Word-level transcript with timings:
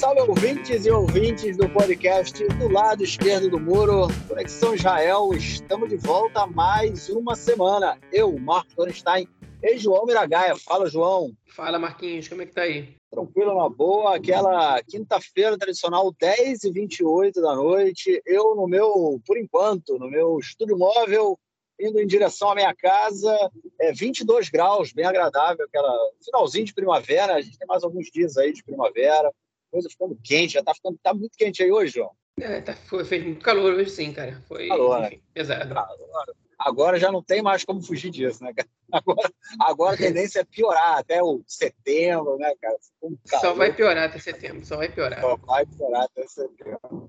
salve 0.00 0.22
ouvintes 0.22 0.86
e 0.86 0.90
ouvintes 0.90 1.58
do 1.58 1.68
podcast 1.68 2.42
do 2.54 2.72
lado 2.72 3.04
esquerdo 3.04 3.50
do 3.50 3.60
muro, 3.60 4.08
Conexão 4.26 4.74
Israel. 4.74 5.28
Estamos 5.34 5.90
de 5.90 5.98
volta 5.98 6.46
mais 6.46 7.10
uma 7.10 7.36
semana. 7.36 8.00
Eu, 8.10 8.38
Marco 8.38 8.74
Thornstein 8.74 9.28
e 9.62 9.76
João 9.76 10.06
Miragaia. 10.06 10.56
Fala, 10.56 10.88
João. 10.88 11.34
Fala, 11.54 11.78
Marquinhos, 11.78 12.28
como 12.28 12.40
é 12.40 12.46
que 12.46 12.54
tá 12.54 12.62
aí? 12.62 12.96
Tranquilo, 13.10 13.52
uma 13.52 13.68
boa. 13.68 14.16
Aquela 14.16 14.82
quinta-feira 14.84 15.58
tradicional, 15.58 16.10
10 16.18 16.64
e 16.64 16.72
28 16.72 17.38
da 17.42 17.54
noite. 17.54 18.22
Eu, 18.24 18.54
no 18.54 18.66
meu, 18.66 19.20
por 19.26 19.36
enquanto, 19.36 19.98
no 19.98 20.08
meu 20.08 20.38
estúdio 20.38 20.78
móvel, 20.78 21.38
indo 21.78 22.00
em 22.00 22.06
direção 22.06 22.52
à 22.52 22.54
minha 22.54 22.74
casa, 22.74 23.36
é 23.78 23.92
22 23.92 24.48
graus, 24.48 24.94
bem 24.94 25.04
agradável, 25.04 25.66
aquela 25.66 25.94
finalzinho 26.24 26.64
de 26.64 26.72
primavera. 26.72 27.34
A 27.34 27.42
gente 27.42 27.58
tem 27.58 27.68
mais 27.68 27.84
alguns 27.84 28.06
dias 28.10 28.38
aí 28.38 28.50
de 28.50 28.64
primavera, 28.64 29.30
coisa 29.70 29.88
ficando 29.88 30.18
quente, 30.22 30.54
já 30.54 30.62
tá 30.62 30.74
ficando 30.74 30.98
tá 31.02 31.14
muito 31.14 31.36
quente 31.36 31.62
aí 31.62 31.70
hoje, 31.70 31.94
João. 31.94 32.10
É, 32.40 32.60
tá, 32.60 32.74
foi, 32.74 33.04
fez 33.04 33.22
muito 33.22 33.44
calor 33.44 33.74
hoje 33.74 33.90
sim, 33.90 34.12
cara. 34.12 34.40
Foi 34.48 34.68
calor, 34.68 35.04
enfim, 35.04 35.16
né? 35.16 35.22
pesado. 35.34 35.78
Agora, 35.78 36.34
agora 36.58 36.98
já 36.98 37.12
não 37.12 37.22
tem 37.22 37.42
mais 37.42 37.64
como 37.64 37.82
fugir 37.82 38.10
disso, 38.10 38.42
né, 38.42 38.52
cara? 38.54 38.68
Agora, 38.92 39.32
agora 39.60 39.94
a 39.94 39.96
tendência 39.96 40.40
é 40.40 40.44
piorar 40.44 40.98
até 40.98 41.22
o 41.22 41.44
setembro, 41.46 42.36
né, 42.38 42.52
cara? 42.60 42.76
Só 43.40 43.54
vai 43.54 43.72
piorar 43.72 44.08
até 44.08 44.18
setembro, 44.18 44.66
só 44.66 44.76
vai 44.76 44.88
piorar. 44.88 45.20
Só 45.20 45.36
vai 45.36 45.64
piorar 45.64 46.02
até 46.02 46.26
setembro. 46.26 47.08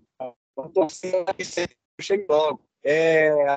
Vamos 0.56 0.74
torcer 0.74 1.26
que 1.36 1.44
setembro 1.44 1.76
chegue 2.00 2.28
logo. 2.30 2.62
É, 2.84 3.56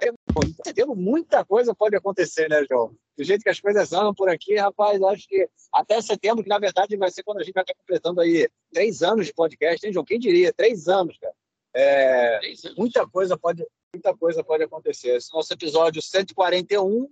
setembro, 0.65 0.95
muita 0.95 1.45
coisa 1.45 1.75
pode 1.75 1.97
acontecer, 1.97 2.49
né, 2.49 2.65
João? 2.69 2.95
Do 3.17 3.25
jeito 3.25 3.43
que 3.43 3.49
as 3.49 3.61
coisas 3.61 3.93
andam 3.93 4.15
por 4.15 4.29
aqui, 4.29 4.57
rapaz, 4.57 5.01
acho 5.03 5.27
que 5.27 5.49
até 5.73 6.01
setembro, 6.03 6.43
que 6.43 6.49
na 6.49 6.59
verdade 6.59 6.97
vai 6.97 7.11
ser 7.11 7.23
quando 7.23 7.39
a 7.41 7.43
gente 7.43 7.55
vai 7.55 7.63
estar 7.63 7.75
completando 7.75 8.21
aí 8.21 8.49
três 8.73 9.03
anos 9.03 9.27
de 9.27 9.33
podcast, 9.33 9.87
hein, 9.87 9.93
João? 9.93 10.05
Quem 10.05 10.19
diria? 10.19 10.53
Três 10.53 10.89
anos, 10.89 11.17
cara. 11.19 11.35
É, 11.77 12.41
muita 12.77 13.07
coisa 13.07 13.37
pode 13.37 13.67
muita 13.95 14.17
coisa 14.17 14.45
pode 14.45 14.63
acontecer. 14.65 15.17
Esse 15.17 15.33
nosso 15.33 15.53
episódio 15.53 16.03
141 16.03 17.09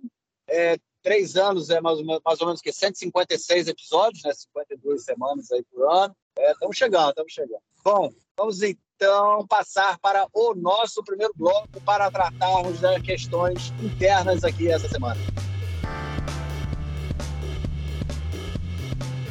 é, 0.49 0.77
três 1.01 1.35
anos 1.35 1.69
é 1.69 1.81
mais, 1.81 1.99
mais 2.01 2.41
ou 2.41 2.47
menos 2.47 2.61
que 2.61 2.71
156 2.71 3.67
episódios, 3.67 4.23
né? 4.23 4.33
52 4.33 5.03
semanas 5.03 5.51
aí 5.51 5.63
por 5.63 5.89
ano. 5.89 6.15
Estamos 6.37 6.75
é, 6.75 6.79
chegando, 6.79 7.09
estamos 7.09 7.33
chegando. 7.33 7.61
Bom, 7.83 8.09
vamos 8.37 8.61
então 8.95 9.45
passar 9.47 9.97
para 9.99 10.27
o 10.33 10.53
nosso 10.53 11.03
primeiro 11.03 11.33
bloco 11.35 11.81
para 11.85 12.09
tratarmos 12.09 12.79
das 12.79 13.01
questões 13.01 13.73
internas 13.81 14.43
aqui 14.43 14.69
essa 14.69 14.87
semana. 14.87 15.19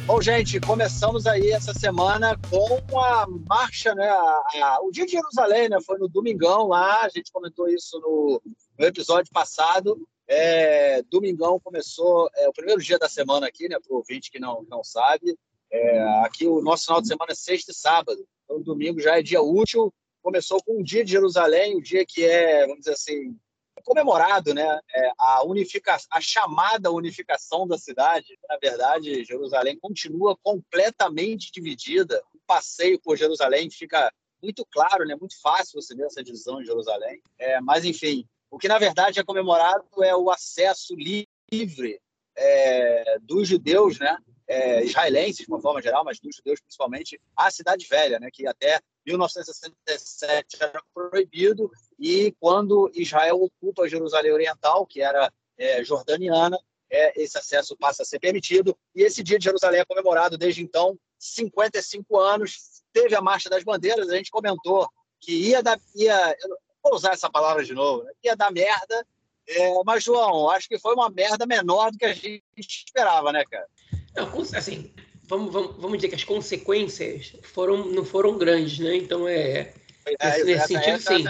Bom, 0.05 0.21
gente, 0.21 0.59
começamos 0.59 1.25
aí 1.25 1.51
essa 1.51 1.73
semana 1.73 2.37
com 2.49 2.99
a 2.99 3.25
marcha, 3.47 3.95
né? 3.95 4.09
A, 4.09 4.43
a, 4.61 4.79
o 4.81 4.91
Dia 4.91 5.05
de 5.05 5.13
Jerusalém, 5.13 5.69
né? 5.69 5.77
Foi 5.81 5.97
no 5.97 6.09
domingão 6.09 6.67
lá, 6.67 7.03
a 7.03 7.09
gente 7.09 7.31
comentou 7.31 7.69
isso 7.69 7.97
no, 8.01 8.41
no 8.77 8.85
episódio 8.85 9.31
passado. 9.31 9.97
É, 10.27 11.01
domingão 11.03 11.57
começou 11.57 12.29
é, 12.35 12.49
o 12.49 12.53
primeiro 12.53 12.81
dia 12.81 12.99
da 12.99 13.07
semana 13.07 13.47
aqui, 13.47 13.69
né? 13.69 13.77
Para 13.79 13.93
o 13.93 13.97
ouvinte 13.97 14.29
que 14.29 14.39
não, 14.39 14.65
não 14.69 14.83
sabe. 14.83 15.37
É, 15.71 16.03
aqui 16.25 16.45
o 16.45 16.61
nosso 16.61 16.85
final 16.85 17.01
de 17.01 17.07
semana 17.07 17.31
é 17.31 17.35
sexta 17.35 17.71
e 17.71 17.75
sábado. 17.75 18.27
Então, 18.43 18.61
domingo 18.61 18.99
já 18.99 19.17
é 19.17 19.23
dia 19.23 19.41
útil. 19.41 19.93
Começou 20.21 20.61
com 20.63 20.79
o 20.79 20.83
dia 20.83 21.03
de 21.03 21.11
Jerusalém, 21.11 21.75
o 21.75 21.81
dia 21.81 22.05
que 22.05 22.23
é, 22.23 22.61
vamos 22.61 22.79
dizer 22.79 22.93
assim, 22.93 23.37
comemorado, 23.83 24.53
né? 24.53 24.79
É, 24.95 25.11
a 25.17 25.43
unificação, 25.43 26.07
a 26.11 26.21
chamada 26.21 26.91
unificação 26.91 27.67
da 27.67 27.77
cidade. 27.77 28.37
Na 28.47 28.57
verdade, 28.57 29.25
Jerusalém 29.25 29.77
continua 29.79 30.37
completamente 30.41 31.51
dividida. 31.51 32.23
O 32.33 32.39
passeio 32.47 32.99
por 33.01 33.17
Jerusalém 33.17 33.69
fica 33.69 34.11
muito 34.41 34.65
claro, 34.71 35.05
né? 35.05 35.15
Muito 35.15 35.39
fácil 35.41 35.81
você 35.81 35.95
ver 35.95 36.05
essa 36.05 36.23
divisão 36.23 36.59
de 36.59 36.65
Jerusalém. 36.65 37.21
É, 37.37 37.59
mas 37.59 37.83
enfim, 37.83 38.25
o 38.49 38.57
que, 38.57 38.67
na 38.67 38.77
verdade, 38.77 39.19
é 39.19 39.23
comemorado 39.23 39.85
é 40.03 40.15
o 40.15 40.29
acesso 40.29 40.95
livre 40.95 41.99
é, 42.35 43.17
dos 43.21 43.47
judeus, 43.47 43.99
né, 43.99 44.17
é, 44.53 44.83
israelenses, 44.83 45.45
de 45.45 45.51
uma 45.51 45.59
forma 45.59 45.81
geral, 45.81 46.03
mas 46.03 46.19
dos 46.19 46.35
judeus 46.35 46.59
principalmente, 46.59 47.19
à 47.35 47.49
Cidade 47.49 47.87
Velha, 47.89 48.19
né, 48.19 48.29
que 48.31 48.45
até 48.45 48.79
1967 49.05 50.57
era 50.61 50.81
proibido, 50.93 51.69
e 51.99 52.33
quando 52.39 52.91
Israel 52.93 53.41
ocupa 53.41 53.89
Jerusalém 53.89 54.31
Oriental, 54.31 54.85
que 54.85 55.01
era 55.01 55.31
é, 55.57 55.83
jordaniana, 55.83 56.57
é, 56.89 57.19
esse 57.21 57.37
acesso 57.37 57.75
passa 57.77 58.03
a 58.03 58.05
ser 58.05 58.19
permitido, 58.19 58.77
e 58.95 59.01
esse 59.01 59.23
dia 59.23 59.39
de 59.39 59.45
Jerusalém 59.45 59.81
é 59.81 59.85
comemorado 59.85 60.37
desde 60.37 60.61
então, 60.61 60.97
55 61.17 62.19
anos, 62.19 62.83
teve 62.93 63.15
a 63.15 63.21
Marcha 63.21 63.49
das 63.49 63.63
Bandeiras, 63.63 64.09
a 64.09 64.15
gente 64.15 64.29
comentou 64.29 64.87
que 65.19 65.49
ia, 65.49 65.63
dar, 65.63 65.79
ia 65.95 66.35
vou 66.83 66.93
usar 66.93 67.13
essa 67.13 67.29
palavra 67.29 67.63
de 67.63 67.73
novo, 67.73 68.03
né? 68.03 68.11
ia 68.23 68.35
dar 68.35 68.51
merda. 68.51 69.05
É, 69.47 69.73
mas, 69.85 70.03
João, 70.03 70.49
acho 70.49 70.69
que 70.69 70.79
foi 70.79 70.93
uma 70.93 71.09
merda 71.09 71.45
menor 71.45 71.91
do 71.91 71.97
que 71.97 72.05
a 72.05 72.13
gente 72.13 72.43
esperava, 72.57 73.31
né, 73.31 73.43
cara? 73.49 73.67
Não, 74.15 74.41
assim, 74.55 74.93
vamos, 75.23 75.51
vamos, 75.51 75.75
vamos 75.77 75.97
dizer 75.97 76.09
que 76.09 76.15
as 76.15 76.23
consequências 76.23 77.35
foram, 77.43 77.85
não 77.85 78.05
foram 78.05 78.37
grandes, 78.37 78.79
né? 78.79 78.95
Então, 78.95 79.27
é. 79.27 79.73
é 80.05 80.25
nesse, 80.25 80.43
nesse 80.43 80.67
sentido, 80.67 80.95
essa, 80.95 81.17
sim. 81.17 81.25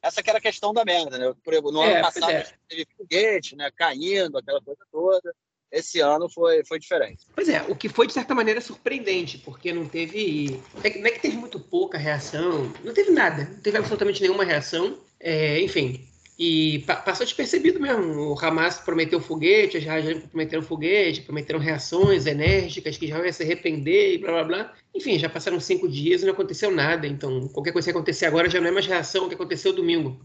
Essa, 0.00 0.22
que 0.22 0.30
era 0.30 0.38
a 0.38 0.42
questão 0.42 0.72
da 0.72 0.84
merda, 0.84 1.18
né? 1.18 1.34
No 1.46 1.80
ano 1.80 1.82
é, 1.82 2.00
passado, 2.00 2.30
é. 2.30 2.46
teve 2.68 2.86
foguete, 2.96 3.56
né? 3.56 3.70
Caindo, 3.76 4.38
aquela 4.38 4.60
coisa 4.60 4.80
toda 4.92 5.34
esse 5.70 6.00
ano 6.00 6.28
foi, 6.28 6.64
foi 6.64 6.78
diferente. 6.78 7.26
Pois 7.34 7.48
é, 7.48 7.62
o 7.62 7.76
que 7.76 7.88
foi 7.88 8.06
de 8.06 8.12
certa 8.12 8.34
maneira 8.34 8.60
surpreendente, 8.60 9.38
porque 9.38 9.72
não 9.72 9.86
teve. 9.86 10.60
Não 10.74 11.06
é 11.06 11.10
que 11.10 11.20
teve 11.20 11.36
muito 11.36 11.60
pouca 11.60 11.98
reação, 11.98 12.72
não 12.82 12.94
teve 12.94 13.10
nada, 13.10 13.44
não 13.44 13.60
teve 13.60 13.76
absolutamente 13.76 14.22
nenhuma 14.22 14.44
reação. 14.44 14.98
É, 15.20 15.60
enfim, 15.60 16.07
e 16.38 16.84
passou 17.04 17.26
despercebido 17.26 17.80
mesmo. 17.80 18.32
O 18.32 18.38
Hamas 18.38 18.78
prometeu 18.78 19.20
foguete, 19.20 19.76
as 19.76 19.82
Israel 19.82 20.20
prometeram 20.28 20.62
foguete, 20.62 21.22
prometeram 21.22 21.58
reações 21.58 22.26
enérgicas 22.26 22.96
que 22.96 23.08
já 23.08 23.24
ia 23.24 23.32
se 23.32 23.42
arrepender 23.42 24.14
e 24.14 24.18
blá 24.18 24.30
blá 24.30 24.44
blá. 24.44 24.74
Enfim, 24.94 25.18
já 25.18 25.28
passaram 25.28 25.58
cinco 25.58 25.88
dias 25.88 26.22
e 26.22 26.26
não 26.26 26.32
aconteceu 26.32 26.70
nada. 26.70 27.08
Então, 27.08 27.48
qualquer 27.48 27.72
coisa 27.72 27.86
que 27.86 27.96
acontecer 27.96 28.26
agora 28.26 28.48
já 28.48 28.60
não 28.60 28.68
é 28.68 28.70
mais 28.70 28.86
reação 28.86 29.24
ao 29.24 29.28
que 29.28 29.34
aconteceu 29.34 29.72
domingo. 29.72 30.24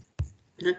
Né? 0.62 0.78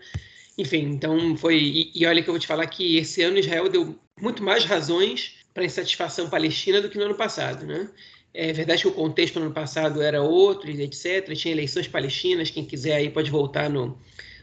Enfim, 0.57 0.83
então 0.83 1.35
foi. 1.35 1.57
E, 1.57 1.91
e, 1.93 2.05
olha 2.05 2.23
que 2.23 2.29
eu 2.29 2.33
vou 2.33 2.39
te 2.39 2.47
falar 2.47 2.65
que 2.67 2.97
esse 2.97 3.21
ano 3.21 3.37
Israel 3.37 3.67
deu 3.67 3.99
muito 4.21 4.41
mais 4.41 4.63
razões 4.63 5.35
para 5.53 5.65
insatisfação 5.65 6.29
palestina 6.29 6.81
do 6.81 6.89
que 6.89 6.97
no 6.97 7.05
ano 7.05 7.15
passado, 7.15 7.65
né? 7.65 7.89
É 8.33 8.53
verdade 8.53 8.81
que 8.81 8.87
o 8.87 8.93
contexto 8.93 9.39
no 9.39 9.45
ano 9.45 9.53
passado 9.53 10.01
era 10.01 10.21
outro, 10.21 10.69
etc. 10.69 11.33
Tinha 11.35 11.53
eleições 11.53 11.87
palestinas. 11.87 12.49
Quem 12.49 12.65
quiser 12.65 12.95
aí 12.95 13.09
pode 13.09 13.31
voltar 13.31 13.69
no, 13.69 13.97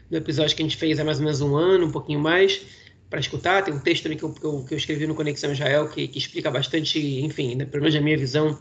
no 0.09 0.17
episódio 0.17 0.55
que 0.55 0.61
a 0.61 0.65
gente 0.65 0.77
fez 0.77 0.99
há 0.99 1.03
mais 1.03 1.17
ou 1.19 1.25
menos 1.25 1.41
um 1.41 1.55
ano, 1.55 1.87
um 1.87 1.91
pouquinho 1.91 2.19
mais, 2.19 2.61
para 3.09 3.19
escutar. 3.19 3.63
Tem 3.63 3.73
um 3.73 3.79
texto 3.79 4.03
também 4.03 4.17
que 4.17 4.23
eu, 4.23 4.33
que 4.33 4.73
eu, 4.73 4.77
escrevi 4.77 5.07
no 5.07 5.15
Conexão 5.15 5.51
Israel 5.51 5.87
que, 5.89 6.07
que 6.07 6.17
explica 6.17 6.49
bastante, 6.49 6.99
enfim, 7.21 7.55
né, 7.55 7.65
pelo 7.65 7.83
menos 7.83 7.95
a 7.95 8.01
minha 8.01 8.17
visão, 8.17 8.59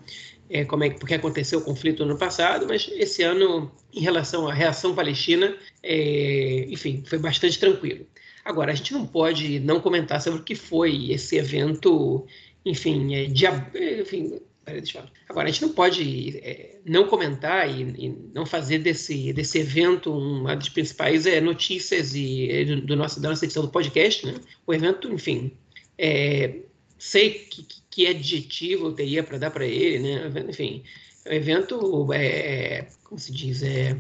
é, 0.50 0.64
como 0.64 0.84
é 0.84 0.91
porque 0.91 1.14
aconteceu 1.14 1.58
o 1.60 1.62
conflito 1.62 2.04
no 2.04 2.10
ano 2.10 2.19
passado. 2.19 2.66
Mas 2.69 2.91
esse 2.94 3.22
ano, 3.22 3.70
em 3.92 4.00
relação 4.00 4.48
à 4.48 4.54
reação 4.54 4.94
palestina, 4.94 5.56
é, 5.82 6.66
enfim, 6.69 7.02
foi 7.06 7.19
bastante 7.19 7.58
tranquilo. 7.58 8.06
Agora, 8.44 8.72
a 8.72 8.75
gente 8.75 8.92
não 8.92 9.06
pode 9.06 9.60
não 9.60 9.81
comentar 9.81 10.20
sobre 10.20 10.41
o 10.41 10.42
que 10.42 10.54
foi 10.54 11.12
esse 11.12 11.36
evento, 11.36 12.26
enfim, 12.64 13.14
é, 13.14 13.26
dia, 13.26 13.70
enfim 14.00 14.41
Agora, 15.28 15.49
a 15.49 15.50
gente 15.50 15.62
não 15.62 15.73
pode 15.73 16.39
é, 16.39 16.78
não 16.84 17.09
comentar 17.09 17.69
e, 17.69 17.83
e, 17.83 18.09
não 18.33 18.47
fazer 18.47 18.78
desse, 18.78 19.33
desse 19.33 19.59
evento 19.59 20.12
uma 20.12 20.55
das 20.55 20.69
principais 20.69 21.27
é, 21.27 21.41
notícias 21.41 22.14
e, 22.14 22.64
do, 22.64 22.81
do 22.82 22.97
nosso, 22.97 23.20
da 23.20 23.31
nossa 23.31 23.44
edição 23.44 23.64
do 23.64 23.70
podcast. 23.70 24.26
Né? 24.26 24.35
O 24.67 24.73
evento, 24.73 25.12
enfim, 25.12 25.53
é, 25.99 26.61
sei 26.99 27.31
que, 27.31 27.67
que 27.91 28.06
adjetivo 28.06 28.87
eu 28.87 28.93
teria 28.93 29.23
para 29.23 29.38
dar 29.38 29.50
para 29.50 29.67
ele, 29.67 29.99
né? 29.99 30.32
enfim, 30.49 30.82
o 31.26 31.32
evento, 31.32 32.12
é, 32.12 32.87
como 33.05 33.19
se 33.19 33.32
diz, 33.32 33.62
é 33.62 33.97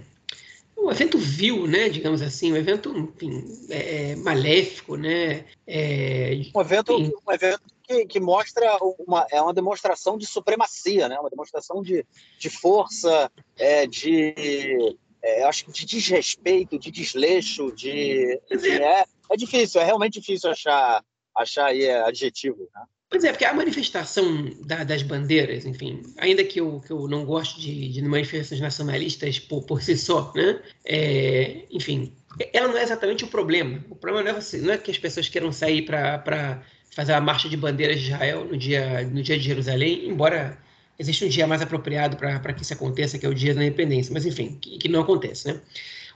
um 0.76 0.90
evento 0.90 1.18
vil, 1.18 1.66
né, 1.66 1.88
digamos 1.88 2.20
assim, 2.22 2.52
um 2.52 2.56
evento 2.56 2.96
enfim, 2.96 3.44
é, 3.70 4.10
é, 4.10 4.16
maléfico, 4.16 4.96
né? 4.96 5.44
É, 5.66 6.32
um 6.54 6.60
evento, 6.60 6.96
um 6.96 7.32
evento 7.32 7.62
que, 7.82 8.06
que, 8.06 8.20
mostra 8.20 8.76
uma, 8.98 9.26
é 9.30 9.40
uma 9.40 9.52
demonstração 9.52 10.16
de 10.16 10.26
supremacia, 10.26 11.08
né? 11.08 11.18
Uma 11.18 11.30
demonstração 11.30 11.82
de, 11.82 12.06
de 12.38 12.50
força, 12.50 13.30
é, 13.56 13.86
de 13.86 14.96
é, 15.22 15.44
acho 15.44 15.64
que 15.66 15.72
de 15.72 15.86
desrespeito, 15.86 16.78
de 16.78 16.90
desleixo, 16.90 17.72
de, 17.72 18.40
de 18.50 18.70
é, 18.70 19.04
é 19.30 19.36
difícil, 19.36 19.80
é 19.80 19.84
realmente 19.84 20.20
difícil 20.20 20.50
achar 20.50 21.04
achar 21.34 21.66
aí 21.66 21.88
adjetivo, 21.90 22.68
né? 22.74 22.82
Pois 23.12 23.24
é, 23.24 23.30
porque 23.30 23.44
a 23.44 23.52
manifestação 23.52 24.50
da, 24.64 24.84
das 24.84 25.02
bandeiras, 25.02 25.66
enfim, 25.66 26.02
ainda 26.16 26.42
que 26.42 26.58
eu, 26.58 26.80
que 26.80 26.90
eu 26.90 27.06
não 27.06 27.26
goste 27.26 27.60
de, 27.60 27.90
de 27.90 28.00
manifestações 28.00 28.58
nacionalistas 28.58 29.38
por, 29.38 29.66
por 29.66 29.82
si 29.82 29.98
só, 29.98 30.32
né? 30.34 30.62
É, 30.82 31.66
enfim, 31.70 32.16
ela 32.54 32.68
não 32.68 32.78
é 32.78 32.82
exatamente 32.82 33.22
o 33.24 33.28
problema. 33.28 33.84
O 33.90 33.96
problema 33.96 34.32
não 34.32 34.38
é, 34.38 34.56
não 34.62 34.72
é 34.72 34.78
que 34.78 34.90
as 34.90 34.96
pessoas 34.96 35.28
queiram 35.28 35.52
sair 35.52 35.82
para 35.82 36.62
fazer 36.94 37.12
a 37.12 37.20
marcha 37.20 37.48
de 37.48 37.56
bandeiras 37.56 38.00
de 38.00 38.06
Israel 38.06 38.44
no 38.44 38.56
dia, 38.56 39.02
no 39.02 39.22
dia 39.22 39.38
de 39.38 39.44
Jerusalém, 39.44 40.08
embora 40.08 40.58
existe 40.98 41.24
um 41.24 41.28
dia 41.28 41.46
mais 41.46 41.62
apropriado 41.62 42.16
para 42.16 42.52
que 42.52 42.62
isso 42.62 42.72
aconteça, 42.72 43.18
que 43.18 43.26
é 43.26 43.28
o 43.28 43.34
dia 43.34 43.54
da 43.54 43.64
independência, 43.64 44.12
mas 44.12 44.26
enfim, 44.26 44.58
que, 44.60 44.78
que 44.78 44.88
não 44.88 45.00
acontece, 45.00 45.48
né? 45.48 45.60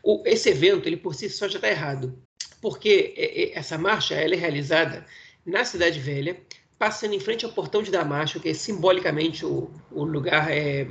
O, 0.02 0.22
esse 0.24 0.50
evento, 0.50 0.86
ele 0.86 0.96
por 0.96 1.14
si 1.14 1.28
só 1.28 1.48
já 1.48 1.56
está 1.56 1.68
errado, 1.68 2.16
porque 2.60 3.50
essa 3.54 3.76
marcha 3.76 4.14
ela 4.14 4.34
é 4.34 4.36
realizada 4.36 5.04
na 5.44 5.64
Cidade 5.64 5.98
Velha, 5.98 6.36
passando 6.78 7.14
em 7.14 7.20
frente 7.20 7.44
ao 7.44 7.52
portão 7.52 7.82
de 7.82 7.90
Damasco, 7.90 8.38
que 8.38 8.50
é 8.50 8.54
simbolicamente 8.54 9.44
o, 9.44 9.70
o 9.90 10.04
lugar 10.04 10.50
é, 10.50 10.86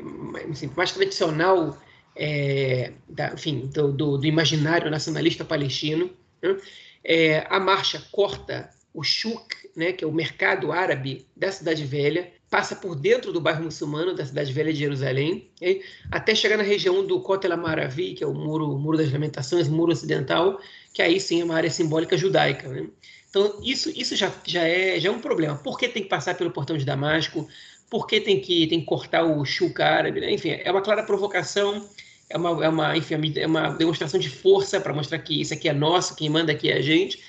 assim, 0.51 0.69
mais 0.75 0.91
tradicional 0.91 1.77
é, 2.15 2.91
da, 3.07 3.33
enfim, 3.33 3.69
do, 3.73 3.91
do, 3.91 4.17
do, 4.17 4.25
imaginário 4.25 4.89
nacionalista 4.89 5.45
palestino. 5.45 6.09
Né? 6.41 6.57
É, 7.03 7.45
a 7.49 7.59
marcha 7.59 8.03
corta 8.11 8.69
o 8.93 9.03
Shuk, 9.03 9.64
né, 9.75 9.91
que 9.91 10.03
é 10.03 10.07
o 10.07 10.11
mercado 10.11 10.71
árabe 10.71 11.25
da 11.35 11.51
Cidade 11.51 11.83
Velha, 11.83 12.31
passa 12.49 12.75
por 12.75 12.95
dentro 12.95 13.33
do 13.33 13.41
bairro 13.41 13.63
muçulmano 13.63 14.15
da 14.15 14.25
Cidade 14.25 14.53
Velha 14.53 14.71
de 14.71 14.79
Jerusalém, 14.79 15.49
okay? 15.57 15.81
até 16.09 16.33
chegar 16.33 16.57
na 16.57 16.63
região 16.63 17.05
do 17.05 17.19
Kotel 17.19 17.51
Amaravi, 17.51 18.13
que 18.13 18.23
é 18.23 18.27
o 18.27 18.33
muro, 18.33 18.77
muro 18.77 18.97
das 18.97 19.11
Lamentações, 19.11 19.67
muro 19.67 19.91
ocidental, 19.91 20.59
que 20.93 21.01
aí 21.01 21.19
sim 21.19 21.41
é 21.41 21.43
uma 21.43 21.55
área 21.55 21.69
simbólica 21.69 22.17
judaica. 22.17 22.69
Né? 22.69 22.87
Então, 23.29 23.59
isso, 23.61 23.91
isso 23.93 24.15
já, 24.15 24.31
já, 24.45 24.63
é, 24.63 24.97
já 24.99 25.09
é 25.09 25.11
um 25.11 25.19
problema. 25.19 25.55
Por 25.57 25.77
que 25.77 25.89
tem 25.89 26.03
que 26.03 26.09
passar 26.09 26.35
pelo 26.35 26.51
portão 26.51 26.77
de 26.77 26.85
Damasco? 26.85 27.45
Por 27.89 28.07
que 28.07 28.21
tem 28.21 28.39
que, 28.39 28.67
tem 28.67 28.79
que 28.79 28.85
cortar 28.85 29.25
o 29.25 29.43
Shuk 29.43 29.81
árabe? 29.81 30.21
Né? 30.21 30.31
Enfim, 30.33 30.51
é 30.51 30.71
uma 30.71 30.81
clara 30.81 31.03
provocação, 31.03 31.85
é 32.29 32.37
uma, 32.37 32.63
é 32.63 32.69
uma, 32.69 32.97
enfim, 32.97 33.33
é 33.35 33.45
uma 33.45 33.69
demonstração 33.71 34.19
de 34.19 34.29
força 34.29 34.79
para 34.79 34.93
mostrar 34.93 35.19
que 35.19 35.41
isso 35.41 35.53
aqui 35.53 35.67
é 35.67 35.73
nosso, 35.73 36.15
quem 36.15 36.29
manda 36.29 36.53
aqui 36.53 36.69
é 36.69 36.77
a 36.77 36.81
gente. 36.81 37.21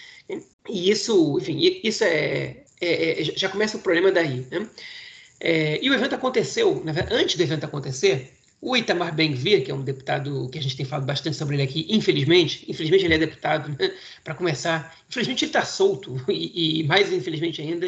E 0.68 0.90
isso, 0.90 1.38
enfim, 1.38 1.80
isso 1.82 2.04
é, 2.04 2.64
é, 2.80 3.20
é 3.20 3.24
já 3.24 3.48
começa 3.48 3.76
o 3.76 3.80
problema 3.80 4.10
daí. 4.10 4.46
Né? 4.50 4.68
É, 5.40 5.78
e 5.82 5.90
o 5.90 5.94
evento 5.94 6.14
aconteceu, 6.14 6.82
verdade, 6.84 7.14
antes 7.14 7.36
do 7.36 7.42
evento 7.42 7.64
acontecer, 7.64 8.32
o 8.60 8.76
Itamar 8.76 9.14
Ben-Gvir, 9.14 9.64
que 9.64 9.70
é 9.70 9.74
um 9.74 9.82
deputado 9.82 10.48
que 10.50 10.58
a 10.58 10.62
gente 10.62 10.76
tem 10.76 10.86
falado 10.86 11.04
bastante 11.04 11.36
sobre 11.36 11.56
ele 11.56 11.62
aqui, 11.62 11.86
infelizmente, 11.90 12.64
infelizmente 12.68 13.04
ele 13.04 13.14
é 13.14 13.18
deputado, 13.18 13.68
né? 13.68 13.92
para 14.24 14.34
começar, 14.34 14.96
infelizmente 15.08 15.44
ele 15.44 15.50
está 15.50 15.64
solto, 15.64 16.16
e, 16.28 16.80
e, 16.80 16.84
mais 16.84 17.12
infelizmente 17.12 17.60
ainda, 17.60 17.86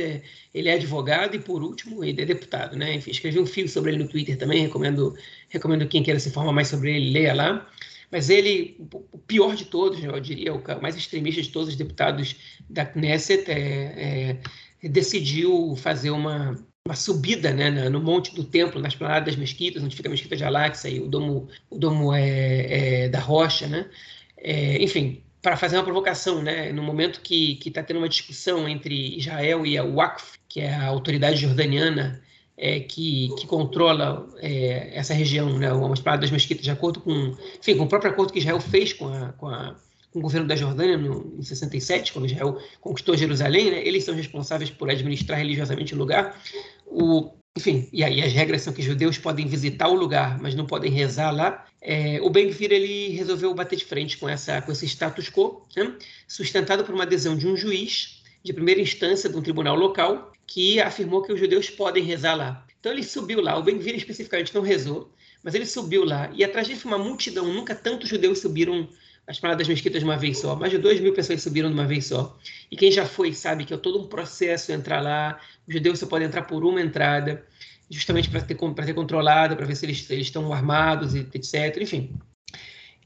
ele 0.54 0.69
é 0.69 0.74
advogado, 0.74 1.34
e 1.34 1.38
por 1.38 1.62
último, 1.62 2.04
ele 2.04 2.20
é 2.20 2.24
deputado, 2.24 2.76
né? 2.76 2.94
Enfim, 2.94 3.10
escrevi 3.10 3.38
um 3.38 3.46
fio 3.46 3.69
sobre 3.69 3.92
ele 3.92 4.02
no 4.02 4.08
Twitter 4.08 4.36
também, 4.36 4.62
recomendo, 4.62 5.16
recomendo 5.48 5.88
quem 5.88 6.02
queira 6.02 6.20
se 6.20 6.28
informar 6.28 6.52
mais 6.52 6.69
sobre 6.69 6.94
ele, 6.94 7.10
leia 7.10 7.34
lá. 7.34 7.69
Mas 8.10 8.31
ele, 8.31 8.76
o 9.12 9.19
pior 9.19 9.55
de 9.55 9.66
todos, 9.66 10.02
eu 10.02 10.19
diria, 10.19 10.55
o 10.55 10.62
mais 10.81 10.96
extremista 10.96 11.43
de 11.43 11.50
todos 11.50 11.69
os 11.69 11.76
deputados 11.76 12.37
da 12.69 12.84
Knesset, 12.84 13.50
é, 13.50 14.38
é, 14.82 14.88
decidiu 14.88 15.76
fazer 15.76 16.10
uma, 16.10 16.56
uma 16.87 16.94
subida 16.94 17.52
né, 17.52 17.70
no 17.90 18.00
monte 18.00 18.34
do 18.34 18.43
templo, 18.44 18.81
nas 18.81 18.94
planadas 18.94 19.26
das 19.26 19.37
mesquitas, 19.37 19.82
onde 19.82 19.94
fica 19.94 20.08
a 20.08 20.10
mesquita 20.10 20.37
de 20.37 20.44
Al-Aqsa 20.44 20.88
e 20.88 21.00
o 21.00 21.06
domo, 21.06 21.49
o 21.69 21.78
domo 21.78 22.14
é, 22.14 23.05
é 23.05 23.08
da 23.08 23.20
rocha, 23.20 23.66
né? 23.66 23.90
É, 24.38 24.82
enfim, 24.82 25.22
para 25.43 25.56
fazer 25.56 25.76
uma 25.76 25.84
provocação, 25.84 26.43
né? 26.43 26.72
No 26.72 26.82
momento 26.82 27.20
que 27.20 27.58
está 27.64 27.82
tendo 27.82 27.99
uma 27.99 28.08
discussão 28.08 28.66
entre 28.69 29.19
Israel 29.19 29.66
e 29.66 29.76
a 29.76 29.84
Waqf, 29.84 30.38
que 30.49 30.60
é 30.60 30.75
a 30.75 30.87
autoridade 30.87 31.40
jordaniana 31.40 32.22
é, 32.58 32.81
que, 32.81 33.32
que, 33.38 33.46
controla 33.46 34.28
é, 34.38 34.90
essa 34.93 35.14
região, 35.14 35.56
né, 35.56 35.72
uma 35.72 35.94
espada 35.94 36.19
das 36.19 36.31
mesquitas, 36.31 36.64
de 36.64 36.70
acordo 36.70 37.00
com, 37.00 37.37
enfim, 37.60 37.76
com 37.76 37.84
o 37.84 37.88
próprio 37.88 38.10
acordo 38.10 38.32
que 38.32 38.40
Israel 38.40 38.60
fez 38.60 38.93
com, 38.93 39.06
a, 39.06 39.32
com, 39.34 39.46
a, 39.46 39.76
com 40.12 40.19
o 40.19 40.22
governo 40.22 40.49
da 40.49 40.56
Jordânia 40.56 40.99
no, 40.99 41.34
em 41.38 41.43
67, 41.43 42.12
quando 42.12 42.26
Israel 42.26 42.58
conquistou 42.81 43.16
Jerusalém, 43.16 43.70
né, 43.70 43.87
eles 43.87 44.02
são 44.02 44.14
responsáveis 44.14 44.70
por 44.70 44.90
administrar 44.90 45.38
religiosamente 45.38 45.94
o 45.94 45.99
lugar. 45.99 46.37
O, 46.84 47.31
enfim, 47.56 47.88
e 47.93 48.02
aí 48.02 48.20
as 48.20 48.32
regras 48.32 48.62
são 48.62 48.72
que 48.72 48.82
judeus 48.82 49.19
podem 49.19 49.46
visitar 49.46 49.88
o 49.88 49.94
lugar, 49.94 50.38
mas 50.40 50.56
não 50.56 50.66
podem 50.66 50.90
rezar 50.90 51.31
lá. 51.31 51.64
É, 51.81 52.20
o 52.20 52.28
Ben-Gvir 52.28 52.72
ele 52.72 53.10
resolveu 53.10 53.55
bater 53.55 53.76
de 53.76 53.84
frente 53.84 54.19
com 54.19 54.28
essa 54.28 54.60
com 54.60 54.72
esse 54.72 54.84
status 54.84 55.31
quo, 55.31 55.64
né, 55.76 55.94
sustentado 56.26 56.84
por 56.84 56.93
uma 56.93 57.05
adesão 57.05 57.37
de 57.37 57.46
um 57.46 57.56
juiz 57.56 58.18
de 58.48 58.54
primeira 58.54 58.80
instância 58.80 59.28
de 59.28 59.36
um 59.36 59.42
tribunal 59.42 59.76
local 59.76 60.32
que 60.46 60.80
afirmou 60.80 61.20
que 61.20 61.30
os 61.30 61.38
judeus 61.38 61.68
podem 61.68 62.02
rezar 62.02 62.34
lá. 62.34 62.66
Então 62.80 62.90
ele 62.90 63.02
subiu 63.02 63.42
lá, 63.42 63.58
o 63.58 63.62
Ben-Gvir 63.62 63.94
especificamente 63.94 64.54
não 64.54 64.62
rezou, 64.62 65.12
mas 65.44 65.54
ele 65.54 65.66
subiu 65.66 66.02
lá 66.02 66.30
e 66.32 66.42
atrás 66.42 66.66
dele 66.66 66.80
foi 66.80 66.90
uma 66.90 66.98
multidão, 66.98 67.52
nunca 67.52 67.74
tantos 67.74 68.08
judeus 68.08 68.38
subiram 68.38 68.88
as 69.26 69.38
paradas 69.38 69.68
mesquitas 69.68 70.00
de 70.00 70.04
uma 70.06 70.16
vez 70.16 70.38
só, 70.38 70.56
mais 70.56 70.72
de 70.72 70.78
2 70.78 71.00
mil 71.00 71.12
pessoas 71.12 71.42
subiram 71.42 71.68
de 71.68 71.74
uma 71.74 71.86
vez 71.86 72.06
só. 72.06 72.38
E 72.70 72.76
quem 72.76 72.90
já 72.90 73.04
foi 73.04 73.34
sabe 73.34 73.66
que 73.66 73.74
é 73.74 73.76
todo 73.76 74.00
um 74.00 74.06
processo 74.06 74.72
entrar 74.72 75.02
lá, 75.02 75.38
os 75.66 75.74
judeus 75.74 75.98
só 75.98 76.06
podem 76.06 76.26
entrar 76.26 76.44
por 76.44 76.64
uma 76.64 76.80
entrada, 76.80 77.44
justamente 77.90 78.30
para 78.30 78.40
ter, 78.40 78.56
ter 78.56 78.94
controlado, 78.94 79.56
para 79.56 79.66
ver 79.66 79.76
se 79.76 79.84
eles, 79.84 80.08
eles 80.08 80.28
estão 80.28 80.50
armados, 80.50 81.14
etc. 81.14 81.76
Enfim, 81.82 82.18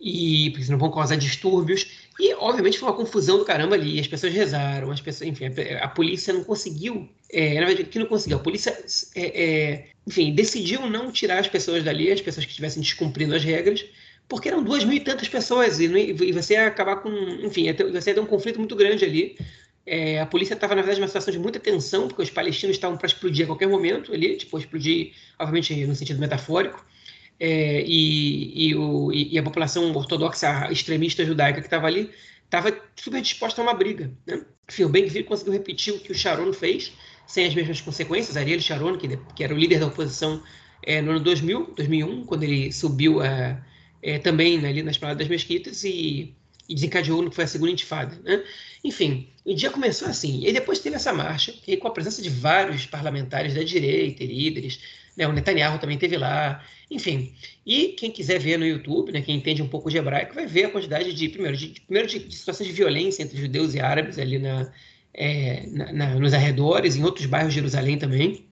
e 0.02 0.50
porque 0.50 0.70
não 0.70 0.78
vão 0.78 0.90
causar 0.90 1.16
distúrbios. 1.16 2.01
E, 2.18 2.34
obviamente, 2.34 2.78
foi 2.78 2.88
uma 2.88 2.96
confusão 2.96 3.38
do 3.38 3.44
caramba 3.44 3.74
ali. 3.74 3.98
As 3.98 4.06
pessoas 4.06 4.32
rezaram, 4.32 4.90
as 4.90 5.00
pessoas, 5.00 5.28
enfim, 5.30 5.46
a, 5.46 5.84
a 5.84 5.88
polícia 5.88 6.32
não 6.32 6.44
conseguiu. 6.44 7.08
É, 7.30 7.54
na 7.60 7.66
verdade, 7.66 7.88
que 7.88 7.98
não 7.98 8.06
conseguiu? 8.06 8.36
A 8.36 8.40
polícia, 8.40 8.70
é, 9.14 9.42
é, 9.42 9.86
enfim, 10.06 10.34
decidiu 10.34 10.88
não 10.88 11.10
tirar 11.10 11.38
as 11.38 11.48
pessoas 11.48 11.82
dali, 11.82 12.12
as 12.12 12.20
pessoas 12.20 12.44
que 12.44 12.50
estivessem 12.50 12.82
descumprindo 12.82 13.34
as 13.34 13.42
regras, 13.42 13.84
porque 14.28 14.48
eram 14.48 14.62
duas 14.62 14.84
mil 14.84 14.96
e 14.96 15.00
tantas 15.00 15.28
pessoas 15.28 15.80
e, 15.80 15.84
e 15.84 16.32
você 16.32 16.54
ia 16.54 16.66
acabar 16.66 16.96
com, 16.96 17.08
enfim, 17.10 17.72
você 17.92 18.10
ia 18.10 18.14
ter 18.14 18.20
um 18.20 18.26
conflito 18.26 18.58
muito 18.58 18.76
grande 18.76 19.04
ali. 19.04 19.36
É, 19.84 20.20
a 20.20 20.26
polícia 20.26 20.54
estava, 20.54 20.74
na 20.74 20.82
verdade, 20.82 21.00
numa 21.00 21.08
situação 21.08 21.32
de 21.32 21.38
muita 21.38 21.58
tensão, 21.58 22.06
porque 22.06 22.22
os 22.22 22.30
palestinos 22.30 22.76
estavam 22.76 22.96
para 22.96 23.06
explodir 23.06 23.44
a 23.44 23.46
qualquer 23.48 23.68
momento 23.68 24.12
ali, 24.12 24.36
tipo, 24.36 24.56
explodir, 24.58 25.12
obviamente, 25.38 25.74
no 25.86 25.94
sentido 25.94 26.20
metafórico 26.20 26.84
é, 27.44 27.82
e, 27.84 28.68
e, 28.68 28.74
o, 28.76 29.12
e, 29.12 29.36
a 29.36 29.42
população 29.42 29.92
ortodoxa 29.96 30.68
extremista 30.70 31.24
judaica 31.24 31.60
que 31.60 31.66
estava 31.66 31.88
ali 31.88 32.08
estava 32.44 32.72
super 32.94 33.20
disposta 33.20 33.60
a 33.60 33.64
uma 33.64 33.74
briga. 33.74 34.12
Né? 34.24 34.44
Enfim, 34.70 34.84
o 34.84 34.88
Ben-Gvir 34.88 35.24
conseguiu 35.24 35.52
repetir 35.52 35.92
o 35.92 35.98
que 35.98 36.12
o 36.12 36.14
Sharon 36.14 36.52
fez, 36.52 36.92
sem 37.26 37.44
as 37.44 37.52
mesmas 37.52 37.80
consequências. 37.80 38.36
Ariel 38.36 38.60
Sharon, 38.60 38.96
que, 38.96 39.18
que 39.34 39.42
era 39.42 39.52
o 39.52 39.58
líder 39.58 39.80
da 39.80 39.88
oposição 39.88 40.40
é, 40.84 41.02
no 41.02 41.10
ano 41.10 41.18
2000, 41.18 41.72
2001, 41.74 42.26
quando 42.26 42.44
ele 42.44 42.70
subiu 42.70 43.20
é, 43.20 43.60
é, 44.00 44.20
também 44.20 44.58
né, 44.58 44.68
ali 44.68 44.84
nas 44.84 44.96
palavras 44.96 45.26
das 45.26 45.28
mesquitas 45.28 45.82
e, 45.82 46.32
e 46.68 46.74
desencadeou 46.76 47.22
no 47.22 47.30
que 47.30 47.34
foi 47.34 47.44
a 47.44 47.48
segunda 47.48 47.72
intifada. 47.72 48.20
Né? 48.22 48.44
Enfim, 48.84 49.26
o 49.44 49.52
dia 49.52 49.70
começou 49.70 50.06
assim. 50.06 50.46
E 50.46 50.52
depois 50.52 50.78
teve 50.78 50.94
essa 50.94 51.12
marcha, 51.12 51.50
que, 51.50 51.76
com 51.76 51.88
a 51.88 51.92
presença 51.92 52.22
de 52.22 52.30
vários 52.30 52.86
parlamentares 52.86 53.52
da 53.54 53.64
direita 53.64 54.22
e 54.22 54.28
líderes, 54.28 55.01
né? 55.16 55.26
O 55.26 55.32
Netanyahu 55.32 55.78
também 55.78 55.98
teve 55.98 56.16
lá, 56.16 56.64
enfim. 56.90 57.32
E 57.64 57.88
quem 57.88 58.10
quiser 58.10 58.38
ver 58.38 58.58
no 58.58 58.66
YouTube, 58.66 59.12
né, 59.12 59.22
quem 59.22 59.36
entende 59.36 59.62
um 59.62 59.68
pouco 59.68 59.90
de 59.90 59.96
hebraico, 59.96 60.34
vai 60.34 60.46
ver 60.46 60.64
a 60.64 60.70
quantidade 60.70 61.12
de, 61.12 61.28
primeiro, 61.28 61.56
de, 61.56 61.80
primeiro 61.86 62.08
de, 62.08 62.18
de 62.18 62.34
situações 62.34 62.66
de 62.66 62.72
violência 62.72 63.22
entre 63.22 63.38
judeus 63.38 63.74
e 63.74 63.80
árabes 63.80 64.18
ali 64.18 64.38
na, 64.38 64.70
é, 65.14 65.66
na, 65.68 65.92
na, 65.92 66.14
nos 66.14 66.32
arredores, 66.32 66.96
em 66.96 67.04
outros 67.04 67.26
bairros 67.26 67.52
de 67.52 67.60
Jerusalém 67.60 67.98
também. 67.98 68.46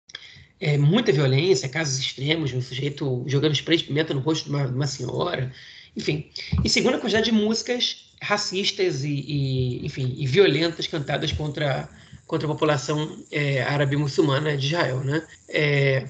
É, 0.58 0.78
muita 0.78 1.12
violência, 1.12 1.68
casos 1.68 1.98
extremos, 1.98 2.52
um 2.52 2.62
sujeito 2.62 3.24
jogando 3.26 3.54
spray 3.54 3.76
de 3.76 3.84
pimenta 3.84 4.14
no 4.14 4.20
rosto 4.20 4.44
de 4.44 4.50
uma, 4.50 4.66
de 4.66 4.74
uma 4.74 4.86
senhora, 4.86 5.52
enfim. 5.94 6.30
E 6.64 6.68
segundo, 6.68 6.96
a 6.96 6.98
quantidade 6.98 7.26
de 7.26 7.32
músicas 7.32 8.06
racistas 8.22 9.04
e, 9.04 9.10
e 9.10 9.86
enfim, 9.86 10.14
e 10.16 10.26
violentas 10.26 10.86
cantadas 10.86 11.30
contra, 11.32 11.88
contra 12.26 12.46
a 12.46 12.50
população 12.50 13.22
é, 13.30 13.62
árabe 13.62 13.96
muçulmana 13.96 14.56
de 14.56 14.66
Israel, 14.66 15.00
né? 15.00 15.26
É, 15.48 16.06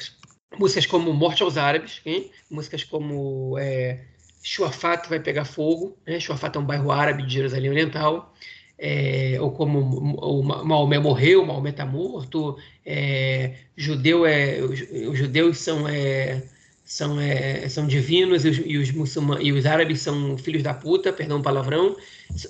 músicas 0.58 0.86
como 0.86 1.12
Morte 1.12 1.42
aos 1.42 1.56
Árabes, 1.56 2.00
hein? 2.04 2.30
músicas 2.50 2.84
como 2.84 3.56
é, 3.58 4.00
Shuafat 4.42 5.08
vai 5.08 5.18
pegar 5.18 5.44
fogo, 5.44 5.96
né? 6.06 6.20
Shuafat 6.20 6.56
é 6.56 6.60
um 6.60 6.64
bairro 6.64 6.92
árabe 6.92 7.24
de 7.24 7.34
Jerusalém 7.34 7.68
Oriental, 7.68 8.32
é, 8.78 9.38
ou 9.40 9.50
como 9.50 9.80
o 9.80 10.42
Maomé 10.42 10.98
morreu, 10.98 11.44
Maomé 11.44 11.70
está 11.70 11.84
morto, 11.84 12.56
é, 12.84 13.54
judeu 13.76 14.24
é, 14.26 14.60
os, 14.60 15.18
judeus 15.18 15.58
são, 15.58 15.88
é, 15.88 16.42
são, 16.84 17.20
é, 17.20 17.68
são 17.68 17.86
divinos 17.86 18.44
e 18.44 18.48
os, 18.50 18.58
e, 18.64 18.78
os 18.78 18.90
muçulmanos, 18.92 19.44
e 19.44 19.50
os 19.50 19.66
árabes 19.66 20.00
são 20.00 20.38
filhos 20.38 20.62
da 20.62 20.74
puta, 20.74 21.12
perdão 21.12 21.40
o 21.40 21.42
palavrão. 21.42 21.96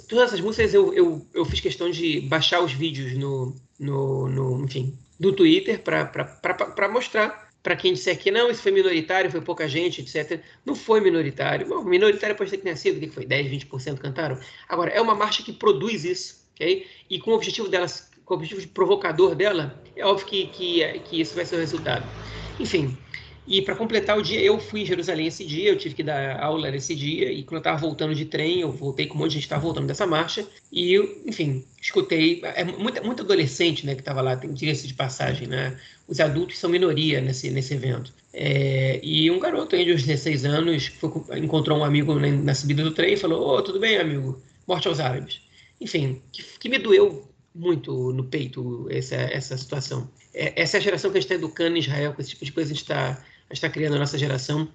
Todas 0.08 0.26
essas 0.26 0.40
músicas 0.40 0.74
eu, 0.74 0.92
eu, 0.92 1.26
eu 1.32 1.44
fiz 1.44 1.60
questão 1.60 1.90
de 1.90 2.20
baixar 2.22 2.60
os 2.60 2.72
vídeos 2.72 3.14
no, 3.14 3.54
no, 3.78 4.28
no 4.28 4.64
enfim, 4.64 4.98
do 5.18 5.32
Twitter 5.32 5.80
para 5.80 6.88
mostrar 6.92 7.45
para 7.66 7.74
quem 7.74 7.94
disser 7.94 8.16
que 8.16 8.30
não, 8.30 8.48
isso 8.48 8.62
foi 8.62 8.70
minoritário, 8.70 9.28
foi 9.28 9.40
pouca 9.40 9.66
gente, 9.66 10.00
etc. 10.00 10.40
Não 10.64 10.76
foi 10.76 11.00
minoritário. 11.00 11.66
Bom, 11.66 11.82
minoritário 11.82 12.36
pode 12.36 12.48
ter 12.48 12.58
que 12.58 12.62
tenha 12.62 12.76
sido, 12.76 13.00
que 13.00 13.08
foi 13.08 13.26
10, 13.26 13.64
20% 13.64 13.98
cantaram. 13.98 14.38
Agora, 14.68 14.92
é 14.92 15.00
uma 15.00 15.16
marcha 15.16 15.42
que 15.42 15.52
produz 15.52 16.04
isso, 16.04 16.46
ok? 16.54 16.86
E 17.10 17.18
com 17.18 17.32
o 17.32 17.34
objetivo 17.34 17.66
dela, 17.68 17.86
com 18.24 18.34
o 18.34 18.36
objetivo 18.36 18.60
de 18.60 18.68
provocador 18.68 19.34
dela, 19.34 19.82
é 19.96 20.06
óbvio 20.06 20.28
que, 20.28 20.46
que, 20.46 21.00
que 21.00 21.20
isso 21.20 21.34
vai 21.34 21.44
ser 21.44 21.56
o 21.56 21.58
resultado. 21.58 22.06
Enfim, 22.60 22.96
E 23.46 23.62
para 23.62 23.76
completar 23.76 24.18
o 24.18 24.22
dia, 24.22 24.40
eu 24.40 24.58
fui 24.58 24.82
em 24.82 24.86
Jerusalém 24.86 25.28
esse 25.28 25.44
dia, 25.44 25.70
eu 25.70 25.78
tive 25.78 25.94
que 25.94 26.02
dar 26.02 26.40
aula 26.40 26.70
nesse 26.70 26.94
dia, 26.96 27.30
e 27.30 27.44
quando 27.44 27.54
eu 27.54 27.58
estava 27.58 27.78
voltando 27.78 28.14
de 28.14 28.24
trem, 28.24 28.60
eu 28.60 28.72
voltei 28.72 29.06
com 29.06 29.14
um 29.14 29.18
monte 29.18 29.28
de 29.28 29.34
gente 29.34 29.44
estava 29.44 29.62
voltando 29.62 29.86
dessa 29.86 30.06
marcha, 30.06 30.44
e 30.72 30.92
eu, 30.92 31.22
enfim, 31.24 31.64
escutei, 31.80 32.40
é 32.42 32.64
muito, 32.64 33.04
muito 33.04 33.22
adolescente, 33.22 33.86
né, 33.86 33.94
que 33.94 34.00
estava 34.00 34.20
lá, 34.20 34.34
diga-se 34.34 34.88
de 34.88 34.94
passagem, 34.94 35.46
né, 35.46 35.78
os 36.08 36.18
adultos 36.18 36.58
são 36.58 36.68
minoria 36.68 37.20
nesse, 37.20 37.50
nesse 37.50 37.74
evento. 37.74 38.12
É, 38.32 39.00
e 39.02 39.30
um 39.30 39.38
garoto 39.38 39.76
aí 39.76 39.84
de 39.84 39.92
uns 39.92 40.02
16 40.02 40.44
anos 40.44 40.86
foi, 40.86 41.10
encontrou 41.38 41.78
um 41.78 41.84
amigo 41.84 42.14
na, 42.14 42.28
na, 42.28 42.54
subida 42.54 42.82
do 42.82 42.90
trem 42.90 43.14
e 43.14 43.16
falou, 43.16 43.42
ô, 43.42 43.56
oh, 43.56 43.62
tudo 43.62 43.78
bem, 43.78 43.96
amigo? 43.96 44.42
Morte 44.66 44.88
aos 44.88 45.00
árabes. 45.00 45.40
Enfim, 45.80 46.20
que, 46.32 46.42
que 46.42 46.68
me 46.68 46.78
doeu 46.78 47.26
muito 47.54 48.12
no 48.12 48.24
peito 48.24 48.86
essa, 48.90 49.14
essa 49.16 49.56
situação. 49.56 50.10
É, 50.34 50.60
essa 50.60 50.76
é 50.76 50.78
a 50.78 50.82
geração 50.82 51.10
que 51.10 51.16
a 51.16 51.20
gente 51.20 51.32
está 51.32 51.34
educando 51.34 51.76
em 51.76 51.80
Israel, 51.80 52.12
com 52.12 52.20
esse 52.20 52.30
tipo 52.30 52.44
de 52.44 52.52
coisa 52.52 52.70
a 52.70 52.74
gente 52.74 52.82
está 52.82 53.22
está 53.50 53.68
criando 53.68 53.96
a 53.96 53.98
nossa 53.98 54.18
geração. 54.18 54.68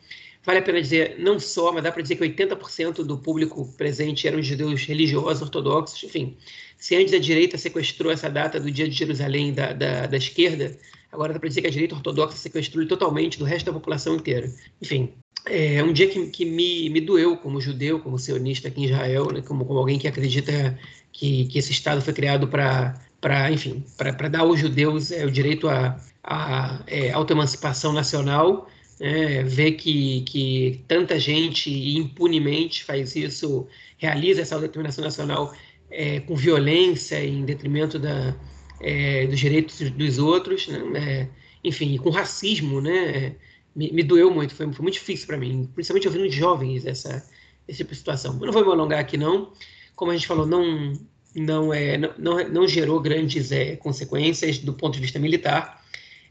Vale 0.44 0.60
a 0.60 0.62
pena 0.62 0.82
dizer, 0.82 1.18
não 1.20 1.40
só, 1.40 1.72
mas 1.72 1.84
dá 1.84 1.92
para 1.92 2.01
dizer 2.01 2.16
que 2.16 2.24
80% 2.24 3.04
do 3.04 3.18
público 3.18 3.72
presente 3.78 4.28
eram 4.28 4.42
judeus 4.42 4.84
religiosos, 4.86 5.42
ortodoxos, 5.44 6.04
enfim. 6.04 6.36
Se 6.78 6.96
antes 6.96 7.13
a 7.13 7.20
direita 7.20 7.60
sequestrou 7.60 8.12
essa 8.12 8.28
data 8.28 8.60
do 8.60 8.72
dia 8.72 8.90
de 8.90 8.96
Jerusalém 8.96 9.54
da, 9.54 9.72
da, 9.72 10.08
da 10.08 10.18
esquerda, 10.18 10.75
agora 11.12 11.34
dá 11.34 11.40
para 11.40 11.48
dizer 11.48 11.62
que 11.62 11.68
a 11.68 11.72
direita 11.72 11.94
ortodoxa 11.94 12.38
sequestrou 12.38 12.86
totalmente 12.88 13.38
do 13.38 13.46
resto 13.46 13.68
da 13.68 13.74
população 13.74 14.16
inteira. 14.16 14.51
Enfim, 14.82 15.13
é 15.46 15.84
um 15.84 15.94
dia 15.94 16.08
que, 16.08 16.28
que 16.28 16.44
me, 16.44 16.90
me 16.90 17.01
doeu 17.01 17.38
como 17.38 17.62
judeu, 17.62 18.00
como 18.00 18.18
sionista 18.18 18.68
aqui 18.68 18.82
em 18.82 18.86
Israel, 18.86 19.32
né, 19.32 19.42
como, 19.42 19.63
como 19.63 19.78
alguém 19.78 20.00
que 20.00 20.08
acredita 20.08 20.78
que, 21.12 21.46
que 21.46 21.60
esse 21.60 21.72
Estado 21.72 22.01
foi 22.01 22.13
criado 22.13 22.48
para, 22.48 23.51
enfim, 23.51 23.84
para 23.96 24.28
dar 24.28 24.40
aos 24.40 24.60
judeus 24.60 25.12
é, 25.12 25.24
o 25.24 25.30
direito 25.30 25.70
à, 25.70 26.00
à 26.24 26.84
é, 26.88 27.12
autoemancipação 27.12 27.94
nacional, 27.94 28.68
é, 29.00 29.44
ver 29.44 29.74
que, 29.74 30.22
que 30.22 30.84
tanta 30.88 31.20
gente 31.20 31.70
impunemente 31.98 32.84
faz 32.84 33.16
isso, 33.16 33.68
realiza 33.98 34.42
essa 34.42 34.56
autodeterminação 34.56 35.04
nacional 35.04 35.54
é, 35.90 36.20
com 36.22 36.36
violência 36.36 37.24
em 37.24 37.44
detrimento 37.44 37.98
da, 37.98 38.36
é, 38.80 39.25
dos 39.28 39.40
direitos 39.40 39.80
dos 39.92 40.18
outros, 40.20 40.68
né? 40.68 40.82
É, 40.96 41.28
enfim, 41.63 41.98
com 41.98 42.10
racismo, 42.10 42.82
né? 42.82 43.36
Me, 43.75 43.92
me 43.92 44.04
doeu 44.04 44.32
muito, 44.32 44.54
foi, 44.56 44.72
foi 44.72 44.84
muito 44.84 44.96
difícil 44.96 45.28
para 45.28 45.38
mim, 45.38 45.70
principalmente 45.74 46.08
ouvindo 46.08 46.30
jovens 46.30 46.86
essa, 46.86 47.25
esse 47.68 47.78
tipo 47.80 47.92
de 47.92 47.98
situação. 47.98 48.34
Eu 48.40 48.48
não 48.48 48.54
vou 48.54 48.66
me 48.66 48.72
alongar 48.72 49.00
aqui, 49.00 49.18
não. 49.18 49.54
Como 49.96 50.12
a 50.12 50.16
gente 50.16 50.28
falou, 50.28 50.46
não, 50.46 50.94
não, 51.36 51.74
é, 51.74 51.98
não, 51.98 52.13
não, 52.18 52.50
não 52.50 52.68
gerou 52.68 53.00
grandes 53.00 53.51
é, 53.51 53.75
consequências 53.75 54.58
do 54.58 54.74
ponto 54.74 54.96
de 54.96 55.01
vista 55.01 55.20
militar. 55.20 55.81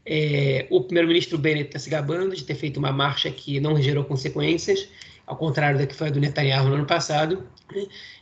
É, 0.05 0.65
o 0.69 0.81
primeiro-ministro 0.81 1.37
Bennett 1.37 1.67
está 1.67 1.79
se 1.79 1.89
gabando 1.89 2.35
de 2.35 2.43
ter 2.43 2.55
feito 2.55 2.77
uma 2.77 2.91
marcha 2.91 3.29
que 3.29 3.59
não 3.59 3.79
gerou 3.81 4.03
consequências, 4.03 4.87
ao 5.25 5.35
contrário 5.35 5.77
da 5.77 5.85
que 5.85 5.95
foi 5.95 6.07
a 6.07 6.11
do 6.11 6.19
Netanyahu 6.19 6.69
no 6.69 6.75
ano 6.75 6.85
passado. 6.85 7.47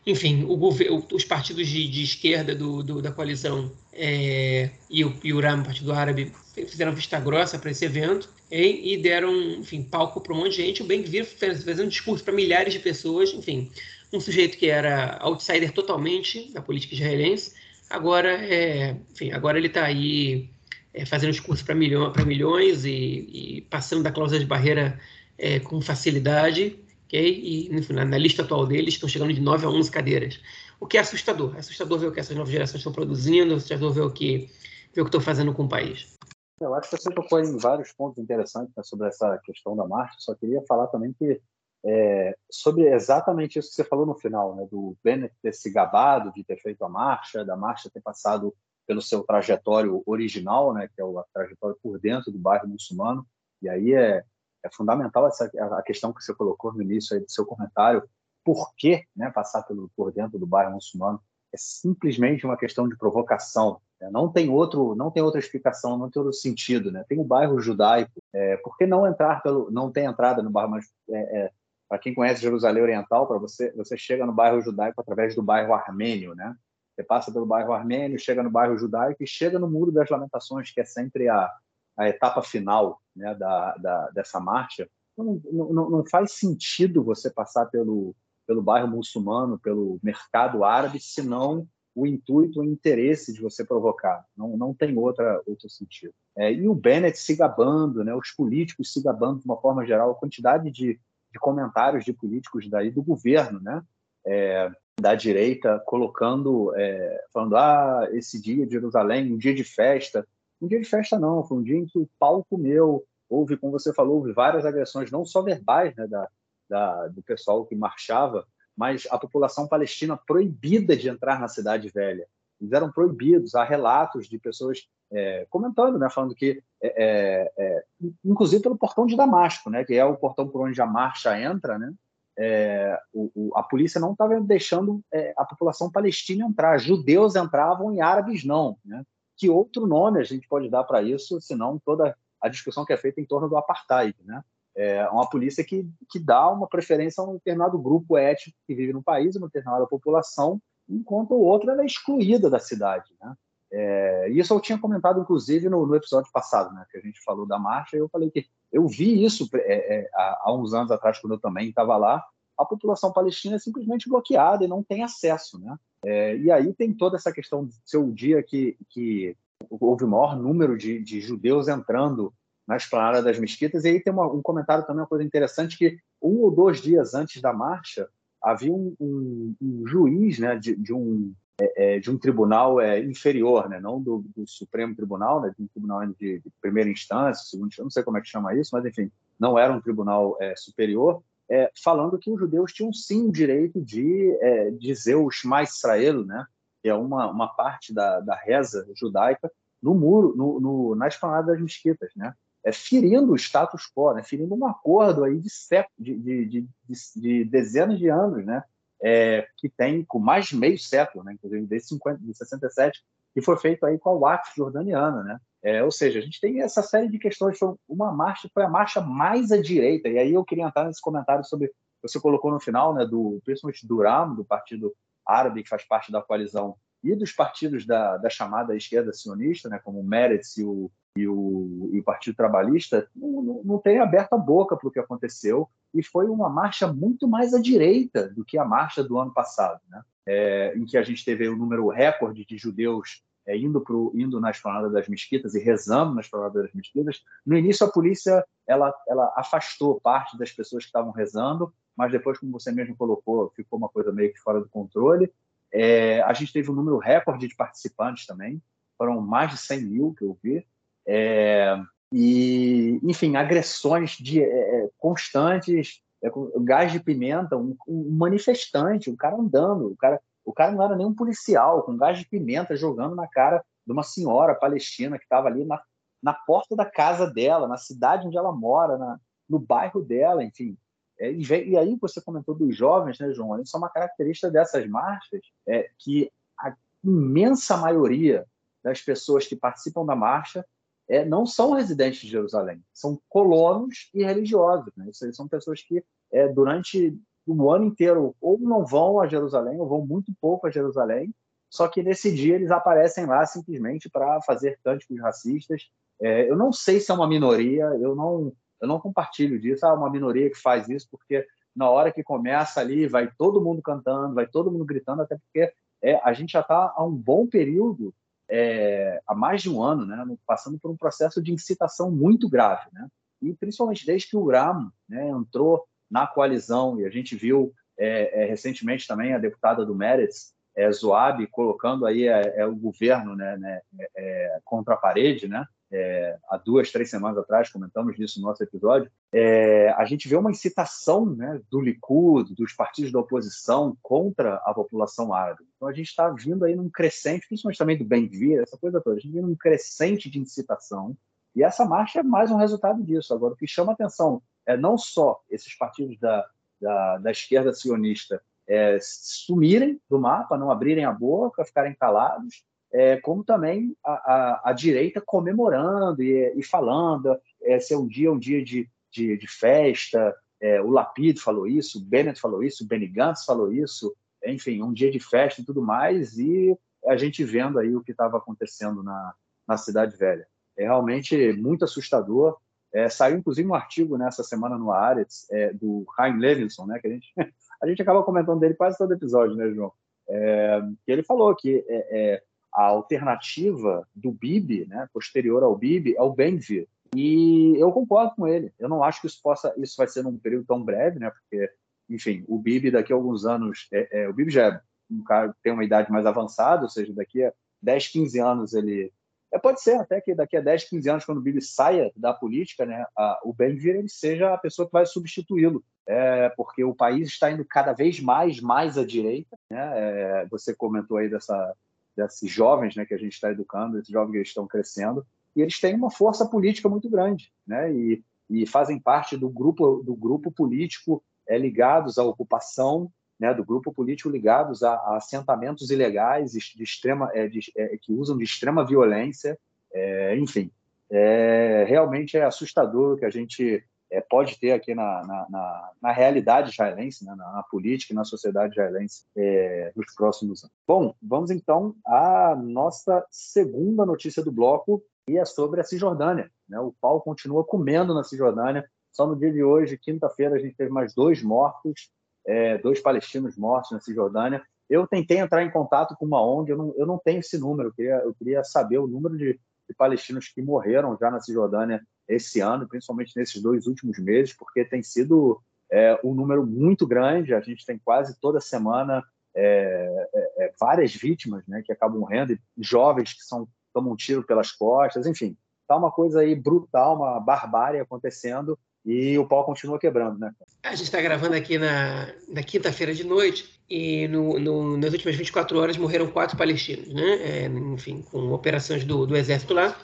Enfim, 0.06 0.44
governo, 0.44 1.06
os 1.12 1.24
partidos 1.24 1.68
de, 1.68 1.88
de 1.88 2.04
esquerda 2.04 2.54
do, 2.54 2.84
do, 2.84 3.02
da 3.02 3.12
coalizão 3.12 3.72
é, 3.94 4.70
e, 4.90 5.04
o, 5.04 5.16
o 5.34 5.40
RAM, 5.40 5.64
Partido 5.64 5.92
Árabe, 5.92 6.32
fizeram 6.54 6.94
vista 6.94 7.20
grossa 7.20 7.58
para 7.58 7.72
esse 7.72 7.86
evento 7.86 8.30
e, 8.52 8.94
e 8.94 8.98
deram 8.98 9.34
enfim, 9.54 9.82
palco 9.82 10.22
para 10.22 10.34
um 10.34 10.38
monte 10.38 10.58
de 10.58 10.58
gente. 10.58 10.84
O 10.84 10.86
Ben-Gvir 10.86 11.26
fez 11.26 11.80
um 11.80 11.88
discurso 11.88 12.24
para 12.24 12.34
milhares 12.34 12.74
de 12.74 12.80
pessoas, 12.80 13.34
enfim, 13.34 13.72
um 14.12 14.20
sujeito 14.20 14.58
que 14.58 14.68
era 14.68 15.18
outsider 15.22 15.72
totalmente 15.72 16.52
da 16.54 16.62
política 16.62 16.96
israelense, 16.96 17.54
agora, 17.90 18.32
é, 18.34 18.96
enfim, 19.12 19.32
agora 19.32 19.58
ele 19.58 19.68
está 19.68 19.86
aí 19.86 20.50
é, 20.94 21.06
fazendo 21.06 21.32
discurso 21.32 21.64
para 21.64 21.76
milhões, 21.76 22.26
milhões 22.26 22.86
e, 22.86 22.90
e, 22.90 23.62
passando 23.70 24.04
da 24.04 24.12
cláusula 24.12 24.40
de 24.40 24.46
barreira 24.46 25.00
é, 25.38 25.60
com 25.60 25.82
facilidade, 25.82 26.80
okay? 27.06 27.32
e 27.32 27.94
na, 27.94 28.06
na, 28.06 28.18
lista 28.18 28.42
atual 28.42 28.66
deles 28.66 28.96
estão 28.96 29.08
chegando 29.08 29.34
de 29.34 29.42
9 29.42 29.66
a 29.66 29.70
11 29.70 29.92
cadeiras, 29.92 30.40
o 30.80 30.88
que 30.88 30.98
é 30.98 31.02
assustador. 31.02 31.56
É 31.56 31.60
assustador 31.60 32.00
ver 32.00 32.08
o 32.08 32.12
que 32.12 32.20
essas 32.20 32.36
novas 32.36 32.52
gerações 32.52 32.80
estão 32.80 32.94
produzindo, 32.94 33.54
é 33.54 33.56
assustador 33.58 33.92
ver 33.92 34.02
o 34.02 34.12
que 34.12 34.50
ver 34.94 35.02
o 35.02 35.06
que 35.06 35.10
estão 35.10 35.22
fazendo 35.22 35.54
com 35.54 35.66
o 35.66 35.70
país. 35.70 36.18
Eu 36.60 36.74
acho 36.74 36.90
que 36.90 36.98
você 36.98 37.14
tocou 37.14 37.40
em 37.40 37.58
vários 37.58 37.94
pontos 37.94 38.18
interessantes 38.18 38.76
né, 38.76 38.84
sobre 38.84 39.08
essa 39.08 39.38
questão 39.46 39.76
da 39.76 39.88
marcha, 39.88 40.16
só 40.20 40.36
queria 40.36 40.62
falar 40.68 40.88
também 40.88 41.14
que 41.14 41.40
é, 41.86 42.36
sobre 42.52 42.90
exatamente 42.94 43.58
isso 43.58 43.70
que 43.70 43.76
você 43.76 43.84
falou 43.86 44.06
no 44.06 44.16
final, 44.16 44.56
né, 44.56 44.68
do 44.70 44.98
Bennett 45.02 45.34
ter 45.42 45.54
se 45.54 45.72
gabado 45.72 46.34
de 46.34 46.44
ter 46.44 46.58
feito 46.58 46.84
a 46.84 46.90
marcha, 46.90 47.46
da 47.46 47.56
marcha 47.56 47.90
ter 47.90 48.02
passado 48.02 48.54
pelo 48.90 49.04
seu 49.04 49.22
trajetório 49.22 50.02
original, 50.04 50.74
né, 50.74 50.88
que 50.88 51.00
é 51.00 51.06
o 51.06 51.24
trajetório 51.32 51.78
por 51.80 52.00
dentro 52.00 52.32
do 52.32 52.40
bairro 52.40 52.68
muçulmano, 52.68 53.24
e 53.62 53.70
aí 53.70 53.94
é, 53.94 54.24
é 54.66 54.70
fundamental 54.74 55.28
essa 55.28 55.48
a 55.78 55.84
questão 55.84 56.12
que 56.12 56.24
você 56.24 56.34
colocou 56.34 56.74
no 56.74 56.82
início 56.82 57.16
aí 57.16 57.22
do 57.22 57.30
seu 57.30 57.46
comentário, 57.46 58.02
por 58.44 58.74
que 58.76 59.04
né, 59.16 59.30
passar 59.30 59.62
pelo, 59.62 59.92
por 59.96 60.12
dentro 60.12 60.40
do 60.40 60.48
bairro 60.48 60.74
muçulmano? 60.74 61.22
É 61.54 61.58
simplesmente 61.58 62.48
uma 62.48 62.58
questão 62.58 62.90
de 62.90 62.98
provocação, 62.98 63.80
né? 64.02 64.10
não 64.12 64.28
tem 64.28 64.50
outro, 64.50 64.96
não 64.96 65.12
tem 65.12 65.22
outra 65.22 65.40
explicação, 65.40 65.96
não 65.96 66.10
tem 66.10 66.24
outro 66.24 66.36
sentido, 66.36 66.92
né? 66.92 67.06
Tem 67.08 67.20
o 67.20 67.24
bairro 67.24 67.60
judaico, 67.60 68.12
é, 68.34 68.58
por 68.58 68.76
que 68.76 68.88
não 68.88 69.06
entrar 69.06 69.44
pelo, 69.44 69.70
não 69.70 69.92
tem 69.92 70.06
entrada 70.06 70.42
no 70.42 70.50
bairro, 70.50 70.72
mas 70.72 70.88
é, 71.12 71.42
é, 71.42 71.52
para 71.88 72.00
quem 72.00 72.16
conhece 72.16 72.42
Jerusalém 72.42 72.82
Oriental, 72.82 73.28
para 73.28 73.38
você, 73.38 73.72
você 73.74 73.96
chega 73.96 74.26
no 74.26 74.34
bairro 74.34 74.62
judaico 74.62 75.00
através 75.00 75.36
do 75.36 75.44
bairro 75.44 75.76
armênio, 75.76 76.34
né? 76.34 76.56
Você 77.00 77.04
passa 77.04 77.32
pelo 77.32 77.46
bairro 77.46 77.72
armênio, 77.72 78.20
chega 78.20 78.44
no 78.44 78.52
bairro 78.52 78.78
judaico 78.78 79.24
e 79.24 79.28
chega 79.28 79.58
no 79.58 79.72
Muro 79.72 79.90
das 79.90 80.10
Lamentações, 80.10 80.70
que 80.70 80.82
é 80.82 80.84
sempre 80.84 81.30
a, 81.30 81.50
a 81.98 82.10
etapa 82.10 82.42
final 82.42 83.02
né, 83.16 83.34
da, 83.36 83.78
da, 83.78 84.10
dessa 84.10 84.38
marcha. 84.38 84.86
Não, 85.18 85.42
não, 85.50 85.90
não 85.90 86.06
faz 86.06 86.34
sentido 86.34 87.02
você 87.02 87.30
passar 87.30 87.68
pelo, 87.68 88.14
pelo 88.46 88.62
bairro 88.62 88.90
muçulmano, 88.90 89.58
pelo 89.58 89.98
mercado 90.04 90.66
árabe, 90.66 91.00
senão 91.00 91.66
o 91.96 92.06
intuito, 92.06 92.60
o 92.60 92.66
interesse 92.66 93.34
de 93.34 93.42
você 93.42 93.64
provocar. 93.64 94.26
Não, 94.36 94.58
não 94.58 94.74
tem 94.74 94.98
outra, 94.98 95.42
outro 95.48 95.70
sentido. 95.70 96.14
É, 96.38 96.52
e 96.52 96.68
o 96.68 96.76
Bennett 96.76 97.18
se 97.18 97.34
gabando, 97.34 98.04
né, 98.04 98.14
os 98.14 98.32
políticos 98.32 98.92
se 98.92 99.02
gabando 99.02 99.40
de 99.40 99.46
uma 99.46 99.60
forma 99.62 99.86
geral, 99.86 100.12
a 100.12 100.16
quantidade 100.16 100.70
de 100.70 101.00
de 101.32 101.40
comentários 101.40 102.04
de 102.04 102.14
políticos 102.14 102.70
daí 102.70 102.90
do 102.90 103.04
governo, 103.04 103.60
né? 103.60 103.84
É, 104.26 104.72
da 105.00 105.16
direita, 105.16 105.82
colocando, 105.86 106.74
é, 106.76 107.26
falando, 107.34 107.56
ah, 107.56 108.08
esse 108.12 108.42
dia 108.42 108.66
de 108.66 108.74
Jerusalém, 108.74 109.32
um 109.32 109.38
dia 109.38 109.54
de 109.54 109.64
festa. 109.64 110.28
Um 110.62 110.68
dia 110.68 110.80
de 110.80 110.86
festa 110.86 111.18
não, 111.18 111.44
foi 111.44 111.58
um 111.58 111.64
dia 111.64 111.78
em 111.78 111.86
que 111.86 111.98
o 111.98 112.10
pau 112.20 112.46
comeu, 112.50 113.04
houve, 113.30 113.56
como 113.58 113.72
você 113.72 113.94
falou, 113.94 114.18
houve 114.18 114.34
várias 114.34 114.66
agressões, 114.66 115.12
não 115.12 115.26
só 115.26 115.42
verbais, 115.42 115.96
né, 115.96 116.08
da, 116.08 116.28
da, 116.70 117.08
do 117.08 117.22
pessoal 117.22 117.66
que 117.66 117.76
marchava, 117.76 118.46
mas 118.76 119.08
a 119.10 119.18
população 119.18 119.68
palestina 119.68 120.18
proibida 120.18 120.96
de 120.96 121.10
entrar 121.10 121.40
na 121.40 121.48
cidade 121.48 121.90
velha. 121.90 122.28
Eles 122.60 122.74
eram 122.74 122.92
proibidos. 122.92 123.56
Há 123.56 123.64
relatos 123.64 124.28
de 124.28 124.38
pessoas 124.38 124.88
é, 125.12 125.46
comentando, 125.50 125.98
né, 125.98 126.10
falando 126.10 126.36
que, 126.36 126.62
é, 126.82 127.04
é, 127.04 127.52
é, 127.58 127.84
inclusive 128.24 128.62
pelo 128.62 128.78
portão 128.78 129.06
de 129.06 129.16
Damasco, 129.16 129.70
né, 129.70 129.84
que 129.84 129.96
é 129.96 130.06
o 130.06 130.18
portão 130.18 130.48
por 130.48 130.68
onde 130.68 130.80
a 130.82 130.86
marcha 130.86 131.40
entra, 131.40 131.78
né, 131.78 131.94
é, 132.42 132.98
o, 133.14 133.30
o, 133.36 133.58
a 133.58 133.62
polícia 133.62 134.00
não 134.00 134.14
estava 134.14 134.40
deixando 134.40 135.04
é, 135.14 135.34
a 135.38 135.44
população 135.44 135.92
palestina 135.92 136.46
entrar. 136.46 136.78
Judeus 136.78 137.36
entravam 137.36 137.94
e 137.94 138.00
árabes 138.00 138.46
não. 138.46 138.78
Né? 138.86 139.04
Que 139.38 139.50
outro 139.50 139.86
nome 139.86 140.22
a 140.22 140.24
gente 140.24 140.48
pode 140.48 140.70
dar 140.70 140.86
para 140.86 141.02
isso, 141.02 141.42
senão 141.42 141.78
toda 141.86 142.16
a 142.42 142.48
discussão 142.48 142.86
que 142.86 142.94
é 142.94 142.98
feita 142.98 143.20
em 143.20 143.26
torno 143.26 143.50
do 143.50 143.58
apartheid, 143.58 144.16
né? 144.24 144.42
É 144.74 145.10
uma 145.10 145.30
polícia 145.30 145.62
que, 145.62 145.86
que 146.10 146.18
dá 146.18 146.50
uma 146.50 146.66
preferência 146.66 147.22
a 147.22 147.28
um 147.28 147.34
determinado 147.34 147.78
grupo 147.78 148.18
étnico 148.18 148.58
que 148.66 148.74
vive 148.74 148.94
no 148.94 149.04
país, 149.04 149.36
uma 149.36 149.48
determinada 149.48 149.86
população, 149.86 150.62
enquanto 150.88 151.32
o 151.32 151.42
outro 151.42 151.70
é 151.72 151.86
excluída 151.86 152.50
da 152.50 152.60
cidade, 152.60 153.14
né? 153.22 153.36
É, 153.72 154.30
isso 154.30 154.54
eu 154.54 154.60
tinha 154.62 154.80
comentado, 154.80 155.20
inclusive, 155.20 155.68
no, 155.68 155.86
no, 155.86 155.96
episódio 155.96 156.32
passado, 156.32 156.74
né, 156.74 156.86
que 156.90 156.98
a 156.98 157.02
gente 157.02 157.22
falou 157.24 157.46
da 157.46 157.60
marcha. 157.60 157.98
Eu 157.98 158.10
falei 158.10 158.32
que 158.32 158.48
eu 158.72 158.88
vi 158.88 159.24
isso 159.24 159.50
é, 159.54 160.00
é, 160.00 160.10
há, 160.14 160.54
uns 160.54 160.74
anos 160.74 160.92
atrás, 160.92 161.20
quando 161.20 161.34
eu 161.34 161.40
também 161.40 161.70
estava 161.70 161.98
lá. 161.98 162.24
A 162.58 162.66
população 162.66 163.12
palestina 163.12 163.56
é 163.56 163.60
simplesmente 163.60 164.10
bloqueada 164.10 164.64
e 164.64 164.68
não 164.68 164.84
tem 164.84 165.04
acesso. 165.04 165.60
Né? 165.60 165.78
É, 166.06 166.38
e 166.38 166.52
aí 166.52 166.74
tem 166.74 166.94
toda 166.94 167.16
essa 167.16 167.32
questão 167.32 167.66
de 167.66 167.74
ser 167.86 167.98
o 167.98 168.12
dia 168.12 168.44
que, 168.44 168.78
que 168.90 169.36
houve 169.70 170.04
o 170.04 170.08
maior 170.08 170.38
número 170.38 170.78
de, 170.78 171.02
de 171.02 171.22
judeus 171.22 171.68
entrando 171.68 172.34
na 172.68 172.78
esplanada 172.78 173.24
das 173.24 173.40
mesquitas. 173.40 173.84
E 173.84 173.90
aí 173.90 174.00
tem 174.00 174.14
uma, 174.14 174.28
um 174.28 174.42
comentário 174.42 174.86
também, 174.86 175.02
uma 175.02 175.08
coisa 175.08 175.24
interessante, 175.24 175.78
que 175.78 175.98
um 176.22 176.42
ou 176.42 176.52
dois 176.52 176.82
dias 176.82 177.14
antes 177.14 177.42
da 177.42 177.52
marcha, 177.52 178.08
havia 178.42 178.72
um, 178.72 178.96
um, 179.00 179.56
um 179.62 179.88
juiz 179.88 180.38
né, 180.38 180.56
de, 180.56 180.76
de 180.76 180.94
um 180.94 181.34
é, 181.60 181.96
é, 181.96 182.00
de 182.00 182.10
um 182.10 182.18
tribunal 182.18 182.80
é, 182.80 183.00
inferior, 183.00 183.70
né? 183.70 183.80
não 183.80 184.02
do, 184.02 184.24
do, 184.36 184.48
Supremo 184.48 184.96
Tribunal, 184.96 185.42
né? 185.42 185.54
de 185.58 185.64
um 185.64 185.68
tribunal 185.68 186.06
de, 186.06 186.40
de 186.40 186.44
primeira 186.62 186.90
instância, 186.90 187.46
segundo, 187.46 187.72
não 187.80 187.90
sei 187.90 188.04
como 188.04 188.18
é 188.18 188.22
que 188.22 188.28
chama 188.28 188.56
isso, 188.56 188.72
mas 188.74 188.86
enfim, 188.86 189.12
não 189.40 189.58
era 189.58 189.74
um 189.74 189.82
tribunal 189.82 190.38
é, 190.40 190.56
superior, 190.56 191.22
é, 191.50 191.72
falando 191.84 192.18
que 192.18 192.30
os 192.30 192.40
judeus 192.40 192.72
tinham 192.72 192.94
sim 192.94 193.28
o 193.28 193.32
direito 193.32 193.82
de 193.82 194.32
é, 194.42 194.72
dizer 194.72 195.16
o 195.16 195.30
Shema 195.30 195.64
Israel, 195.64 196.24
né? 196.26 196.46
que 196.82 196.88
é 196.88 196.94
uma, 196.94 197.30
uma 197.30 197.48
parte 197.48 197.94
da, 197.94 198.20
da 198.22 198.36
reza 198.36 198.88
judaica, 198.96 199.52
no 199.82 199.94
muro, 199.94 200.34
no, 200.36 200.60
no, 200.60 200.96
na 200.96 201.08
esplanada 201.08 201.52
das 201.52 201.62
mesquitas, 201.62 202.12
né? 202.16 202.34
é, 202.64 202.72
ferindo 202.72 203.32
o 203.32 203.36
status 203.36 203.90
quo, 203.94 204.14
né? 204.14 204.24
ferindo 204.24 204.54
um 204.56 204.66
acordo 204.66 205.24
aí 205.24 205.40
de, 205.40 205.50
de, 205.98 206.18
de, 206.18 206.46
de, 206.46 206.68
de 207.16 207.46
dezenas 207.46 207.98
de 207.98 208.10
anos, 208.10 208.46
né? 208.46 208.64
É, 209.02 209.48
que 209.58 209.70
tem 209.70 210.04
com 210.04 210.20
mais 210.20 210.48
de 210.48 210.58
meio 210.58 210.78
século, 210.78 211.24
né? 211.24 211.34
inclusive 211.34 211.66
desde 211.66 211.88
50, 211.90 212.20
de 212.22 212.34
67, 212.34 213.02
que 213.34 213.42
foi 213.42 213.58
feito 213.58 213.86
aí 213.86 213.98
com 213.98 214.10
a 214.10 214.14
Waqf 214.14 214.56
jordaniana, 214.56 215.24
né? 215.24 215.40
É, 215.62 215.84
ou 215.84 215.92
seja, 215.92 216.20
a 216.20 216.22
gente 216.22 216.40
tem 216.40 216.62
essa 216.62 216.82
série 216.82 217.10
de 217.10 217.20
questões. 217.20 217.58
Foi 217.58 217.76
uma 217.88 218.12
marcha, 218.12 218.50
foi 218.54 218.64
a 218.64 218.70
marcha 218.70 219.02
mais 219.02 219.52
à 219.52 219.62
direita. 219.62 220.08
E 220.08 220.18
aí 220.18 220.34
eu 220.34 220.44
queria 220.44 220.66
entrar 220.66 220.86
nesse 220.86 221.02
comentário 221.02 221.44
sobre 221.44 221.72
você 222.02 222.20
colocou 222.20 222.52
no 222.52 222.60
final, 222.60 222.94
né? 222.94 223.06
Do 223.06 223.42
principalmente 223.44 223.86
do 223.86 224.02
RAM, 224.02 224.36
do 224.36 224.46
Partido 224.46 224.94
Árabe 225.26 225.64
que 225.64 225.70
faz 225.70 225.84
parte 225.84 226.12
da 226.12 226.22
coalizão 226.22 226.76
e 227.04 227.16
dos 227.16 227.32
partidos 227.32 227.86
da, 227.86 228.18
da 228.18 228.30
chamada 228.30 228.76
esquerda 228.76 229.12
sionista, 229.14 229.70
né? 229.70 229.80
Como 229.84 230.00
o 230.00 230.04
Meretz 230.04 230.58
e 230.58 230.64
o 230.64 230.90
e 231.18 231.28
o, 231.28 231.90
e 231.92 232.00
o 232.00 232.04
Partido 232.04 232.36
Trabalhista 232.36 233.08
não, 233.16 233.42
não, 233.42 233.62
não 233.64 233.78
tem 233.80 234.00
aberto 234.00 234.34
a 234.34 234.38
boca 234.38 234.78
para 234.78 234.88
o 234.88 234.92
que 234.92 235.00
aconteceu 235.00 235.70
e 235.94 236.04
foi 236.04 236.28
uma 236.28 236.50
marcha 236.50 236.92
muito 236.92 237.28
mais 237.28 237.54
à 237.54 237.62
direita 237.62 238.30
do 238.30 238.46
que 238.46 238.58
a 238.58 238.66
marcha 238.66 239.04
do 239.04 239.18
ano 239.18 239.34
passado, 239.34 239.82
né? 239.90 240.02
É, 240.26 240.78
em 240.78 240.86
que 240.86 240.96
a 240.96 241.02
gente 241.02 241.26
teve 241.26 241.50
um 241.50 241.56
número 241.56 241.88
recorde 241.88 242.46
de 242.46 242.56
judeus 242.56 243.24
é, 243.48 243.58
indo, 243.58 243.82
pro, 243.82 244.12
indo 244.14 244.40
na 244.40 244.52
esplanada 244.52 244.90
das 244.92 245.08
mesquitas 245.08 245.56
e 245.56 245.60
rezando 245.60 246.14
na 246.14 246.22
esplanada 246.22 246.62
das 246.62 246.72
mesquitas. 246.72 247.24
No 247.44 247.58
início, 247.58 247.86
a 247.86 247.92
polícia 247.92 248.46
ela, 248.68 248.94
ela 249.08 249.34
afastou 249.36 250.00
parte 250.00 250.38
das 250.38 250.52
pessoas 250.52 250.84
que 250.84 250.90
estavam 250.90 251.12
rezando, 251.12 251.74
mas 251.98 252.12
depois, 252.12 252.38
como 252.38 252.52
você 252.52 252.72
mesmo 252.72 252.96
colocou, 252.96 253.52
ficou 253.56 253.80
uma 253.80 253.90
coisa 253.90 254.12
meio 254.12 254.32
que 254.32 254.40
fora 254.40 254.60
do 254.60 254.70
controle. 254.70 255.34
É, 255.74 256.22
a 256.22 256.32
gente 256.34 256.54
teve 256.54 256.70
um 256.70 256.76
número 256.76 257.00
recorde 257.00 257.48
de 257.48 257.56
participantes 257.56 258.28
também, 258.28 258.62
foram 258.98 259.20
mais 259.20 259.50
de 259.52 259.58
100 259.58 259.82
mil 259.86 260.14
que 260.14 260.24
eu 260.24 260.38
vi. 260.44 260.64
É, 261.12 261.76
e, 262.14 263.00
enfim, 263.04 263.36
agressões 263.36 264.12
de, 264.12 264.44
é, 264.44 264.46
é 264.84 264.90
constantes, 265.00 266.04
é, 266.24 266.30
gás 266.62 266.92
de 266.92 267.00
pimenta, 267.00 267.58
um, 267.58 267.76
um, 267.88 268.12
manifestante, 268.12 269.10
um 269.10 269.16
cara 269.16 269.36
andando, 269.36 269.88
o 269.88 269.98
cara, 269.98 270.22
o 270.46 270.54
cara 270.54 270.72
não 270.72 270.86
era 270.86 270.96
nem 270.96 271.08
um 271.08 271.16
policial, 271.16 271.82
com 271.82 271.98
gás 271.98 272.20
de 272.20 272.28
pimenta 272.28 272.76
jogando 272.76 273.16
na 273.16 273.28
cara 273.28 273.64
de 273.88 273.92
uma 273.92 274.04
senhora 274.04 274.54
palestina 274.54 275.18
que 275.18 275.24
estava 275.24 275.48
ali 275.48 275.66
na, 275.66 275.82
na 276.22 276.34
porta 276.34 276.76
da 276.76 276.86
casa 276.86 277.26
dela, 277.26 277.68
na 277.68 277.78
cidade 277.78 278.28
onde 278.28 278.38
ela 278.38 278.52
mora, 278.52 278.96
na, 278.96 279.20
no 279.50 279.58
bairro 279.58 280.00
dela, 280.00 280.44
enfim. 280.44 280.78
É, 281.20 281.32
e, 281.32 281.42
e, 281.42 281.76
aí 281.76 281.98
você 282.00 282.22
comentou 282.22 282.54
dos 282.54 282.78
jovens, 282.78 283.18
né, 283.18 283.34
João? 283.34 283.60
Isso 283.60 283.76
é 283.76 283.80
uma 283.80 283.90
característica 283.90 284.52
dessas 284.52 284.88
marchas, 284.88 285.42
é 285.68 285.90
que 285.98 286.32
a 286.60 286.76
imensa 287.04 287.78
maioria 287.78 288.46
das 288.84 289.02
pessoas 289.02 289.48
que 289.48 289.56
participam 289.56 290.06
da 290.06 290.16
marcha 290.16 290.64
é, 291.10 291.26
não 291.26 291.46
são 291.46 291.74
residentes 291.74 292.22
de 292.22 292.28
Jerusalém, 292.28 292.84
são 292.94 293.20
colonos 293.28 294.10
e 294.14 294.24
religiosos. 294.24 294.94
Né? 294.96 295.10
Isso 295.10 295.32
são 295.34 295.48
pessoas 295.48 295.82
que, 295.82 296.04
é, 296.32 296.48
durante 296.48 297.18
o 297.48 297.72
ano 297.72 297.86
inteiro, 297.86 298.36
ou 298.40 298.60
não 298.60 298.86
vão 298.86 299.20
a 299.20 299.28
Jerusalém, 299.28 299.80
ou 299.80 299.88
vão 299.88 300.06
muito 300.06 300.32
pouco 300.40 300.68
a 300.68 300.72
Jerusalém, 300.72 301.34
só 301.70 301.88
que 301.88 302.04
nesse 302.04 302.34
dia 302.34 302.56
eles 302.56 302.72
aparecem 302.72 303.26
lá 303.26 303.46
simplesmente 303.46 304.10
para 304.10 304.42
fazer 304.42 304.80
cânticos 304.84 305.20
racistas. 305.20 305.88
É, 306.22 306.50
eu 306.50 306.56
não 306.56 306.72
sei 306.72 307.00
se 307.00 307.12
é 307.12 307.14
uma 307.14 307.28
minoria, 307.28 307.86
eu 308.00 308.16
não, 308.16 308.54
eu 308.82 308.88
não 308.88 309.00
compartilho 309.00 309.60
disso. 309.60 309.86
Ah, 309.86 309.94
uma 309.94 310.10
minoria 310.10 310.50
que 310.50 310.58
faz 310.58 310.90
isso, 310.90 311.08
porque 311.10 311.46
na 311.76 311.90
hora 311.90 312.12
que 312.12 312.24
começa 312.24 312.82
ali, 312.82 313.08
vai 313.08 313.32
todo 313.38 313.62
mundo 313.62 313.82
cantando, 313.82 314.34
vai 314.34 314.48
todo 314.48 314.72
mundo 314.72 314.84
gritando, 314.84 315.22
até 315.22 315.38
porque 315.38 315.72
é, 316.02 316.20
a 316.24 316.34
gente 316.34 316.54
já 316.54 316.62
está 316.62 316.94
há 316.96 317.04
um 317.04 317.16
bom 317.16 317.46
período 317.46 318.14
é, 318.50 319.22
há 319.28 319.36
mais 319.36 319.62
de 319.62 319.70
um 319.70 319.82
ano, 319.82 320.06
né, 320.06 320.26
passando 320.46 320.80
por 320.80 320.90
um 320.90 320.98
processo 320.98 321.42
de 321.42 321.54
incitação 321.54 322.12
muito 322.12 322.50
grave, 322.50 322.88
né? 322.92 323.08
E 323.42 323.54
principalmente 323.54 324.06
desde 324.06 324.28
que 324.28 324.36
o 324.36 324.44
Gram 324.44 324.92
né, 325.08 325.30
entrou 325.30 325.86
na 326.10 326.28
coalizão 326.28 327.00
e 327.00 327.06
a 327.06 327.10
gente 327.10 327.36
viu 327.36 327.74
é, 327.98 328.44
é, 328.44 328.46
recentemente 328.46 329.08
também 329.08 329.34
a 329.34 329.38
deputada 329.38 329.86
do 329.86 329.96
Meretz, 329.96 330.54
é, 330.76 330.92
Zoab, 330.92 331.46
colocando 331.48 332.06
aí 332.06 332.28
é, 332.28 332.60
é 332.60 332.66
o 332.66 332.76
governo 332.76 333.36
né, 333.36 333.58
né 333.58 333.82
é, 334.16 334.60
contra 334.64 334.96
a 334.96 334.98
parede, 334.98 335.48
né? 335.48 335.66
É, 335.92 336.38
há 336.50 336.58
duas, 336.58 336.92
três 336.92 337.10
semanas 337.10 337.38
atrás, 337.38 337.70
comentamos 337.70 338.18
nisso 338.18 338.40
no 338.40 338.48
nosso 338.48 338.64
episódio, 338.64 339.12
é, 339.34 339.90
a 339.92 340.06
gente 340.06 340.28
vê 340.28 340.36
uma 340.36 340.52
incitação 340.52 341.26
né, 341.26 341.60
do 341.70 341.82
Likud, 341.82 342.54
dos 342.56 342.74
partidos 342.74 343.12
da 343.12 343.20
oposição 343.20 343.98
contra 344.02 344.56
a 344.66 344.74
população 344.74 345.34
árabe. 345.34 345.64
Então 345.76 345.88
a 345.88 345.94
gente 345.94 346.08
está 346.08 346.30
vindo 346.30 346.64
aí 346.66 346.76
num 346.76 346.90
crescente, 346.90 347.48
principalmente 347.48 347.78
também 347.78 347.98
do 347.98 348.06
Bem-Vir, 348.06 348.62
essa 348.62 348.78
coisa 348.78 349.02
toda, 349.02 349.16
a 349.16 349.20
gente 349.20 349.32
vindo 349.32 349.48
num 349.48 349.56
crescente 349.56 350.30
de 350.30 350.40
incitação, 350.40 351.18
e 351.56 351.64
essa 351.64 351.84
marcha 351.86 352.20
é 352.20 352.24
mais 352.24 352.52
um 352.52 352.58
resultado 352.58 353.04
disso. 353.04 353.34
Agora, 353.34 353.54
o 353.54 353.58
que 353.58 353.68
chama 353.68 353.94
atenção 353.94 354.42
é 354.66 354.78
não 354.78 354.98
só 354.98 355.42
esses 355.50 355.76
partidos 355.76 356.18
da, 356.20 356.46
da, 356.80 357.18
da 357.18 357.32
esquerda 357.32 357.74
sionista 357.74 358.42
é, 358.68 359.00
sumirem 359.02 360.00
do 360.08 360.20
mapa, 360.20 360.58
não 360.58 360.70
abrirem 360.70 361.04
a 361.04 361.12
boca, 361.12 361.66
ficarem 361.66 361.96
calados, 361.96 362.64
é, 362.92 363.18
como 363.18 363.44
também 363.44 363.96
a, 364.04 364.12
a, 364.12 364.62
a, 364.66 364.74
direita 364.74 365.22
comemorando 365.22 366.24
e, 366.24 366.54
e 366.56 366.64
falando, 366.64 367.38
é, 367.64 367.80
ser 367.80 367.96
um 367.96 368.08
dia 368.08 368.32
um 368.32 368.40
dia 368.40 368.64
de, 368.64 368.90
de, 369.12 369.38
de 369.38 369.48
festa, 369.48 370.36
é, 370.62 370.82
o 370.82 370.90
Lapid 370.90 371.40
falou 371.40 371.68
isso, 371.68 372.00
o 372.00 372.04
Bennett 372.04 372.40
falou 372.40 372.64
isso, 372.64 372.84
o 372.84 372.88
Benny 372.88 373.08
Gantz 373.08 373.46
falou 373.46 373.72
isso, 373.72 374.14
enfim, 374.46 374.82
um 374.82 374.92
dia 374.92 375.12
de 375.12 375.20
festa 375.20 375.62
e 375.62 375.66
tudo 375.66 375.82
mais, 375.82 376.38
e 376.38 376.78
a 377.06 377.16
gente 377.16 377.44
vendo 377.44 377.80
aí 377.80 377.96
o 377.96 378.04
que 378.04 378.12
estava 378.12 378.38
acontecendo 378.38 379.04
na, 379.04 379.34
na 379.68 379.78
Cidade 379.78 380.18
Velha. 380.18 380.46
É 380.78 380.84
realmente 380.84 381.54
muito 381.54 381.86
assustador. 381.86 382.58
É, 382.94 383.08
saiu, 383.08 383.38
inclusive, 383.38 383.68
um 383.68 383.76
artigo 383.76 384.18
nessa 384.18 384.44
semana 384.44 384.78
no 384.78 384.92
Aretz, 384.92 385.50
é, 385.52 385.74
do 385.74 386.06
Chaim 386.16 386.38
Levinson, 386.38 386.86
né, 386.88 387.00
que 387.00 387.08
a 387.08 387.12
gente, 387.12 387.28
a 387.82 387.88
gente 387.88 388.02
acaba 388.02 388.24
comentando 388.24 388.60
dele 388.60 388.74
quase 388.74 388.98
todo 388.98 389.14
episódio, 389.14 389.56
né, 389.56 389.72
João? 389.72 389.92
É, 390.28 390.82
que 391.06 391.12
ele 391.12 391.24
falou 391.24 391.56
que 391.56 391.84
é, 391.88 392.34
é 392.34 392.44
a 392.74 392.84
alternativa 392.84 394.08
do 394.16 394.32
Bibi, 394.32 394.86
né, 394.88 395.08
posterior 395.14 395.64
ao 395.64 395.76
Bibi, 395.76 396.16
é 396.16 396.22
o 396.22 396.34
Benvir. 396.34 396.88
E 397.16 397.76
eu 397.78 397.92
concordo 397.92 398.36
com 398.36 398.48
ele. 398.48 398.72
Eu 398.78 398.88
não 398.88 399.04
acho 399.04 399.22
que 399.22 399.28
isso 399.28 399.40
possa, 399.42 399.74
isso 399.78 399.96
vai 399.98 400.08
ser 400.08 400.24
num 400.24 400.38
período 400.38 400.66
tão 400.66 400.84
breve, 400.84 401.20
né? 401.20 401.32
Porque, 401.32 401.72
enfim, 402.08 402.46
o 402.48 402.60
Bibi 402.60 402.92
daqui 402.92 403.12
a 403.12 403.16
alguns 403.16 403.46
anos, 403.46 403.88
é, 403.92 404.24
é, 404.24 404.30
o 404.30 404.34
Bibi 404.34 404.52
já 404.52 404.68
é 404.68 404.82
um 405.10 405.24
cara 405.24 405.56
tem 405.64 405.74
uma 405.74 405.84
idade 405.84 406.12
mais 406.12 406.26
avançada, 406.26 406.84
ou 406.84 406.90
seja, 406.90 407.12
daqui 407.14 407.44
a 407.44 407.52
10, 407.82 408.10
15 408.10 408.40
anos 408.40 408.74
ele 408.74 409.12
é, 409.52 409.58
pode 409.58 409.82
ser 409.82 409.96
até 409.96 410.22
que 410.22 410.36
daqui 410.36 410.56
a 410.56 410.62
10, 410.62 410.90
15 410.90 411.10
anos, 411.10 411.26
quando 411.26 411.40
o 411.40 411.42
Bibi 411.42 411.62
saia 411.62 412.12
da 412.16 412.34
política, 412.34 412.86
né, 412.86 413.04
a, 413.18 413.40
o 413.44 413.52
Benvir 413.52 413.96
ele 413.96 414.10
seja 414.10 414.54
a 414.54 414.58
pessoa 414.58 414.86
que 414.86 414.94
vai 414.94 415.06
substituí-lo, 415.06 415.84
é, 416.08 416.50
porque 416.50 416.84
o 416.84 416.94
país 416.94 417.30
está 417.30 417.52
indo 417.52 417.66
cada 417.66 417.94
vez 417.94 418.20
mais, 418.20 418.60
mais 418.60 418.98
à 418.98 419.06
direita. 419.06 419.58
Né, 419.70 419.80
é, 419.96 420.46
você 420.52 420.76
comentou 420.76 421.18
aí 421.18 421.30
dessa 421.30 421.76
desses 422.16 422.52
jovens 422.52 422.96
né, 422.96 423.06
que 423.06 423.14
a 423.14 423.18
gente 423.18 423.34
está 423.34 423.52
educando, 423.52 423.98
esses 423.98 424.12
jovens 424.12 424.34
que 424.34 424.48
estão 424.48 424.68
crescendo, 424.68 425.26
e 425.56 425.62
eles 425.62 425.80
têm 425.80 425.96
uma 425.96 426.12
força 426.12 426.46
política 426.46 426.88
muito 426.90 427.10
grande, 427.10 427.52
né, 427.66 427.92
e, 427.94 428.24
e 428.50 428.66
fazem 428.66 429.00
parte 429.00 429.38
do 429.38 429.50
grupo, 429.50 430.04
do 430.04 430.16
grupo 430.16 430.52
político 430.52 431.24
é, 431.48 431.58
ligados 431.58 432.18
à 432.18 432.24
ocupação, 432.24 433.12
né, 433.40 433.54
do 433.54 433.64
grupo 433.64 433.94
político 433.94 434.30
ligados 434.30 434.84
a, 434.84 434.94
a 434.94 435.18
assentamentos 435.18 435.90
ilegais 435.92 436.52
de 436.52 436.84
extrema, 436.84 437.30
é, 437.34 437.48
de, 437.48 437.72
é, 437.76 437.98
que 437.98 438.12
usam 438.12 438.38
de 438.38 438.44
extrema 438.44 438.86
violência, 438.86 439.58
é, 439.94 440.38
enfim, 440.38 440.70
é, 441.10 441.86
realmente 441.88 442.38
é 442.38 442.44
assustador 442.44 443.14
o 443.14 443.18
que 443.18 443.26
a 443.26 443.30
gente 443.30 443.84
é, 444.12 444.22
pode 444.22 444.60
ter 444.60 444.72
aqui 444.72 444.96
na, 444.96 445.26
na, 445.26 445.48
na, 445.50 445.92
na 446.02 446.12
realidade 446.12 446.72
israelense, 446.72 447.26
né, 447.26 447.34
na, 447.36 447.52
na, 447.52 447.64
política 447.64 448.14
e 448.14 448.16
na 448.16 448.24
sociedade 448.24 448.74
israelense 448.74 449.26
é, 449.38 449.92
nos 449.96 450.14
próximos 450.16 450.64
anos. 450.64 450.76
Bom, 450.88 451.14
vamos 451.22 451.52
então 451.52 451.96
à 452.06 452.56
nossa 452.56 453.26
segunda 453.30 454.06
notícia 454.06 454.44
do 454.44 454.52
bloco, 454.52 455.04
e 455.30 455.38
é 455.38 455.46
sobre 455.46 455.80
a 455.80 455.84
Cisjordânia. 455.84 456.50
Né? 456.68 456.80
O 456.80 456.94
pau 457.00 457.22
continua 457.22 457.64
comendo 457.64 458.16
na 458.16 458.24
Cisjordânia. 458.24 458.90
Só 459.12 459.28
no 459.28 459.36
dia 459.36 459.52
de 459.52 459.64
hoje, 459.64 459.98
quinta-feira, 459.98 460.56
a 460.56 460.60
gente 460.60 460.76
teve 460.76 460.90
mais 460.90 461.14
dois 461.14 461.44
mortos, 461.44 462.10
é, 462.46 462.80
dois 462.80 463.00
palestinos 463.00 463.56
mortos 463.56 463.92
na 463.92 464.00
Cisjordânia. 464.00 464.64
Eu 464.90 465.06
tentei 465.06 465.38
entrar 465.38 465.64
em 465.64 465.70
contato 465.70 466.16
com 466.18 466.26
uma 466.26 466.44
ONG, 466.44 466.72
eu 466.72 466.78
não, 466.78 466.94
eu 466.98 467.06
não 467.06 467.20
tenho 467.20 467.40
esse 467.40 467.60
número, 467.60 467.90
eu 467.90 467.94
queria, 467.94 468.16
eu 468.16 468.34
queria 468.34 468.64
saber 468.64 468.98
o 468.98 469.06
número 469.06 469.38
de, 469.38 469.60
de 469.90 469.96
palestinos 469.96 470.48
que 470.48 470.62
morreram 470.62 471.18
já 471.20 471.32
na 471.32 471.42
Cisjordânia 471.42 472.02
esse 472.28 472.60
ano, 472.60 472.88
principalmente 472.88 473.36
nesses 473.36 473.60
dois 473.62 473.88
últimos 473.88 474.20
meses, 474.20 474.54
porque 474.54 474.86
tem 474.86 475.02
sido 475.02 475.60
é, 475.92 476.18
um 476.24 476.36
número 476.36 476.66
muito 476.66 477.08
grande. 477.08 477.56
A 477.56 477.60
gente 477.60 477.84
tem 477.84 477.98
quase 477.98 478.40
toda 478.40 478.62
semana 478.62 479.24
é, 479.56 480.28
é, 480.34 480.66
é 480.66 480.74
várias 480.80 481.14
vítimas 481.14 481.66
né, 481.68 481.82
que 481.84 481.92
acabam 481.92 482.20
morrendo, 482.20 482.58
jovens 482.78 483.34
que 483.34 483.44
são, 483.44 483.68
tomam 483.92 484.14
um 484.14 484.16
tiro 484.16 484.44
pelas 484.44 484.72
costas, 484.72 485.26
enfim. 485.26 485.58
Está 485.82 485.98
uma 485.98 486.12
coisa 486.12 486.42
aí 486.42 486.54
brutal, 486.54 487.16
uma 487.16 487.40
barbárie 487.40 488.00
acontecendo 488.00 488.78
e 489.04 489.36
o 489.40 489.48
pau 489.48 489.66
continua 489.66 489.98
quebrando, 489.98 490.38
né? 490.38 490.52
A 490.84 490.92
gente 490.92 491.06
está 491.06 491.20
gravando 491.20 491.56
aqui 491.56 491.80
na, 491.80 492.32
na 492.48 492.62
quinta-feira 492.62 493.12
de 493.12 493.24
noite 493.24 493.79
e 493.90 494.28
no, 494.28 494.60
no, 494.60 494.98
nas 494.98 495.12
últimas 495.14 495.36
24 495.36 495.78
horas 495.80 495.98
morreram 495.98 496.28
quatro 496.28 496.56
palestinos, 496.58 497.14
né? 497.14 497.40
É, 497.42 497.66
enfim, 497.66 498.24
com 498.30 498.52
operações 498.52 499.04
do, 499.04 499.26
do 499.26 499.36
exército 499.36 499.74
lá. 499.74 499.98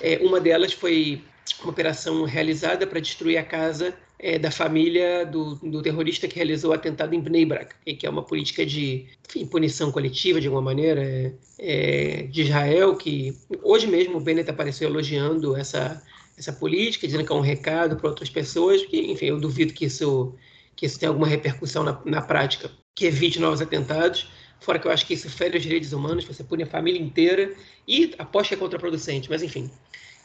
É, 0.00 0.18
uma 0.18 0.40
delas 0.40 0.72
foi 0.72 1.22
uma 1.62 1.70
operação 1.70 2.24
realizada 2.24 2.86
para 2.86 3.00
destruir 3.00 3.38
a 3.38 3.44
casa 3.44 3.94
é, 4.22 4.38
da 4.38 4.50
família 4.50 5.26
do, 5.26 5.56
do, 5.56 5.82
terrorista 5.82 6.28
que 6.28 6.36
realizou 6.36 6.70
o 6.70 6.74
atentado 6.74 7.12
em 7.12 7.20
Bnei 7.20 7.44
Brak, 7.44 7.74
que 7.94 8.06
é 8.06 8.10
uma 8.10 8.22
política 8.22 8.64
de 8.64 9.06
enfim, 9.28 9.44
punição 9.44 9.90
coletiva, 9.90 10.40
de 10.40 10.46
alguma 10.46 10.62
maneira, 10.62 11.02
é, 11.02 11.32
é, 11.58 12.22
de 12.24 12.42
Israel, 12.42 12.94
que 12.96 13.36
hoje 13.62 13.88
mesmo 13.88 14.18
o 14.18 14.20
Bennett 14.20 14.48
apareceu 14.48 14.88
elogiando 14.88 15.56
essa, 15.56 16.00
essa 16.38 16.52
política, 16.52 17.06
dizendo 17.06 17.26
que 17.26 17.32
é 17.32 17.34
um 17.34 17.40
recado 17.40 17.96
para 17.96 18.08
outras 18.08 18.30
pessoas, 18.30 18.84
que, 18.86 18.96
enfim, 19.10 19.26
eu 19.26 19.40
duvido 19.40 19.72
que 19.72 19.86
isso, 19.86 20.34
que 20.76 20.86
isso 20.86 20.98
tenha 20.98 21.10
alguma 21.10 21.26
repercussão 21.26 21.82
na, 21.82 22.00
na 22.04 22.22
prática, 22.22 22.70
que 22.94 23.06
evite 23.06 23.38
novos 23.38 23.60
atentados, 23.60 24.28
fora 24.60 24.78
que 24.78 24.86
eu 24.86 24.90
acho 24.92 25.06
que 25.06 25.14
isso 25.14 25.28
fere 25.28 25.56
os 25.56 25.62
direitos 25.62 25.92
humanos, 25.92 26.24
você 26.24 26.44
pune 26.44 26.62
a 26.62 26.66
família 26.66 27.00
inteira, 27.00 27.54
e 27.86 28.14
aposto 28.18 28.48
que 28.48 28.54
é 28.54 28.58
contraproducente, 28.58 29.28
mas 29.28 29.42
enfim. 29.42 29.70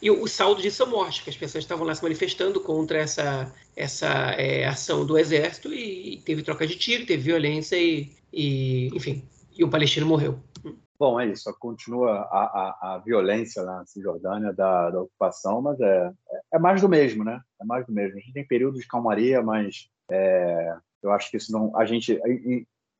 E 0.01 0.11
o, 0.11 0.27
saldo 0.27 0.61
disso 0.61 0.83
é 0.83 0.85
morte, 0.85 1.19
porque 1.19 1.31
as 1.31 1.37
pessoas 1.37 1.63
estavam 1.63 1.85
lá 1.85 1.95
se 1.95 2.03
manifestando 2.03 2.59
contra 2.61 2.99
essa, 2.99 3.51
essa 3.75 4.07
é, 4.37 4.65
ação 4.65 5.05
do 5.05 5.17
exército 5.17 5.73
e 5.73 6.21
teve 6.23 6.43
troca 6.43 6.67
de 6.67 6.75
tiro, 6.75 7.05
teve 7.05 7.23
violência 7.23 7.75
e, 7.75 8.11
e 8.31 8.89
enfim, 8.93 9.23
e 9.57 9.63
o 9.63 9.69
palestino 9.69 10.05
morreu. 10.05 10.39
Bom, 10.99 11.19
é 11.19 11.27
isso. 11.27 11.53
Continua 11.59 12.27
a, 12.31 12.39
a, 12.39 12.95
a 12.95 12.97
violência 12.97 13.63
na 13.63 13.85
Cisjordânia 13.85 14.51
da, 14.51 14.89
da 14.89 15.01
ocupação, 15.01 15.61
mas 15.61 15.79
é, 15.79 16.11
é, 16.29 16.41
é 16.55 16.59
mais 16.59 16.81
do 16.81 16.89
mesmo, 16.89 17.23
né? 17.23 17.39
É 17.61 17.65
mais 17.65 17.85
do 17.85 17.93
mesmo. 17.93 18.17
A 18.17 18.19
gente 18.19 18.33
tem 18.33 18.47
períodos 18.47 18.81
de 18.81 18.87
calmaria, 18.87 19.41
mas 19.41 19.89
é, 20.09 20.75
eu 21.03 21.11
acho 21.11 21.29
que 21.29 21.37
isso 21.37 21.51
não. 21.51 21.75
A 21.77 21.85
gente, 21.85 22.19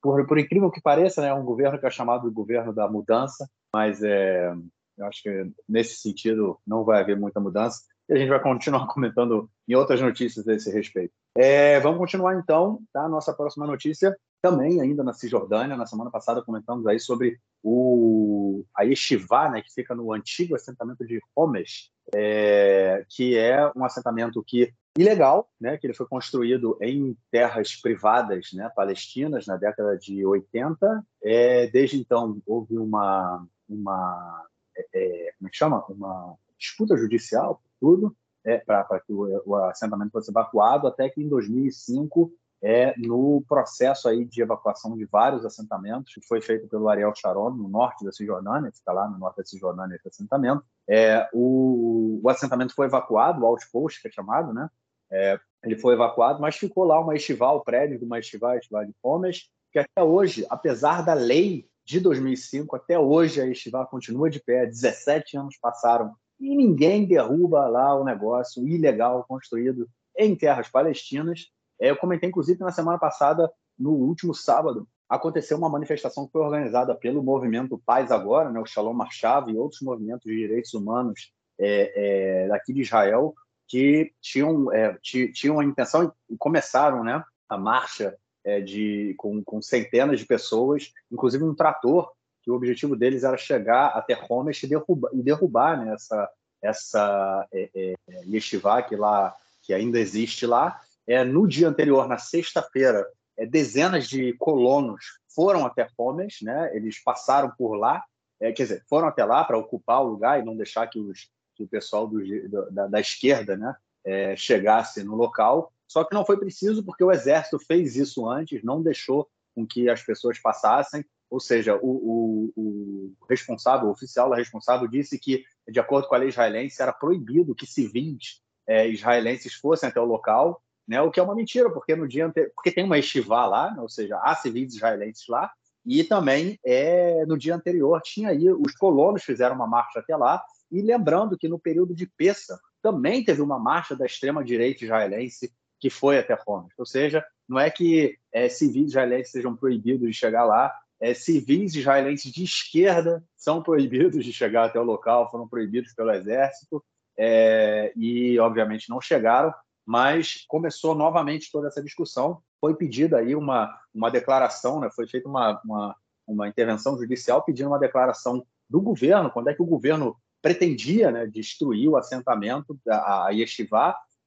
por, 0.02 0.26
por 0.28 0.38
incrível 0.38 0.70
que 0.70 0.82
pareça, 0.82 1.22
né, 1.22 1.30
é 1.30 1.34
um 1.34 1.46
governo 1.46 1.80
que 1.80 1.86
é 1.88 1.90
chamado 1.90 2.28
de 2.28 2.34
governo 2.34 2.72
da 2.72 2.88
mudança, 2.88 3.50
mas 3.74 4.04
é, 4.04 4.54
eu 4.98 5.06
acho 5.06 5.24
que 5.24 5.52
nesse 5.68 5.96
sentido 5.96 6.60
não 6.66 6.84
vai 6.84 7.02
haver 7.02 7.18
muita 7.18 7.40
mudança 7.40 7.82
e 8.10 8.14
a 8.14 8.18
gente 8.18 8.30
vai 8.30 8.42
continuar 8.42 8.88
comentando 8.94 9.50
em 9.68 9.76
outras 9.76 10.02
notícias 10.02 10.48
a 10.48 10.54
esse 10.54 10.72
respeito. 10.72 11.14
É, 11.36 11.80
vamos 11.80 12.00
continuar 12.00 12.36
então, 12.36 12.82
tá? 12.92 13.08
Nossa 13.08 13.34
próxima 13.34 13.68
notícia 13.68 14.16
também 14.42 14.82
ainda 14.82 15.04
na 15.04 15.14
Cisjordânia. 15.14 15.78
Na 15.78 15.86
semana 15.86 16.12
passada 16.12 16.44
comentamos 16.44 16.86
aí 16.88 17.00
sobre 17.00 17.40
o 17.64 18.64
a 18.76 18.84
Yeshiva, 18.84 19.50
né, 19.50 19.62
que 19.62 19.74
fica 19.74 19.94
no 19.94 20.14
antigo 20.14 20.56
assentamento 20.56 21.06
de 21.06 21.20
Homes, 21.36 21.92
é, 22.14 23.06
que 23.10 23.38
é 23.38 23.72
um 23.76 23.84
assentamento 23.84 24.44
que 24.44 24.74
ilegal, 24.98 25.50
né, 25.60 25.78
que 25.78 25.86
ele 25.86 25.94
foi 25.94 26.08
construído 26.08 26.78
em 26.82 27.16
terras 27.32 27.76
privadas, 27.76 28.50
né, 28.54 28.72
palestinas 28.76 29.46
na 29.46 29.58
década 29.58 29.98
de 29.98 30.26
80. 30.26 31.06
É, 31.24 31.68
desde 31.68 32.00
então 32.00 32.42
houve 32.46 32.78
uma 32.78 33.46
uma 33.68 34.46
é, 34.76 34.88
é, 34.94 35.32
como 35.38 35.50
é 35.50 35.52
chama? 35.54 35.86
Uma 35.90 36.36
disputa 36.58 36.96
judicial, 36.96 37.62
tudo, 37.80 38.16
é, 38.46 38.58
para 38.58 39.00
que 39.00 39.12
o, 39.12 39.42
o, 39.46 39.56
assentamento 39.56 40.12
fosse 40.12 40.32
evacuado, 40.32 40.88
até 40.88 41.10
que 41.10 41.22
em 41.22 41.28
2005, 41.28 42.32
é, 42.62 42.96
no 42.98 43.44
processo 43.48 44.08
aí 44.08 44.26
de 44.26 44.42
evacuação 44.42 44.98
de 44.98 45.06
vários 45.06 45.46
assentamentos, 45.46 46.14
que 46.14 46.26
foi 46.26 46.42
feito 46.42 46.68
pelo 46.68 46.90
Ariel 46.90 47.14
Sharon, 47.16 47.52
no 47.52 47.68
norte 47.68 48.06
da 48.06 48.12
Cisjordânia, 48.12 48.70
está 48.70 48.92
lá 48.92 49.08
no 49.08 49.18
norte 49.18 49.38
da 49.38 49.46
Cisjordânia, 49.46 49.96
esse 49.96 50.08
assentamento, 50.08 50.64
é, 50.90 51.30
o, 51.34 52.20
o 52.24 52.30
assentamento 52.30 52.74
foi 52.74 52.88
evacuado, 52.88 53.42
o 53.42 53.46
outpost, 53.46 54.02
que 54.02 54.08
é 54.08 54.12
chamado, 54.12 54.54
né? 54.54 54.70
É, 55.10 55.40
ele 55.64 55.78
foi 55.78 55.94
evacuado, 55.94 56.42
mas 56.42 56.56
ficou 56.56 56.84
lá 56.84 57.00
uma 57.00 57.16
estival, 57.16 57.58
o 57.58 57.64
prédio 57.64 57.98
de 57.98 58.06
uma 58.06 58.20
estival, 58.20 58.58
estival 58.58 58.86
de 58.86 58.94
Homes, 59.02 59.50
que 59.72 59.80
até 59.80 60.04
hoje, 60.04 60.46
apesar 60.50 61.04
da 61.04 61.14
lei 61.14 61.68
de 61.88 62.02
2005 62.02 62.76
até 62.76 63.00
hoje 63.00 63.40
a 63.40 63.48
Estivar 63.48 63.88
continua 63.88 64.30
de 64.30 64.42
pé, 64.42 64.66
17 64.66 65.38
anos 65.38 65.58
passaram 65.58 66.14
e 66.40 66.56
ninguém 66.56 67.06
derruba 67.06 67.68
lá 67.68 67.96
o 67.96 68.04
negócio 68.04 68.68
ilegal 68.68 69.26
construído 69.28 69.88
em 70.18 70.36
terras 70.36 70.70
palestinas. 70.70 71.48
É, 71.80 71.90
eu 71.90 71.98
comentei, 71.98 72.30
inclusive, 72.30 72.60
na 72.60 72.72
semana 72.72 72.98
passada, 72.98 73.52
no 73.78 73.92
último 73.92 74.34
sábado, 74.34 74.88
aconteceu 75.08 75.58
uma 75.58 75.70
manifestação 75.70 76.26
que 76.26 76.32
foi 76.32 76.42
organizada 76.42 76.96
pelo 76.96 77.24
movimento 77.24 77.82
Paz 77.86 78.12
Agora, 78.12 78.50
né, 78.52 78.60
o 78.60 78.66
Shalom 78.66 78.94
Marchava 78.94 79.50
e 79.52 79.58
outros 79.58 79.82
movimentos 79.82 80.26
de 80.26 80.36
direitos 80.36 80.74
humanos 80.74 81.32
é, 81.60 82.44
é, 82.44 82.48
daqui 82.48 82.74
de 82.74 82.82
Israel, 82.82 83.34
que 83.68 84.12
tinham, 84.22 84.72
é, 84.74 84.98
tinham 85.02 85.60
a 85.60 85.66
intenção 85.66 86.12
e 86.30 86.38
começaram 86.38 87.04
né, 87.04 87.24
a 87.50 87.58
marcha 87.58 88.18
é, 88.44 88.62
de, 88.62 89.14
com, 89.18 89.44
com, 89.44 89.62
centenas 89.62 90.20
de 90.20 90.26
pessoas, 90.26 90.92
inclusive 91.12 91.44
um 91.44 91.56
trator, 91.56 92.12
que 92.48 92.52
o 92.52 92.56
objetivo 92.56 92.96
deles 92.96 93.26
era 93.26 93.36
chegar 93.36 93.88
até 93.88 94.18
Homes 94.30 94.64
e 94.64 94.68
derrubar, 94.68 95.10
e 95.14 95.22
derrubar 95.22 95.84
né, 95.84 95.94
essa, 95.94 96.30
essa 96.62 97.46
é, 97.52 97.70
é, 97.76 97.96
yeshiva 98.26 98.82
que, 98.84 98.96
lá, 98.96 99.36
que 99.62 99.74
ainda 99.74 100.00
existe 100.00 100.46
lá. 100.46 100.80
É, 101.06 101.26
no 101.26 101.46
dia 101.46 101.68
anterior, 101.68 102.08
na 102.08 102.18
sexta-feira, 102.18 103.06
é, 103.36 103.46
dezenas 103.46 104.08
de 104.08 104.32
colonos 104.38 105.20
foram 105.28 105.66
até 105.66 105.90
Homes, 105.98 106.38
né, 106.42 106.72
eles 106.74 107.04
passaram 107.04 107.52
por 107.52 107.76
lá, 107.76 108.02
é, 108.40 108.54
quer 108.54 108.64
dizer, 108.64 108.86
foram 108.90 109.10
até 109.10 109.26
lá 109.26 109.44
para 109.44 109.58
ocupar 109.58 110.02
o 110.02 110.08
lugar 110.08 110.40
e 110.40 110.46
não 110.46 110.56
deixar 110.56 110.88
que, 110.88 111.00
os, 111.02 111.30
que 111.54 111.66
o 111.66 111.68
pessoal 111.68 112.08
do, 112.08 112.72
da, 112.72 112.88
da 112.88 113.00
esquerda 113.02 113.58
né, 113.58 113.76
é, 114.06 114.38
chegasse 114.38 115.04
no 115.04 115.18
local. 115.18 115.74
Só 115.86 116.06
que 116.06 116.16
não 116.16 116.26
foi 116.26 116.38
preciso 116.38 116.82
porque 116.82 117.04
o 117.04 117.12
exército 117.12 117.60
fez 117.60 117.98
isso 117.98 118.26
antes, 118.26 118.64
não 118.64 118.82
deixou 118.82 119.28
com 119.54 119.68
que 119.68 119.90
as 119.90 120.02
pessoas 120.02 120.40
passassem. 120.40 121.04
Ou 121.30 121.40
seja, 121.40 121.76
o, 121.82 121.90
o, 121.90 122.54
o 122.56 123.26
responsável, 123.30 123.88
o 123.88 123.92
oficial 123.92 124.32
responsável, 124.32 124.88
disse 124.88 125.20
que, 125.20 125.44
de 125.68 125.80
acordo 125.80 126.08
com 126.08 126.16
a 126.16 126.18
lei 126.18 126.30
israelense, 126.30 126.82
era 126.82 126.94
proibido 126.94 127.56
que 127.56 127.66
civis 127.66 128.42
é, 128.68 128.88
israelenses 128.88 129.54
fossem 129.54 129.90
até 129.90 130.00
o 130.00 130.06
local, 130.06 130.62
né? 130.88 131.02
O 131.02 131.12
que 131.12 131.20
é 131.20 131.24
uma 131.24 131.36
mentira, 131.36 131.70
porque 131.70 131.96
no 131.96 132.08
dia 132.08 132.26
anterior, 132.26 132.52
porque 132.56 132.72
tem 132.72 132.84
uma 132.84 132.98
estivá 132.98 133.46
lá, 133.46 133.72
né? 133.72 133.82
ou 133.82 133.90
seja, 133.90 134.18
há 134.24 134.36
civis 134.36 134.76
israelenses 134.76 135.26
lá, 135.28 135.52
e 135.86 136.04
também 136.04 136.60
é, 136.66 137.26
no 137.26 137.38
dia 137.38 137.56
anterior 137.56 138.02
tinha 138.02 138.30
aí 138.30 138.50
os 138.52 138.74
colonos 138.74 139.24
fizeram 139.24 139.56
uma 139.56 139.68
marcha 139.68 140.00
até 140.00 140.16
lá, 140.16 140.44
e 140.72 140.82
lembrando 140.82 141.38
que 141.38 141.48
no 141.48 141.60
período 141.60 141.94
de 141.94 142.06
Pessa 142.06 142.60
também 142.82 143.24
teve 143.24 143.42
uma 143.42 143.60
marcha 143.60 143.96
da 143.96 144.06
extrema 144.06 144.44
direita 144.44 144.84
israelense 144.84 145.52
que 145.80 145.90
foi 145.90 146.18
até 146.18 146.38
Homs. 146.46 146.74
Ou 146.78 146.86
seja, 146.86 147.24
não 147.48 147.60
é 147.60 147.70
que 147.70 148.18
é, 148.32 148.50
civis 148.50 148.90
israelenses 148.90 149.32
sejam 149.32 149.56
proibidos 149.56 150.08
de 150.08 150.14
chegar 150.14 150.44
lá, 150.44 150.74
é, 151.00 151.14
civis 151.14 151.76
israelenses 151.76 152.32
de 152.32 152.44
esquerda 152.44 153.24
são 153.36 153.62
proibidos 153.62 154.24
de 154.24 154.34
chegar 154.34 154.66
até 154.66 154.80
o 154.80 154.84
local, 154.84 155.30
foram 155.30 155.48
proibidos 155.48 155.94
pelo 155.94 156.12
exército 156.12 156.84
é, 157.18 157.92
e, 157.96 158.40
obviamente, 158.40 158.90
não 158.90 159.02
chegaram, 159.02 159.54
mas 159.86 160.44
começou 160.48 160.94
novamente 160.94 161.52
toda 161.52 161.68
essa 161.68 161.82
discussão. 161.82 162.42
Foi 162.60 162.76
pedida 162.76 163.18
aí 163.18 163.36
uma, 163.36 163.74
uma 163.94 164.10
declaração, 164.10 164.80
né? 164.80 164.90
foi 164.96 165.08
feita 165.08 165.28
uma, 165.28 165.62
uma, 165.64 165.96
uma 166.28 166.48
intervenção 166.48 166.98
judicial 166.98 167.44
pedindo 167.44 167.70
uma 167.70 167.80
declaração 167.80 168.46
do 168.70 168.82
governo, 168.82 169.32
quando 169.32 169.50
é 169.50 169.54
que 169.54 169.62
o 169.62 169.66
governo 169.66 170.18
pretendia 170.42 171.12
né, 171.12 171.26
destruir 171.26 171.88
o 171.90 171.98
assentamento, 171.98 172.78
a, 172.88 173.28
a 173.28 173.34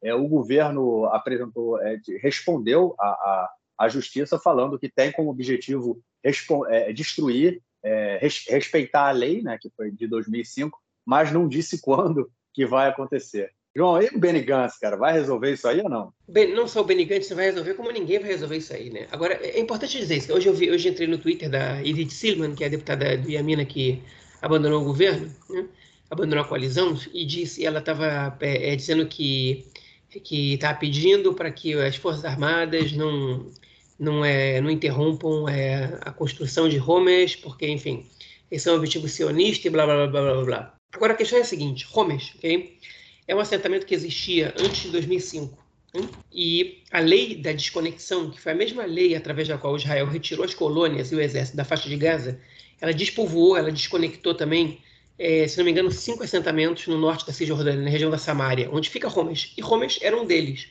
é, 0.03 0.15
o 0.15 0.27
governo 0.27 1.05
apresentou, 1.07 1.81
é, 1.81 2.01
respondeu 2.23 2.95
à, 2.99 3.51
à, 3.81 3.89
justiça 3.89 4.39
falando 4.39 4.79
que 4.79 4.89
tem 4.89 5.11
como 5.11 5.31
objetivo 5.31 6.03
é, 6.23 6.93
destruir, 6.93 7.63
é, 7.83 8.19
res, 8.21 8.45
respeitar 8.49 9.09
a 9.09 9.13
lei, 9.13 9.43
né, 9.43 9.59
que 9.61 9.71
foi 9.71 9.91
de 9.91 10.07
2005, 10.07 10.79
mas 11.05 11.33
não 11.33 11.49
disse 11.49 11.81
quando 11.81 12.31
que 12.53 12.67
vai 12.67 12.89
acontecer. 12.89 13.53
João, 13.75 14.03
e 14.03 14.09
o 14.09 14.19
Benny 14.19 14.41
Gantz, 14.41 14.79
cara, 14.79 14.97
vai 14.97 15.13
resolver 15.13 15.53
isso 15.53 15.69
aí 15.69 15.81
ou 15.81 15.89
não? 15.89 16.13
Bem, 16.29 16.53
não 16.53 16.67
só 16.67 16.81
o 16.81 16.85
Benny 16.85 17.05
Gantz 17.05 17.31
vai 17.31 17.47
resolver, 17.47 17.75
como 17.75 17.91
ninguém 17.93 18.19
vai 18.19 18.29
resolver 18.29 18.57
isso 18.57 18.73
aí, 18.73 18.91
né? 18.91 19.07
Agora, 19.13 19.35
é 19.35 19.61
importante 19.61 19.97
dizer 19.97 20.17
isso. 20.17 20.33
Hoje 20.33 20.49
eu 20.49 20.55
vi, 20.55 20.71
hoje 20.71 20.89
entrei 20.89 21.07
no 21.07 21.19
Twitter 21.19 21.49
da 21.49 21.81
Edith 21.81 22.11
Silman, 22.11 22.55
que 22.55 22.65
é 22.65 22.67
a 22.67 22.71
deputada 22.71 23.17
do 23.17 23.31
Yamina 23.31 23.65
que 23.65 24.03
abandonou 24.43 24.83
o 24.83 24.85
governo, 24.85 25.33
né? 25.49 25.69
abandonou 26.11 26.45
a 26.45 26.49
coalizão, 26.49 26.99
e 27.15 27.25
disse, 27.25 27.65
ela 27.65 27.79
estava 27.79 28.37
é, 28.41 28.73
é, 28.73 28.77
dizendo 28.77 29.07
que 29.07 29.65
que 30.25 30.55
está 30.55 30.75
pedindo 30.75 31.33
para 31.35 31.53
que 31.53 31.73
as 31.75 31.95
Forças 31.95 32.25
Armadas 32.25 32.91
não, 32.93 33.47
não, 34.01 34.25
é, 34.25 34.61
não 34.61 34.71
interrompam 34.71 35.47
é, 35.49 35.99
a 36.01 36.11
construção 36.11 36.69
de 36.69 36.81
Homes, 36.81 37.37
porque, 37.37 37.69
enfim, 37.69 38.07
esse 38.51 38.69
é 38.69 38.73
um 38.73 38.77
objetivo 38.77 39.07
sionista 39.07 39.69
e 39.69 39.71
blá, 39.71 39.85
blá, 39.85 40.07
blá, 40.07 40.23
blá, 40.23 40.45
blá. 40.45 40.75
Agora, 40.93 41.13
a 41.13 41.17
questão 41.17 41.39
é 41.39 41.43
a 41.43 41.45
seguinte, 41.45 41.87
Homes, 41.95 42.33
ok? 42.37 42.79
É 43.29 43.37
um 43.37 43.39
assentamento 43.39 43.85
que 43.87 43.95
existia 43.95 44.55
antes 44.59 44.83
de 44.83 44.91
2005. 44.91 45.57
Hein? 45.95 46.09
E 46.33 46.83
a 46.91 47.01
lei 47.01 47.37
da 47.37 47.53
desconexão, 47.53 48.31
que 48.31 48.41
foi 48.41 48.53
a 48.53 48.55
mesma 48.55 48.87
lei 48.87 49.15
através 49.15 49.47
da 49.47 49.59
qual 49.59 49.77
Israel 49.77 50.07
retirou 50.07 50.45
as 50.45 50.55
colônias 50.55 51.13
e 51.13 51.15
o 51.15 51.21
exército 51.21 51.57
da 51.57 51.65
faixa 51.65 51.89
de 51.89 51.97
Gaza, 51.97 52.41
ela 52.81 52.95
despovoou, 52.95 53.57
ela 53.57 53.71
desconectou 53.71 54.35
também 54.35 54.81
é, 55.23 55.47
se 55.47 55.59
não 55.59 55.67
me 55.67 55.71
engano, 55.71 55.91
cinco 55.91 56.23
assentamentos 56.23 56.87
no 56.87 56.97
norte 56.97 57.27
da 57.27 57.33
Cisjordânia, 57.35 57.83
na 57.83 57.91
região 57.91 58.11
da 58.11 58.17
Samária, 58.17 58.71
onde 58.73 58.89
fica 58.89 59.07
Homes. 59.07 59.53
E 59.55 59.63
Homes 59.63 59.99
era 60.01 60.19
um 60.19 60.25
deles. 60.25 60.69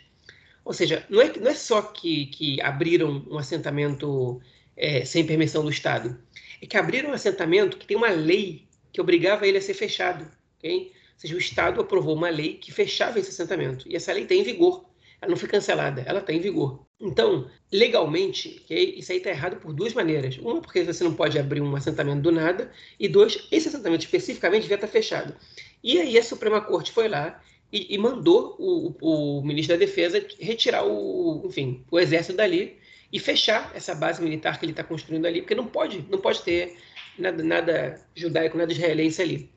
Ou 0.64 0.74
seja, 0.74 1.06
não 1.10 1.22
é, 1.22 1.38
não 1.38 1.50
é 1.50 1.56
só 1.56 1.82
que, 1.82 2.28
que 2.28 2.62
abriram 2.62 3.26
um 3.30 3.38
assentamento 3.38 4.42
é, 4.76 5.04
sem 5.06 5.26
permissão 5.26 5.64
do 5.64 5.70
Estado, 5.70 6.20
é 6.62 6.66
que 6.66 6.78
abriram 6.78 7.10
um 7.10 7.14
assentamento 7.14 7.78
que 7.78 7.88
tem 7.88 7.98
uma 7.98 8.10
lei 8.10 8.68
que 8.92 9.02
obrigava 9.02 9.48
ele 9.48 9.58
a 9.58 9.62
ser 9.62 9.74
fechado. 9.74 10.30
Okay? 10.58 10.92
seja, 11.20 11.36
o 11.36 11.38
Estado 11.38 11.82
aprovou 11.82 12.16
uma 12.16 12.30
lei 12.30 12.54
que 12.54 12.72
fechava 12.72 13.20
esse 13.20 13.30
assentamento. 13.30 13.88
E 13.90 13.96
essa 13.96 14.14
lei 14.14 14.26
tem 14.26 14.40
em 14.40 14.44
vigor. 14.44 14.86
Ela 15.22 15.32
não 15.32 15.38
foi 15.38 15.50
cancelada, 15.50 16.02
ela 16.06 16.20
está 16.20 16.32
em 16.32 16.40
vigor. 16.40 16.86
Então, 16.98 17.52
legalmente, 17.70 18.66
isso 18.70 19.12
aí 19.12 19.18
está 19.18 19.30
errado 19.30 19.58
por 19.58 19.74
duas 19.74 19.94
maneiras. 19.94 20.38
Uma, 20.38 20.62
porque 20.62 20.82
você 20.82 21.04
não 21.04 21.14
pode 21.14 21.38
abrir 21.38 21.60
um 21.60 21.76
assentamento 21.76 22.22
do 22.22 22.32
nada. 22.32 22.72
E 22.98 23.10
dois, 23.10 23.48
esse 23.52 23.68
assentamento 23.68 24.06
especificamente 24.06 24.62
devia 24.62 24.76
estar 24.76 24.88
fechado. 24.88 25.36
E 25.84 26.00
aí 26.00 26.18
a 26.18 26.24
Suprema 26.24 26.62
Corte 26.62 26.94
foi 26.94 27.10
lá 27.10 27.42
e, 27.72 27.94
e 27.94 27.98
mandou 27.98 28.56
o, 28.58 28.96
o, 29.02 29.42
ministro 29.44 29.76
da 29.76 29.80
Defesa 29.86 30.26
retirar 30.40 30.86
o, 30.86 31.44
enfim, 31.46 31.84
o 31.92 32.00
exército 32.00 32.38
dali 32.38 32.78
e 33.12 33.20
fechar 33.20 33.72
essa 33.76 33.96
base 33.96 34.22
militar 34.22 34.60
que 34.60 34.66
ele 34.66 34.72
está 34.72 34.84
construindo 34.84 35.26
ali, 35.26 35.42
porque 35.42 35.56
não 35.56 35.66
pode, 35.66 36.06
não 36.10 36.20
pode 36.20 36.42
ter 36.42 36.78
nada, 37.18 37.44
nada 37.44 38.02
judaico, 38.16 38.58
nada 38.58 38.72
israelense 38.72 39.22
ali. 39.22 39.50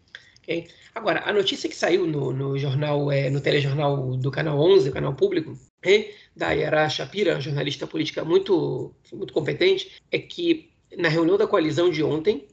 Okay? 0.42 0.68
Agora, 0.94 1.22
a 1.25 1.33
notícia 1.33 1.68
que 1.68 1.77
saiu 1.77 2.07
no, 2.07 2.33
no 2.33 2.59
jornal, 2.59 3.11
é, 3.11 3.31
no 3.31 3.40
telejornal 3.40 4.16
do 4.16 4.31
Canal 4.31 4.59
11, 4.59 4.90
o 4.90 4.92
canal 4.92 5.14
público, 5.14 5.57
é, 5.83 6.11
da 6.37 6.53
Yara 6.53 6.88
Shapira, 6.88 7.40
jornalista 7.40 7.87
política 7.87 8.25
muito, 8.25 8.94
muito 9.12 9.33
competente, 9.33 9.92
é 10.11 10.18
que 10.18 10.70
na 10.96 11.09
reunião 11.09 11.38
da 11.38 11.46
coalizão 11.46 11.90
de 11.90 12.03
ontem, 12.03 12.46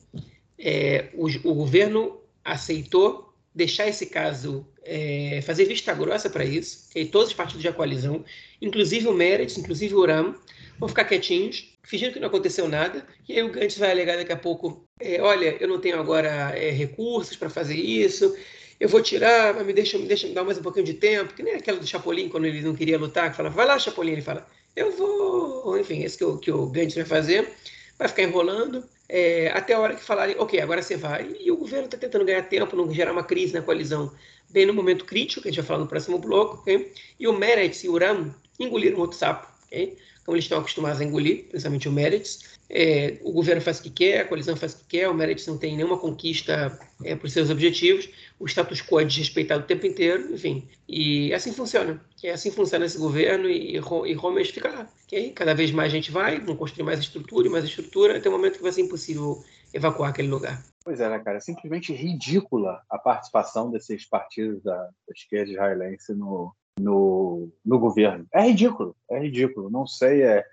é, 0.58 1.10
o, 1.14 1.28
o, 1.50 1.54
governo 1.54 2.22
aceitou 2.44 3.29
deixar 3.54 3.88
esse 3.88 4.06
caso, 4.06 4.66
é, 4.84 5.42
fazer 5.44 5.66
vista 5.66 5.94
grossa 5.94 6.30
para 6.30 6.46
isso, 6.46 6.88
okay? 6.90 7.06
todos 7.06 7.30
os 7.30 7.34
partidos 7.34 7.64
da 7.64 7.74
coalizão, 7.74 8.24
inclusive 8.62 9.08
o 9.08 9.14
Meretz, 9.14 9.58
inclusive 9.58 9.96
o 9.96 10.00
Uram, 10.00 10.36
vão 10.78 10.88
ficar 10.88 11.06
quietinhos, 11.06 11.78
fingindo 11.84 12.14
que 12.14 12.20
não 12.20 12.28
aconteceu 12.28 12.68
nada, 12.68 13.06
e 13.28 13.34
aí 13.34 13.44
o 13.44 13.52
Gantz 13.52 13.78
vai 13.78 13.92
alegar 13.92 14.18
daqui 14.18 14.32
a 14.32 14.38
pouco, 14.38 14.86
é, 15.00 15.22
olha, 15.22 15.58
eu 15.60 15.68
não 15.68 15.80
tenho 15.80 16.00
agora 16.00 16.30
é, 16.56 16.70
recursos 16.70 17.36
para 17.36 17.50
fazer 17.50 17.76
isso, 17.76 18.36
eu 18.80 18.88
vou 18.88 19.02
tirar, 19.02 19.54
mas 19.54 19.66
me 19.66 19.74
deixa, 19.74 19.98
me 19.98 20.06
deixa 20.06 20.28
me 20.28 20.34
dar 20.34 20.44
mais 20.44 20.58
um 20.58 20.62
pouquinho 20.62 20.86
de 20.86 20.94
tempo, 20.94 21.34
que 21.34 21.44
nem 21.44 21.56
aquela 21.56 21.80
do 21.80 21.88
Chapolin, 21.88 22.30
quando 22.30 22.46
ele 22.46 22.62
não 22.62 22.76
queria 22.76 22.98
lutar, 22.98 23.30
que 23.30 23.36
fala, 23.36 23.50
vai 23.50 23.66
lá, 23.66 23.78
Chapolin, 23.78 24.14
ele 24.14 24.22
fala, 24.22 24.48
eu 24.76 24.92
vou, 24.96 25.78
enfim, 25.78 26.04
esse 26.04 26.18
que 26.18 26.24
o, 26.24 26.38
que 26.38 26.52
o 26.52 26.68
Gantz 26.68 26.96
vai 26.96 27.06
fazer, 27.06 27.50
vai 27.98 28.08
ficar 28.08 28.24
enrolando, 28.24 28.88
é, 29.10 29.50
até 29.50 29.74
a 29.74 29.80
hora 29.80 29.96
que 29.96 30.04
falarem, 30.04 30.36
ok, 30.38 30.62
agora 30.62 30.84
você 30.84 30.96
vai, 30.96 31.36
e 31.40 31.52
o 31.52 31.58
governo 31.58 31.86
está 31.86 31.98
tentando 31.98 32.24
ganhar 32.24 32.44
tempo, 32.44 32.76
não 32.76 32.92
gerar 32.94 33.12
uma 33.12 33.24
crise 33.24 33.54
na 33.54 33.62
coalizão, 33.62 34.12
bem 34.50 34.68
no 34.68 34.74
momento 34.74 35.04
crítico, 35.04 35.42
que 35.42 35.48
a 35.48 35.52
gente 35.52 35.60
vai 35.60 35.68
falar 35.68 35.80
no 35.80 35.88
próximo 35.88 36.20
bloco, 36.20 36.58
okay? 36.58 36.94
e 37.20 37.28
o 37.28 37.34
Meretz 37.34 37.84
e 37.84 37.90
o 37.90 37.94
Uram 37.94 38.34
engoliram 38.60 39.00
outro 39.00 39.18
sapo, 39.18 39.48
okay? 39.66 39.98
como 40.24 40.36
eles 40.36 40.46
estão 40.46 40.60
acostumados 40.60 41.02
a 41.02 41.04
engolir, 41.04 41.46
principalmente 41.46 41.90
o 41.90 41.92
Meretz. 41.92 42.59
É, 42.72 43.18
o 43.24 43.32
governo 43.32 43.62
faz 43.62 43.80
o 43.80 43.84
que 43.84 43.90
quer, 43.90 44.22
a 44.22 44.26
coalizão 44.26 44.56
faz 44.56 44.74
o 44.74 44.78
que 44.80 44.98
quer, 44.98 45.10
o 45.10 45.14
Meretz 45.14 45.48
não 45.48 45.58
tem 45.58 45.76
nenhuma 45.76 45.98
conquista 45.98 46.78
é, 47.04 47.16
para 47.16 47.26
os 47.26 47.34
seus 47.34 47.50
objetivos, 47.50 48.08
o 48.40 48.46
status 48.46 48.82
quo 48.82 49.00
é 49.00 49.06
desrespeitado 49.06 49.64
o 49.64 49.68
tempo 49.68 49.88
inteiro, 49.88 50.32
enfim. 50.34 50.68
E 50.88 51.34
assim 51.34 51.52
funciona. 51.52 52.00
É 52.24 52.32
assim 52.32 52.52
funciona 52.52 52.86
esse 52.86 52.98
governo 52.98 53.50
e, 53.50 53.76
e 53.78 54.46
fica 54.46 54.70
lá. 54.70 54.88
Okay? 55.06 55.32
Cada 55.32 55.56
vez 55.56 55.72
mais 55.72 55.92
gente 55.92 56.12
vai, 56.12 56.40
vão 56.40 56.56
construir 56.56 56.84
mais 56.84 57.00
estrutura 57.00 57.48
e 57.48 57.50
mais 57.50 57.66
estrutura, 57.66 58.18
até 58.18 58.30
o 58.30 58.32
momento 58.32 58.58
que 58.58 58.64
vai 58.64 58.72
ser 58.72 58.82
impossível 58.82 59.44
evacuar 59.74 60.12
aquele 60.12 60.28
lugar. 60.28 60.64
Pois 60.84 61.00
é, 61.00 61.10
né, 61.10 61.20
cara? 61.20 61.38
É 61.38 61.42
simplesmente 61.42 61.94
ridícula 61.94 62.82
a 62.90 62.98
participação 62.98 63.72
desses 63.72 64.06
partidos 64.06 64.64
da, 64.64 64.76
da 64.76 65.14
esquerda 65.16 65.52
israelense 65.52 66.14
no, 66.14 66.54
no, 66.80 67.50
no 67.66 67.80
governo. 67.80 68.26
É 68.34 68.42
ridículo, 68.42 68.96
é 69.10 69.20
ridículo. 69.20 69.70
Não 69.70 69.86
sei, 69.86 70.24
é, 70.24 70.44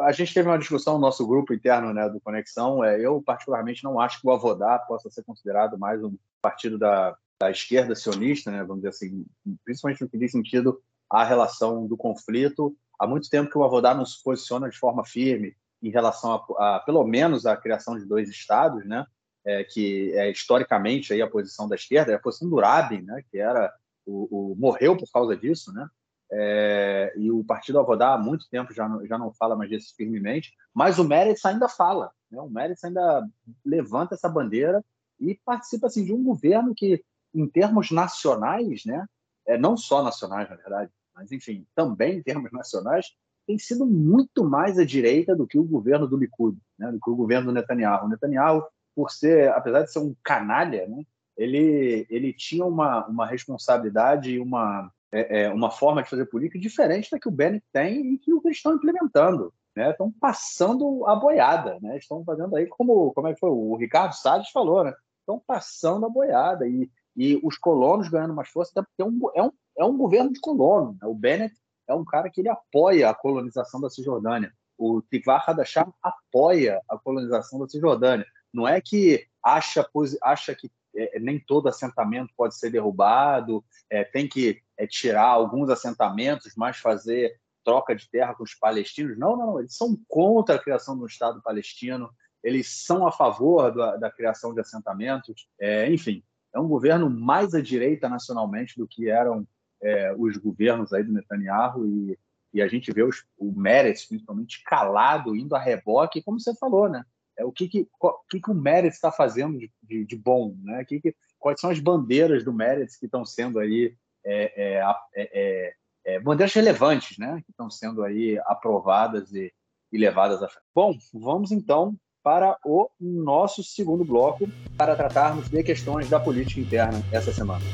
a, 0.00 0.12
gente 0.12 0.34
teve 0.34 0.48
uma 0.48 0.58
discussão 0.58 0.94
no 0.94 1.00
nosso 1.00 1.26
grupo 1.26 1.52
interno 1.52 1.92
né, 1.92 2.08
do 2.08 2.20
Conexão. 2.20 2.82
É, 2.82 3.00
eu, 3.00 3.22
particularmente, 3.22 3.84
não 3.84 4.00
acho 4.00 4.20
que 4.20 4.26
o 4.26 4.30
Avodá 4.30 4.78
possa 4.78 5.10
ser 5.10 5.22
considerado 5.24 5.78
mais 5.78 6.02
um 6.02 6.16
partido 6.40 6.78
da, 6.78 7.16
da 7.40 7.50
esquerda 7.50 7.94
sionista, 7.94 8.50
né, 8.50 8.58
vamos 8.60 8.76
dizer 8.76 8.88
assim, 8.88 9.26
principalmente 9.64 10.02
no 10.02 10.08
que 10.08 10.18
diz 10.18 10.32
sentido 10.32 10.80
à 11.10 11.24
relação 11.24 11.86
do 11.86 11.96
conflito. 11.96 12.76
Há 12.98 13.06
muito 13.06 13.30
tempo 13.30 13.50
que 13.50 13.58
o 13.58 13.64
Avodá 13.64 13.94
não 13.94 14.04
se 14.04 14.22
posiciona 14.22 14.68
de 14.68 14.78
forma 14.78 15.04
firme 15.04 15.54
em 15.82 15.90
relação 15.90 16.44
a, 16.58 16.76
a 16.76 16.80
pelo 16.80 17.04
menos, 17.04 17.46
a 17.46 17.56
criação 17.56 17.96
de 17.96 18.04
dois 18.04 18.28
estados, 18.28 18.84
né, 18.84 19.06
é, 19.44 19.64
que 19.64 20.12
é 20.14 20.30
historicamente 20.30 21.12
aí 21.12 21.22
a 21.22 21.30
posição 21.30 21.68
da 21.68 21.76
esquerda, 21.76 22.12
é 22.12 22.14
a 22.16 22.20
posição 22.20 22.48
do 22.48 22.60
Rabin, 22.60 23.02
né, 23.02 23.22
que 23.30 23.38
era 23.38 23.72
o, 24.04 24.52
o, 24.52 24.56
morreu 24.56 24.96
por 24.96 25.10
causa 25.12 25.36
disso, 25.36 25.72
né? 25.72 25.86
É, 26.30 27.14
e 27.16 27.30
o 27.30 27.42
Partido 27.42 27.78
Avodá 27.78 28.14
há 28.14 28.18
muito 28.18 28.48
tempo 28.50 28.72
já 28.72 28.88
não, 28.88 29.06
já 29.06 29.16
não 29.16 29.32
fala 29.32 29.56
mais 29.56 29.70
disso 29.70 29.94
firmemente, 29.96 30.52
mas 30.74 30.98
o 30.98 31.04
Meretz 31.04 31.44
ainda 31.44 31.68
fala, 31.68 32.12
né? 32.30 32.40
o 32.40 32.50
Meretz 32.50 32.84
ainda 32.84 33.26
levanta 33.64 34.14
essa 34.14 34.28
bandeira 34.28 34.84
e 35.18 35.34
participa 35.44 35.86
assim, 35.86 36.04
de 36.04 36.12
um 36.12 36.22
governo 36.22 36.74
que, 36.74 37.02
em 37.34 37.46
termos 37.48 37.90
nacionais, 37.90 38.84
né? 38.84 39.06
É, 39.46 39.56
não 39.56 39.76
só 39.76 40.02
nacionais, 40.02 40.48
na 40.50 40.56
verdade, 40.56 40.92
mas 41.14 41.32
enfim, 41.32 41.66
também 41.74 42.18
em 42.18 42.22
termos 42.22 42.52
nacionais, 42.52 43.06
tem 43.46 43.58
sido 43.58 43.86
muito 43.86 44.44
mais 44.44 44.78
à 44.78 44.84
direita 44.84 45.34
do 45.34 45.46
que 45.46 45.58
o 45.58 45.64
governo 45.64 46.06
do 46.06 46.18
Likud, 46.18 46.58
né? 46.78 46.92
do 46.92 47.00
que 47.00 47.10
o 47.10 47.16
governo 47.16 47.46
do 47.46 47.52
Netanyahu. 47.52 48.04
O 48.04 48.08
Netanyahu, 48.08 48.62
por 48.94 49.10
ser, 49.10 49.48
apesar 49.52 49.82
de 49.82 49.90
ser 49.90 50.00
um 50.00 50.14
canalha, 50.22 50.86
né? 50.86 51.02
ele, 51.34 52.06
ele 52.10 52.32
tinha 52.34 52.64
uma, 52.66 53.06
uma 53.06 53.26
responsabilidade 53.26 54.32
e 54.32 54.38
uma, 54.38 54.92
é, 55.12 55.42
é, 55.42 55.50
uma 55.50 55.70
forma 55.70 56.02
de 56.02 56.10
fazer 56.10 56.26
política 56.26 56.58
diferente 56.58 57.10
da 57.10 57.18
que 57.18 57.28
o 57.28 57.32
Bennett 57.32 57.64
tem 57.72 58.14
e 58.14 58.18
que 58.18 58.32
o 58.32 58.40
que 58.40 58.48
eles 58.48 58.58
estão 58.58 58.74
implementando. 58.74 59.52
Né? 59.74 59.90
Estão 59.90 60.10
passando 60.10 61.06
a 61.06 61.14
boiada, 61.14 61.78
né? 61.80 61.96
estão 61.96 62.24
fazendo 62.24 62.56
aí 62.56 62.66
como, 62.66 63.12
como 63.12 63.28
é 63.28 63.34
que 63.34 63.40
foi? 63.40 63.50
O 63.50 63.76
Ricardo 63.76 64.12
Salles 64.12 64.50
falou, 64.50 64.84
né? 64.84 64.92
estão 65.20 65.40
passando 65.46 66.04
a 66.06 66.08
boiada 66.08 66.66
e, 66.66 66.90
e 67.16 67.40
os 67.42 67.56
colonos 67.56 68.08
ganhando 68.08 68.34
mais 68.34 68.48
força, 68.48 68.72
até 68.72 68.82
porque 68.82 69.02
é 69.02 69.04
um, 69.04 69.30
é 69.34 69.42
um, 69.42 69.52
é 69.78 69.84
um 69.84 69.96
governo 69.96 70.32
de 70.32 70.40
colono. 70.40 70.96
Né? 71.00 71.06
O 71.06 71.14
Bennett 71.14 71.54
é 71.86 71.94
um 71.94 72.04
cara 72.04 72.30
que 72.30 72.40
ele 72.40 72.48
apoia 72.48 73.08
a 73.08 73.14
colonização 73.14 73.80
da 73.80 73.88
Cisjordânia. 73.88 74.52
O 74.76 75.02
Tikvar 75.02 75.44
Hadashah 75.48 75.88
apoia 76.02 76.80
a 76.88 76.98
colonização 76.98 77.58
da 77.58 77.68
Cisjordânia. 77.68 78.26
Não 78.52 78.66
é 78.66 78.80
que 78.80 79.26
acha, 79.42 79.88
acha 80.22 80.54
que 80.54 80.70
é, 80.96 81.18
nem 81.18 81.38
todo 81.38 81.68
assentamento 81.68 82.32
pode 82.36 82.56
ser 82.56 82.70
derrubado, 82.70 83.64
é, 83.90 84.04
tem 84.04 84.28
que 84.28 84.60
é, 84.78 84.86
tirar 84.86 85.26
alguns 85.26 85.68
assentamentos, 85.68 86.54
mas 86.56 86.78
fazer 86.78 87.38
troca 87.64 87.94
de 87.94 88.08
terra 88.08 88.34
com 88.34 88.44
os 88.44 88.54
palestinos. 88.54 89.18
Não, 89.18 89.36
não, 89.36 89.58
eles 89.58 89.76
são 89.76 89.98
contra 90.08 90.54
a 90.54 90.58
criação 90.58 90.96
do 90.96 91.06
Estado 91.06 91.42
palestino, 91.42 92.08
eles 92.42 92.68
são 92.86 93.06
a 93.06 93.12
favor 93.12 93.74
da, 93.74 93.96
da 93.96 94.10
criação 94.10 94.54
de 94.54 94.60
assentamentos. 94.60 95.48
É, 95.60 95.92
enfim, 95.92 96.22
é 96.54 96.60
um 96.60 96.68
governo 96.68 97.10
mais 97.10 97.54
à 97.54 97.60
direita 97.60 98.08
nacionalmente 98.08 98.78
do 98.78 98.86
que 98.86 99.10
eram 99.10 99.46
é, 99.82 100.14
os 100.16 100.36
governos 100.36 100.92
aí 100.92 101.02
do 101.02 101.12
Netanyahu 101.12 101.86
e, 101.86 102.18
e 102.54 102.62
a 102.62 102.68
gente 102.68 102.92
vê 102.92 103.02
os, 103.02 103.24
o 103.36 103.52
Meretz, 103.52 104.06
principalmente, 104.06 104.62
calado, 104.64 105.36
indo 105.36 105.54
a 105.54 105.58
reboque, 105.58 106.22
como 106.22 106.40
você 106.40 106.54
falou, 106.54 106.88
né? 106.88 107.04
é, 107.38 107.44
o 107.44 107.52
que, 107.52 107.68
que, 107.68 107.88
o, 108.00 108.12
que, 108.28 108.40
que 108.40 108.50
o 108.50 108.54
Meredith 108.54 108.94
está 108.94 109.12
fazendo 109.12 109.58
de, 109.58 109.70
de, 109.82 110.04
de, 110.04 110.16
bom, 110.16 110.56
né? 110.62 110.84
Que, 110.84 111.00
que, 111.00 111.14
quais 111.38 111.60
são 111.60 111.70
as 111.70 111.78
bandeiras 111.78 112.44
do 112.44 112.52
Meredith 112.52 112.98
que 112.98 113.06
estão 113.06 113.24
sendo 113.24 113.60
aí 113.60 113.94
é, 114.24 114.80
é, 114.80 114.94
é, 115.14 115.72
é, 116.04 116.20
bandeiras 116.20 116.54
relevantes, 116.54 117.18
né? 117.18 117.42
Que 117.44 117.50
estão 117.50 117.70
sendo 117.70 118.02
aí 118.02 118.38
aprovadas 118.46 119.32
e, 119.32 119.52
e 119.92 119.98
levadas 119.98 120.42
a 120.42 120.48
frente. 120.48 120.66
Bom, 120.74 120.96
vamos 121.12 121.52
então 121.52 121.96
para 122.22 122.58
o 122.64 122.90
nosso 123.00 123.62
segundo 123.62 124.04
bloco 124.04 124.48
para 124.76 124.94
tratarmos 124.96 125.48
de 125.48 125.62
questões 125.62 126.10
da 126.10 126.20
política 126.20 126.60
interna 126.60 127.02
essa 127.12 127.32
semana. 127.32 127.64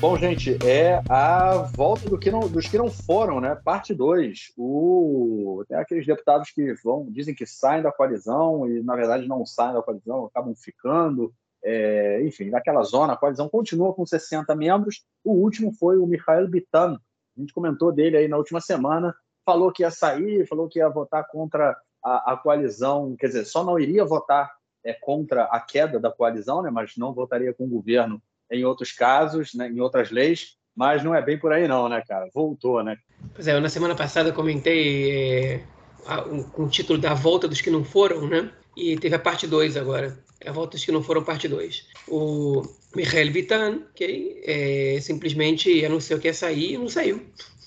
Bom, 0.00 0.16
gente, 0.16 0.56
é 0.66 1.02
a 1.10 1.68
volta 1.76 2.08
do 2.08 2.18
que 2.18 2.30
não, 2.30 2.40
dos 2.48 2.66
que 2.66 2.78
não 2.78 2.90
foram, 2.90 3.38
né? 3.38 3.54
Parte 3.54 3.92
2. 3.92 4.54
O... 4.56 5.62
Tem 5.68 5.76
aqueles 5.76 6.06
deputados 6.06 6.50
que 6.50 6.72
vão, 6.82 7.06
dizem 7.10 7.34
que 7.34 7.44
saem 7.44 7.82
da 7.82 7.92
coalizão 7.92 8.66
e, 8.66 8.82
na 8.82 8.96
verdade, 8.96 9.28
não 9.28 9.44
saem 9.44 9.74
da 9.74 9.82
coalizão, 9.82 10.24
acabam 10.24 10.54
ficando. 10.54 11.34
É, 11.62 12.22
enfim, 12.22 12.50
naquela 12.50 12.82
zona, 12.82 13.12
a 13.12 13.16
coalizão 13.16 13.48
continua 13.48 13.92
com 13.94 14.06
60 14.06 14.54
membros. 14.54 15.04
O 15.24 15.32
último 15.32 15.72
foi 15.72 15.98
o 15.98 16.06
Mikhail 16.06 16.48
Bitan. 16.48 16.98
A 17.36 17.40
gente 17.40 17.52
comentou 17.52 17.92
dele 17.92 18.16
aí 18.16 18.28
na 18.28 18.36
última 18.36 18.60
semana. 18.60 19.14
Falou 19.44 19.72
que 19.72 19.82
ia 19.82 19.90
sair, 19.90 20.46
falou 20.46 20.68
que 20.68 20.78
ia 20.78 20.88
votar 20.88 21.26
contra 21.28 21.76
a, 22.02 22.32
a 22.32 22.36
coalizão, 22.36 23.14
quer 23.18 23.28
dizer, 23.28 23.44
só 23.44 23.62
não 23.64 23.78
iria 23.78 24.04
votar 24.04 24.50
é, 24.84 24.92
contra 24.94 25.44
a 25.44 25.60
queda 25.60 25.98
da 25.98 26.10
coalizão, 26.10 26.62
né, 26.62 26.70
mas 26.70 26.96
não 26.96 27.12
votaria 27.12 27.52
com 27.52 27.64
o 27.64 27.68
governo 27.68 28.20
em 28.50 28.64
outros 28.64 28.92
casos, 28.92 29.54
né, 29.54 29.68
em 29.68 29.80
outras 29.80 30.10
leis, 30.10 30.56
mas 30.74 31.04
não 31.04 31.14
é 31.14 31.22
bem 31.22 31.38
por 31.38 31.52
aí 31.52 31.68
não, 31.68 31.88
né, 31.88 32.02
cara? 32.06 32.28
Voltou, 32.34 32.82
né? 32.82 32.96
Pois 33.34 33.46
é, 33.46 33.54
eu 33.54 33.60
na 33.60 33.68
semana 33.68 33.94
passada 33.94 34.32
comentei 34.32 35.62
é, 36.06 36.44
com 36.52 36.64
o 36.64 36.68
título 36.68 36.98
da 36.98 37.14
volta 37.14 37.48
dos 37.48 37.60
que 37.60 37.70
não 37.70 37.84
foram, 37.84 38.26
né? 38.26 38.50
E 38.76 38.96
teve 38.96 39.14
a 39.14 39.18
parte 39.18 39.46
2 39.46 39.76
agora. 39.76 40.18
A 40.44 40.52
volta 40.52 40.76
dos 40.76 40.84
que 40.84 40.92
não 40.92 41.02
foram, 41.02 41.22
parte 41.22 41.48
2. 41.48 41.86
O 42.08 42.62
Michael 42.94 43.30
Bitan, 43.30 43.82
que 43.94 44.42
é, 44.44 44.98
simplesmente 45.00 45.84
anunciou 45.84 46.18
que 46.18 46.28
ia 46.28 46.34
sair 46.34 46.74
e 46.74 46.78
não 46.78 46.88
saiu. 46.88 47.22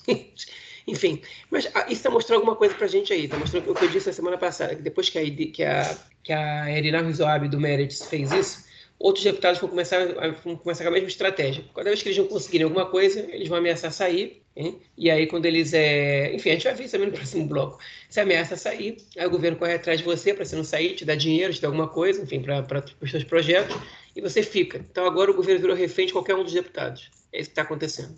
Enfim, 0.86 1.22
mas 1.50 1.66
ah, 1.74 1.84
isso 1.84 1.92
está 1.92 2.10
mostrando 2.10 2.40
alguma 2.40 2.56
coisa 2.56 2.74
para 2.74 2.84
a 2.84 2.88
gente 2.88 3.12
aí. 3.12 3.24
Está 3.24 3.38
mostrando 3.38 3.70
o 3.70 3.74
que 3.74 3.84
eu 3.84 3.88
disse 3.88 4.08
na 4.08 4.12
semana 4.12 4.36
passada, 4.36 4.74
que 4.74 4.82
depois 4.82 5.08
que 5.08 5.18
a, 5.18 5.24
que 5.24 5.62
a, 5.62 5.98
que 6.22 6.32
a 6.32 6.70
Erina 6.70 7.00
Rizoab 7.00 7.48
do 7.48 7.58
Meredith 7.58 8.04
fez 8.04 8.32
isso, 8.32 8.64
outros 8.98 9.24
deputados 9.24 9.60
vão 9.60 9.68
começar, 9.68 10.06
vão 10.44 10.56
começar 10.56 10.84
com 10.84 10.90
a 10.90 10.92
mesma 10.92 11.08
estratégia. 11.08 11.64
Cada 11.74 11.90
vez 11.90 12.02
que 12.02 12.08
eles 12.08 12.18
não 12.18 12.26
conseguirem 12.26 12.64
alguma 12.64 12.86
coisa, 12.86 13.20
eles 13.20 13.48
vão 13.48 13.58
ameaçar 13.58 13.92
sair. 13.92 14.42
Hein? 14.56 14.80
E 14.96 15.10
aí, 15.10 15.26
quando 15.26 15.46
eles. 15.46 15.74
É... 15.74 16.32
Enfim, 16.34 16.50
a 16.50 16.52
gente 16.52 16.64
vai 16.64 16.74
ver 16.74 16.84
isso 16.84 16.92
também 16.92 17.08
no 17.08 17.14
próximo 17.14 17.46
bloco. 17.46 17.78
Você 18.08 18.20
ameaça 18.20 18.56
sair, 18.56 18.96
aí 19.18 19.26
o 19.26 19.30
governo 19.30 19.58
corre 19.58 19.74
atrás 19.74 19.98
de 19.98 20.04
você 20.04 20.32
para 20.32 20.44
você 20.44 20.54
não 20.54 20.64
sair, 20.64 20.94
te 20.94 21.04
dá 21.04 21.14
dinheiro, 21.14 21.52
te 21.52 21.60
dá 21.60 21.68
alguma 21.68 21.88
coisa, 21.88 22.22
enfim, 22.22 22.40
para 22.40 22.84
os 23.00 23.10
seus 23.10 23.24
projetos, 23.24 23.76
e 24.14 24.20
você 24.20 24.42
fica. 24.42 24.78
Então 24.78 25.06
agora 25.06 25.30
o 25.30 25.34
governo 25.34 25.60
virou 25.60 25.76
refém 25.76 26.06
de 26.06 26.12
qualquer 26.12 26.36
um 26.36 26.44
dos 26.44 26.52
deputados. 26.52 27.10
É 27.32 27.40
isso 27.40 27.50
que 27.50 27.52
está 27.52 27.62
acontecendo 27.62 28.14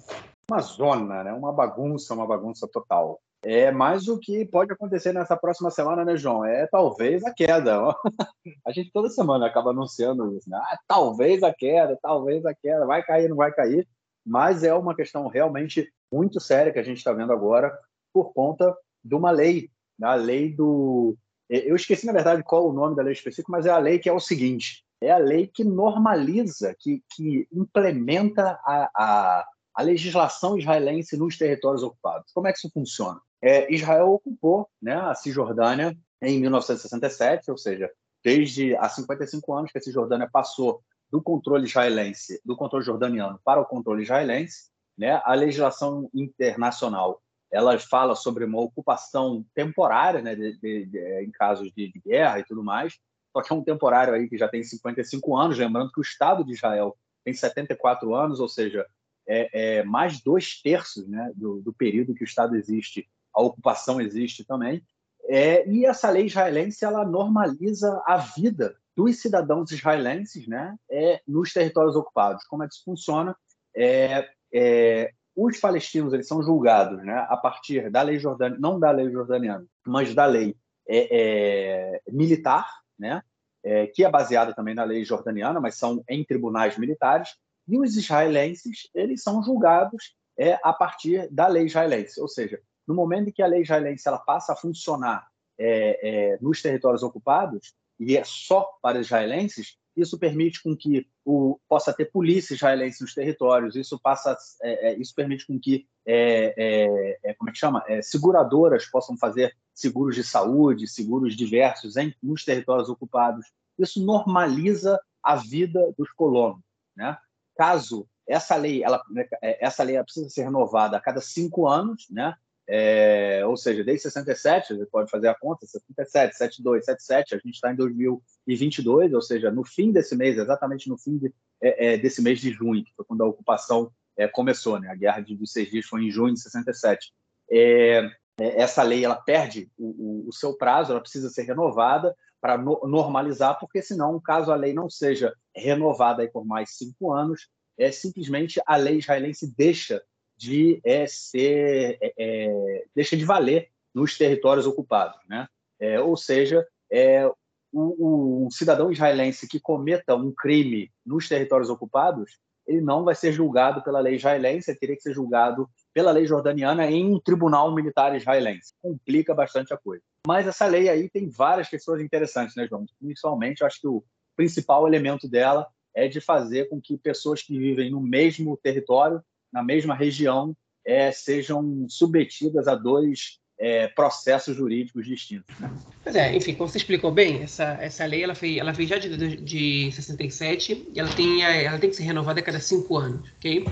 uma 0.51 0.61
zona, 0.61 1.25
né? 1.25 1.33
uma 1.33 1.53
bagunça, 1.53 2.15
uma 2.15 2.27
bagunça 2.27 2.69
total. 2.69 3.21
É 3.49 3.71
mais 3.71 4.09
o 4.09 4.19
que 4.19 4.45
pode 4.45 4.73
acontecer 4.73 5.13
nessa 5.13 5.37
próxima 5.37 5.71
semana, 5.71 6.05
né, 6.05 6.17
João? 6.17 6.45
É 6.45 6.67
talvez 6.67 7.25
a 7.25 7.33
queda. 7.33 7.95
a 8.67 8.73
gente 8.73 8.91
toda 8.91 9.09
semana 9.09 9.47
acaba 9.47 9.71
anunciando 9.71 10.37
isso, 10.37 10.51
né? 10.51 10.59
Ah, 10.61 10.77
talvez 10.89 11.45
a 11.45 11.55
queda, 11.55 11.97
talvez 12.03 12.45
a 12.45 12.53
queda, 12.53 12.85
vai 12.85 13.05
cair, 13.05 13.29
não 13.29 13.37
vai 13.37 13.53
cair. 13.53 13.87
Mas 14.27 14.65
é 14.65 14.75
uma 14.75 14.97
questão 14.97 15.29
realmente 15.29 15.89
muito 16.13 16.41
séria 16.41 16.73
que 16.73 16.79
a 16.81 16.83
gente 16.83 16.99
está 16.99 17.13
vendo 17.13 17.33
agora 17.33 17.73
por 18.13 18.33
conta 18.33 18.77
de 19.05 19.15
uma 19.15 19.31
lei, 19.31 19.71
né? 19.97 20.09
a 20.09 20.15
lei 20.17 20.53
do. 20.53 21.17
Eu 21.49 21.77
esqueci, 21.77 22.05
na 22.05 22.13
verdade, 22.13 22.43
qual 22.43 22.69
o 22.69 22.73
nome 22.73 22.97
da 22.97 23.03
lei 23.05 23.13
específica, 23.13 23.53
mas 23.53 23.65
é 23.65 23.71
a 23.71 23.79
lei 23.79 24.01
que 24.01 24.09
é 24.09 24.13
o 24.13 24.19
seguinte: 24.19 24.83
é 25.01 25.13
a 25.13 25.19
lei 25.19 25.47
que 25.47 25.63
normaliza, 25.63 26.75
que, 26.77 27.01
que 27.15 27.47
implementa 27.53 28.59
a, 28.65 28.91
a 28.93 29.47
a 29.77 29.83
legislação 29.83 30.57
israelense 30.57 31.19
nos 31.19 31.37
territórios 31.37 31.83
ocupados. 31.83 32.33
Como 32.33 32.49
é 32.49 32.53
que 32.53 32.59
isso 32.59 32.71
funciona? 32.73 33.21
É, 33.47 33.73
Israel 33.73 34.09
ocupou 34.09 34.69
né, 34.83 34.97
a 34.97 35.15
Cisjordânia 35.15 35.97
em 36.21 36.41
1967, 36.41 37.49
ou 37.49 37.57
seja, 37.57 37.89
desde 38.25 38.75
há 38.75 38.89
55 38.89 39.53
anos 39.55 39.71
que 39.71 39.79
a 39.79 39.81
Cisjordânia 39.81 40.29
passou 40.29 40.83
do 41.09 41.23
controle 41.23 41.65
israelense, 41.65 42.41
do 42.45 42.57
controle 42.57 42.85
jordaniano 42.85 43.41
para 43.45 43.61
o 43.61 43.65
controle 43.65 44.03
israelense. 44.03 44.69
Né? 44.99 45.21
A 45.25 45.33
legislação 45.35 46.11
internacional 46.13 47.23
ela 47.53 47.79
fala 47.79 48.17
sobre 48.17 48.45
uma 48.45 48.61
ocupação 48.61 49.47
temporária, 49.55 50.21
né, 50.21 50.35
de, 50.35 50.59
de, 50.59 50.87
de, 50.87 51.23
em 51.23 51.31
casos 51.31 51.71
de, 51.73 51.93
guerra 52.05 52.41
e 52.41 52.45
tudo 52.45 52.65
mais. 52.65 52.99
Só 53.33 53.43
que 53.43 53.53
é 53.53 53.57
um 53.57 53.63
temporário 53.63 54.13
aí 54.13 54.29
que 54.29 54.37
já 54.37 54.49
tem 54.49 54.65
55 54.65 55.37
anos, 55.37 55.57
lembrando 55.57 55.93
que 55.93 56.01
o 56.01 56.03
Estado 56.03 56.45
de 56.45 56.53
Israel 56.53 56.97
tem 57.25 57.33
74 57.33 58.13
anos, 58.13 58.41
ou 58.41 58.49
seja, 58.49 58.85
é, 59.29 59.79
é 59.79 59.85
mais 59.85 60.21
dois 60.21 60.61
terços 60.61 61.07
né, 61.07 61.31
do, 61.37 61.63
do, 61.63 61.73
período 61.73 62.15
que 62.15 62.25
o 62.25 62.27
Estado 62.27 62.57
existe, 62.57 63.09
a 63.37 63.43
ocupação 63.43 64.01
existe 64.01 64.45
também. 64.45 64.83
É, 65.29 65.69
e 65.69 65.85
essa 65.85 66.09
lei 66.09 66.27
israelense 66.27 66.85
ela 66.85 67.05
normaliza 67.05 68.03
a 68.07 68.17
vida 68.17 68.77
dos 68.97 69.21
cidadãos 69.21 69.71
israelenses 69.71 70.49
né, 70.49 70.75
é, 70.91 71.21
nos 71.29 71.53
territórios 71.53 71.95
ocupados. 71.95 72.45
Como 72.45 72.63
é 72.63 72.69
que 72.69 72.75
isso 72.75 72.85
funciona? 72.85 73.37
É, 73.77 74.27
é, 74.55 75.13
os 75.35 75.61
palestinos 75.61 76.15
eles 76.15 76.27
são 76.27 76.43
julgados 76.43 77.05
né, 77.05 77.27
a 77.29 77.37
partir 77.37 77.91
da 77.91 78.01
lei 78.01 78.19
jordaniana, 78.19 78.61
não 78.61 78.81
da 78.81 78.91
lei 78.91 79.11
jordaniana, 79.11 79.67
mas 79.87 80.15
da 80.15 80.25
lei 80.25 80.57
é, 80.89 81.09
é, 81.11 82.01
militar, 82.11 82.67
né, 82.99 83.23
é, 83.63 83.87
que 83.89 84.03
é 84.03 84.11
baseada 84.11 84.55
também 84.55 84.75
na 84.75 84.85
lei 84.85 85.05
jordaniana, 85.05 85.61
mas 85.61 85.75
são 85.75 86.03
em 86.09 86.25
tribunais 86.25 86.79
militares, 86.79 87.37
e 87.69 87.79
os 87.79 87.97
israelenses, 87.97 88.89
eles 88.95 89.23
são 89.23 89.43
julgados 89.43 90.15
a 90.63 90.73
partir 90.73 91.29
da 91.33 91.49
lei 91.49 91.65
israelense, 91.65 92.21
ou 92.21 92.29
seja, 92.29 92.61
no 92.87 92.95
momento 92.95 93.29
em 93.29 93.33
que 93.33 93.43
a 93.43 93.47
lei 93.47 93.63
israelense 93.63 94.07
ela 94.07 94.19
passa 94.19 94.53
a 94.53 94.57
funcionar 94.57 95.29
é, 95.59 96.35
é, 96.35 96.39
nos 96.41 96.61
territórios 96.61 97.03
ocupados, 97.03 97.75
e 97.99 98.17
é 98.17 98.23
só 98.25 98.79
para 98.83 99.01
israelenses, 99.01 99.79
isso 99.97 100.19
permite 100.19 100.63
com 100.63 100.77
que 100.77 101.07
o, 101.25 101.59
possa 101.67 101.93
ter 101.93 102.07
polícia 102.07 102.55
israelense 102.55 103.03
nos 103.03 103.15
territórios, 103.15 103.75
isso 103.75 103.99
passa, 103.99 104.37
é, 104.63 104.91
é, 104.91 104.99
isso 104.99 105.15
permite 105.15 105.47
com 105.47 105.59
que 105.59 105.87
é, 106.07 107.17
é, 107.25 107.35
como 107.35 107.49
é 107.49 107.53
que 107.53 107.59
chama, 107.59 107.83
seguradoras 108.03 108.87
possam 108.87 109.17
fazer 109.17 109.57
seguros 109.75 110.15
de 110.15 110.23
saúde, 110.23 110.87
seguros 110.87 111.35
diversos 111.35 111.97
em, 111.97 112.15
nos 112.23 112.45
territórios 112.45 112.89
ocupados. 112.89 113.47
Isso 113.79 114.05
normaliza 114.05 115.01
a 115.23 115.37
vida 115.37 115.93
dos 115.99 116.13
colonos, 116.13 116.63
né? 116.95 117.17
caso 117.57 118.07
essa 118.29 118.57
lei, 118.57 118.83
ela, 118.83 119.03
né, 119.11 119.27
essa 119.41 119.83
lei 119.83 120.03
precisa 120.03 120.29
ser 120.29 120.45
renovada 120.45 120.97
a 120.97 121.01
cada 121.01 121.21
cinco 121.21 121.67
anos, 121.67 122.07
né? 122.11 122.35
É, 122.69 123.47
ou 123.47 123.57
seja, 123.57 123.85
desde 123.85 124.03
67, 124.03 124.75
você 124.75 124.87
pode 124.87 125.11
fazer 125.11 125.29
a 125.29 125.35
conta, 125.35 125.67
77, 125.67 126.37
72, 126.37 126.85
77, 126.85 127.35
a 127.35 127.39
gente 127.39 127.55
está 127.55 127.73
em 127.73 127.77
2022, 127.77 129.13
ou 129.13 129.23
seja, 129.23 129.51
no 129.51 129.65
fim 129.65 129.93
desse 129.93 130.17
mês, 130.17 130.37
exatamente 130.37 130.89
no 130.89 130.99
fim 130.99 131.17
de, 131.17 131.33
é, 131.63 131.95
é, 131.95 131.97
desse 131.97 132.21
mês 132.21 132.41
de 132.41 132.51
junho, 132.51 132.85
que 132.85 132.93
foi 132.97 133.05
quando 133.05 133.23
a 133.23 133.27
ocupação 133.27 133.91
é, 134.17 134.27
começou, 134.27 134.81
né? 134.81 134.89
A 134.89 134.97
guerra 134.97 135.21
de, 135.21 135.37
dos 135.37 135.53
seis 135.53 135.71
dias 135.71 135.87
foi 135.87 136.05
em 136.05 136.11
junho 136.11 136.35
de 136.35 136.41
67. 136.41 137.13
É, 137.51 138.11
essa 138.39 138.83
lei 138.83 139.05
ela 139.05 139.17
perde 139.17 139.71
o, 139.79 140.25
o, 140.25 140.29
o, 140.29 140.33
seu 140.33 140.57
prazo, 140.57 140.91
ela 140.91 141.01
precisa 141.01 141.31
ser 141.31 141.43
renovada 141.43 142.15
para 142.41 142.59
no, 142.59 142.81
normalizar, 142.87 143.59
porque 143.59 143.81
senão, 143.81 144.21
caso 144.21 144.51
a 144.53 144.57
lei 144.57 144.73
não 144.73 144.91
seja 144.91 145.33
renovada 145.55 146.29
por 146.31 146.45
mais 146.45 146.77
cinco 146.77 147.13
anos, 147.13 147.49
é 147.79 147.91
simplesmente 147.91 148.61
a 148.67 148.77
lei 148.77 148.99
israelense 148.99 149.55
deixa 149.57 150.03
de 150.37 150.81
é, 150.85 151.07
ser 151.07 151.99
é, 152.01 152.13
é, 152.19 152.85
deixa 152.95 153.17
de 153.17 153.25
valer 153.25 153.71
nos 153.95 154.19
territórios 154.19 154.67
ocupados, 154.67 155.19
né? 155.29 155.49
É, 155.81 156.01
ou 156.01 156.17
seja, 156.17 156.67
é, 156.91 157.27
o, 157.73 158.47
o, 158.47 158.51
cidadão 158.51 158.91
israelense 158.91 159.49
que 159.49 159.61
cometa 159.61 160.15
um 160.15 160.33
crime 160.33 160.91
nos 161.05 161.29
territórios 161.29 161.69
ocupados, 161.69 162.39
ele 162.67 162.81
não 162.81 163.05
vai 163.05 163.15
ser 163.15 163.33
julgado 163.33 163.83
pela 163.83 164.01
lei 164.01 164.17
israelense, 164.17 164.71
ele 164.71 164.79
teria 164.79 164.97
que 164.97 165.03
ser 165.03 165.15
julgado 165.15 165.69
pela 165.95 166.11
lei 166.11 166.27
jordaniana 166.27 166.91
em 166.91 167.15
um 167.15 167.21
tribunal 167.21 167.75
militar 167.75 168.15
israelense. 168.17 168.73
Complica 168.83 169.35
bastante 169.35 169.73
a 169.73 169.77
coisa. 169.77 170.03
Mas 170.27 170.47
essa 170.47 170.67
lei 170.67 170.89
aí 170.89 171.09
tem 171.09 171.29
várias 171.29 171.69
questões 171.69 172.03
interessantes, 172.03 172.57
né, 172.57 172.67
João? 172.67 172.85
Principalmente, 172.99 173.61
eu 173.61 173.67
acho 173.67 173.81
que 173.81 173.87
o 173.87 174.03
principal 174.35 174.87
elemento 174.87 175.29
dela 175.29 175.67
é 175.95 176.09
de 176.09 176.21
fazer 176.21 176.69
com 176.69 176.81
que 176.81 176.99
pessoas 176.99 177.43
que 177.43 177.59
vivem 177.59 177.91
no 177.91 178.01
mesmo 178.01 178.57
território, 178.57 179.23
na 179.57 179.63
mesma 179.63 179.95
região, 179.95 180.55
é, 180.85 181.11
sejam 181.11 181.87
submetidas 181.89 182.69
a 182.69 182.75
dois 182.75 183.39
é, 183.59 183.89
processos 183.89 184.55
jurídicos 184.55 185.07
distintos. 185.07 185.59
Né? 185.59 185.73
Pois 186.05 186.15
é, 186.15 186.37
enfim, 186.37 186.55
como 186.55 186.69
você 186.69 186.77
explicou 186.77 187.11
bem, 187.11 187.43
essa, 187.43 187.79
essa 187.81 188.05
lei 188.05 188.23
ela 188.23 188.35
foi, 188.35 188.59
ela 188.59 188.75
foi 188.75 188.87
já 188.87 188.99
de, 188.99 189.37
de 189.39 189.91
67 189.93 190.91
e 190.95 191.01
ela 191.01 191.09
tem, 191.09 191.43
ela 191.43 191.79
tem 191.79 191.89
que 191.89 191.97
ser 191.97 192.03
renovada 192.03 192.41
a 192.41 192.43
cada 192.43 192.61
cinco 192.61 192.99
anos, 192.99 193.31
ok? 193.39 193.65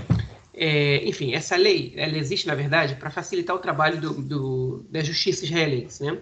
É, 0.55 1.07
enfim, 1.07 1.35
essa 1.35 1.55
lei 1.55 1.93
ela 1.95 2.17
existe, 2.17 2.47
na 2.47 2.55
verdade, 2.55 2.95
para 2.95 3.11
facilitar 3.11 3.55
o 3.55 3.59
trabalho 3.59 4.01
do, 4.01 4.13
do, 4.23 4.85
da 4.89 5.03
justiça 5.03 5.45
israelense, 5.45 6.03
né? 6.03 6.17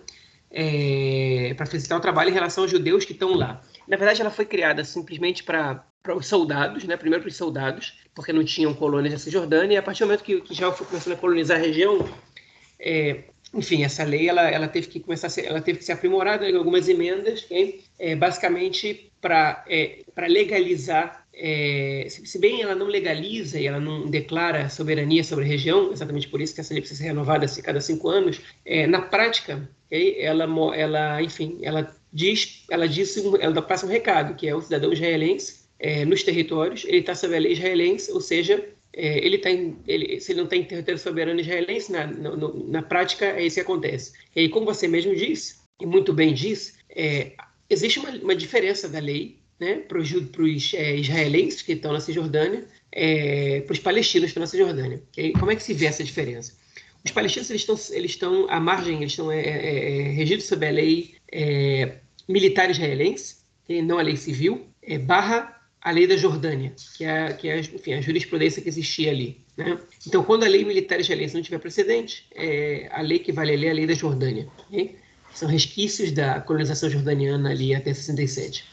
É, 0.51 1.53
para 1.55 1.65
facilitar 1.65 1.97
o 1.97 2.01
trabalho 2.01 2.29
em 2.29 2.33
relação 2.33 2.65
aos 2.65 2.71
judeus 2.71 3.05
que 3.05 3.13
estão 3.13 3.33
lá. 3.33 3.61
Na 3.87 3.95
verdade, 3.95 4.19
ela 4.19 4.29
foi 4.29 4.45
criada 4.45 4.83
simplesmente 4.83 5.41
para 5.41 5.83
os 6.11 6.27
soldados, 6.27 6.83
né? 6.83 6.97
primeiro 6.97 7.23
para 7.23 7.29
os 7.29 7.37
soldados, 7.37 7.93
porque 8.13 8.33
não 8.33 8.43
tinham 8.43 8.73
colônias 8.73 9.13
na 9.13 9.19
Cisjordânia, 9.19 9.75
e 9.75 9.77
a 9.77 9.81
partir 9.81 10.03
do 10.03 10.07
momento 10.07 10.23
que, 10.23 10.41
que 10.41 10.51
Israel 10.51 10.73
foi 10.73 10.85
começando 10.85 11.13
a 11.13 11.17
colonizar 11.17 11.57
a 11.57 11.61
região, 11.61 12.05
é, 12.77 13.23
enfim, 13.53 13.83
essa 13.83 14.03
lei 14.03 14.27
ela, 14.27 14.49
ela 14.49 14.67
teve 14.67 14.87
que 14.87 14.99
começar 14.99 15.29
ser, 15.29 15.45
ela 15.45 15.61
teve 15.61 15.79
que 15.79 15.85
ser 15.85 15.93
aprimorada 15.93 16.49
em 16.49 16.57
algumas 16.57 16.89
emendas, 16.89 17.47
é, 17.97 18.15
basicamente 18.15 19.09
para 19.21 19.63
é, 19.69 19.99
legalizar, 20.27 21.25
é, 21.33 22.05
se, 22.09 22.37
bem 22.37 22.61
ela 22.61 22.75
não 22.75 22.87
legaliza 22.87 23.57
e 23.57 23.65
ela 23.65 23.79
não 23.79 24.09
declara 24.09 24.69
soberania 24.69 25.23
sobre 25.23 25.45
a 25.45 25.47
região, 25.47 25.93
exatamente 25.93 26.27
por 26.27 26.41
isso 26.41 26.53
que 26.53 26.59
essa 26.59 26.73
lei 26.73 26.81
precisa 26.81 27.01
ser 27.01 27.07
renovada 27.07 27.45
a 27.45 27.61
cada 27.61 27.79
cinco 27.79 28.09
anos, 28.09 28.41
é, 28.65 28.85
na 28.85 29.01
prática, 29.01 29.69
ela, 29.89 30.43
ela, 30.75 31.21
enfim, 31.21 31.59
ela 31.61 31.95
diz, 32.11 32.65
ela 32.69 32.87
diz, 32.87 33.15
ela 33.39 33.61
passa 33.61 33.85
um 33.85 33.89
recado 33.89 34.35
que 34.35 34.49
é 34.49 34.55
o 34.55 34.61
cidadão 34.61 34.91
israelense 34.91 35.62
é, 35.83 36.05
nos 36.05 36.23
territórios, 36.23 36.85
ele 36.85 36.99
está 36.99 37.13
sob 37.13 37.35
a 37.35 37.39
lei 37.39 37.51
israelense, 37.51 38.09
ou 38.09 38.21
seja, 38.21 38.65
é, 38.93 39.17
ele 39.17 39.37
tá 39.37 39.51
em, 39.51 39.77
ele, 39.85 40.17
se 40.21 40.31
ele 40.31 40.39
não 40.39 40.47
tem 40.47 40.63
território 40.63 40.97
soberano 40.97 41.41
israelense, 41.41 41.91
na, 41.91 42.07
na 42.07 42.81
prática 42.81 43.25
é 43.25 43.45
isso 43.45 43.55
que 43.55 43.61
acontece. 43.61 44.13
E 44.33 44.39
aí, 44.39 44.49
como 44.49 44.65
você 44.65 44.87
mesmo 44.87 45.13
disse, 45.13 45.57
e 45.81 45.85
muito 45.85 46.13
bem 46.13 46.33
diz, 46.33 46.77
é, 46.89 47.33
existe 47.69 47.99
uma, 47.99 48.11
uma, 48.11 48.35
diferença 48.35 48.87
da 48.87 48.99
lei 48.99 49.39
né, 49.59 49.75
para 49.75 49.99
os 49.99 50.73
é, 50.73 50.95
israelenses 50.95 51.61
que 51.61 51.73
estão 51.73 51.91
na 51.91 51.99
Cisjordânia, 51.99 52.63
é, 52.89 53.59
para 53.61 53.73
os 53.73 53.79
palestinos 53.79 54.27
que 54.27 54.29
estão 54.29 54.41
na 54.41 54.47
Cisjordânia. 54.47 55.03
Como 55.37 55.51
é 55.51 55.55
que 55.57 55.63
se 55.63 55.73
vê 55.73 55.87
essa 55.87 56.03
diferença? 56.03 56.53
Os 57.03 57.11
palestinos 57.11 57.49
eles 57.49 57.63
estão, 57.63 57.75
eles 57.91 58.11
estão 58.11 58.49
à 58.49 58.57
margem, 58.57 58.99
eles 58.99 59.11
estão 59.11 59.29
é, 59.29 60.13
regidos 60.15 60.45
sob 60.45 60.65
a 60.65 60.71
lei 60.71 61.15
militar 62.29 62.69
israelense, 62.69 63.35
não 63.83 63.99
a 63.99 64.01
lei 64.01 64.15
civil, 64.15 64.65
barra 65.01 65.52
a 65.83 65.91
lei 65.91 66.07
da 66.07 66.15
Jordânia, 66.15 66.73
que 66.95 67.03
é, 67.03 67.33
que 67.33 67.49
é 67.49 67.59
enfim, 67.59 67.93
a 67.93 68.01
jurisprudência 68.01 68.61
que 68.61 68.69
existia 68.69 69.11
ali. 69.11 69.41
Né? 69.57 69.77
Então, 70.07 70.23
quando 70.23 70.43
a 70.43 70.47
lei 70.47 70.63
militar 70.63 70.99
israelense 70.99 71.35
não 71.35 71.41
tiver 71.41 71.59
precedente, 71.59 72.25
é, 72.33 72.87
a 72.91 73.01
lei 73.01 73.19
que 73.19 73.33
vale 73.33 73.51
ali 73.51 73.67
é 73.67 73.71
a 73.71 73.73
lei 73.73 73.85
da 73.85 73.93
Jordânia. 73.93 74.47
Okay? 74.69 74.95
São 75.33 75.49
resquícios 75.49 76.11
da 76.11 76.39
colonização 76.39 76.89
jordaniana 76.89 77.49
ali 77.49 77.75
até 77.75 77.93
67. 77.93 78.63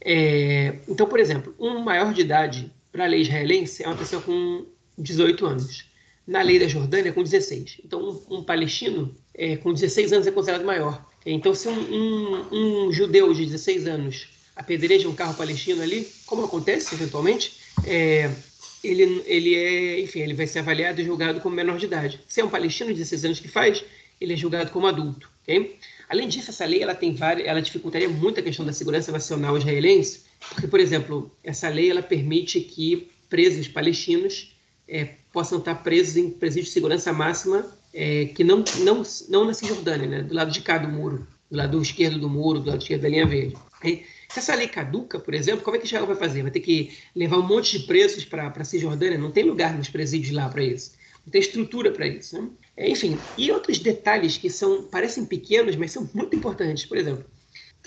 É, 0.00 0.78
então, 0.88 1.06
por 1.06 1.20
exemplo, 1.20 1.54
um 1.58 1.80
maior 1.80 2.14
de 2.14 2.22
idade 2.22 2.72
para 2.90 3.04
a 3.04 3.08
lei 3.08 3.20
israelense 3.20 3.82
é 3.82 3.86
uma 3.86 3.96
pessoa 3.96 4.22
com 4.22 4.64
18 4.96 5.44
anos. 5.44 5.84
Na 6.26 6.40
lei 6.40 6.58
da 6.58 6.66
Jordânia, 6.66 7.12
com 7.12 7.22
16. 7.22 7.82
Então, 7.84 8.22
um, 8.30 8.38
um 8.38 8.42
palestino 8.42 9.14
é, 9.34 9.56
com 9.56 9.72
16 9.72 10.14
anos 10.14 10.26
é 10.26 10.30
considerado 10.30 10.64
maior. 10.64 11.06
Então, 11.26 11.54
se 11.54 11.68
um, 11.68 11.72
um, 11.72 12.86
um, 12.86 12.92
judeu 12.92 13.34
de 13.34 13.44
16 13.44 13.86
anos 13.86 14.28
apedreja 14.58 15.08
um 15.08 15.14
carro 15.14 15.34
palestino 15.34 15.82
ali, 15.82 16.10
como 16.26 16.44
acontece 16.44 16.92
eventualmente, 16.94 17.60
é, 17.86 18.28
ele, 18.82 19.22
ele 19.24 19.54
é, 19.54 20.00
enfim, 20.00 20.20
ele 20.20 20.34
vai 20.34 20.48
ser 20.48 20.58
avaliado 20.58 21.00
e 21.00 21.04
julgado 21.04 21.40
como 21.40 21.54
menor 21.54 21.78
de 21.78 21.86
idade. 21.86 22.20
Se 22.26 22.40
é 22.40 22.44
um 22.44 22.50
palestino 22.50 22.90
de 22.90 22.96
16 22.96 23.24
anos 23.24 23.40
que 23.40 23.48
faz, 23.48 23.84
ele 24.20 24.32
é 24.32 24.36
julgado 24.36 24.70
como 24.72 24.88
adulto. 24.88 25.30
Okay? 25.42 25.78
Além 26.08 26.26
disso, 26.26 26.50
essa 26.50 26.64
lei 26.64 26.82
ela 26.82 26.94
tem 26.94 27.14
várias, 27.14 27.46
ela 27.46 27.62
dificultaria 27.62 28.08
muito 28.08 28.40
a 28.40 28.42
questão 28.42 28.66
da 28.66 28.72
segurança 28.72 29.12
nacional 29.12 29.56
israelense, 29.56 30.22
porque, 30.50 30.66
por 30.66 30.80
exemplo, 30.80 31.30
essa 31.44 31.68
lei 31.68 31.90
ela 31.90 32.02
permite 32.02 32.60
que 32.60 33.08
presos 33.28 33.68
palestinos 33.68 34.56
é, 34.88 35.10
possam 35.32 35.58
estar 35.58 35.76
presos 35.76 36.16
em 36.16 36.30
presídio 36.30 36.64
de 36.64 36.72
segurança 36.72 37.12
máxima 37.12 37.66
é, 37.94 38.26
que 38.26 38.42
não, 38.42 38.64
não, 38.80 39.02
não 39.28 39.44
na 39.44 39.54
Cisjordânia, 39.54 40.06
né? 40.08 40.22
do 40.22 40.34
lado 40.34 40.50
de 40.50 40.60
cá 40.60 40.78
do 40.78 40.88
muro, 40.88 41.26
do 41.50 41.56
lado 41.56 41.80
esquerdo 41.80 42.18
do 42.18 42.28
muro, 42.28 42.58
do 42.58 42.70
lado 42.70 42.82
esquerdo 42.82 43.02
da 43.02 43.08
linha 43.08 43.26
verde. 43.26 43.56
E, 43.84 44.02
se 44.28 44.38
essa 44.38 44.54
lei 44.54 44.68
caduca, 44.68 45.18
por 45.18 45.32
exemplo, 45.32 45.62
como 45.62 45.76
é 45.76 45.80
que 45.80 45.86
Israel 45.86 46.06
vai 46.06 46.16
fazer? 46.16 46.42
Vai 46.42 46.50
ter 46.50 46.60
que 46.60 46.96
levar 47.16 47.38
um 47.38 47.46
monte 47.46 47.78
de 47.78 47.86
presos 47.86 48.24
para 48.24 48.48
a 48.48 48.64
Cisjordânia? 48.64 49.16
Não 49.16 49.30
tem 49.30 49.44
lugar 49.44 49.76
nos 49.76 49.88
presídios 49.88 50.34
lá 50.34 50.48
para 50.48 50.62
isso. 50.62 50.92
Não 51.24 51.30
tem 51.30 51.40
estrutura 51.40 51.90
para 51.90 52.06
isso. 52.06 52.40
Né? 52.40 52.48
É, 52.76 52.90
enfim, 52.90 53.18
e 53.38 53.50
outros 53.50 53.78
detalhes 53.78 54.36
que 54.36 54.50
são 54.50 54.82
parecem 54.82 55.24
pequenos, 55.24 55.76
mas 55.76 55.92
são 55.92 56.08
muito 56.12 56.36
importantes. 56.36 56.84
Por 56.84 56.98
exemplo, 56.98 57.24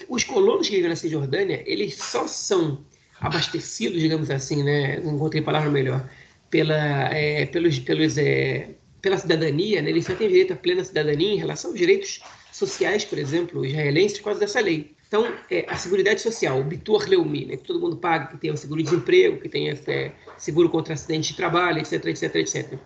os 0.09 0.23
colonos 0.23 0.67
que 0.67 0.75
vivem 0.75 0.89
na 0.89 0.95
Cisjordânia, 0.95 1.63
eles 1.65 1.95
só 1.95 2.27
são 2.27 2.83
abastecidos, 3.19 4.01
digamos 4.01 4.31
assim, 4.31 4.63
né? 4.63 4.99
não 4.99 5.15
encontrei 5.15 5.43
palavra 5.43 5.69
melhor, 5.69 6.09
pela, 6.49 7.13
é, 7.13 7.45
pelos, 7.45 7.77
pelos, 7.77 8.17
é, 8.17 8.69
pela 8.99 9.17
cidadania, 9.17 9.81
né? 9.81 9.91
eles 9.91 10.05
só 10.05 10.15
têm 10.15 10.27
direito 10.27 10.53
à 10.53 10.55
plena 10.55 10.83
cidadania 10.83 11.33
em 11.33 11.37
relação 11.37 11.69
aos 11.69 11.79
direitos 11.79 12.19
sociais, 12.51 13.05
por 13.05 13.19
exemplo, 13.19 13.63
israelenses, 13.63 14.17
por 14.17 14.25
causa 14.25 14.39
dessa 14.39 14.59
lei. 14.59 14.95
Então, 15.11 15.29
é, 15.49 15.65
a 15.67 15.75
Seguridade 15.75 16.21
Social, 16.21 16.61
o 16.61 16.63
Bitor 16.63 17.05
Leumi, 17.05 17.45
né, 17.45 17.57
que 17.57 17.65
todo 17.65 17.81
mundo 17.81 17.97
paga, 17.97 18.27
que 18.27 18.37
tem 18.37 18.49
o 18.49 18.55
seguro-desemprego, 18.55 19.41
que 19.41 19.49
tem 19.49 19.69
é, 19.69 20.13
seguro 20.37 20.69
contra 20.69 20.93
acidente 20.93 21.31
de 21.31 21.35
trabalho, 21.35 21.79
etc, 21.79 22.05
etc, 22.05 22.35
etc. 22.35 22.79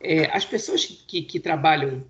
É, 0.00 0.24
as 0.36 0.44
pessoas 0.44 0.84
que, 0.84 1.22
que 1.22 1.38
trabalham, 1.38 2.04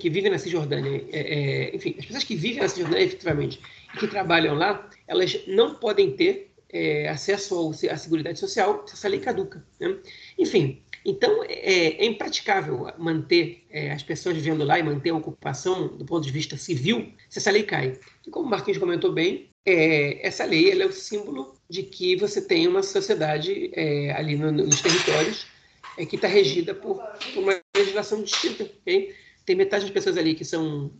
que 0.00 0.10
vivem 0.10 0.32
na 0.32 0.36
Cisjordânia, 0.36 1.04
é, 1.12 1.20
é, 1.20 1.76
enfim, 1.76 1.94
as 1.96 2.04
pessoas 2.04 2.24
que 2.24 2.34
vivem 2.34 2.60
na 2.60 2.68
Cisjordânia 2.68 3.04
efetivamente 3.04 3.60
e 3.94 3.98
que 3.98 4.08
trabalham 4.08 4.56
lá, 4.56 4.90
elas 5.06 5.38
não 5.46 5.76
podem 5.76 6.16
ter 6.16 6.52
é, 6.68 7.08
acesso 7.08 7.70
à 7.88 7.96
Seguridade 7.96 8.40
Social 8.40 8.82
se 8.84 8.94
essa 8.94 9.06
lei 9.06 9.20
caduca. 9.20 9.64
Né? 9.78 9.96
Enfim, 10.36 10.82
então, 11.04 11.42
é, 11.44 12.04
é 12.04 12.04
impraticável 12.04 12.86
manter 12.98 13.64
é, 13.70 13.90
as 13.90 14.02
pessoas 14.02 14.36
vivendo 14.36 14.64
lá 14.64 14.78
e 14.78 14.82
manter 14.82 15.10
a 15.10 15.16
ocupação 15.16 15.88
do 15.88 16.04
ponto 16.04 16.24
de 16.24 16.32
vista 16.32 16.56
civil 16.56 17.12
se 17.28 17.38
essa 17.38 17.50
lei 17.50 17.64
cai. 17.64 17.98
E 18.26 18.30
como 18.30 18.46
o 18.46 18.50
Marquinhos 18.50 18.78
comentou 18.78 19.12
bem, 19.12 19.50
é, 19.66 20.26
essa 20.26 20.44
lei 20.44 20.70
é 20.70 20.86
o 20.86 20.92
símbolo 20.92 21.54
de 21.68 21.82
que 21.82 22.16
você 22.16 22.40
tem 22.40 22.66
uma 22.68 22.82
sociedade 22.82 23.70
é, 23.74 24.12
ali 24.12 24.36
no, 24.36 24.52
nos 24.52 24.80
territórios 24.80 25.46
é, 25.98 26.06
que 26.06 26.16
está 26.16 26.28
regida 26.28 26.74
por, 26.74 27.02
por, 27.34 27.42
uma 27.42 27.60
legislação 27.76 28.22
distinta. 28.22 28.64
Okay? 28.64 29.14
Tem 29.44 29.56
metade 29.56 29.84
das 29.84 29.92
pessoas 29.92 30.16
ali 30.16 30.34
que 30.34 30.44
são 30.44 30.90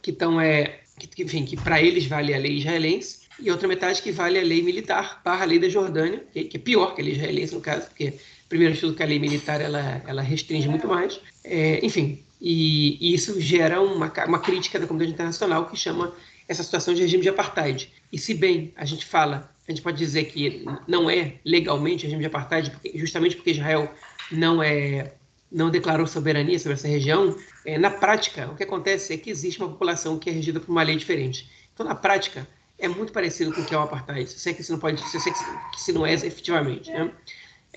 que 0.00 0.10
estão 0.12 0.40
é, 0.40 0.80
que, 0.98 1.22
enfim, 1.22 1.44
que 1.44 1.56
para 1.56 1.82
eles 1.82 2.06
vale 2.06 2.32
a 2.32 2.38
lei 2.38 2.58
israelense 2.58 3.28
e 3.40 3.50
outra 3.50 3.68
metade 3.68 4.02
que 4.02 4.10
vale 4.10 4.38
a 4.38 4.42
lei 4.42 4.62
militar 4.62 5.20
barra 5.24 5.42
a 5.42 5.46
lei 5.46 5.58
da 5.58 5.68
Jordânia, 5.68 6.24
que 6.32 6.56
é 6.56 6.58
pior 6.58 6.94
que 6.94 7.00
a 7.00 7.04
lei 7.04 7.14
israelense 7.14 7.54
no 7.54 7.60
caso, 7.60 7.86
porque 7.88 8.14
primeiro 8.48 8.74
estudo 8.74 8.94
que 8.94 9.02
a 9.02 9.06
lei 9.06 9.18
militar 9.18 9.60
ela, 9.60 10.02
ela 10.06 10.22
restringe 10.22 10.68
muito 10.68 10.88
mais. 10.88 11.20
É, 11.44 11.84
enfim, 11.84 12.22
e, 12.40 12.96
e, 13.00 13.14
isso 13.14 13.40
gera 13.40 13.80
uma, 13.80 14.12
uma 14.26 14.38
crítica 14.38 14.78
da 14.78 14.86
comunidade 14.86 15.14
internacional 15.14 15.66
que 15.66 15.76
chama 15.76 16.12
essa 16.46 16.62
situação 16.62 16.94
de 16.94 17.02
regime 17.02 17.22
de 17.22 17.28
apartheid. 17.28 17.92
E 18.12 18.18
se 18.18 18.34
bem 18.34 18.72
a 18.76 18.84
gente 18.84 19.04
fala, 19.04 19.50
a 19.66 19.70
gente 19.70 19.82
pode 19.82 19.98
dizer 19.98 20.24
que 20.24 20.64
não 20.86 21.10
é 21.10 21.34
legalmente 21.44 22.04
regime 22.04 22.20
de 22.20 22.26
apartheid, 22.26 22.72
justamente 22.94 23.36
porque 23.36 23.50
Israel 23.50 23.92
não 24.32 24.62
é 24.62 25.12
não 25.50 25.70
declarou 25.70 26.06
soberania 26.06 26.58
sobre 26.58 26.74
essa 26.74 26.86
região, 26.86 27.34
é, 27.64 27.78
na 27.78 27.90
prática, 27.90 28.50
o 28.50 28.54
que 28.54 28.62
acontece 28.62 29.14
é 29.14 29.16
que 29.16 29.30
existe 29.30 29.58
uma 29.58 29.70
população 29.70 30.18
que 30.18 30.28
é 30.28 30.32
regida 30.32 30.60
por 30.60 30.70
uma 30.70 30.82
lei 30.82 30.96
diferente. 30.96 31.50
Então, 31.72 31.86
na 31.86 31.94
prática, 31.94 32.46
é 32.78 32.86
muito 32.86 33.12
parecido 33.12 33.52
com 33.52 33.62
o 33.62 33.64
que 33.64 33.74
é 33.74 33.78
o 33.78 33.80
apartheid. 33.80 34.30
Se 34.30 34.50
é 34.50 34.52
que 34.52 34.62
se 34.62 34.70
não 34.70 34.78
pode, 34.78 35.00
se, 35.08 35.16
é 35.16 35.32
que 35.32 35.92
não 35.92 36.06
é 36.06 36.12
efetivamente. 36.12 36.90
Né? 36.90 37.10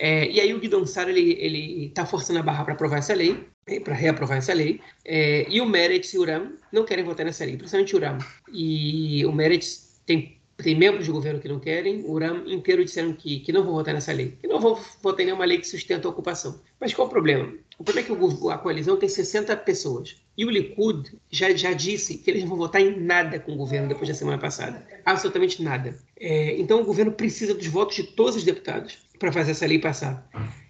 É, 0.03 0.27
e 0.31 0.41
aí 0.41 0.51
o 0.51 0.59
Guidon 0.59 0.83
Sar 0.83 1.07
ele 1.07 1.85
está 1.85 2.07
forçando 2.07 2.39
a 2.39 2.41
barra 2.41 2.63
para 2.63 2.73
aprovar 2.73 2.97
essa 2.97 3.13
lei, 3.13 3.37
né, 3.67 3.79
para 3.79 3.93
reaprovar 3.93 4.39
essa 4.39 4.51
lei, 4.51 4.81
é, 5.05 5.45
e 5.47 5.61
o 5.61 5.65
Meretz 5.67 6.11
e 6.15 6.17
o 6.17 6.21
Uram 6.21 6.53
não 6.73 6.83
querem 6.83 7.05
votar 7.05 7.23
nessa 7.23 7.45
lei, 7.45 7.55
principalmente 7.55 7.93
o 7.93 7.99
Uram. 7.99 8.17
E 8.51 9.23
o 9.27 9.31
Meretz 9.31 10.01
tem, 10.03 10.39
tem 10.57 10.75
membros 10.75 11.05
do 11.05 11.13
governo 11.13 11.39
que 11.39 11.47
não 11.47 11.59
querem, 11.59 12.01
o 12.01 12.13
Uram 12.13 12.47
inteiro 12.47 12.83
disseram 12.83 13.13
que, 13.13 13.41
que 13.41 13.51
não 13.51 13.63
vão 13.63 13.73
votar 13.73 13.93
nessa 13.93 14.11
lei, 14.11 14.35
que 14.41 14.47
não 14.47 14.59
vão 14.59 14.75
votar 15.03 15.21
em 15.21 15.25
nenhuma 15.25 15.45
lei 15.45 15.59
que 15.59 15.67
sustenta 15.67 16.07
a 16.07 16.11
ocupação. 16.11 16.59
Mas 16.79 16.95
qual 16.95 17.07
o 17.07 17.11
problema? 17.11 17.53
O 17.77 17.83
problema 17.83 18.11
é 18.11 18.15
que 18.15 18.49
a 18.49 18.57
coalizão 18.57 18.97
tem 18.97 19.07
60 19.07 19.55
pessoas. 19.57 20.15
E 20.35 20.43
o 20.45 20.49
Likud 20.49 21.11
já, 21.29 21.55
já 21.55 21.73
disse 21.73 22.17
que 22.17 22.31
eles 22.31 22.41
não 22.41 22.49
vão 22.49 22.57
votar 22.57 22.81
em 22.81 22.99
nada 22.99 23.39
com 23.39 23.51
o 23.51 23.55
governo 23.55 23.87
depois 23.87 24.07
da 24.07 24.15
semana 24.15 24.39
passada. 24.39 24.83
Absolutamente 25.05 25.61
nada. 25.61 25.95
É, 26.19 26.59
então 26.59 26.81
o 26.81 26.85
governo 26.85 27.11
precisa 27.11 27.53
dos 27.53 27.67
votos 27.67 27.95
de 27.95 28.03
todos 28.03 28.35
os 28.35 28.43
deputados 28.43 29.10
para 29.21 29.31
fazer 29.31 29.51
essa 29.51 29.67
lei 29.67 29.77
passar. 29.77 30.27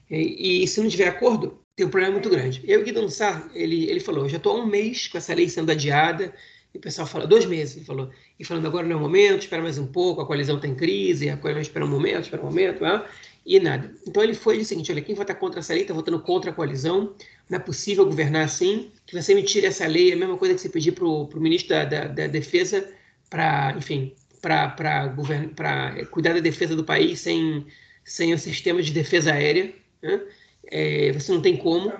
E, 0.09 0.63
e, 0.63 0.67
se 0.67 0.81
não 0.81 0.89
tiver 0.89 1.07
acordo, 1.07 1.61
tem 1.73 1.85
um 1.85 1.89
problema 1.89 2.11
muito 2.11 2.29
grande. 2.29 2.61
Eu, 2.67 2.83
Guido 2.83 3.09
Sar, 3.09 3.49
ele, 3.55 3.89
ele 3.89 4.01
falou, 4.01 4.27
já 4.27 4.35
estou 4.35 4.57
há 4.57 4.61
um 4.61 4.65
mês 4.65 5.07
com 5.07 5.17
essa 5.17 5.33
lei 5.33 5.47
sendo 5.47 5.71
adiada, 5.71 6.33
e 6.73 6.77
o 6.77 6.81
pessoal 6.81 7.07
fala, 7.07 7.25
dois 7.25 7.45
meses, 7.45 7.77
ele 7.77 7.85
falou, 7.85 8.09
e 8.37 8.43
falando 8.43 8.67
agora 8.67 8.85
não 8.85 8.93
é 8.93 8.99
o 8.99 9.01
momento, 9.01 9.43
espera 9.43 9.63
mais 9.63 9.77
um 9.77 9.87
pouco, 9.87 10.21
a 10.21 10.25
coalizão 10.25 10.57
está 10.57 10.67
em 10.67 10.75
crise, 10.75 11.29
a 11.29 11.37
coalizão 11.37 11.61
espera 11.61 11.85
um 11.85 11.89
momento, 11.89 12.23
espera 12.23 12.43
um 12.43 12.45
momento, 12.45 12.83
ah, 12.83 13.07
e 13.45 13.57
nada. 13.57 13.89
Então 14.05 14.21
ele 14.21 14.33
foi 14.33 14.59
o 14.59 14.65
seguinte, 14.65 14.91
olha, 14.91 15.01
quem 15.01 15.15
votar 15.15 15.37
contra 15.39 15.61
essa 15.61 15.73
lei 15.73 15.83
está 15.83 15.93
votando 15.93 16.19
contra 16.19 16.51
a 16.51 16.53
coalizão, 16.53 17.15
não 17.49 17.57
é 17.57 17.59
possível 17.59 18.05
governar 18.05 18.43
assim, 18.43 18.91
que 19.05 19.19
você 19.19 19.33
me 19.33 19.43
tire 19.43 19.65
essa 19.65 19.87
lei, 19.87 20.11
é 20.11 20.13
a 20.13 20.17
mesma 20.17 20.37
coisa 20.37 20.55
que 20.55 20.61
você 20.61 20.69
pedir 20.69 20.91
para 20.91 21.05
o 21.05 21.29
ministro 21.37 21.69
da, 21.69 21.85
da, 21.85 22.07
da 22.07 22.27
Defesa 22.27 22.85
para, 23.29 23.73
enfim, 23.77 24.13
para 24.41 26.05
cuidar 26.11 26.33
da 26.33 26.39
defesa 26.41 26.75
do 26.75 26.83
país 26.83 27.21
sem 27.21 27.65
sem 28.03 28.33
o 28.33 28.39
sistema 28.39 28.81
de 28.81 28.91
defesa 28.91 29.33
aérea. 29.33 29.73
Né? 30.01 30.21
É, 30.67 31.11
você 31.11 31.31
não 31.31 31.41
tem 31.41 31.57
como. 31.57 31.91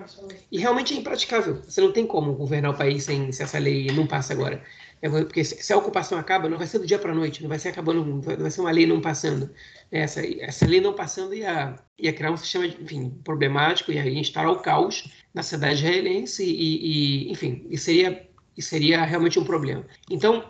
E 0.50 0.58
realmente 0.58 0.94
é 0.94 0.96
impraticável. 0.96 1.62
Você 1.66 1.80
não 1.80 1.92
tem 1.92 2.06
como 2.06 2.34
governar 2.34 2.72
o 2.72 2.76
país 2.76 3.04
sem, 3.04 3.30
se 3.32 3.42
essa 3.42 3.58
lei 3.58 3.86
não 3.88 4.06
passa 4.06 4.32
agora. 4.32 4.62
É, 5.02 5.08
porque 5.08 5.42
se 5.42 5.72
a 5.72 5.76
ocupação 5.76 6.16
acaba, 6.16 6.48
não 6.48 6.56
vai 6.56 6.66
ser 6.66 6.78
do 6.78 6.86
dia 6.86 6.98
para 6.98 7.10
a 7.10 7.14
noite, 7.14 7.42
não 7.42 7.48
vai 7.48 7.58
ser 7.58 7.70
acabando, 7.70 8.04
não 8.04 8.20
vai 8.20 8.50
ser 8.50 8.60
uma 8.60 8.70
lei 8.70 8.86
não 8.86 9.00
passando. 9.00 9.50
Essa, 9.90 10.22
essa 10.40 10.64
lei 10.64 10.80
não 10.80 10.94
passando 10.94 11.34
ia, 11.34 11.76
ia 11.98 12.12
criar 12.12 12.30
um 12.30 12.36
sistema, 12.36 12.66
enfim, 12.66 13.10
problemático, 13.24 13.90
ia 13.90 14.08
instalar 14.08 14.52
o 14.52 14.60
caos 14.60 15.12
na 15.34 15.42
cidade 15.42 15.74
israelense 15.74 16.44
e, 16.44 17.26
e 17.26 17.32
enfim, 17.32 17.66
e 17.68 17.76
seria, 17.76 18.28
e 18.56 18.62
seria 18.62 19.04
realmente 19.04 19.40
um 19.40 19.44
problema. 19.44 19.84
Então, 20.08 20.44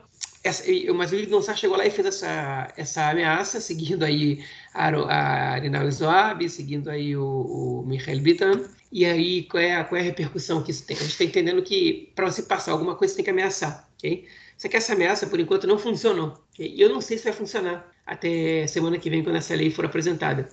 essa, 0.44 0.64
mas 0.94 1.12
o 1.12 1.16
Igor 1.16 1.42
chegou 1.56 1.76
lá 1.76 1.86
e 1.86 1.90
fez 1.90 2.06
essa, 2.06 2.72
essa 2.76 3.10
ameaça, 3.10 3.60
seguindo 3.60 4.02
aí 4.04 4.44
a, 4.74 4.88
a 4.88 5.50
Arinal 5.52 5.88
Zoab, 5.90 6.48
seguindo 6.48 6.90
aí 6.90 7.16
o, 7.16 7.24
o 7.24 7.84
Michael 7.86 8.20
Bitan. 8.20 8.64
E 8.90 9.04
aí, 9.04 9.44
qual 9.44 9.62
é, 9.62 9.82
qual 9.84 9.98
é 9.98 10.00
a 10.00 10.04
repercussão 10.04 10.62
que 10.62 10.70
isso 10.70 10.84
tem? 10.84 10.96
A 10.96 11.00
gente 11.00 11.12
está 11.12 11.24
entendendo 11.24 11.62
que 11.62 12.12
para 12.14 12.30
você 12.30 12.42
passar 12.42 12.72
alguma 12.72 12.96
coisa, 12.96 13.12
você 13.12 13.16
tem 13.16 13.24
que 13.24 13.30
ameaçar, 13.30 13.88
ok? 13.96 14.26
Só 14.58 14.68
que 14.68 14.76
essa 14.76 14.92
ameaça, 14.92 15.26
por 15.26 15.40
enquanto, 15.40 15.66
não 15.66 15.78
funcionou. 15.78 16.38
Okay? 16.52 16.72
E 16.74 16.80
eu 16.80 16.88
não 16.88 17.00
sei 17.00 17.18
se 17.18 17.24
vai 17.24 17.32
funcionar 17.32 17.90
até 18.04 18.66
semana 18.66 18.98
que 18.98 19.08
vem, 19.08 19.22
quando 19.22 19.36
essa 19.36 19.54
lei 19.54 19.70
for 19.70 19.84
apresentada. 19.84 20.48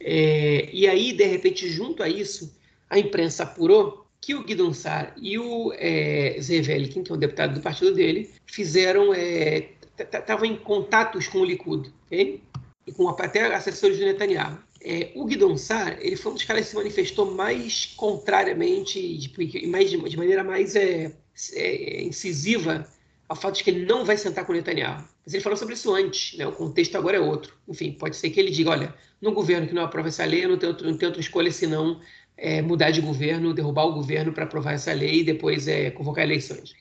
É, 0.00 0.68
e 0.72 0.88
aí, 0.88 1.12
de 1.12 1.24
repente, 1.26 1.68
junto 1.68 2.02
a 2.02 2.08
isso, 2.08 2.58
a 2.88 2.98
imprensa 2.98 3.42
apurou 3.44 4.06
que 4.20 4.34
o 4.34 4.44
Guidon 4.44 4.74
Sar 4.74 5.14
e 5.16 5.38
o 5.38 5.72
é, 5.76 6.36
Zevelkin, 6.40 7.02
que 7.02 7.10
é 7.10 7.14
o 7.14 7.18
deputado 7.18 7.54
do 7.54 7.60
partido 7.60 7.94
dele, 7.94 8.30
fizeram, 8.46 9.14
estavam 9.14 10.44
é, 10.44 10.48
em 10.48 10.56
contatos 10.56 11.26
com 11.26 11.38
o 11.38 11.44
Likud, 11.44 11.90
okay? 12.06 12.42
e 12.86 12.92
com 12.92 13.08
até 13.08 13.54
assessores 13.54 13.98
do 13.98 14.04
Netanyahu. 14.04 14.58
É, 14.82 15.10
o 15.14 15.24
Guidon 15.24 15.56
Sar, 15.56 15.98
ele 16.00 16.16
foi 16.16 16.32
um 16.32 16.34
dos 16.34 16.44
caras 16.44 16.64
que 16.64 16.70
se 16.70 16.76
manifestou 16.76 17.30
mais 17.30 17.86
contrariamente, 17.96 19.18
tipo, 19.18 19.40
mais, 19.68 19.90
de, 19.90 19.98
de 19.98 20.16
maneira 20.16 20.42
mais 20.42 20.74
é, 20.74 21.12
é, 21.52 22.02
incisiva 22.02 22.86
ao 23.28 23.36
fato 23.36 23.56
de 23.56 23.64
que 23.64 23.70
ele 23.70 23.84
não 23.84 24.04
vai 24.04 24.16
sentar 24.16 24.44
com 24.44 24.52
o 24.52 24.56
Netanyahu. 24.56 25.04
Mas 25.24 25.34
ele 25.34 25.42
falou 25.42 25.56
sobre 25.56 25.74
isso 25.74 25.94
antes, 25.94 26.36
né? 26.36 26.46
o 26.46 26.52
contexto 26.52 26.96
agora 26.96 27.16
é 27.16 27.20
outro. 27.20 27.54
Enfim, 27.68 27.92
pode 27.92 28.16
ser 28.16 28.30
que 28.30 28.40
ele 28.40 28.50
diga, 28.50 28.70
olha, 28.70 28.94
no 29.20 29.32
governo 29.32 29.68
que 29.68 29.74
não 29.74 29.84
aprova 29.84 30.08
essa 30.08 30.24
lei, 30.24 30.44
eu 30.44 30.48
não 30.48 30.58
tenho, 30.58 30.72
não 30.72 30.96
tenho 30.96 31.10
outra 31.10 31.20
escolha 31.20 31.52
senão 31.52 32.00
é, 32.40 32.62
mudar 32.62 32.90
de 32.90 33.02
governo, 33.02 33.52
derrubar 33.52 33.84
o 33.84 33.92
governo 33.92 34.32
para 34.32 34.44
aprovar 34.44 34.72
essa 34.72 34.92
lei 34.92 35.20
e 35.20 35.24
depois 35.24 35.68
é, 35.68 35.90
convocar 35.90 36.24
eleições. 36.24 36.74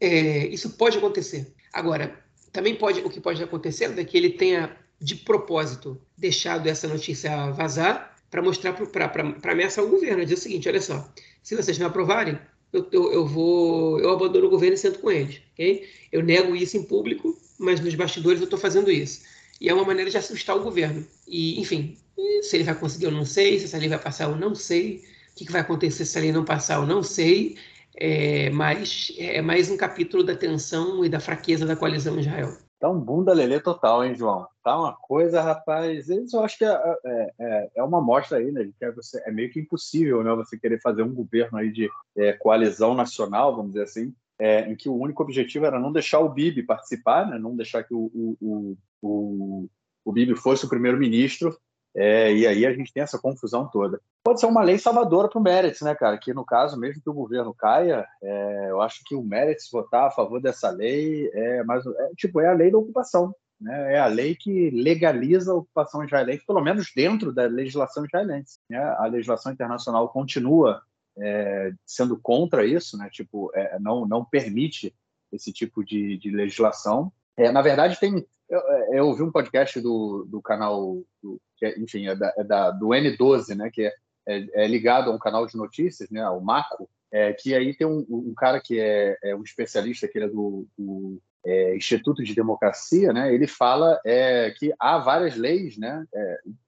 É, 0.00 0.46
isso 0.46 0.70
pode 0.70 0.96
acontecer. 0.98 1.52
Agora, 1.72 2.16
também 2.52 2.76
pode, 2.76 3.00
o 3.00 3.10
que 3.10 3.20
pode 3.20 3.42
acontecer 3.42 3.92
é 3.98 4.04
que 4.04 4.16
ele 4.16 4.30
tenha, 4.30 4.76
de 5.00 5.16
propósito, 5.16 6.00
deixado 6.16 6.68
essa 6.68 6.86
notícia 6.86 7.50
vazar 7.50 8.16
para 8.30 8.40
mostrar 8.40 8.72
para 8.72 9.52
ameaçar 9.52 9.84
o 9.84 9.88
governo, 9.88 10.22
dizer 10.22 10.34
o 10.34 10.38
seguinte, 10.38 10.68
olha 10.68 10.80
só, 10.80 11.12
se 11.42 11.56
vocês 11.56 11.76
não 11.78 11.88
aprovarem, 11.88 12.38
eu, 12.72 12.86
eu, 12.92 13.12
eu, 13.12 13.26
vou, 13.26 13.98
eu 13.98 14.10
abandono 14.10 14.46
o 14.46 14.50
governo 14.50 14.74
e 14.74 14.78
sento 14.78 15.00
com 15.00 15.10
eles, 15.10 15.42
ok? 15.52 15.88
Eu 16.12 16.22
nego 16.22 16.54
isso 16.54 16.76
em 16.76 16.84
público, 16.84 17.36
mas 17.58 17.80
nos 17.80 17.96
bastidores 17.96 18.40
eu 18.40 18.44
estou 18.44 18.58
fazendo 18.58 18.92
isso. 18.92 19.22
E 19.60 19.68
é 19.68 19.74
uma 19.74 19.84
maneira 19.84 20.08
de 20.08 20.16
assustar 20.16 20.56
o 20.56 20.62
governo. 20.62 21.04
E, 21.26 21.60
enfim, 21.60 21.98
se 22.42 22.56
ele 22.56 22.64
vai 22.64 22.74
conseguir, 22.74 23.06
eu 23.06 23.10
não 23.10 23.24
sei. 23.24 23.58
Se 23.58 23.66
essa 23.66 23.78
lei 23.78 23.88
vai 23.88 23.98
passar, 23.98 24.24
eu 24.24 24.36
não 24.36 24.54
sei. 24.54 25.02
O 25.32 25.36
que, 25.36 25.46
que 25.46 25.52
vai 25.52 25.60
acontecer 25.60 26.04
se 26.04 26.10
essa 26.10 26.20
lei 26.20 26.32
não 26.32 26.44
passar, 26.44 26.76
eu 26.76 26.86
não 26.86 27.02
sei. 27.02 27.56
É, 27.96 28.50
mas 28.50 29.12
é 29.18 29.42
mais 29.42 29.70
um 29.70 29.76
capítulo 29.76 30.22
da 30.22 30.34
tensão 30.34 31.04
e 31.04 31.08
da 31.08 31.20
fraqueza 31.20 31.66
da 31.66 31.76
coalizão 31.76 32.16
em 32.16 32.20
Israel. 32.20 32.56
Tá 32.80 32.88
um 32.88 32.98
bunda 32.98 33.34
lelê 33.34 33.60
total, 33.60 34.02
hein, 34.02 34.14
João? 34.14 34.46
Tá 34.64 34.78
uma 34.78 34.96
coisa, 34.96 35.42
rapaz. 35.42 36.08
Isso 36.08 36.34
eu 36.34 36.42
acho 36.42 36.56
que 36.56 36.64
é, 36.64 36.96
é, 37.04 37.30
é, 37.38 37.70
é 37.76 37.82
uma 37.82 38.00
mostra 38.00 38.38
aí, 38.38 38.50
né? 38.50 38.70
Que 38.78 38.86
é, 38.86 38.90
você, 38.90 39.22
é 39.26 39.30
meio 39.30 39.50
que 39.50 39.60
impossível, 39.60 40.24
né? 40.24 40.34
Você 40.36 40.58
querer 40.58 40.80
fazer 40.80 41.02
um 41.02 41.12
governo 41.12 41.58
aí 41.58 41.70
de 41.70 41.90
é, 42.16 42.32
coalizão 42.32 42.94
nacional, 42.94 43.54
vamos 43.54 43.72
dizer 43.72 43.84
assim, 43.84 44.14
é, 44.38 44.62
em 44.62 44.74
que 44.74 44.88
o 44.88 44.96
único 44.96 45.22
objetivo 45.22 45.66
era 45.66 45.78
não 45.78 45.92
deixar 45.92 46.20
o 46.20 46.30
Bibi 46.30 46.62
participar, 46.62 47.28
né? 47.28 47.38
Não 47.38 47.54
deixar 47.54 47.84
que 47.84 47.92
o, 47.92 48.10
o, 48.14 48.36
o, 48.40 48.76
o, 49.02 49.68
o 50.02 50.12
Bibi 50.12 50.34
fosse 50.34 50.64
o 50.64 50.68
primeiro-ministro. 50.68 51.54
É, 51.94 52.32
e 52.32 52.46
aí 52.46 52.64
a 52.64 52.72
gente 52.72 52.92
tem 52.92 53.02
essa 53.02 53.18
confusão 53.18 53.68
toda. 53.68 54.00
Pode 54.22 54.40
ser 54.40 54.46
uma 54.46 54.62
lei 54.62 54.78
salvadora 54.78 55.28
para 55.28 55.38
o 55.38 55.42
Meretz, 55.42 55.80
né, 55.80 55.94
cara? 55.94 56.16
Que 56.18 56.32
no 56.32 56.44
caso, 56.44 56.78
mesmo 56.78 57.02
que 57.02 57.10
o 57.10 57.14
governo 57.14 57.52
caia, 57.52 58.06
é, 58.22 58.70
eu 58.70 58.80
acho 58.80 59.00
que 59.04 59.14
o 59.14 59.22
Meretz 59.22 59.68
votar 59.70 60.06
a 60.06 60.10
favor 60.10 60.40
dessa 60.40 60.70
lei 60.70 61.28
é 61.32 61.64
mais 61.64 61.84
é, 61.84 62.10
tipo 62.16 62.40
é 62.40 62.48
a 62.48 62.52
lei 62.52 62.70
da 62.70 62.78
ocupação, 62.78 63.34
né? 63.60 63.94
É 63.94 63.98
a 63.98 64.06
lei 64.06 64.36
que 64.36 64.70
legaliza 64.70 65.52
a 65.52 65.56
ocupação 65.56 66.04
israelense, 66.04 66.46
pelo 66.46 66.60
menos 66.60 66.92
dentro 66.94 67.32
da 67.32 67.46
legislação 67.46 68.04
israelense. 68.04 68.58
Né? 68.68 68.78
A 68.78 69.06
legislação 69.06 69.52
internacional 69.52 70.08
continua 70.08 70.82
é, 71.18 71.72
sendo 71.84 72.16
contra 72.16 72.64
isso, 72.64 72.96
né? 72.96 73.08
Tipo, 73.10 73.50
é, 73.54 73.78
não 73.80 74.06
não 74.06 74.24
permite 74.24 74.94
esse 75.32 75.52
tipo 75.52 75.84
de, 75.84 76.16
de 76.18 76.30
legislação. 76.30 77.12
É, 77.40 77.50
na 77.50 77.62
verdade, 77.62 77.98
tem 77.98 78.26
eu, 78.50 78.60
eu 78.92 79.06
ouvi 79.06 79.22
um 79.22 79.30
podcast 79.30 79.80
do, 79.80 80.26
do 80.28 80.42
canal 80.42 81.02
do, 81.22 81.40
que 81.56 81.64
é, 81.64 81.78
enfim, 81.78 82.08
é, 82.08 82.16
da, 82.16 82.34
é 82.36 82.44
da, 82.44 82.70
do 82.70 82.88
N12, 82.88 83.54
né, 83.54 83.70
que 83.72 83.82
é, 83.82 83.94
é, 84.26 84.64
é, 84.64 84.66
ligado 84.66 85.10
a 85.10 85.14
um 85.14 85.18
canal 85.18 85.46
de 85.46 85.56
notícias, 85.56 86.10
né, 86.10 86.28
o 86.28 86.40
Maco, 86.40 86.90
é, 87.12 87.32
que 87.32 87.54
aí 87.54 87.74
tem 87.74 87.86
um, 87.86 88.04
um 88.10 88.34
cara 88.36 88.60
que 88.60 88.78
é, 88.80 89.16
é, 89.22 89.36
um 89.36 89.42
especialista, 89.42 90.08
que 90.08 90.18
é 90.18 90.28
do, 90.28 90.66
do 90.76 91.22
é, 91.46 91.76
Instituto 91.76 92.24
de 92.24 92.34
Democracia, 92.34 93.12
né, 93.12 93.32
ele 93.32 93.46
fala 93.46 94.00
é, 94.04 94.50
que 94.50 94.74
há 94.78 94.98
várias 94.98 95.36
leis, 95.36 95.78
né, 95.78 96.04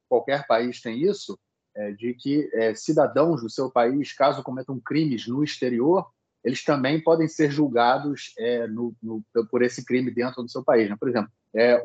qualquer 0.09 0.47
país 0.47 0.81
tem 0.81 1.03
isso, 1.03 1.39
de 1.97 2.13
que 2.13 2.51
cidadãos 2.77 3.41
do 3.41 3.49
seu 3.49 3.71
país, 3.71 4.13
caso 4.13 4.43
cometam 4.43 4.79
crimes 4.79 5.27
no 5.27 5.43
exterior, 5.43 6.07
eles 6.45 6.65
também 6.65 7.01
podem 7.01 7.29
ser 7.29 7.51
julgados 7.51 8.35
no, 8.71 8.95
no, 9.03 9.23
por 9.51 9.63
esse 9.63 9.85
crime 9.85 10.11
dentro 10.11 10.43
do 10.43 10.49
seu 10.49 10.65
país. 10.65 10.91
Né? 10.91 10.97
Por 10.99 11.09
exemplo, 11.09 11.31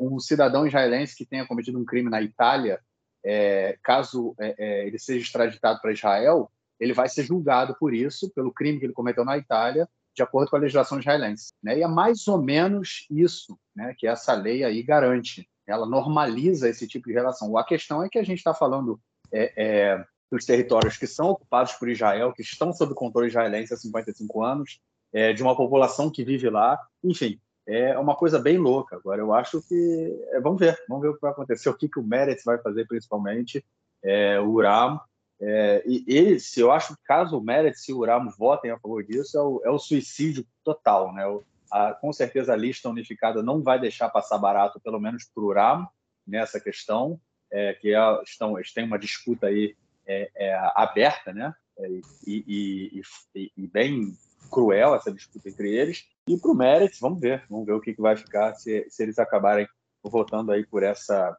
um 0.00 0.18
cidadão 0.18 0.66
israelense 0.66 1.16
que 1.16 1.24
tenha 1.24 1.46
cometido 1.46 1.78
um 1.78 1.84
crime 1.84 2.10
na 2.10 2.20
Itália 2.20 2.80
é, 3.24 3.78
caso 3.82 4.34
é, 4.38 4.54
é, 4.58 4.86
ele 4.86 4.98
seja 4.98 5.20
extraditado 5.20 5.80
para 5.80 5.92
Israel, 5.92 6.50
ele 6.78 6.92
vai 6.92 7.08
ser 7.08 7.24
julgado 7.24 7.76
por 7.78 7.92
isso, 7.92 8.30
pelo 8.30 8.52
crime 8.52 8.78
que 8.78 8.86
ele 8.86 8.92
cometeu 8.92 9.24
na 9.24 9.36
Itália, 9.36 9.88
de 10.14 10.22
acordo 10.22 10.50
com 10.50 10.56
a 10.56 10.60
legislação 10.60 10.98
israelense. 10.98 11.52
Né? 11.62 11.78
E 11.78 11.82
é 11.82 11.88
mais 11.88 12.26
ou 12.26 12.40
menos 12.40 13.06
isso 13.10 13.58
né, 13.74 13.94
que 13.96 14.06
essa 14.06 14.34
lei 14.34 14.64
aí 14.64 14.82
garante. 14.82 15.48
Ela 15.66 15.86
normaliza 15.86 16.68
esse 16.68 16.88
tipo 16.88 17.08
de 17.08 17.14
relação. 17.14 17.56
A 17.56 17.64
questão 17.64 18.02
é 18.02 18.08
que 18.08 18.18
a 18.18 18.22
gente 18.22 18.38
está 18.38 18.54
falando 18.54 18.98
é, 19.30 19.52
é, 19.56 20.04
dos 20.30 20.44
territórios 20.44 20.96
que 20.96 21.06
são 21.06 21.30
ocupados 21.30 21.72
por 21.72 21.88
Israel, 21.88 22.32
que 22.32 22.42
estão 22.42 22.72
sob 22.72 22.94
controle 22.94 23.28
israelense 23.28 23.72
há 23.72 23.76
55 23.76 24.42
anos, 24.42 24.80
é, 25.12 25.32
de 25.32 25.42
uma 25.42 25.56
população 25.56 26.10
que 26.10 26.24
vive 26.24 26.50
lá. 26.50 26.78
Enfim, 27.02 27.40
é 27.66 27.98
uma 27.98 28.16
coisa 28.16 28.38
bem 28.38 28.56
louca. 28.56 28.96
Agora, 28.96 29.20
eu 29.20 29.32
acho 29.32 29.60
que. 29.62 30.26
É, 30.32 30.40
vamos 30.40 30.58
ver, 30.58 30.78
vamos 30.88 31.02
ver 31.02 31.10
o 31.10 31.14
que 31.14 31.20
vai 31.20 31.30
acontecer, 31.30 31.68
o 31.68 31.74
que, 31.74 31.88
que 31.88 32.00
o 32.00 32.02
Meretz 32.04 32.42
vai 32.44 32.58
fazer, 32.58 32.86
principalmente, 32.86 33.64
é, 34.02 34.40
o 34.40 34.50
Uram. 34.50 35.00
É, 35.40 35.84
e 35.86 36.04
esse, 36.08 36.60
eu 36.60 36.72
acho 36.72 36.96
que 36.96 37.02
caso 37.04 37.38
o 37.38 37.42
Meretz 37.42 37.88
e 37.88 37.92
o 37.92 37.98
Uram 37.98 38.28
votem 38.36 38.70
a 38.70 38.78
favor 38.78 39.04
disso, 39.04 39.38
é 39.38 39.42
o, 39.42 39.60
é 39.64 39.70
o 39.70 39.78
suicídio 39.78 40.46
total. 40.64 41.12
Né? 41.12 41.26
O, 41.26 41.44
a, 41.70 41.92
com 41.92 42.12
certeza 42.12 42.54
a 42.54 42.56
lista 42.56 42.88
unificada 42.88 43.42
não 43.42 43.62
vai 43.62 43.78
deixar 43.78 44.08
passar 44.08 44.38
barato, 44.38 44.80
pelo 44.80 44.98
menos 44.98 45.24
para 45.24 45.42
o 45.42 45.46
Uram, 45.46 45.86
nessa 46.26 46.58
questão, 46.58 47.20
é, 47.50 47.74
que 47.74 47.94
é, 47.94 48.22
estão, 48.22 48.58
eles 48.58 48.72
têm 48.72 48.84
uma 48.84 48.98
disputa 48.98 49.46
aí 49.46 49.76
é, 50.08 50.30
é, 50.34 50.54
aberta, 50.74 51.32
né? 51.32 51.52
E, 51.78 52.02
e, 52.26 53.02
e, 53.34 53.52
e 53.56 53.66
bem 53.68 54.12
cruel 54.50 54.94
essa 54.94 55.12
disputa 55.12 55.48
entre 55.48 55.72
eles. 55.72 56.04
E 56.26 56.36
para 56.36 56.50
o 56.50 56.54
Meretz, 56.54 56.98
vamos 56.98 57.20
ver, 57.20 57.44
vamos 57.48 57.66
ver 57.66 57.72
o 57.72 57.80
que, 57.80 57.94
que 57.94 58.00
vai 58.00 58.16
ficar 58.16 58.54
se, 58.54 58.86
se 58.88 59.02
eles 59.02 59.18
acabarem 59.18 59.68
votando 60.02 60.52
aí 60.52 60.66
por 60.66 60.82
essa, 60.82 61.36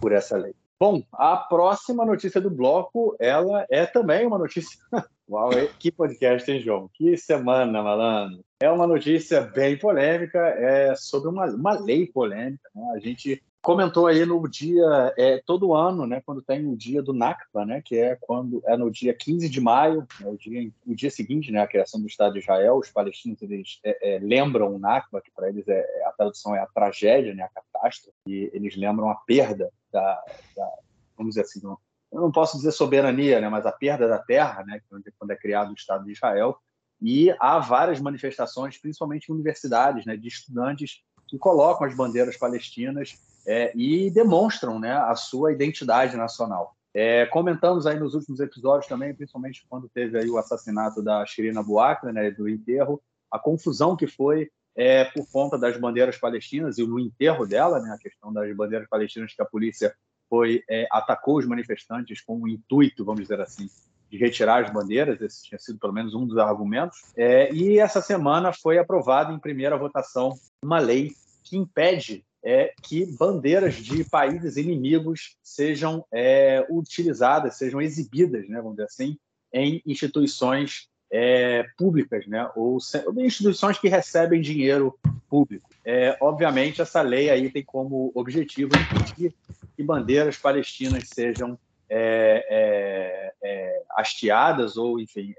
por 0.00 0.12
essa 0.12 0.36
lei. 0.36 0.54
Bom, 0.80 1.02
a 1.12 1.36
próxima 1.36 2.04
notícia 2.04 2.40
do 2.40 2.50
bloco, 2.50 3.14
ela 3.20 3.64
é 3.70 3.86
também 3.86 4.26
uma 4.26 4.38
notícia. 4.38 4.78
Uau, 5.30 5.50
que 5.78 5.92
podcast, 5.92 6.50
hein, 6.50 6.60
João? 6.60 6.90
Que 6.92 7.16
semana, 7.16 7.82
malandro. 7.82 8.44
É 8.60 8.68
uma 8.70 8.86
notícia 8.86 9.40
bem 9.42 9.78
polêmica, 9.78 10.38
é 10.38 10.94
sobre 10.96 11.28
uma, 11.28 11.46
uma 11.46 11.78
lei 11.78 12.06
polêmica. 12.06 12.68
Né? 12.74 12.82
A 12.96 12.98
gente 12.98 13.42
comentou 13.62 14.08
aí 14.08 14.26
no 14.26 14.46
dia, 14.48 15.14
é, 15.16 15.40
todo 15.46 15.72
ano, 15.72 16.04
né, 16.04 16.20
quando 16.26 16.42
tem 16.42 16.66
o 16.66 16.76
dia 16.76 17.00
do 17.00 17.12
Nakba, 17.12 17.64
né, 17.64 17.80
que 17.80 17.96
é 17.96 18.16
quando 18.20 18.60
é 18.66 18.76
no 18.76 18.90
dia 18.90 19.14
15 19.14 19.48
de 19.48 19.60
maio, 19.60 20.04
é 20.20 20.26
o, 20.26 20.36
dia, 20.36 20.70
o 20.84 20.94
dia 20.94 21.10
seguinte, 21.10 21.52
né, 21.52 21.60
a 21.60 21.66
criação 21.66 22.00
do 22.00 22.08
Estado 22.08 22.32
de 22.32 22.40
Israel, 22.40 22.76
os 22.76 22.90
palestinos 22.90 23.40
eles 23.40 23.78
é, 23.84 24.16
é, 24.16 24.18
lembram 24.18 24.74
o 24.74 24.78
Nakba, 24.80 25.22
que 25.22 25.30
para 25.30 25.48
eles 25.48 25.66
é, 25.68 25.78
é, 25.78 26.06
a 26.06 26.12
tradução 26.12 26.56
é 26.56 26.58
a 26.58 26.66
tragédia, 26.66 27.32
né, 27.32 27.44
a 27.44 27.48
catástrofe, 27.48 28.16
e 28.26 28.50
eles 28.52 28.76
lembram 28.76 29.08
a 29.08 29.14
perda 29.14 29.70
da, 29.92 30.20
da 30.56 30.68
vamos 31.16 31.34
dizer 31.34 31.42
assim, 31.42 31.60
não, 31.62 31.78
não 32.12 32.32
posso 32.32 32.56
dizer 32.56 32.72
soberania, 32.72 33.40
né, 33.40 33.48
mas 33.48 33.64
a 33.64 33.70
perda 33.70 34.08
da 34.08 34.18
terra, 34.18 34.64
né, 34.64 34.80
quando 35.16 35.30
é 35.30 35.36
criado 35.36 35.70
o 35.70 35.74
Estado 35.74 36.04
de 36.04 36.10
Israel, 36.10 36.58
e 37.00 37.34
há 37.38 37.60
várias 37.60 38.00
manifestações, 38.00 38.76
principalmente 38.78 39.28
em 39.28 39.34
universidades, 39.34 40.04
né, 40.04 40.16
de 40.16 40.26
estudantes 40.26 41.02
que 41.32 41.38
colocam 41.38 41.86
as 41.86 41.96
bandeiras 41.96 42.36
palestinas 42.36 43.18
é, 43.46 43.72
e 43.74 44.10
demonstram 44.10 44.78
né, 44.78 44.92
a 44.92 45.14
sua 45.14 45.50
identidade 45.50 46.14
nacional. 46.14 46.76
É, 46.92 47.24
comentamos 47.24 47.86
aí 47.86 47.98
nos 47.98 48.14
últimos 48.14 48.38
episódios 48.38 48.86
também, 48.86 49.14
principalmente 49.14 49.64
quando 49.66 49.88
teve 49.88 50.18
aí 50.18 50.28
o 50.28 50.36
assassinato 50.36 51.02
da 51.02 51.24
Shirina 51.24 51.62
Buakra, 51.62 52.12
né, 52.12 52.30
do 52.30 52.46
enterro, 52.46 53.00
a 53.30 53.38
confusão 53.38 53.96
que 53.96 54.06
foi 54.06 54.50
é, 54.76 55.06
por 55.06 55.26
conta 55.32 55.56
das 55.56 55.74
bandeiras 55.78 56.18
palestinas 56.18 56.76
e 56.76 56.86
no 56.86 57.00
enterro 57.00 57.46
dela, 57.46 57.80
né, 57.80 57.90
a 57.92 57.98
questão 57.98 58.30
das 58.30 58.54
bandeiras 58.54 58.86
palestinas 58.86 59.32
que 59.32 59.40
a 59.40 59.46
polícia 59.46 59.94
foi 60.28 60.62
é, 60.68 60.86
atacou 60.90 61.38
os 61.38 61.46
manifestantes 61.46 62.20
com 62.20 62.42
o 62.42 62.46
intuito, 62.46 63.06
vamos 63.06 63.22
dizer 63.22 63.40
assim, 63.40 63.70
de 64.10 64.18
retirar 64.18 64.62
as 64.62 64.70
bandeiras, 64.70 65.18
esse 65.22 65.44
tinha 65.44 65.58
sido 65.58 65.78
pelo 65.78 65.94
menos 65.94 66.12
um 66.12 66.26
dos 66.26 66.36
argumentos. 66.36 66.98
É, 67.16 67.50
e 67.54 67.78
essa 67.78 68.02
semana 68.02 68.52
foi 68.52 68.76
aprovada 68.76 69.32
em 69.32 69.38
primeira 69.38 69.78
votação 69.78 70.34
uma 70.62 70.78
lei 70.78 71.12
que 71.42 71.56
impede 71.56 72.24
é 72.44 72.72
que 72.82 73.06
bandeiras 73.16 73.76
de 73.76 74.04
países 74.04 74.56
inimigos 74.56 75.36
sejam 75.42 76.04
é, 76.12 76.66
utilizadas, 76.68 77.56
sejam 77.56 77.80
exibidas, 77.80 78.48
né, 78.48 78.56
vamos 78.56 78.72
dizer 78.72 78.86
assim, 78.86 79.16
em 79.52 79.80
instituições 79.86 80.88
é, 81.10 81.64
públicas, 81.76 82.26
né, 82.26 82.50
ou 82.56 82.78
instituições 83.18 83.78
que 83.78 83.88
recebem 83.88 84.40
dinheiro 84.40 84.98
público. 85.28 85.70
É, 85.84 86.16
obviamente, 86.20 86.82
essa 86.82 87.00
lei 87.00 87.30
aí 87.30 87.50
tem 87.50 87.64
como 87.64 88.10
objetivo 88.14 88.72
impedir 88.74 89.34
que 89.76 89.82
bandeiras 89.82 90.36
palestinas 90.36 91.04
sejam 91.08 91.58
é, 91.88 92.46
é, 92.48 93.34
é 93.42 93.82
hasteadas 93.90 94.76
ou, 94.76 94.98
enfim, 94.98 95.34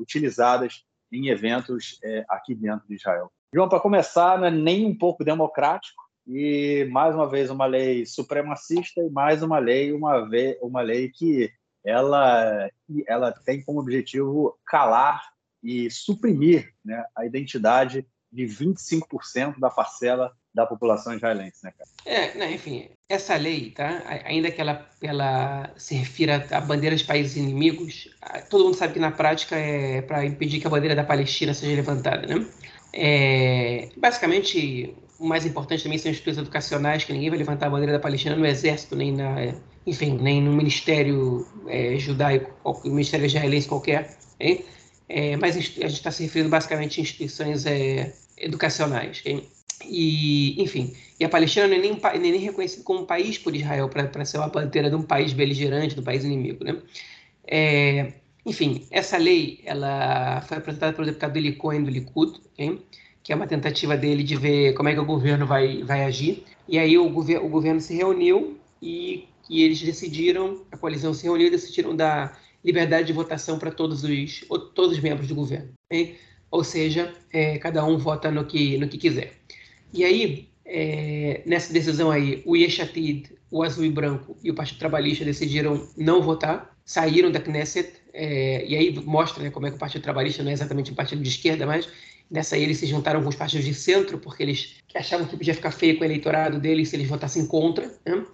utilizadas 0.00 0.84
em 1.12 1.28
eventos 1.28 2.00
aqui 2.28 2.54
dentro 2.54 2.86
de 2.88 2.94
Israel. 2.94 3.30
João, 3.52 3.68
para 3.68 3.80
começar, 3.80 4.38
não 4.38 4.46
é 4.46 4.50
nem 4.50 4.84
um 4.84 4.96
pouco 4.96 5.24
democrático, 5.24 6.02
e 6.26 6.86
mais 6.90 7.14
uma 7.14 7.28
vez 7.28 7.48
uma 7.48 7.64
lei 7.64 8.04
supremacista 8.04 9.00
e 9.00 9.08
mais 9.08 9.42
uma 9.42 9.58
lei 9.58 9.92
uma 9.92 10.28
vez 10.28 10.58
uma 10.60 10.82
lei 10.82 11.08
que 11.08 11.50
ela 11.82 12.68
ela 13.06 13.32
tem 13.32 13.62
como 13.62 13.80
objetivo 13.80 14.58
calar 14.66 15.22
e 15.62 15.90
suprimir 15.90 16.70
né, 16.84 17.02
a 17.16 17.24
identidade 17.24 18.06
de 18.30 18.44
25% 18.44 19.58
da 19.58 19.70
parcela 19.70 20.32
da 20.54 20.66
população 20.66 21.14
israelense, 21.14 21.64
né, 21.64 21.72
cara? 21.76 21.90
É, 22.04 22.34
né, 22.36 22.52
enfim, 22.52 22.90
essa 23.08 23.36
lei, 23.36 23.70
tá? 23.70 24.02
Ainda 24.24 24.50
que 24.50 24.60
ela, 24.60 24.86
ela 25.00 25.72
se 25.76 25.94
refira 25.94 26.46
a 26.50 26.60
bandeiras 26.60 27.00
de 27.00 27.06
países 27.06 27.36
inimigos, 27.36 28.10
todo 28.50 28.64
mundo 28.64 28.76
sabe 28.76 28.94
que 28.94 28.98
na 28.98 29.12
prática 29.12 29.56
é 29.56 30.02
para 30.02 30.26
impedir 30.26 30.60
que 30.60 30.66
a 30.66 30.70
bandeira 30.70 30.96
da 30.96 31.04
Palestina 31.04 31.54
seja 31.54 31.76
levantada, 31.76 32.26
né? 32.26 32.46
É, 33.00 33.90
basicamente, 33.96 34.92
o 35.20 35.24
mais 35.24 35.46
importante 35.46 35.84
também 35.84 35.98
são 35.98 36.10
institutos 36.10 36.36
educacionais, 36.36 37.04
que 37.04 37.12
ninguém 37.12 37.30
vai 37.30 37.38
levantar 37.38 37.68
a 37.68 37.70
bandeira 37.70 37.92
da 37.92 38.00
Palestina 38.00 38.34
no 38.34 38.44
exército, 38.44 38.96
nem 38.96 39.12
na, 39.12 39.54
enfim, 39.86 40.18
nem 40.20 40.42
no 40.42 40.52
ministério 40.52 41.46
é, 41.68 41.96
judaico, 41.96 42.52
no 42.84 42.90
ministério 42.90 43.24
israelense 43.24 43.68
qualquer, 43.68 44.18
hein? 44.40 44.64
É, 45.08 45.36
mas 45.36 45.56
a 45.56 45.60
gente 45.60 45.86
está 45.86 46.10
se 46.10 46.24
referindo 46.24 46.50
basicamente 46.50 46.98
a 46.98 47.02
instituições 47.02 47.66
é, 47.66 48.12
educacionais. 48.36 49.20
Okay? 49.20 49.48
E, 49.86 50.60
enfim, 50.60 50.92
e 51.20 51.24
a 51.24 51.28
Palestina 51.28 51.68
não 51.68 51.76
é 51.76 51.78
nem, 51.78 51.92
nem, 52.20 52.32
nem 52.32 52.40
reconhecida 52.40 52.82
como 52.82 53.02
um 53.02 53.06
país 53.06 53.38
por 53.38 53.54
Israel 53.54 53.88
para 53.88 54.24
ser 54.24 54.38
uma 54.38 54.48
bandeira 54.48 54.90
de 54.90 54.96
um 54.96 55.02
país 55.02 55.32
beligerante, 55.32 55.98
um 55.98 56.02
país 56.02 56.24
inimigo. 56.24 56.64
Né? 56.64 56.76
É, 57.46 58.12
enfim, 58.48 58.86
essa 58.90 59.18
lei 59.18 59.60
ela 59.64 60.40
foi 60.40 60.56
apresentada 60.56 60.94
pelo 60.94 61.06
deputado 61.06 61.36
Eli 61.36 61.52
Cohen 61.52 61.82
do 61.82 61.90
Likud, 61.90 62.40
okay? 62.54 62.82
que 63.22 63.30
é 63.30 63.36
uma 63.36 63.46
tentativa 63.46 63.94
dele 63.94 64.22
de 64.22 64.36
ver 64.36 64.72
como 64.72 64.88
é 64.88 64.94
que 64.94 65.00
o 65.00 65.04
governo 65.04 65.46
vai, 65.46 65.82
vai 65.82 66.04
agir. 66.04 66.44
E 66.66 66.78
aí 66.78 66.96
o, 66.96 67.10
gover 67.10 67.44
o 67.44 67.48
governo 67.48 67.78
se 67.78 67.94
reuniu 67.94 68.58
e, 68.80 69.28
e 69.50 69.62
eles 69.62 69.82
decidiram, 69.82 70.62
a 70.72 70.78
coalizão 70.78 71.12
se 71.12 71.24
reuniu 71.24 71.48
e 71.48 71.50
decidiram 71.50 71.94
dar 71.94 72.40
liberdade 72.64 73.08
de 73.08 73.12
votação 73.12 73.58
para 73.58 73.70
todos 73.70 74.02
os, 74.02 74.44
todos 74.74 74.92
os 74.92 75.00
membros 75.00 75.28
do 75.28 75.34
governo. 75.34 75.68
Okay? 75.92 76.16
Ou 76.50 76.64
seja, 76.64 77.12
é, 77.30 77.58
cada 77.58 77.84
um 77.84 77.98
vota 77.98 78.30
no 78.30 78.46
que, 78.46 78.78
no 78.78 78.88
que 78.88 78.96
quiser. 78.96 79.34
E 79.92 80.04
aí, 80.04 80.48
é, 80.64 81.42
nessa 81.44 81.70
decisão 81.70 82.10
aí, 82.10 82.42
o 82.46 82.56
Yeshatid, 82.56 83.30
o 83.50 83.62
Azul 83.62 83.84
e 83.84 83.90
Branco 83.90 84.38
e 84.42 84.50
o 84.50 84.54
Partido 84.54 84.78
Trabalhista 84.78 85.24
decidiram 85.24 85.86
não 85.98 86.22
votar, 86.22 86.74
saíram 86.84 87.30
da 87.30 87.40
Knesset, 87.40 87.92
é, 88.12 88.64
e 88.66 88.76
aí 88.76 88.92
mostra 89.04 89.42
né, 89.42 89.50
como 89.50 89.66
é 89.66 89.70
que 89.70 89.76
o 89.76 89.78
Partido 89.78 90.02
Trabalhista 90.02 90.42
não 90.42 90.50
é 90.50 90.54
exatamente 90.54 90.90
um 90.92 90.94
partido 90.94 91.22
de 91.22 91.28
esquerda, 91.28 91.66
mas 91.66 91.88
nessa 92.30 92.56
aí 92.56 92.62
eles 92.62 92.78
se 92.78 92.86
juntaram 92.86 93.22
com 93.22 93.28
os 93.28 93.36
partidos 93.36 93.66
de 93.66 93.74
centro, 93.74 94.18
porque 94.18 94.42
eles 94.42 94.76
achavam 94.94 95.26
que 95.26 95.36
podia 95.36 95.54
ficar 95.54 95.70
feio 95.70 95.96
com 95.96 96.02
o 96.02 96.04
eleitorado 96.04 96.58
deles 96.58 96.88
se 96.88 96.96
eles 96.96 97.08
votassem 97.08 97.46
contra. 97.46 97.92
Né? 98.04 98.24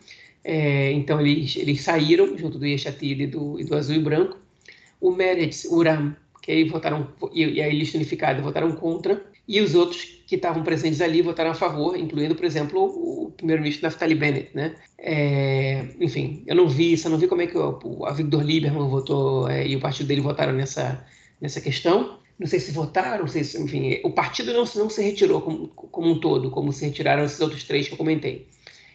É, 0.43 0.93
então 0.93 1.21
eles, 1.21 1.57
eles 1.57 1.81
saíram 1.83 2.37
junto 2.37 2.59
do 2.59 2.67
Yeshatid 2.67 3.23
e 3.23 3.27
do, 3.27 3.61
e 3.61 3.65
do 3.65 3.77
Azul 3.77 3.97
e 3.97 4.01
Branco. 4.01 4.39
O 5.01 5.11
Meretz, 5.11 5.65
Uram, 5.65 6.17
que 6.45 6.53
aí 6.53 6.65
votaram, 6.65 7.09
e, 7.33 7.63
a 7.63 7.69
lista 7.71 7.97
unificada 7.97 8.43
votaram 8.43 8.71
contra, 8.73 9.25
e 9.49 9.63
os 9.63 9.75
outros 9.75 10.03
que 10.27 10.35
estavam 10.35 10.63
presentes 10.63 11.01
ali 11.01 11.23
votaram 11.23 11.53
a 11.53 11.55
favor, 11.55 11.97
incluindo, 11.97 12.35
por 12.35 12.45
exemplo, 12.45 12.85
o 12.85 13.33
primeiro-ministro 13.35 13.85
Naftali 13.85 14.15
Bennett, 14.15 14.51
né? 14.55 14.75
É, 14.99 15.87
enfim, 15.99 16.43
eu 16.47 16.55
não 16.55 16.69
vi 16.69 16.93
isso, 16.93 17.07
eu 17.07 17.13
não 17.13 17.19
vi 17.19 17.29
como 17.29 17.41
é 17.41 17.47
que 17.47 17.57
o, 17.57 18.05
a 18.05 18.13
Victor 18.13 18.43
Lieberman 18.43 18.91
votou 18.91 19.49
é, 19.49 19.67
e 19.67 19.75
o 19.75 19.81
partido 19.81 20.07
dele 20.07 20.21
votaram 20.21 20.53
nessa, 20.53 21.03
nessa 21.41 21.63
questão. 21.63 22.19
Não 22.39 22.47
sei 22.47 22.61
se 22.61 22.73
votaram, 22.73 23.21
não 23.21 23.29
sei 23.29 23.43
se, 23.43 23.59
enfim, 23.63 23.99
o 24.05 24.11
partido 24.11 24.53
não, 24.53 24.65
não 24.75 24.91
se 24.91 25.03
retirou 25.03 25.41
como, 25.41 25.69
como 25.69 26.11
um 26.11 26.21
todo, 26.21 26.51
como 26.51 26.75
se 26.75 26.85
retiraram 26.85 27.25
esses 27.25 27.41
outros 27.41 27.65
três 27.65 27.89
que 27.89 27.95
eu 27.95 27.99
comentei. 27.99 28.47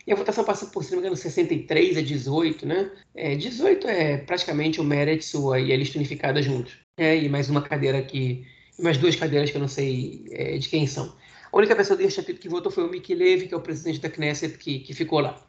E 0.05 0.13
a 0.13 0.15
votação 0.15 0.43
passa 0.43 0.67
por, 0.67 0.83
se 0.83 0.91
não 0.91 0.97
me 0.97 1.01
engano, 1.01 1.15
63 1.15 1.97
a 1.97 2.01
18, 2.01 2.65
né? 2.67 2.91
É, 3.15 3.35
18 3.35 3.87
é 3.87 4.17
praticamente 4.17 4.79
o 4.79 4.83
Meretz 4.83 5.33
e 5.33 5.73
a 5.73 5.77
lista 5.77 5.97
unificada 5.97 6.41
juntos. 6.43 6.77
É, 6.99 7.17
e 7.17 7.29
mais 7.29 7.49
uma 7.49 7.61
cadeira 7.61 8.01
que 8.01 8.45
mais 8.77 8.97
duas 8.97 9.15
cadeiras 9.15 9.49
que 9.49 9.55
eu 9.55 9.61
não 9.61 9.69
sei 9.69 10.25
é, 10.31 10.57
de 10.57 10.67
quem 10.67 10.85
são. 10.85 11.15
A 11.49 11.57
única 11.57 11.73
pessoa 11.73 11.95
deste 11.95 12.19
capítulo 12.19 12.41
que 12.41 12.49
votou 12.49 12.69
foi 12.69 12.85
o 12.85 12.89
Miki 12.89 13.15
Levy, 13.15 13.47
que 13.47 13.53
é 13.53 13.57
o 13.57 13.61
presidente 13.61 14.01
da 14.01 14.09
Knesset, 14.09 14.57
que, 14.57 14.79
que 14.79 14.93
ficou 14.93 15.21
lá. 15.21 15.41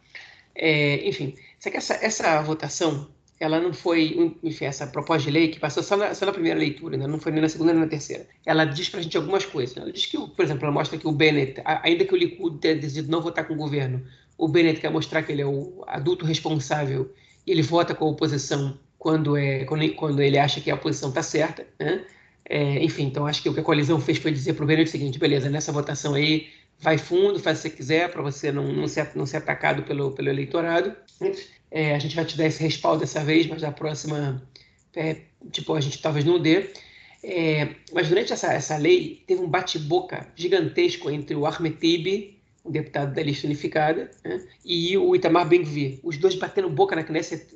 É, 0.55 1.09
enfim, 1.09 1.35
só 1.59 1.69
que 1.69 1.77
essa, 1.77 1.95
essa 1.95 2.41
votação, 2.43 3.09
ela 3.41 3.59
não 3.59 3.75
foi, 3.75 4.33
enfim, 4.45 4.65
essa 4.65 4.87
proposta 4.87 5.25
de 5.25 5.33
lei 5.33 5.49
que 5.49 5.59
passou 5.59 5.83
só 5.83 5.97
na, 5.97 6.15
só 6.15 6.25
na 6.25 6.33
primeira 6.33 6.57
leitura, 6.59 6.97
né? 6.97 7.09
não 7.09 7.19
foi 7.19 7.33
nem 7.33 7.43
na 7.43 7.49
segunda 7.49 7.73
nem 7.73 7.83
na 7.83 7.89
terceira. 7.89 8.29
Ela 8.47 8.65
diz 8.65 8.89
pra 8.89 9.03
gente 9.03 9.17
algumas 9.17 9.45
coisas. 9.45 9.75
Né? 9.75 9.83
Ela 9.83 9.93
diz 9.93 10.07
que, 10.07 10.17
por 10.19 10.45
exemplo, 10.45 10.65
ela 10.65 10.73
mostra 10.73 10.97
que 10.97 11.09
o 11.09 11.13
Bennett, 11.13 11.61
ainda 11.65 12.05
que 12.05 12.15
o 12.15 12.17
Likud 12.17 12.59
tenha 12.61 12.77
decidido 12.77 13.11
não 13.11 13.21
votar 13.21 13.45
com 13.45 13.55
o 13.55 13.57
governo, 13.57 14.07
o 14.39 14.47
Bennett 14.47 14.81
quer 14.81 14.91
mostrar 14.93 15.25
que 15.25 15.33
ele 15.33 15.43
é 15.43 15.47
o 15.47 15.83
adulto 15.89 16.25
responsável 16.25 17.13
e 17.45 17.51
ele 17.51 17.63
vota 17.63 17.93
com 17.93 18.05
a 18.05 18.11
oposição 18.11 18.79
quando, 19.01 19.35
é, 19.35 19.65
quando, 19.65 19.95
quando 19.95 20.21
ele 20.21 20.39
acha 20.39 20.61
que 20.61 20.71
a 20.71 20.75
oposição 20.75 21.09
está 21.09 21.23
certa, 21.23 21.67
né? 21.79 22.05
É, 22.45 22.85
enfim, 22.85 23.05
então 23.05 23.27
acho 23.27 23.43
que 23.43 23.49
o 23.49 23.55
que 23.55 23.61
a 23.61 23.63
coalizão 23.63 23.99
fez 23.99 24.19
foi 24.19 24.31
dizer 24.31 24.53
para 24.53 24.63
o 24.63 24.67
governo 24.67 24.85
o 24.85 24.87
seguinte: 24.87 25.19
beleza, 25.19 25.49
nessa 25.49 25.73
votação 25.73 26.15
aí, 26.15 26.49
vai 26.79 26.99
fundo, 26.99 27.41
faz 27.41 27.59
o 27.59 27.63
que 27.63 27.69
você 27.69 27.77
quiser, 27.77 28.13
para 28.13 28.21
você 28.21 28.53
não, 28.53 28.71
não, 28.73 28.87
ser, 28.87 29.11
não 29.15 29.25
ser 29.25 29.39
atacado 29.39 29.85
pelo, 29.85 30.13
pelo 30.13 30.29
eleitorado. 30.29 30.95
É, 31.71 31.95
a 31.95 31.99
gente 31.99 32.15
vai 32.15 32.27
te 32.27 32.37
dar 32.37 32.47
esse 32.47 32.63
respaldo 32.63 33.01
dessa 33.01 33.25
vez, 33.25 33.47
mas 33.47 33.63
da 33.63 33.73
próxima, 33.73 34.43
é, 34.95 35.17
tipo, 35.51 35.75
a 35.75 35.81
gente 35.81 36.03
talvez 36.03 36.25
não 36.25 36.39
dê. 36.39 36.71
É, 37.23 37.69
mas 37.95 38.09
durante 38.09 38.35
essa, 38.35 38.53
essa 38.53 38.77
lei, 38.77 39.23
teve 39.27 39.41
um 39.41 39.49
bate-boca 39.49 40.27
gigantesco 40.37 41.11
entre 41.11 41.35
o 41.35 41.47
Ahmed 41.47 41.77
o 42.65 42.71
deputado 42.71 43.15
da 43.15 43.23
lista 43.23 43.47
unificada, 43.47 44.11
né, 44.25 44.43
e 44.65 44.97
o 44.97 45.15
Itamar 45.17 45.49
Ben-Gvir. 45.49 45.99
Os 46.03 46.17
dois 46.19 46.35
batendo 46.35 46.69
boca 46.69 46.95
na 46.95 47.03
Knesset, 47.03 47.47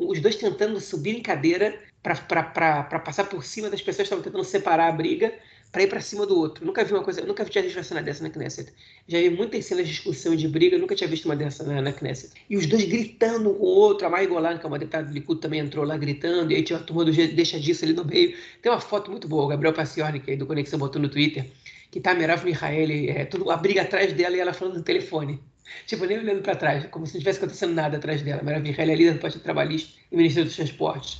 os 0.00 0.20
dois 0.20 0.36
tentando 0.36 0.80
subir 0.80 1.16
em 1.16 1.22
cadeira 1.22 1.78
para 2.02 3.00
passar 3.00 3.24
por 3.24 3.44
cima 3.44 3.70
das 3.70 3.80
pessoas 3.80 3.96
que 4.08 4.14
estavam 4.14 4.24
tentando 4.24 4.44
separar 4.44 4.88
a 4.88 4.92
briga 4.92 5.32
para 5.70 5.82
ir 5.82 5.88
para 5.88 6.00
cima 6.00 6.26
do 6.26 6.38
outro. 6.38 6.64
Nunca 6.64 6.82
vi 6.82 6.92
uma 6.92 7.02
coisa, 7.02 7.20
nunca 7.24 7.44
visto 7.44 7.76
uma 7.76 7.82
cena 7.82 8.02
dessa 8.02 8.22
na 8.22 8.30
Knesset. 8.30 8.72
Já 9.06 9.18
vi 9.18 9.30
muitas 9.30 9.64
cenas 9.66 9.86
de 9.86 9.92
discussão 9.92 10.32
e 10.32 10.36
de 10.36 10.48
briga, 10.48 10.78
nunca 10.78 10.94
tinha 10.94 11.08
visto 11.08 11.26
uma 11.26 11.36
dessa 11.36 11.62
na, 11.64 11.82
na 11.82 11.92
Knesset. 11.92 12.32
E 12.48 12.56
os 12.56 12.66
dois 12.66 12.84
gritando 12.84 13.50
um 13.50 13.54
com 13.54 13.64
o 13.64 13.68
outro, 13.68 14.06
a 14.06 14.10
Mai 14.10 14.26
Golan, 14.26 14.58
que 14.58 14.64
é 14.64 14.68
uma 14.68 14.78
deputada 14.78 15.06
do 15.06 15.12
Likud, 15.12 15.40
também 15.40 15.60
entrou 15.60 15.84
lá 15.84 15.96
gritando, 15.96 16.52
e 16.52 16.56
aí 16.56 16.62
tinha 16.62 16.78
a 16.78 16.82
turma 16.82 17.04
do 17.04 17.12
Deixa 17.12 17.60
Disso 17.60 17.84
ali 17.84 17.92
no 17.92 18.04
meio. 18.04 18.34
Tem 18.62 18.72
uma 18.72 18.80
foto 18.80 19.10
muito 19.10 19.28
boa, 19.28 19.44
o 19.44 19.48
Gabriel 19.48 19.74
Passioni, 19.74 20.20
que 20.20 20.32
é 20.32 20.36
do 20.36 20.46
Conexão 20.46 20.78
botou 20.78 21.00
no 21.00 21.08
Twitter, 21.08 21.46
que 21.90 22.00
tá 22.00 22.12
a 22.12 22.14
Merav 22.14 22.44
Mihaeli, 22.44 23.10
é, 23.10 23.24
tudo, 23.24 23.50
a 23.50 23.56
briga 23.56 23.82
atrás 23.82 24.12
dela 24.12 24.36
e 24.36 24.40
ela 24.40 24.52
falando 24.52 24.76
no 24.76 24.82
telefone. 24.82 25.40
Tipo, 25.86 26.06
nem 26.06 26.18
olhando 26.18 26.42
para 26.42 26.56
trás, 26.56 26.86
como 26.86 27.06
se 27.06 27.14
não 27.14 27.20
tivesse 27.20 27.38
acontecendo 27.38 27.74
nada 27.74 27.96
atrás 27.96 28.22
dela. 28.22 28.42
Merav 28.42 28.62
Mihaeli 28.62 28.92
é 28.92 28.96
líder 28.96 29.12
do 29.14 29.20
Partido 29.20 29.42
Trabalhista 29.42 29.98
e 30.10 30.16
Ministério 30.16 30.46
dos 30.46 30.56
Transportes. 30.56 31.18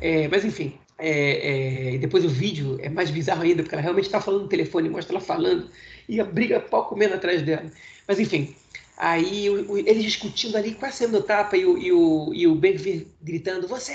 É, 0.00 0.28
mas 0.28 0.44
enfim, 0.44 0.78
é, 1.00 1.94
é, 1.94 1.98
depois 1.98 2.24
o 2.24 2.28
vídeo 2.28 2.78
é 2.80 2.88
mais 2.88 3.10
bizarro 3.10 3.42
ainda, 3.42 3.62
porque 3.62 3.74
ela 3.74 3.82
realmente 3.82 4.04
está 4.04 4.20
falando 4.20 4.42
no 4.42 4.48
telefone, 4.48 4.88
mostra 4.88 5.14
ela 5.14 5.24
falando, 5.24 5.70
e 6.08 6.20
a 6.20 6.24
briga 6.24 6.60
pau 6.60 6.86
comendo 6.86 7.14
atrás 7.14 7.42
dela. 7.42 7.70
Mas 8.06 8.20
enfim, 8.20 8.54
aí 8.96 9.48
o, 9.48 9.72
o, 9.72 9.78
eles 9.78 10.02
discutindo 10.04 10.56
ali, 10.56 10.74
quase 10.74 10.98
sendo 10.98 11.22
tapa, 11.22 11.56
e 11.56 11.64
o, 11.64 11.78
e 11.78 11.92
o, 11.92 12.34
e 12.34 12.46
o 12.46 12.54
Ben 12.54 12.76
gritando: 13.22 13.66
Você 13.66 13.94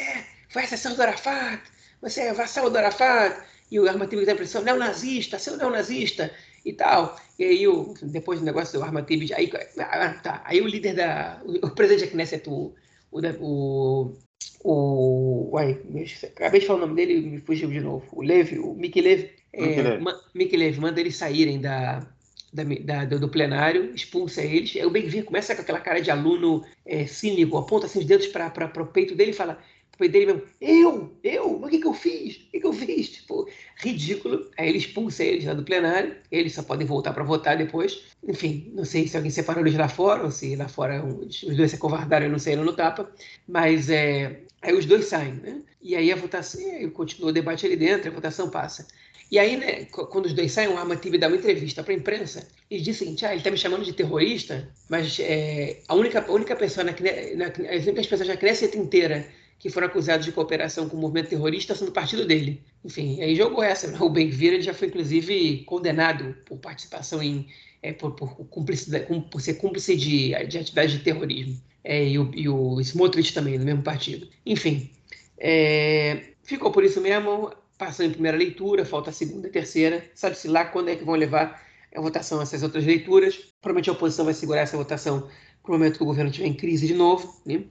foi 0.50 0.64
assassino 0.64 0.96
do 0.96 1.02
Arafat, 1.02 1.62
você 2.02 2.22
é 2.22 2.34
vassalo 2.34 2.70
do 2.70 2.78
Arafat, 2.78 3.38
e 3.72 3.80
o 3.80 3.88
Armatib 3.88 4.26
dá 4.26 4.32
a 4.32 4.36
impressão: 4.36 4.64
neonazista, 4.64 5.40
seu 5.40 5.58
neonazista, 5.58 6.32
e 6.66 6.74
tal. 6.74 7.16
E 7.38 7.44
aí, 7.44 7.68
o, 7.68 7.94
depois 8.02 8.40
do 8.40 8.46
negócio 8.46 8.78
do 8.78 8.84
Armatib, 8.84 9.32
aí, 9.34 9.50
ah, 9.78 10.14
tá, 10.22 10.42
aí 10.44 10.60
o 10.62 10.68
líder 10.68 10.96
da. 10.96 11.42
O, 11.46 11.70
presidente 11.70 12.06
da 12.08 12.12
Knesset, 12.12 12.50
o, 12.50 12.74
o, 13.12 14.14
o. 14.64 15.50
Uai, 15.54 15.80
acabei 16.24 16.60
de 16.60 16.66
falar 16.66 16.80
o 16.80 16.88
nome 16.88 16.96
dele 16.96 17.14
e 17.20 17.22
me 17.22 17.42
fugiu 17.42 17.70
de 17.70 17.80
novo. 17.80 18.06
O 18.12 18.24
Levi, 18.24 18.58
o 18.58 18.74
Mickey 18.74 19.02
Levi. 19.02 19.30
É, 19.54 20.00
Mickey 20.34 20.58
Levi 20.58 20.82
manda 20.82 21.00
eles 21.00 21.16
saírem 21.16 21.62
da, 21.62 22.06
da, 22.52 23.06
da, 23.06 23.18
do 23.18 23.30
plenário, 23.30 23.94
expulsa 23.96 24.42
eles. 24.42 24.76
Aí 24.76 24.86
o 24.86 24.90
Ben 24.90 25.24
começa 25.24 25.56
com 25.56 25.62
aquela 25.62 25.80
cara 25.80 26.02
de 26.02 26.12
aluno 26.12 26.66
é, 26.86 27.06
cínico, 27.06 27.58
aponta 27.58 27.86
assim 27.86 28.00
os 28.00 28.06
dedos 28.06 28.28
para 28.28 28.82
o 28.82 28.88
peito 28.88 29.16
dele 29.16 29.32
e 29.32 29.36
fala: 29.36 29.60
dele 29.98 30.26
mesmo, 30.26 30.42
eu, 30.62 31.12
eu, 31.24 31.64
o 31.64 31.68
que, 31.68 31.80
que 31.80 31.88
eu 31.88 31.94
fiz? 31.94 32.36
O 32.36 32.52
que, 32.52 32.60
que 32.60 32.68
eu 32.68 32.74
fiz? 32.74 33.10
Tipo, 33.10 33.48
ridículo. 33.78 34.50
Aí 34.58 34.70
ele 34.70 34.78
expulsa 34.78 35.24
eles 35.24 35.46
lá 35.46 35.54
do 35.54 35.64
plenário, 35.64 36.16
eles 36.32 36.54
só 36.54 36.64
podem 36.64 36.86
voltar 36.86 37.14
para 37.14 37.24
votar 37.24 37.58
depois. 37.58 38.04
Enfim, 38.28 38.72
não 38.74 38.86
sei 38.86 39.08
se 39.08 39.16
alguém 39.16 39.32
separou 39.32 39.62
eles 39.62 39.78
lá 39.78 39.88
fora, 39.88 40.24
ou 40.24 40.32
se 40.32 40.56
lá 40.56 40.68
fora 40.68 41.04
os 41.06 41.42
dois 41.42 41.72
se 41.72 41.78
acovardaram 41.78 42.26
e 42.26 42.30
não 42.30 42.40
saíram 42.40 42.64
no 42.64 42.74
tapa, 42.74 43.10
mas 43.48 43.90
é, 43.90 44.42
aí 44.62 44.74
os 44.74 44.86
dois 44.86 45.06
saem, 45.06 45.34
né? 45.34 45.62
E 45.82 45.96
aí 45.96 46.12
a 46.12 46.16
votação, 46.16 46.60
aí 46.62 46.90
continua 46.90 47.30
o 47.30 47.34
debate 47.34 47.66
ali 47.66 47.76
dentro, 47.76 48.10
a 48.10 48.14
votação 48.14 48.50
passa. 48.50 48.88
E 49.32 49.40
aí, 49.40 49.58
né, 49.58 49.86
quando 49.86 50.28
os 50.28 50.34
dois 50.34 50.52
saem, 50.52 50.70
o 50.70 50.78
Armatib 50.78 51.18
dá 51.18 51.28
uma 51.28 51.38
entrevista 51.38 51.84
para 51.84 51.94
a 51.94 51.98
imprensa 51.98 52.48
e 52.70 52.80
diz 52.80 52.96
o 52.96 53.00
seguinte: 53.00 53.26
ah, 53.26 53.30
ele 53.30 53.38
está 53.38 53.50
me 53.50 53.58
chamando 53.58 53.84
de 53.84 53.94
terrorista, 53.94 54.68
mas 54.88 55.20
é, 55.20 55.80
a, 55.88 55.96
única, 55.96 56.24
a 56.26 56.32
única 56.32 56.56
pessoa, 56.56 56.84
na, 56.84 56.92
na, 56.92 57.76
as 57.76 57.84
únicas 57.86 58.08
pessoas 58.08 58.30
na 58.30 58.38
Knesset 58.38 58.78
inteira 58.78 59.28
que 59.60 59.70
foram 59.70 59.88
acusados 59.88 60.26
de 60.26 60.32
cooperação 60.32 60.88
com 60.88 60.98
o 60.98 61.00
movimento 61.00 61.30
terrorista 61.30 61.74
são 61.74 61.88
do 61.88 61.94
partido 61.94 62.26
dele. 62.26 62.62
Enfim, 62.84 63.22
aí 63.22 63.36
jogou 63.36 63.64
essa. 63.64 63.88
Né? 63.88 63.98
O 64.00 64.10
Ben-Gvir 64.10 64.62
já 64.62 64.74
foi, 64.74 64.88
inclusive, 64.90 65.64
condenado 65.66 66.36
por 66.46 66.58
participação 66.58 67.22
em... 67.24 67.48
É, 67.82 67.94
por, 67.94 68.12
por, 68.12 68.30
por 68.36 69.42
ser 69.42 69.54
cúmplice 69.56 69.96
de, 69.96 70.30
de 70.48 70.58
atividade 70.58 70.98
de 70.98 71.04
terrorismo. 71.04 71.62
É, 71.84 72.04
e, 72.04 72.18
o, 72.18 72.32
e 72.34 72.50
o 72.50 72.82
Smotrich 72.82 73.32
também, 73.32 73.60
no 73.60 73.66
mesmo 73.66 73.84
partido. 73.84 74.28
Enfim, 74.44 74.90
é, 75.38 76.30
ficou 76.44 76.72
por 76.72 76.84
isso 76.84 77.00
mesmo. 77.00 77.52
passou 77.78 78.06
em 78.06 78.10
primeira 78.10 78.38
leitura, 78.38 78.86
falta 78.86 79.12
a 79.12 79.14
segunda 79.14 79.48
e 79.48 79.52
terceira. 79.52 80.04
Sabe-se 80.16 80.48
lá 80.48 80.66
quando 80.66 80.90
é 80.90 80.96
que 80.96 81.04
vão 81.04 81.16
levar 81.16 81.64
a 81.96 82.02
votação 82.02 82.42
essas 82.42 82.64
outras 82.64 82.86
leituras. 82.86 83.36
Provavelmente 83.62 83.90
a 83.90 83.94
oposição 83.94 84.26
vai 84.26 84.34
segurar 84.34 84.62
essa 84.62 84.78
votação 84.78 85.30
para 85.62 85.70
o 85.70 85.74
momento 85.74 85.98
que 85.98 86.04
o 86.04 86.08
governo 86.08 86.30
estiver 86.30 86.48
em 86.48 86.54
crise 86.54 86.88
de 86.88 86.94
novo, 86.94 87.40
né? 87.46 87.64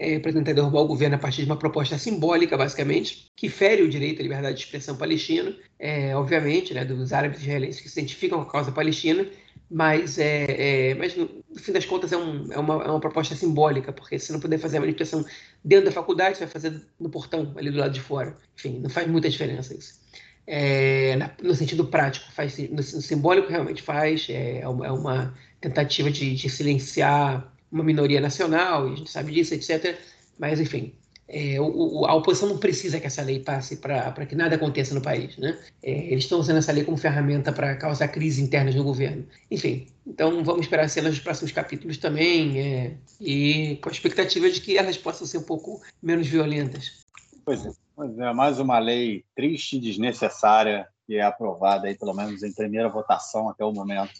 É, 0.00 0.18
para 0.18 0.32
derrubar 0.32 0.80
o 0.80 0.86
governo 0.86 1.16
a 1.16 1.18
partir 1.18 1.42
de 1.42 1.46
uma 1.46 1.58
proposta 1.58 1.98
simbólica, 1.98 2.56
basicamente, 2.56 3.30
que 3.36 3.50
fere 3.50 3.82
o 3.82 3.88
direito 3.88 4.20
à 4.20 4.22
liberdade 4.22 4.56
de 4.56 4.64
expressão 4.64 4.96
palestina, 4.96 5.54
é, 5.78 6.16
obviamente, 6.16 6.72
né, 6.72 6.86
dos 6.86 7.12
árabes 7.12 7.42
israelenses 7.42 7.82
que 7.82 7.88
se 7.88 8.00
identificam 8.00 8.38
com 8.38 8.48
a 8.48 8.50
causa 8.50 8.72
palestina, 8.72 9.26
mas, 9.70 10.18
é, 10.18 10.90
é, 10.90 10.94
mas 10.94 11.14
no, 11.14 11.28
fim 11.56 11.70
das 11.70 11.84
contas 11.84 12.10
é, 12.12 12.16
um, 12.16 12.50
é, 12.50 12.58
uma, 12.58 12.82
é 12.82 12.88
uma 12.88 12.98
proposta 12.98 13.36
simbólica, 13.36 13.92
porque 13.92 14.18
se 14.18 14.32
não 14.32 14.40
puder 14.40 14.58
fazer 14.58 14.78
a 14.78 14.80
manifestação 14.80 15.24
dentro 15.62 15.84
da 15.84 15.92
faculdade, 15.92 16.38
você 16.38 16.44
vai 16.44 16.52
fazer 16.52 16.82
no 16.98 17.10
portão, 17.10 17.52
ali 17.56 17.70
do 17.70 17.78
lado 17.78 17.92
de 17.92 18.00
fora. 18.00 18.36
Enfim, 18.56 18.80
não 18.80 18.88
faz 18.88 19.06
muita 19.06 19.28
diferença 19.28 19.76
isso. 19.76 20.00
É, 20.46 21.14
na, 21.16 21.30
no 21.42 21.54
sentido 21.54 21.84
prático, 21.84 22.32
faz, 22.32 22.56
no, 22.58 22.76
no, 22.76 22.82
simbólico 22.82 23.50
realmente 23.50 23.82
faz, 23.82 24.26
é, 24.30 24.66
uma, 24.66 24.86
é 24.86 24.90
uma 24.90 25.34
tentativa 25.60 26.10
de, 26.10 26.34
de, 26.34 26.48
silenciar 26.48 27.52
uma 27.70 27.84
minoria 27.84 28.20
nacional, 28.20 28.88
e 28.88 28.92
a 28.92 28.96
gente 28.96 29.10
sabe 29.10 29.32
disso, 29.32 29.54
etc. 29.54 29.96
Mas, 30.38 30.60
enfim, 30.60 30.94
é, 31.32 31.60
o, 31.60 32.04
a 32.06 32.14
oposição 32.14 32.48
não 32.48 32.58
precisa 32.58 32.98
que 32.98 33.06
essa 33.06 33.22
lei 33.22 33.38
passe 33.38 33.76
para 33.76 34.26
que 34.26 34.34
nada 34.34 34.56
aconteça 34.56 34.92
no 34.94 35.00
país. 35.00 35.36
Né? 35.36 35.56
É, 35.80 35.90
eles 35.90 36.24
estão 36.24 36.40
usando 36.40 36.56
essa 36.56 36.72
lei 36.72 36.82
como 36.82 36.96
ferramenta 36.96 37.52
para 37.52 37.76
causar 37.76 38.08
crises 38.08 38.40
internas 38.40 38.74
no 38.74 38.82
governo. 38.82 39.24
Enfim, 39.48 39.86
então 40.04 40.42
vamos 40.42 40.62
esperar 40.62 40.88
cenas 40.88 41.12
dos 41.12 41.20
próximos 41.20 41.52
capítulos 41.52 41.98
também 41.98 42.58
é, 42.58 42.96
e 43.20 43.78
com 43.80 43.88
a 43.88 43.92
expectativa 43.92 44.50
de 44.50 44.60
que 44.60 44.76
elas 44.76 44.98
possam 44.98 45.24
ser 45.24 45.38
um 45.38 45.44
pouco 45.44 45.80
menos 46.02 46.26
violentas. 46.26 47.04
Pois 47.44 47.64
é, 47.64 47.70
pois 47.94 48.18
é 48.18 48.32
mais 48.32 48.58
uma 48.58 48.80
lei 48.80 49.24
triste 49.36 49.76
e 49.76 49.80
desnecessária 49.80 50.88
que 51.06 51.16
é 51.16 51.22
aprovada, 51.22 51.88
aí, 51.88 51.96
pelo 51.96 52.14
menos 52.14 52.42
em 52.42 52.52
primeira 52.52 52.88
votação 52.88 53.48
até 53.48 53.64
o 53.64 53.72
momento, 53.72 54.12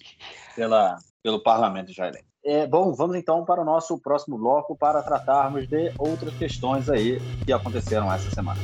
pela, 0.57 0.99
pelo 1.23 1.41
parlamento 1.41 1.91
israelense. 1.91 2.30
É, 2.43 2.67
bom, 2.67 2.95
vamos 2.95 3.17
então 3.17 3.45
para 3.45 3.61
o 3.61 3.65
nosso 3.65 3.99
próximo 3.99 4.39
bloco 4.39 4.75
para 4.75 5.03
tratarmos 5.03 5.69
de 5.69 5.93
outras 5.99 6.35
questões 6.35 6.89
aí 6.89 7.19
que 7.45 7.53
aconteceram 7.53 8.11
essa 8.11 8.31
semana. 8.31 8.59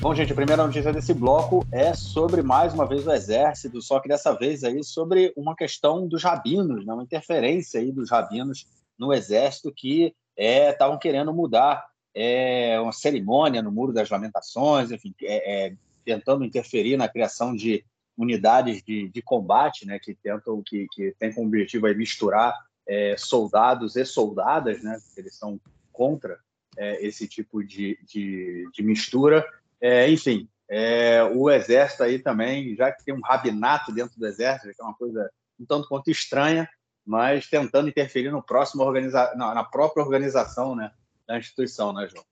Bom, 0.00 0.12
gente, 0.12 0.32
a 0.32 0.34
primeira 0.34 0.66
notícia 0.66 0.92
desse 0.92 1.14
bloco 1.14 1.64
é 1.72 1.94
sobre 1.94 2.42
mais 2.42 2.74
uma 2.74 2.84
vez 2.84 3.06
o 3.06 3.12
exército, 3.12 3.80
só 3.80 4.00
que 4.00 4.08
dessa 4.08 4.32
vez 4.32 4.64
aí 4.64 4.82
sobre 4.82 5.32
uma 5.36 5.54
questão 5.54 6.06
dos 6.08 6.24
rabinos, 6.24 6.84
né? 6.84 6.92
uma 6.92 7.04
interferência 7.04 7.80
aí 7.80 7.92
dos 7.92 8.10
rabinos 8.10 8.66
no 8.98 9.14
exército 9.14 9.72
que 9.72 10.12
estavam 10.36 10.96
é, 10.96 10.98
querendo 10.98 11.32
mudar 11.32 11.86
é, 12.12 12.78
uma 12.80 12.92
cerimônia 12.92 13.62
no 13.62 13.70
Muro 13.70 13.92
das 13.92 14.10
Lamentações, 14.10 14.90
enfim, 14.90 15.14
é, 15.22 15.68
é 15.68 15.76
tentando 16.04 16.44
interferir 16.44 16.96
na 16.96 17.08
criação 17.08 17.54
de 17.54 17.84
unidades 18.16 18.82
de, 18.82 19.08
de 19.08 19.22
combate, 19.22 19.86
né, 19.86 19.98
que 19.98 20.14
tentam, 20.14 20.62
que, 20.64 20.86
que 20.92 21.14
tem 21.18 21.32
como 21.32 21.48
objetivo 21.48 21.86
aí 21.86 21.94
misturar 21.94 22.54
é, 22.86 23.16
soldados 23.16 23.96
e 23.96 24.04
soldadas, 24.04 24.82
né, 24.82 24.98
eles 25.16 25.34
são 25.36 25.60
contra 25.92 26.38
é, 26.76 27.04
esse 27.04 27.26
tipo 27.26 27.62
de, 27.62 27.98
de, 28.04 28.68
de 28.72 28.82
mistura. 28.82 29.44
É, 29.80 30.08
enfim, 30.10 30.48
é, 30.68 31.22
o 31.22 31.50
exército 31.50 32.02
aí 32.02 32.18
também, 32.18 32.74
já 32.74 32.90
que 32.90 33.04
tem 33.04 33.14
um 33.14 33.20
rabinato 33.20 33.92
dentro 33.92 34.18
do 34.18 34.26
exército, 34.26 34.74
que 34.74 34.80
é 34.80 34.84
uma 34.84 34.94
coisa 34.94 35.30
um 35.58 35.64
tanto 35.64 35.88
quanto 35.88 36.10
estranha, 36.10 36.68
mas 37.06 37.46
tentando 37.46 37.88
interferir 37.88 38.30
no 38.30 38.42
próximo 38.42 38.82
organiza 38.82 39.32
na, 39.36 39.62
própria 39.62 40.02
organização 40.02 40.74
né, 40.74 40.90
da 41.26 41.38
instituição, 41.38 41.92
né, 41.92 42.08
João? 42.10 42.24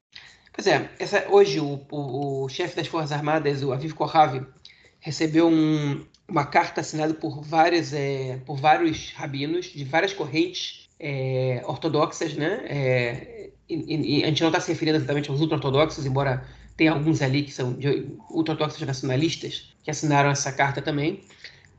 Pois 0.52 0.66
é, 0.66 0.90
essa, 0.98 1.26
hoje 1.28 1.60
o, 1.60 1.86
o, 1.90 2.44
o 2.44 2.48
chefe 2.48 2.76
das 2.76 2.86
Forças 2.86 3.12
Armadas, 3.12 3.62
o 3.62 3.72
Aviv 3.72 3.92
Kohavi, 3.94 4.46
recebeu 5.02 5.48
um, 5.48 6.00
uma 6.26 6.46
carta 6.46 6.80
assinada 6.80 7.12
por, 7.12 7.42
várias, 7.42 7.92
é, 7.92 8.38
por 8.46 8.56
vários 8.56 9.12
rabinos 9.12 9.66
de 9.66 9.84
várias 9.84 10.14
correntes 10.14 10.88
é, 10.98 11.60
ortodoxas, 11.66 12.34
né? 12.34 12.62
É, 12.66 13.50
e, 13.68 14.18
e 14.18 14.24
a 14.24 14.28
gente 14.28 14.40
não 14.40 14.48
está 14.48 14.60
se 14.60 14.70
referindo 14.70 14.96
exatamente 14.96 15.28
aos 15.28 15.40
ultra-ortodoxos, 15.40 16.06
embora 16.06 16.46
tenha 16.76 16.92
alguns 16.92 17.20
ali 17.20 17.42
que 17.42 17.52
são 17.52 17.76
ultra-ortodoxos 18.30 18.80
nacionalistas 18.86 19.74
que 19.82 19.90
assinaram 19.90 20.30
essa 20.30 20.52
carta 20.52 20.80
também, 20.80 21.20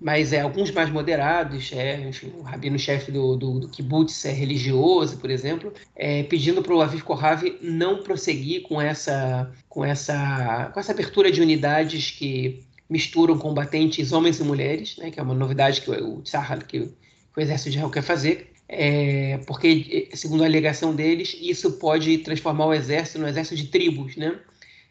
mas 0.02 0.34
é 0.34 0.42
alguns 0.42 0.70
mais 0.72 0.90
moderados, 0.90 1.72
é, 1.72 2.02
enfim, 2.02 2.34
o 2.38 2.42
rabino-chefe 2.42 3.10
do, 3.10 3.38
do, 3.38 3.60
do 3.62 3.70
kibbutz 3.70 4.26
é 4.26 4.34
religioso, 4.34 5.18
por 5.18 5.30
exemplo, 5.30 5.74
é, 5.96 6.24
pedindo 6.24 6.62
para 6.62 6.74
o 6.74 6.82
Aviv 6.82 7.04
Kohavi 7.04 7.58
não 7.62 8.04
prosseguir 8.04 8.64
com 8.64 8.82
essa, 8.82 9.50
com, 9.70 9.86
essa, 9.86 10.72
com 10.74 10.80
essa 10.80 10.92
abertura 10.92 11.32
de 11.32 11.42
unidades 11.42 12.12
que 12.12 12.62
misturam 12.94 13.36
combatentes 13.40 14.12
homens 14.12 14.40
e 14.40 14.44
mulheres, 14.44 14.98
né, 14.98 15.10
que 15.10 15.20
é 15.20 15.24
uma 15.24 15.34
novidade 15.34 15.82
que 15.82 15.90
o 15.90 16.22
Tzahal, 16.22 16.60
que, 16.60 16.92
o 17.36 17.42
exército 17.42 17.72
de 17.72 17.78
Israel 17.78 17.90
quer 17.90 18.04
fazer, 18.04 18.52
é, 18.70 19.40
porque, 19.48 20.10
segundo 20.14 20.44
a 20.44 20.46
alegação 20.46 20.94
deles, 20.94 21.36
isso 21.42 21.72
pode 21.80 22.20
transformar 22.20 22.68
o 22.68 22.74
exército 22.74 23.18
no 23.18 23.28
exército 23.28 23.56
de 23.56 23.68
tribos, 23.70 24.16
né? 24.16 24.40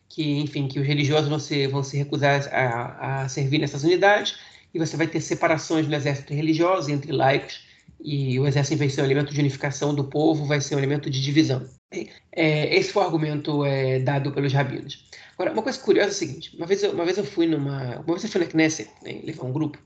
Que, 0.08 0.40
enfim, 0.40 0.66
que 0.66 0.80
os 0.80 0.86
religiosos 0.86 1.28
vão 1.28 1.38
se, 1.38 1.68
vão 1.68 1.84
se 1.84 1.96
recusar 1.96 2.44
a, 2.52 3.22
a 3.22 3.28
servir 3.28 3.58
nessas 3.58 3.84
unidades 3.84 4.34
e 4.74 4.80
você 4.80 4.96
vai 4.96 5.06
ter 5.06 5.20
separações 5.20 5.86
no 5.86 5.94
exército 5.94 6.34
religioso 6.34 6.90
entre 6.90 7.12
laicos 7.12 7.60
e 8.04 8.38
o 8.40 8.46
exército, 8.46 8.74
em 8.74 8.78
vez 8.78 8.90
de 8.90 8.96
ser 8.96 9.02
um 9.02 9.04
elemento 9.04 9.32
de 9.32 9.40
unificação 9.40 9.94
do 9.94 10.04
povo, 10.04 10.44
vai 10.44 10.60
ser 10.60 10.74
um 10.74 10.78
elemento 10.78 11.08
de 11.08 11.22
divisão. 11.22 11.64
É, 12.32 12.74
esse 12.76 12.92
foi 12.92 13.02
o 13.02 13.06
argumento 13.06 13.64
é, 13.64 14.00
dado 14.00 14.32
pelos 14.32 14.52
rabinos. 14.52 15.08
Agora, 15.34 15.52
uma 15.52 15.62
coisa 15.62 15.78
curiosa 15.78 16.10
é 16.10 16.12
o 16.12 16.14
seguinte: 16.14 16.56
uma 16.56 16.66
vez 16.66 16.82
eu, 16.82 16.92
uma 16.92 17.04
vez 17.04 17.16
eu 17.18 17.24
fui 17.24 17.46
numa. 17.46 17.96
Uma 18.00 18.14
vez 18.14 18.24
eu 18.24 18.30
fui 18.30 18.40
na 18.40 18.46
Knesset, 18.46 18.90
né, 19.02 19.20
levar 19.22 19.44
um 19.44 19.52
grupo, 19.52 19.78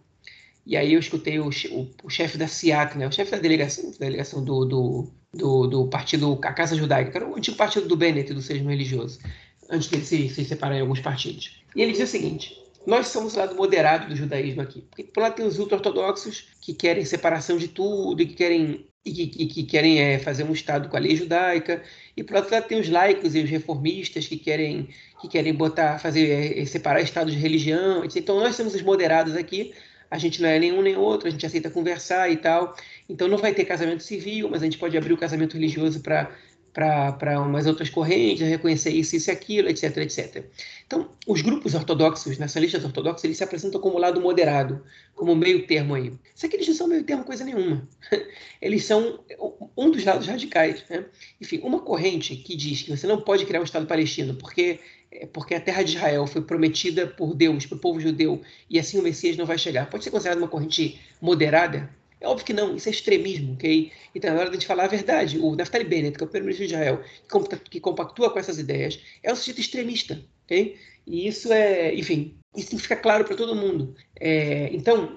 e 0.65 0.77
aí 0.77 0.95
eu 0.95 1.01
escutei 1.01 1.39
o, 1.39 1.49
o, 1.49 1.91
o 2.05 2.11
chefe 2.11 2.39
da 2.39 2.49
SIAC, 2.49 2.97
né, 2.97 3.07
o 3.07 3.13
chefe 3.13 3.31
da 3.31 3.39
delegação, 3.39 3.91
da 3.91 4.07
delegação 4.07 4.43
do, 4.43 4.65
do, 4.65 5.11
do, 5.35 5.67
do 5.67 5.89
partido, 5.89 6.39
a 6.43 6.53
Casa 6.53 6.75
Judaica, 6.75 7.11
que 7.11 7.17
era 7.17 7.29
o 7.29 7.37
antigo 7.37 7.57
partido 7.57 7.87
do 7.87 7.97
Bennett, 7.97 8.33
do 8.33 8.41
Sejmo 8.41 8.71
Religioso, 8.71 9.19
antes 9.71 9.89
dele 9.89 10.05
se, 10.05 10.29
se 10.31 10.45
separar 10.45 10.77
em 10.77 10.81
alguns 10.81 11.01
partidos. 11.01 11.63
E 11.75 11.83
ele 11.83 11.93
dizia 11.93 12.07
o 12.07 12.09
seguinte: 12.09 12.57
nós 12.87 13.09
somos 13.09 13.35
o 13.35 13.39
lado 13.39 13.55
moderado 13.55 14.09
do 14.09 14.17
judaísmo 14.17 14.63
aqui. 14.63 14.83
Porque 14.83 15.03
por 15.05 15.21
lá 15.21 15.31
tem 15.31 15.45
os 15.45 15.59
ultra-ortodoxos 15.59 16.49
que 16.61 16.73
querem 16.73 17.05
separação 17.05 17.57
de 17.57 17.69
tudo 17.69 18.23
e 18.23 18.27
que 18.27 18.35
querem 18.35 18.87
e 19.07 19.27
que, 19.29 19.47
que 19.47 19.63
querem 19.63 20.01
é, 20.01 20.19
fazer 20.19 20.43
um 20.43 20.53
Estado 20.53 20.89
com 20.89 20.97
a 20.97 21.01
lei 21.01 21.15
judaica, 21.15 21.81
e 22.17 22.25
por 22.25 22.37
outro 22.37 22.53
lado 22.53 22.67
tem 22.67 22.81
os 22.81 22.89
laicos 22.89 23.37
e 23.37 23.41
os 23.41 23.49
reformistas 23.49 24.27
que 24.27 24.37
querem, 24.37 24.89
que 25.21 25.29
querem 25.29 25.55
botar, 25.55 26.01
fazer, 26.01 26.59
é, 26.59 26.65
separar 26.67 27.01
Estados 27.01 27.33
de 27.33 27.39
religião. 27.39 28.05
Então 28.05 28.41
nós 28.41 28.57
somos 28.57 28.75
os 28.75 28.83
moderados 28.83 29.37
aqui, 29.37 29.73
a 30.11 30.19
gente 30.19 30.43
não 30.43 30.49
é 30.49 30.59
nenhum 30.59 30.83
nem 30.83 30.97
outro, 30.97 31.29
a 31.29 31.31
gente 31.31 31.47
aceita 31.47 31.71
conversar 31.71 32.31
e 32.31 32.37
tal, 32.37 32.75
então 33.09 33.29
não 33.29 33.39
vai 33.39 33.55
ter 33.55 33.65
casamento 33.65 34.03
civil, 34.03 34.49
mas 34.51 34.61
a 34.63 34.65
gente 34.65 34.79
pode 34.79 34.97
abrir 34.99 35.13
o 35.13 35.17
casamento 35.17 35.55
religioso 35.55 36.01
para 36.01 36.31
para 36.77 37.41
umas 37.41 37.67
outras 37.67 37.89
correntes, 37.89 38.47
reconhecer 38.47 38.91
isso, 38.91 39.17
isso 39.17 39.31
e 39.31 39.33
aquilo, 39.33 39.71
etc, 39.71 39.97
etc. 39.97 40.45
Então, 40.87 41.11
os 41.27 41.41
grupos 41.41 41.75
ortodoxos, 41.75 42.37
nacionalistas 42.37 42.85
ortodoxos, 42.85 43.25
eles 43.25 43.39
se 43.39 43.45
apresentam 43.45 43.81
como 43.81 43.99
lado 43.99 44.21
moderado, 44.21 44.85
como 45.15 45.35
meio 45.35 45.67
termo 45.67 45.95
aí. 45.95 46.13
Só 46.35 46.47
que 46.47 46.55
eles 46.55 46.69
não 46.69 46.75
são 46.75 46.87
meio 46.87 47.03
termo 47.03 47.25
coisa 47.25 47.47
nenhuma. 47.47 47.89
Eles 48.61 48.85
são 48.85 49.21
um 49.75 49.91
dos 49.91 50.05
lados 50.05 50.27
radicais. 50.27 50.85
Né? 50.91 51.07
Enfim, 51.41 51.61
uma 51.63 51.81
corrente 51.81 52.37
que 52.37 52.55
diz 52.55 52.83
que 52.83 52.91
você 52.91 53.07
não 53.07 53.23
pode 53.23 53.47
criar 53.47 53.61
um 53.61 53.65
Estado 53.65 53.87
palestino 53.87 54.35
porque, 54.35 54.79
porque 55.33 55.55
a 55.55 55.61
terra 55.61 55.83
de 55.83 55.97
Israel 55.97 56.27
foi 56.27 56.43
prometida 56.43 57.07
por 57.07 57.35
Deus, 57.35 57.65
para 57.65 57.77
o 57.77 57.81
povo 57.81 57.99
judeu, 58.01 58.43
e 58.69 58.79
assim 58.79 58.99
o 58.99 59.03
Messias 59.03 59.37
não 59.37 59.47
vai 59.47 59.57
chegar. 59.57 59.89
Pode 59.89 60.05
ser 60.05 60.11
considerada 60.11 60.41
uma 60.41 60.49
corrente 60.49 61.01
moderada? 61.23 61.89
É 62.21 62.27
óbvio 62.27 62.47
que 62.47 62.53
não, 62.53 62.75
isso 62.77 62.89
é 62.89 62.93
extremismo, 62.93 63.55
ok? 63.55 63.93
Então 64.15 64.31
é 64.31 64.39
hora 64.39 64.57
de 64.57 64.67
falar 64.67 64.85
a 64.85 64.89
verdade. 64.89 65.39
O 65.39 65.55
Naftali 65.55 65.85
Bennett, 65.85 66.17
que 66.17 66.25
é 66.25 66.27
o 66.27 66.29
primeiro-ministro 66.29 66.67
de 66.67 66.75
Israel, 66.75 67.03
que 67.71 67.81
compactua 67.81 68.31
com 68.31 68.39
essas 68.39 68.59
ideias, 68.59 68.99
é 69.23 69.33
um 69.33 69.37
sujeito 69.37 69.61
extremista, 69.61 70.23
ok? 70.45 70.77
E 71.07 71.29
isso 71.29 71.53
é, 71.53 71.95
enfim, 71.95 72.35
isso 72.57 72.71
tem 72.71 72.79
que 72.79 72.83
ficar 72.83 72.97
claro 72.97 73.25
para 73.25 73.37
todo 73.37 73.55
mundo. 73.55 73.95
É, 74.19 74.71
então, 74.73 75.17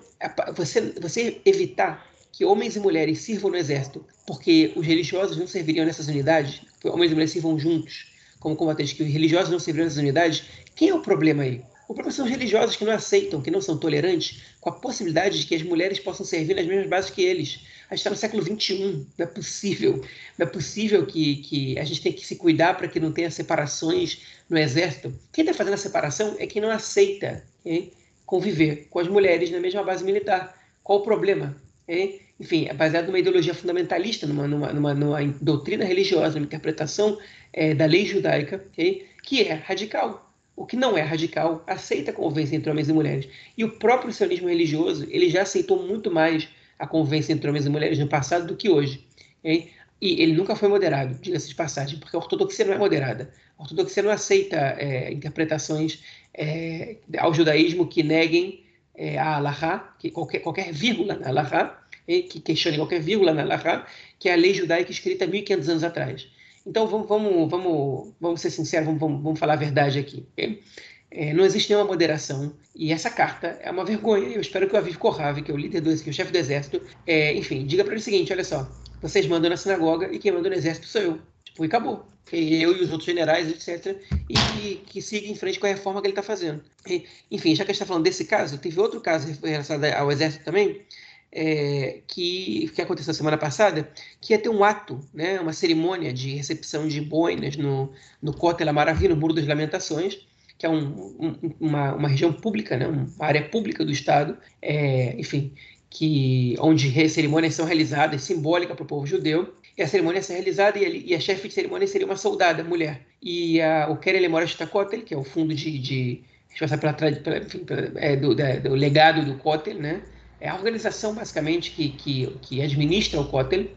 você, 0.56 0.94
você 1.00 1.42
evitar 1.46 2.08
que 2.32 2.46
homens 2.46 2.76
e 2.76 2.80
mulheres 2.80 3.20
sirvam 3.20 3.52
no 3.52 3.58
exército, 3.58 4.06
porque 4.28 4.72
os 4.76 4.86
religiosos 4.86 5.38
não 5.38 5.48
serviriam 5.48 5.86
nessas 5.86 6.08
unidades, 6.08 6.62
homens 6.84 7.12
e 7.12 7.14
mulheres 7.14 7.32
sirvam 7.32 7.58
juntos 7.58 8.14
como 8.40 8.56
combatentes, 8.56 8.94
que 8.94 9.04
os 9.04 9.10
religiosos 9.10 9.50
não 9.50 9.60
serviriam 9.60 9.86
nessas 9.86 10.00
unidades, 10.00 10.44
quem 10.76 10.90
é 10.90 10.94
o 10.94 11.02
problema 11.02 11.44
aí? 11.44 11.62
O 11.90 11.94
problema 11.96 12.16
são 12.16 12.26
os 12.26 12.32
religiosos 12.32 12.76
que 12.76 12.86
não 12.86 12.94
aceitam, 12.94 13.42
que 13.42 13.50
não 13.50 13.60
são 13.60 13.76
tolerantes 13.76 14.42
com 14.62 14.70
a 14.70 14.74
possibilidade 14.74 15.40
de 15.40 15.46
que 15.46 15.56
as 15.56 15.64
mulheres 15.64 16.00
possam 16.00 16.26
servir 16.26 16.56
nas 16.56 16.66
mesmas 16.66 16.88
bases 16.88 17.10
que 17.10 17.24
eles. 17.24 17.62
A 17.90 17.96
gente 17.96 18.00
está 18.00 18.10
no 18.12 18.16
século 18.16 18.44
XXI, 18.44 19.08
não 19.18 19.26
é 19.26 19.26
possível. 19.26 20.06
Não 20.38 20.46
é 20.46 20.50
possível 20.50 21.06
que, 21.06 21.38
que 21.38 21.80
a 21.80 21.84
gente 21.84 22.02
tenha 22.02 22.16
que 22.16 22.26
se 22.26 22.36
cuidar 22.36 22.76
para 22.76 22.88
que 22.88 23.00
não 23.00 23.12
tenha 23.12 23.32
separações 23.32 24.22
no 24.48 24.58
exército. 24.58 25.12
Quem 25.34 25.44
está 25.44 25.54
fazendo 25.54 25.74
a 25.74 25.78
separação 25.78 26.36
é 26.38 26.46
quem 26.46 26.62
não 26.62 26.70
aceita 26.70 27.44
okay? 27.62 27.92
conviver 28.26 28.88
com 28.90 29.00
as 29.00 29.08
mulheres 29.08 29.50
na 29.50 29.60
mesma 29.60 29.84
base 29.84 30.06
militar. 30.06 30.56
Qual 30.84 31.00
o 31.00 31.04
problema? 31.04 31.60
é, 31.90 32.20
enfim, 32.40 32.68
é 32.70 32.74
baseado 32.74 33.08
numa 33.08 33.18
ideologia 33.18 33.54
fundamentalista, 33.54 34.28
numa, 34.28 34.48
numa, 34.48 34.72
numa, 34.72 34.94
numa 34.94 35.26
doutrina 35.42 35.84
religiosa, 35.84 36.36
numa 36.36 36.46
interpretação 36.46 37.18
é, 37.52 37.74
da 37.74 37.88
lei 37.88 38.06
judaica, 38.06 38.64
okay, 38.72 39.08
que 39.24 39.42
é 39.42 39.56
radical. 39.56 40.29
O 40.60 40.66
que 40.66 40.76
não 40.76 40.98
é 40.98 41.02
radical 41.02 41.64
aceita 41.66 42.12
a 42.12 42.14
convivência 42.14 42.54
entre 42.54 42.70
homens 42.70 42.90
e 42.90 42.94
mulheres. 42.94 43.30
E 43.58 43.64
o 43.64 43.72
próprio 43.80 44.12
sionismo 44.12 44.50
religioso 44.50 45.08
ele 45.10 45.30
já 45.30 45.44
aceitou 45.44 45.88
muito 45.88 46.12
mais 46.12 46.50
a 46.78 46.86
convivência 46.86 47.32
entre 47.32 47.50
homens 47.50 47.66
e 47.66 47.70
mulheres 47.70 47.98
no 47.98 48.10
passado 48.10 48.46
do 48.46 48.58
que 48.58 48.70
hoje. 48.70 49.08
Okay? 49.40 49.72
E 50.02 50.22
ele 50.22 50.34
nunca 50.34 50.58
foi 50.58 50.68
moderado, 50.68 51.18
diga-se 51.22 51.48
de 51.48 51.56
passagem, 51.56 51.98
porque 51.98 52.14
a 52.14 52.20
ortodoxia 52.20 52.66
não 52.66 52.74
é 52.74 52.78
moderada. 52.78 53.32
A 53.58 53.62
ortodoxia 53.62 54.04
não 54.04 54.12
aceita 54.12 54.58
é, 54.78 55.14
interpretações 55.14 56.04
é, 56.34 56.98
ao 57.18 57.34
judaísmo 57.34 57.88
que 57.88 58.04
neguem 58.04 58.66
é, 58.96 59.18
a 59.18 59.38
Allahá, 59.38 59.96
que 59.98 60.12
qualquer, 60.12 60.40
qualquer 60.40 60.74
vírgula 60.74 61.16
na 61.16 61.30
Allahá, 61.30 61.82
que 62.06 62.42
questione 62.42 62.76
qualquer 62.76 63.00
vírgula 63.00 63.34
na 63.34 63.44
Allahá, 63.44 63.88
que 64.20 64.28
é 64.28 64.34
a 64.34 64.36
lei 64.36 64.54
judaica 64.54 64.92
escrita 64.92 65.26
1.500 65.26 65.70
anos 65.70 65.84
atrás. 65.86 66.28
Então, 66.70 66.86
vamos, 66.86 67.08
vamos, 67.08 67.50
vamos, 67.50 68.14
vamos 68.22 68.42
ser 68.42 68.52
sinceros, 68.52 68.86
vamos, 68.86 69.02
vamos, 69.02 69.24
vamos 69.24 69.40
falar 69.40 69.54
a 69.54 69.56
verdade 69.56 69.98
aqui. 69.98 70.28
Okay? 70.34 70.62
É, 71.10 71.34
não 71.34 71.44
existe 71.44 71.72
nenhuma 71.72 71.88
moderação 71.88 72.54
e 72.76 72.94
essa 72.94 73.10
carta 73.10 73.60
é 73.64 73.72
uma 73.72 73.84
vergonha. 73.84 74.28
Eu 74.28 74.40
espero 74.40 74.70
que 74.70 74.76
o 74.76 74.78
Aviv 74.78 74.96
Kohav, 74.98 75.42
que 75.42 75.50
é 75.50 75.54
o 75.54 75.58
líder 75.58 75.82
do 75.82 75.98
que 75.98 76.10
é 76.10 76.12
o 76.12 76.14
chefe 76.14 76.32
do 76.32 76.38
exército, 76.38 76.80
é, 77.08 77.34
enfim, 77.34 77.66
diga 77.66 77.84
para 77.84 77.94
ele 77.94 78.02
o 78.02 78.04
seguinte: 78.04 78.32
olha 78.32 78.44
só, 78.44 78.70
vocês 79.02 79.26
mandam 79.26 79.50
na 79.50 79.58
sinagoga 79.58 80.14
e 80.14 80.20
quem 80.20 80.32
manda 80.32 80.48
no 80.48 80.56
exército 80.56 80.86
sou 80.86 81.02
eu. 81.02 81.20
Tipo, 81.44 81.66
e 81.66 81.68
acabou. 81.68 82.06
Eu 82.32 82.78
e 82.78 82.84
os 82.84 82.92
outros 82.92 83.06
generais, 83.06 83.50
etc. 83.50 84.00
E 84.30 84.84
que 84.86 85.02
siga 85.02 85.26
em 85.28 85.34
frente 85.34 85.60
com 85.60 85.66
a 85.66 85.70
reforma 85.70 86.00
que 86.02 86.06
ele 86.06 86.12
está 86.12 86.22
fazendo. 86.22 86.64
E, 86.88 87.04
enfim, 87.32 87.56
já 87.56 87.66
que 87.66 87.72
a 87.72 87.74
gente 87.74 87.82
está 87.82 87.88
falando 87.88 88.04
desse 88.04 88.26
caso, 88.26 88.60
teve 88.60 88.80
outro 88.80 89.02
caso 89.02 89.28
relacionado 89.44 89.92
ao 89.96 90.12
exército 90.12 90.46
também, 90.46 90.86
é, 91.32 92.00
que, 92.08 92.70
que 92.74 92.82
aconteceu 92.82 93.14
semana 93.14 93.38
passada, 93.38 93.90
que 94.20 94.34
ia 94.34 94.40
ter 94.40 94.50
um 94.50 94.64
ato, 94.64 95.00
né, 95.14 95.40
uma 95.40 95.54
cerimônia 95.54 96.12
de 96.12 96.36
recepção 96.36 96.88
de 96.88 97.02
boinas 97.02 97.56
no, 97.56 97.92
no 98.22 98.34
Kotel 98.34 98.72
Maravilha, 98.74 99.14
no 99.14 99.20
Muro 99.20 99.34
das 99.34 99.48
Lamentações, 99.48 100.20
que 100.58 100.66
é 100.66 100.70
um, 100.70 100.88
um, 101.20 101.56
uma, 101.60 101.94
uma 101.94 102.10
região 102.10 102.34
pública, 102.34 102.78
né, 102.78 102.88
uma 102.88 103.08
área 103.20 103.48
pública 103.48 103.86
do 103.86 103.92
Estado, 103.92 104.38
é, 104.62 105.16
enfim, 105.20 105.54
que 105.90 106.56
onde 106.60 107.10
cerimônias 107.10 107.56
são 107.56 107.66
realizadas, 107.66 108.24
simbólica 108.24 108.76
para 108.76 108.84
o 108.84 108.88
povo 108.88 109.08
judeu, 109.08 109.54
e 109.78 109.82
a 109.82 109.88
cerimônia 109.88 110.22
ser 110.22 110.34
realizada 110.34 110.78
e, 110.78 111.16
a 111.16 111.20
chefe 111.22 111.48
de 111.48 111.54
cerimônia 111.54 111.88
seria 111.88 112.06
uma 112.06 112.18
soldada, 112.18 112.64
mulher. 112.66 113.02
E 113.22 113.62
a, 113.62 113.88
o 113.90 113.96
Keren 113.96 114.20
Lemora 114.20 114.46
Kotel, 114.70 115.04
que 115.04 115.14
é 115.14 115.18
o 115.18 115.24
fundo 115.24 115.56
de, 115.56 115.80
de 115.80 116.22
responsável 116.50 116.94
pela, 116.94 117.14
pela, 117.14 117.42
pela, 117.42 117.92
é, 117.96 118.18
do, 118.18 118.36
da, 118.36 118.58
do, 118.58 118.76
legado 118.76 119.24
do 119.24 119.36
Kotel, 119.36 119.76
né? 119.76 120.02
É 120.40 120.48
a 120.50 120.56
organização, 120.56 121.14
basicamente, 121.14 121.72
que, 121.72 121.90
que, 121.90 122.28
que 122.42 122.62
administra 122.62 123.20
o 123.20 123.28
Kotel, 123.28 123.68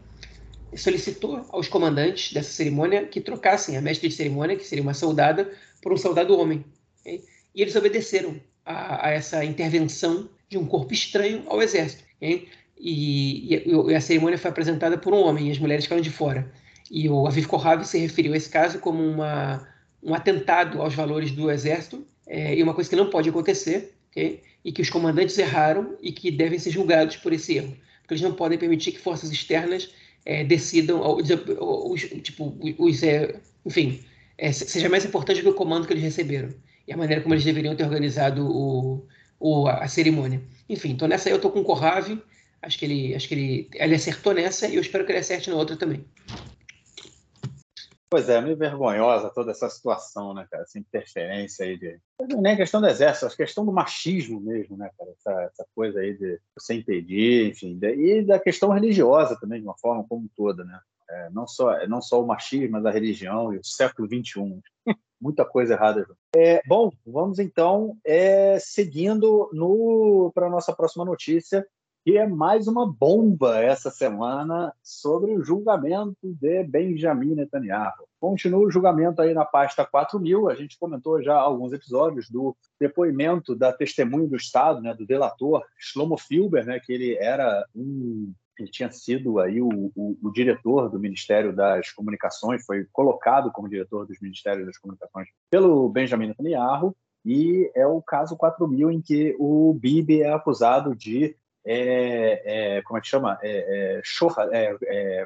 solicitou 0.75 1.45
aos 1.49 1.67
comandantes 1.67 2.33
dessa 2.33 2.51
cerimônia 2.51 3.05
que 3.05 3.21
trocassem 3.21 3.77
a 3.77 3.81
mestre 3.81 4.09
de 4.09 4.15
cerimônia, 4.15 4.55
que 4.55 4.65
seria 4.65 4.81
uma 4.81 4.93
soldada, 4.93 5.51
por 5.81 5.93
um 5.93 5.97
soldado 5.97 6.37
homem. 6.37 6.63
Okay? 7.01 7.23
E 7.53 7.61
eles 7.61 7.75
obedeceram 7.75 8.39
a, 8.65 9.07
a, 9.07 9.11
essa 9.11 9.43
intervenção 9.43 10.29
de 10.49 10.57
um 10.57 10.65
corpo 10.65 10.93
estranho 10.93 11.43
ao 11.47 11.61
exército. 11.61 12.03
Okay? 12.17 12.47
E, 12.77 13.55
e, 13.55 13.95
a 13.95 14.01
cerimônia 14.01 14.37
foi 14.37 14.49
apresentada 14.49 14.97
por 14.97 15.13
um 15.13 15.21
homem 15.21 15.49
e 15.49 15.51
as 15.51 15.59
mulheres 15.59 15.85
ficaram 15.85 16.01
de 16.01 16.09
fora. 16.09 16.51
E 16.89 17.09
o 17.09 17.27
Aviv 17.27 17.47
Kohav 17.47 17.83
se 17.85 17.97
referiu 17.97 18.33
a 18.33 18.37
esse 18.37 18.49
caso 18.49 18.79
como 18.79 19.03
uma, 19.03 19.67
um 20.01 20.13
atentado 20.13 20.81
aos 20.81 20.93
valores 20.93 21.31
do 21.31 21.51
exército 21.51 22.05
é, 22.27 22.55
e 22.55 22.63
uma 22.63 22.73
coisa 22.73 22.89
que 22.89 22.95
não 22.95 23.09
pode 23.09 23.29
acontecer, 23.29 23.93
okay? 24.13 24.41
e 24.63 24.71
que 24.71 24.81
os 24.81 24.89
comandantes 24.89 25.37
erraram 25.37 25.97
e 26.01 26.11
que 26.11 26.31
devem 26.31 26.57
ser 26.57 26.71
julgados 26.71 27.17
por 27.17 27.33
esse 27.33 27.57
erro. 27.57 27.75
Porque 28.01 28.13
eles 28.13 28.21
não 28.21 28.33
podem 28.33 28.57
permitir 28.57 28.93
que 28.93 28.99
forças 28.99 29.31
externas 29.31 29.89
é, 30.25 30.43
decidam, 30.43 31.01
os, 31.17 32.01
tipo, 32.21 32.57
os, 32.79 33.03
é, 33.03 33.35
enfim, 33.65 33.99
é, 34.37 34.51
seja 34.51 34.87
mais 34.87 35.03
importante 35.03 35.41
que 35.41 35.49
o 35.49 35.53
comando 35.53 35.85
que 35.85 35.93
eles 35.93 36.03
receberam 36.03 36.49
e 36.87 36.93
a 36.93 36.97
maneira 36.97 37.21
como 37.21 37.33
eles 37.33 37.43
deveriam 37.43 37.75
ter 37.75 37.83
organizado 37.83 38.47
o, 38.47 39.05
o 39.39 39.67
a 39.67 39.87
cerimônia. 39.87 40.41
Enfim, 40.69 40.91
então 40.91 41.07
nessa 41.07 41.27
aí 41.27 41.33
eu 41.33 41.37
estou 41.37 41.51
com 41.51 41.59
o 41.59 41.65
Corrave, 41.65 42.21
Acho 42.63 42.79
que 42.79 42.85
ele, 42.85 43.13
acho 43.13 43.27
que 43.27 43.33
ele, 43.35 43.69
ele 43.73 43.95
acertou 43.95 44.33
nessa 44.33 44.67
e 44.67 44.75
eu 44.75 44.81
espero 44.81 45.05
que 45.05 45.11
ele 45.11 45.19
acerte 45.19 45.49
na 45.49 45.57
outra 45.57 45.75
também. 45.75 46.05
Pois 48.13 48.29
é, 48.29 48.39
meio 48.39 48.55
vergonhosa 48.55 49.31
toda 49.31 49.49
essa 49.49 49.67
situação, 49.71 50.35
né, 50.35 50.45
cara? 50.47 50.61
Essa 50.61 50.77
interferência 50.77 51.65
aí 51.65 51.75
de. 51.75 51.99
Não 52.29 52.45
é 52.45 52.55
questão 52.55 52.79
do 52.79 52.85
exército, 52.85 53.25
a 53.25 53.35
questão 53.35 53.65
do 53.65 53.71
machismo 53.71 54.39
mesmo, 54.39 54.77
né, 54.77 54.91
cara? 54.95 55.09
Essa, 55.17 55.41
essa 55.45 55.65
coisa 55.73 55.99
aí 55.99 56.15
de 56.15 56.39
você 56.55 56.75
impedir, 56.75 57.49
enfim. 57.49 57.79
E 57.81 58.21
da 58.21 58.37
questão 58.37 58.69
religiosa 58.69 59.35
também, 59.39 59.61
de 59.61 59.65
uma 59.65 59.75
forma 59.79 60.05
como 60.07 60.29
toda, 60.35 60.63
né? 60.63 60.79
É, 61.09 61.29
não, 61.31 61.47
só, 61.47 61.87
não 61.87 61.99
só 62.03 62.21
o 62.21 62.27
machismo, 62.27 62.73
mas 62.73 62.85
a 62.85 62.91
religião 62.91 63.51
e 63.51 63.57
o 63.57 63.63
século 63.63 64.07
XXI. 64.07 64.61
Muita 65.19 65.43
coisa 65.43 65.73
errada. 65.73 66.05
É, 66.35 66.61
bom, 66.67 66.91
vamos 67.03 67.39
então 67.39 67.97
é, 68.05 68.59
seguindo 68.59 69.49
para 70.35 70.45
a 70.45 70.51
nossa 70.51 70.71
próxima 70.71 71.03
notícia, 71.03 71.65
que 72.03 72.17
é 72.17 72.27
mais 72.27 72.67
uma 72.67 72.85
bomba 72.85 73.63
essa 73.63 73.89
semana 73.89 74.73
sobre 74.83 75.33
o 75.33 75.43
julgamento 75.43 76.17
de 76.23 76.63
Benjamin 76.65 77.35
Netanyahu. 77.35 78.05
Continua 78.19 78.65
o 78.65 78.69
julgamento 78.69 79.21
aí 79.21 79.33
na 79.33 79.45
pasta 79.45 79.85
4000, 79.85 80.49
a 80.49 80.55
gente 80.55 80.77
comentou 80.77 81.23
já 81.23 81.35
alguns 81.35 81.71
episódios 81.71 82.29
do 82.29 82.55
depoimento 82.79 83.55
da 83.55 83.71
testemunha 83.71 84.27
do 84.27 84.35
Estado, 84.35 84.81
né, 84.81 84.93
do 84.93 85.05
delator 85.05 85.63
Shlomo 85.77 86.17
Filber, 86.17 86.65
né, 86.65 86.79
que 86.79 86.91
ele 86.91 87.15
era 87.15 87.65
um 87.73 88.33
ele 88.59 88.69
tinha 88.69 88.91
sido 88.91 89.39
aí 89.39 89.59
o, 89.59 89.67
o, 89.95 90.15
o, 90.21 90.31
diretor 90.31 90.87
do 90.87 90.99
Ministério 90.99 91.55
das 91.55 91.91
Comunicações, 91.91 92.63
foi 92.63 92.85
colocado 92.91 93.51
como 93.51 93.67
diretor 93.67 94.05
dos 94.05 94.19
Ministérios 94.21 94.67
das 94.67 94.77
Comunicações 94.77 95.27
pelo 95.49 95.89
Benjamin 95.89 96.27
Netanyahu, 96.27 96.95
e 97.25 97.71
é 97.73 97.87
o 97.87 97.99
caso 97.99 98.37
4000 98.37 98.91
em 98.91 99.01
que 99.01 99.35
o 99.39 99.73
Bibi 99.73 100.21
é 100.21 100.31
acusado 100.31 100.95
de 100.95 101.35
é, 101.65 102.77
é, 102.77 102.81
como 102.81 102.97
é 102.97 103.01
que 103.01 103.07
chama? 103.07 103.37
É, 103.41 104.01
é, 104.01 104.01
é, 104.51 104.77
é, 104.85 105.25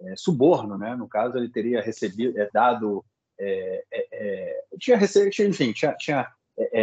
é, 0.00 0.16
suborno, 0.16 0.78
né? 0.78 0.94
No 0.94 1.08
caso, 1.08 1.36
ele 1.36 1.48
teria 1.48 1.80
recebido, 1.80 2.34
dado, 2.52 3.04
tinha 4.78 4.96
recebido, 4.96 5.50
enfim, 5.50 5.72
tinha, 5.72 5.92
tinha 5.94 6.28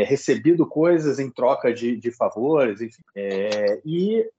recebido 0.05 0.67
coisas 0.67 1.19
em 1.19 1.31
troca 1.31 1.73
de, 1.73 1.95
de 1.97 2.11
favores, 2.11 2.81
enfim. 2.81 3.01
e 3.85 4.29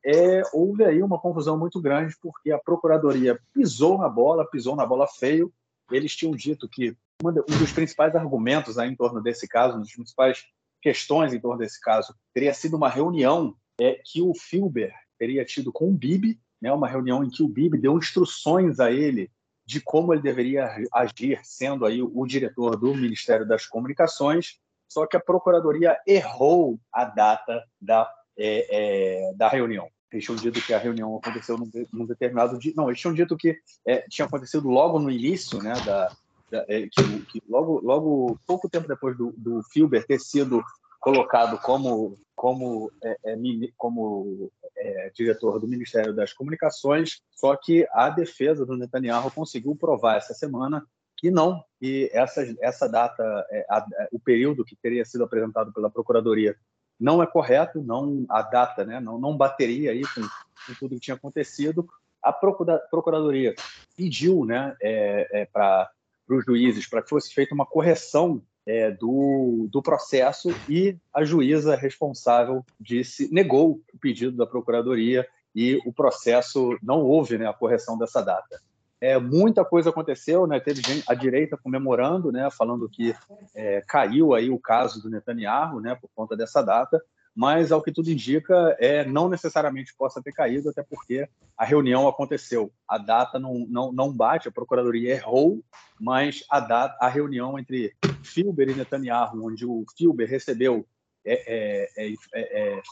houve 0.52 0.84
aí 0.84 1.02
uma 1.02 1.18
confusão 1.18 1.58
muito 1.58 1.80
grande 1.80 2.14
porque 2.20 2.52
a 2.52 2.58
procuradoria 2.58 3.38
pisou 3.52 3.98
na 3.98 4.08
bola, 4.08 4.48
pisou 4.48 4.76
na 4.76 4.86
bola 4.86 5.06
feio. 5.06 5.52
Eles 5.90 6.14
tinham 6.14 6.34
dito 6.34 6.68
que 6.68 6.96
um 7.24 7.32
dos 7.32 7.72
principais 7.72 8.14
argumentos 8.14 8.78
aí 8.78 8.90
em 8.90 8.96
torno 8.96 9.20
desse 9.20 9.46
caso, 9.46 9.74
uma 9.74 9.82
das 9.82 9.92
principais 9.92 10.44
questões 10.82 11.32
em 11.32 11.40
torno 11.40 11.58
desse 11.58 11.80
caso, 11.80 12.14
teria 12.32 12.52
sido 12.52 12.76
uma 12.76 12.88
reunião 12.88 13.56
é 13.80 14.00
que 14.04 14.22
o 14.22 14.34
Filber 14.34 14.92
teria 15.18 15.44
tido 15.44 15.72
com 15.72 15.88
o 15.88 15.94
Bibi, 15.94 16.38
né, 16.60 16.72
uma 16.72 16.88
reunião 16.88 17.24
em 17.24 17.30
que 17.30 17.42
o 17.42 17.48
Bibi 17.48 17.78
deu 17.78 17.96
instruções 17.98 18.80
a 18.80 18.90
ele 18.90 19.30
de 19.66 19.80
como 19.80 20.12
ele 20.12 20.22
deveria 20.22 20.68
agir, 20.92 21.40
sendo 21.42 21.86
aí 21.86 22.02
o 22.02 22.26
diretor 22.26 22.76
do 22.76 22.94
Ministério 22.94 23.46
das 23.46 23.66
Comunicações, 23.66 24.58
só 24.88 25.06
que 25.06 25.16
a 25.16 25.20
Procuradoria 25.20 25.98
errou 26.06 26.78
a 26.92 27.04
data 27.04 27.64
da, 27.80 28.08
é, 28.36 29.30
é, 29.30 29.34
da 29.34 29.48
reunião. 29.48 29.88
Eles 30.12 30.24
tinham 30.24 30.36
dito 30.36 30.60
que 30.60 30.72
a 30.72 30.78
reunião 30.78 31.16
aconteceu 31.16 31.58
num, 31.58 31.68
num 31.92 32.06
determinado 32.06 32.58
dia. 32.58 32.72
Não, 32.76 32.88
eles 32.88 33.00
tinham 33.00 33.14
dito 33.14 33.36
que 33.36 33.58
é, 33.84 34.04
tinha 34.08 34.26
acontecido 34.26 34.68
logo 34.68 34.98
no 34.98 35.10
início, 35.10 35.60
né, 35.60 35.72
da, 35.84 36.12
da 36.50 36.64
é, 36.68 36.82
que, 36.82 37.20
que, 37.26 37.42
logo, 37.48 37.80
logo 37.80 38.38
pouco 38.46 38.68
tempo 38.68 38.86
depois 38.86 39.16
do, 39.16 39.32
do 39.36 39.62
Filber 39.64 40.06
ter 40.06 40.20
sido 40.20 40.62
colocado 41.04 41.58
como 41.58 42.18
como, 42.34 42.90
é, 43.02 43.16
é, 43.24 43.36
como 43.76 44.50
é, 44.76 45.10
diretor 45.14 45.60
do 45.60 45.68
Ministério 45.68 46.12
das 46.12 46.32
Comunicações, 46.32 47.22
só 47.30 47.54
que 47.56 47.86
a 47.92 48.10
defesa 48.10 48.66
do 48.66 48.76
Netanyahu 48.76 49.30
conseguiu 49.30 49.76
provar 49.76 50.16
essa 50.16 50.34
semana 50.34 50.84
que 51.16 51.30
não, 51.30 51.62
que 51.78 52.10
essa, 52.12 52.42
essa 52.60 52.88
data, 52.88 53.22
é, 53.50 53.64
a, 53.70 53.86
o 54.12 54.18
período 54.18 54.64
que 54.64 54.76
teria 54.76 55.04
sido 55.04 55.24
apresentado 55.24 55.72
pela 55.72 55.88
Procuradoria 55.88 56.56
não 56.98 57.22
é 57.22 57.26
correto, 57.26 57.82
não 57.82 58.26
a 58.28 58.42
data 58.42 58.84
né, 58.84 58.98
não, 58.98 59.18
não 59.18 59.36
bateria 59.36 59.92
aí 59.92 60.02
com, 60.02 60.22
com 60.22 60.74
tudo 60.78 60.96
que 60.96 61.02
tinha 61.02 61.14
acontecido. 61.14 61.86
A 62.22 62.32
Procuradoria 62.32 63.54
pediu 63.96 64.44
né, 64.44 64.76
é, 64.82 65.42
é, 65.42 65.44
para 65.46 65.90
os 66.28 66.44
juízes 66.44 66.88
para 66.88 67.02
que 67.02 67.10
fosse 67.10 67.32
feita 67.32 67.54
uma 67.54 67.66
correção 67.66 68.42
é, 68.66 68.90
do, 68.90 69.68
do 69.70 69.82
processo 69.82 70.54
e 70.68 70.96
a 71.12 71.24
juíza 71.24 71.76
responsável 71.76 72.64
disse 72.80 73.32
negou 73.32 73.80
o 73.92 73.98
pedido 73.98 74.36
da 74.36 74.46
procuradoria 74.46 75.26
e 75.54 75.80
o 75.86 75.92
processo 75.92 76.76
não 76.82 77.02
houve 77.02 77.38
né, 77.38 77.46
a 77.46 77.52
correção 77.52 77.96
dessa 77.96 78.20
data. 78.20 78.60
É, 79.00 79.18
muita 79.18 79.64
coisa 79.64 79.90
aconteceu, 79.90 80.46
né? 80.46 80.58
Teve 80.58 80.80
gente, 80.80 81.04
a 81.06 81.14
direita 81.14 81.58
comemorando, 81.58 82.32
né? 82.32 82.48
Falando 82.50 82.88
que 82.88 83.14
é, 83.54 83.82
caiu 83.86 84.32
aí 84.32 84.48
o 84.48 84.58
caso 84.58 85.02
do 85.02 85.10
Netanyahu, 85.10 85.78
né? 85.78 85.94
Por 85.94 86.08
conta 86.14 86.34
dessa 86.34 86.62
data. 86.62 87.02
Mas 87.34 87.72
ao 87.72 87.82
que 87.82 87.90
tudo 87.90 88.10
indica, 88.10 88.76
é, 88.78 89.04
não 89.04 89.28
necessariamente 89.28 89.94
possa 89.96 90.22
ter 90.22 90.32
caído, 90.32 90.70
até 90.70 90.82
porque 90.82 91.28
a 91.58 91.64
reunião 91.64 92.06
aconteceu. 92.06 92.72
A 92.88 92.96
data 92.96 93.38
não, 93.38 93.66
não, 93.68 93.92
não 93.92 94.12
bate, 94.12 94.48
a 94.48 94.52
Procuradoria 94.52 95.14
errou, 95.14 95.62
mas 96.00 96.44
a, 96.48 96.60
data, 96.60 96.96
a 97.00 97.08
reunião 97.08 97.58
entre 97.58 97.92
Filber 98.22 98.68
e 98.68 98.74
Netanyahu, 98.74 99.44
onde 99.44 99.66
o 99.66 99.84
Filber 99.96 100.28
recebeu, 100.28 100.86
é, 101.26 101.90
é, 101.96 102.14
é, 102.34 102.82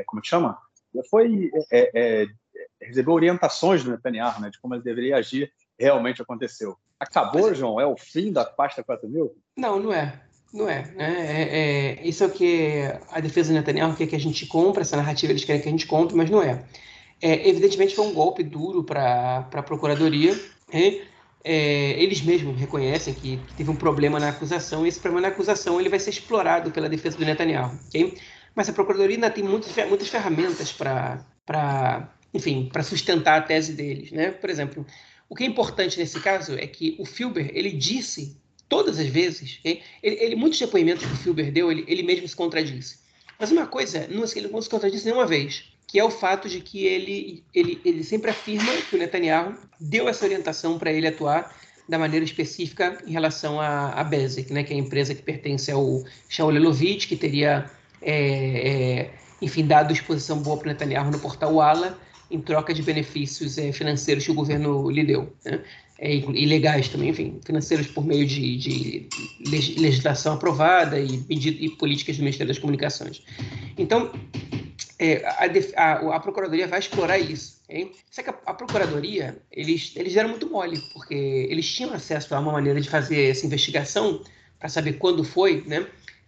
é 0.00 0.04
como 0.04 0.20
que 0.20 0.28
chama? 0.28 0.58
Foi, 1.10 1.50
recebeu 2.80 3.14
orientações 3.14 3.84
do 3.84 3.90
Netanyahu 3.90 4.40
né, 4.40 4.50
de 4.50 4.60
como 4.60 4.74
ele 4.74 4.82
deveria 4.82 5.16
agir, 5.16 5.52
realmente 5.78 6.22
aconteceu. 6.22 6.76
Acabou, 6.98 7.54
João? 7.54 7.80
É 7.80 7.86
o 7.86 7.96
fim 7.96 8.32
da 8.32 8.44
pasta 8.44 8.82
4 8.82 9.08
mil? 9.08 9.36
Não, 9.56 9.78
não 9.78 9.92
é. 9.92 10.20
Não 10.54 10.68
é, 10.68 10.88
né? 10.94 11.14
É, 11.18 11.58
é, 11.98 12.08
isso 12.08 12.22
é 12.22 12.28
o 12.28 12.30
que 12.30 12.82
a 13.10 13.18
defesa 13.18 13.52
do 13.52 13.56
Netanyahu 13.56 13.96
quer 13.96 14.06
que 14.06 14.14
a 14.14 14.20
gente 14.20 14.46
compre, 14.46 14.82
essa 14.82 14.96
narrativa 14.96 15.32
eles 15.32 15.44
querem 15.44 15.60
que 15.60 15.66
a 15.66 15.70
gente 15.70 15.84
compre, 15.84 16.14
mas 16.14 16.30
não 16.30 16.40
é. 16.40 16.64
é 17.20 17.48
evidentemente 17.48 17.96
foi 17.96 18.06
um 18.06 18.14
golpe 18.14 18.44
duro 18.44 18.84
para 18.84 19.48
a 19.52 19.62
Procuradoria. 19.64 20.32
Né? 20.72 21.00
É, 21.42 22.00
eles 22.00 22.22
mesmos 22.22 22.56
reconhecem 22.56 23.12
que, 23.14 23.36
que, 23.36 23.54
teve 23.54 23.68
um 23.68 23.74
problema 23.74 24.20
na 24.20 24.28
acusação, 24.28 24.86
e 24.86 24.88
esse 24.88 25.00
problema 25.00 25.26
na 25.26 25.34
acusação 25.34 25.80
ele 25.80 25.88
vai 25.88 25.98
ser 25.98 26.10
explorado 26.10 26.70
pela 26.70 26.88
defesa 26.88 27.18
do 27.18 27.24
Netanyahu. 27.24 27.76
Okay? 27.88 28.16
Mas 28.54 28.68
a 28.68 28.72
Procuradoria 28.72 29.16
ainda 29.16 29.30
tem 29.30 29.42
muitas, 29.42 29.74
muitas 29.88 30.08
ferramentas 30.08 30.72
para, 30.72 32.08
enfim, 32.32 32.68
para 32.72 32.84
sustentar 32.84 33.40
a 33.40 33.42
tese 33.42 33.72
deles. 33.72 34.12
Né? 34.12 34.30
Por 34.30 34.48
exemplo, 34.48 34.86
o 35.28 35.34
que 35.34 35.42
é 35.42 35.46
importante 35.48 35.98
nesse 35.98 36.20
caso 36.20 36.54
é 36.56 36.66
que 36.68 36.94
o 37.00 37.04
Filber 37.04 37.50
ele 37.52 37.72
disse 37.72 38.36
todas 38.68 38.98
as 38.98 39.06
vezes, 39.06 39.60
ele, 39.64 39.82
ele, 40.02 40.36
muitos 40.36 40.58
depoimentos 40.58 41.04
que 41.04 41.12
o 41.12 41.16
Filber 41.16 41.52
deu, 41.52 41.70
ele, 41.70 41.84
ele 41.86 42.02
mesmo 42.02 42.26
se 42.26 42.36
contradisse. 42.36 42.98
Mas 43.38 43.50
uma 43.50 43.66
coisa, 43.66 44.06
não, 44.08 44.24
ele 44.34 44.48
não 44.48 44.62
se 44.62 44.68
contradisse 44.68 45.04
nenhuma 45.04 45.26
vez, 45.26 45.64
que 45.86 45.98
é 45.98 46.04
o 46.04 46.10
fato 46.10 46.48
de 46.48 46.60
que 46.60 46.84
ele, 46.86 47.44
ele, 47.54 47.80
ele 47.84 48.02
sempre 48.02 48.30
afirma 48.30 48.72
que 48.88 48.96
o 48.96 48.98
Netanyahu 48.98 49.54
deu 49.80 50.08
essa 50.08 50.24
orientação 50.24 50.78
para 50.78 50.92
ele 50.92 51.06
atuar 51.06 51.54
da 51.88 51.98
maneira 51.98 52.24
específica 52.24 52.98
em 53.06 53.12
relação 53.12 53.60
à, 53.60 53.90
à 53.90 54.04
Bezek, 54.04 54.52
né, 54.52 54.64
que 54.64 54.72
é 54.72 54.76
a 54.76 54.78
empresa 54.78 55.14
que 55.14 55.22
pertence 55.22 55.70
ao 55.70 56.02
Shaul 56.28 56.56
Elovitch, 56.56 57.06
que 57.06 57.16
teria, 57.16 57.70
é, 58.00 58.70
é, 58.70 59.10
enfim, 59.42 59.66
dado 59.66 59.92
exposição 59.92 60.42
boa 60.42 60.56
para 60.56 60.66
o 60.66 60.68
Netanyahu 60.68 61.10
no 61.10 61.18
portal 61.18 61.54
Walla, 61.54 61.98
em 62.30 62.40
troca 62.40 62.72
de 62.72 62.82
benefícios 62.82 63.58
é, 63.58 63.70
financeiros 63.70 64.24
que 64.24 64.30
o 64.30 64.34
governo 64.34 64.90
lhe 64.90 65.04
deu. 65.04 65.32
Né? 65.44 65.62
É, 65.98 66.14
ilegais 66.16 66.88
também, 66.88 67.10
enfim, 67.10 67.40
financeiros 67.44 67.86
por 67.86 68.04
meio 68.04 68.26
de, 68.26 68.56
de 68.56 69.08
legislação 69.78 70.34
aprovada 70.34 70.98
e, 70.98 71.24
e, 71.28 71.70
políticas 71.70 72.16
do 72.16 72.20
Ministério 72.20 72.48
das 72.48 72.58
Comunicações. 72.58 73.22
Então, 73.78 74.10
é, 74.98 75.24
a, 75.76 75.82
a, 75.82 76.16
a, 76.16 76.20
Procuradoria 76.20 76.66
vai 76.66 76.80
explorar 76.80 77.18
isso. 77.18 77.60
Hein? 77.68 77.92
Só 78.10 78.22
que 78.22 78.30
a, 78.30 78.34
a, 78.46 78.54
Procuradoria, 78.54 79.38
eles, 79.52 79.92
eles 79.94 80.12
deram 80.12 80.30
muito 80.30 80.50
mole, 80.50 80.80
porque 80.92 81.14
eles 81.14 81.72
tinham 81.72 81.92
acesso 81.92 82.34
a 82.34 82.40
uma 82.40 82.52
maneira 82.52 82.80
de 82.80 82.88
fazer 82.88 83.30
essa 83.30 83.46
investigação 83.46 84.20
para 84.58 84.68
saber 84.68 84.94
quando 84.94 85.22
foi, 85.22 85.62
né? 85.66 85.86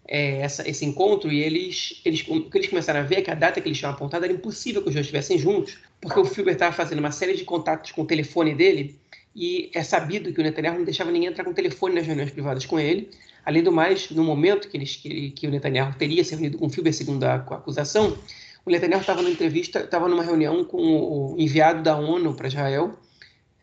É, 0.08 0.42
essa, 0.42 0.68
esse 0.68 0.84
encontro 0.84 1.32
e 1.32 1.42
eles, 1.42 2.00
eles, 2.04 2.24
o 2.28 2.48
que 2.48 2.56
eles 2.56 2.68
começaram 2.68 3.00
a 3.00 3.02
ver 3.02 3.16
é 3.16 3.22
que 3.22 3.30
a 3.30 3.34
data 3.34 3.60
que 3.60 3.66
eles 3.66 3.76
tinham 3.76 3.90
apontado 3.90 4.24
era 4.24 4.32
impossível 4.32 4.80
que 4.80 4.88
os 4.88 4.94
dois 4.94 5.04
estivessem 5.04 5.36
juntos, 5.36 5.78
porque 6.00 6.20
o 6.20 6.24
Filber 6.24 6.54
estava 6.54 6.72
fazendo 6.72 7.00
uma 7.00 7.10
série 7.10 7.34
de 7.34 7.44
contatos 7.44 7.90
com 7.90 8.02
o 8.02 8.06
telefone 8.06 8.54
dele 8.54 8.96
e 9.36 9.70
é 9.74 9.82
sabido 9.82 10.32
que 10.32 10.40
o 10.40 10.42
Netanyahu 10.42 10.78
não 10.78 10.84
deixava 10.84 11.10
ninguém 11.10 11.28
entrar 11.28 11.44
com 11.44 11.52
telefone 11.52 11.94
nas 11.94 12.06
reuniões 12.06 12.30
privadas 12.30 12.64
com 12.64 12.80
ele. 12.80 13.10
Além 13.44 13.62
do 13.62 13.70
mais, 13.70 14.10
no 14.10 14.24
momento 14.24 14.66
que, 14.66 14.78
eles, 14.78 14.96
que, 14.96 15.30
que 15.30 15.46
o 15.46 15.50
Netanyahu 15.50 15.94
teria 15.98 16.24
se 16.24 16.30
reunido 16.30 16.56
com 16.56 16.66
o 16.66 16.70
Filber, 16.70 16.94
segundo 16.94 17.22
a, 17.24 17.34
a 17.34 17.36
acusação, 17.36 18.16
o 18.64 18.70
Netanyahu 18.70 19.02
estava 19.02 19.20
numa 19.20 19.30
entrevista, 19.30 19.80
estava 19.80 20.08
numa 20.08 20.22
reunião 20.22 20.64
com 20.64 20.78
o 20.78 21.36
enviado 21.38 21.82
da 21.82 21.96
ONU 21.98 22.32
para 22.34 22.48
Israel, 22.48 22.98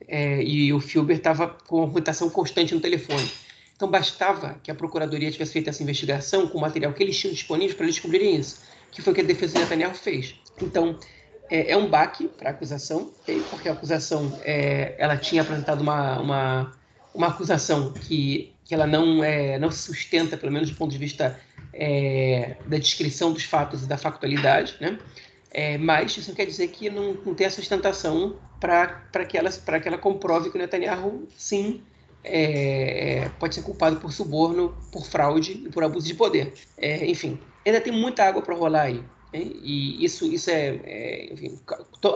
é, 0.07 0.43
e 0.43 0.71
o 0.71 0.79
Filber 0.79 1.17
estava 1.17 1.47
com 1.47 1.77
uma 1.77 1.87
rotação 1.87 2.29
constante 2.29 2.75
no 2.75 2.79
telefone. 2.79 3.27
Então 3.75 3.89
bastava 3.89 4.59
que 4.61 4.69
a 4.69 4.75
Procuradoria 4.75 5.31
tivesse 5.31 5.53
feito 5.53 5.71
essa 5.71 5.81
investigação 5.81 6.47
com 6.47 6.59
o 6.59 6.61
material 6.61 6.93
que 6.93 7.01
eles 7.01 7.17
tinham 7.17 7.33
disponível 7.33 7.75
para 7.75 7.85
eles 7.85 7.95
descobrirem 7.95 8.35
isso, 8.35 8.61
que 8.91 9.01
foi 9.01 9.11
o 9.11 9.15
que 9.15 9.21
a 9.21 9.25
defesa 9.25 9.55
do 9.55 9.61
Netanyahu 9.61 9.95
fez. 9.95 10.35
Então, 10.61 10.99
é, 11.53 11.73
é 11.73 11.77
um 11.77 11.87
baque 11.87 12.27
para 12.27 12.49
a 12.49 12.51
acusação, 12.51 13.13
porque 13.51 13.69
a 13.69 13.73
acusação 13.73 14.39
é, 14.43 14.95
ela 14.97 15.15
tinha 15.15 15.43
apresentado 15.43 15.81
uma, 15.81 16.19
uma, 16.19 16.71
uma 17.13 17.27
acusação 17.27 17.93
que, 17.93 18.51
que 18.65 18.73
ela 18.73 18.87
não, 18.87 19.23
é, 19.23 19.59
não 19.59 19.69
se 19.69 19.77
sustenta, 19.83 20.35
pelo 20.35 20.51
menos 20.51 20.71
do 20.71 20.75
ponto 20.75 20.91
de 20.91 20.97
vista 20.97 21.39
é, 21.71 22.55
da 22.65 22.79
descrição 22.79 23.31
dos 23.31 23.43
fatos 23.43 23.83
e 23.83 23.87
da 23.87 23.97
factualidade, 23.97 24.75
né? 24.81 24.97
É, 25.51 25.77
mas 25.77 26.17
isso 26.17 26.31
não 26.31 26.35
quer 26.35 26.47
dizer 26.47 26.69
que 26.69 26.89
não, 26.89 27.13
não 27.23 27.35
tem 27.35 27.45
a 27.45 27.51
sustentação 27.51 28.35
para 28.59 29.23
que, 29.23 29.37
ela, 29.37 29.51
que 29.51 29.87
ela 29.87 29.99
comprove 29.99 30.49
que 30.49 30.57
o 30.57 30.59
Netanyahu, 30.59 31.27
sim, 31.37 31.83
é, 32.23 33.29
pode 33.39 33.53
ser 33.53 33.61
culpado 33.61 33.97
por 33.97 34.11
suborno, 34.11 34.75
por 34.91 35.05
fraude 35.05 35.51
e 35.67 35.69
por 35.69 35.83
abuso 35.83 36.07
de 36.07 36.15
poder. 36.15 36.53
É, 36.75 37.05
enfim, 37.05 37.37
ainda 37.63 37.79
tem 37.79 37.93
muita 37.93 38.23
água 38.23 38.41
para 38.41 38.55
rolar 38.55 38.83
aí. 38.83 39.03
E 39.33 40.03
isso, 40.03 40.25
isso 40.31 40.49
é, 40.49 40.79
é 40.83 41.33
enfim, 41.33 41.59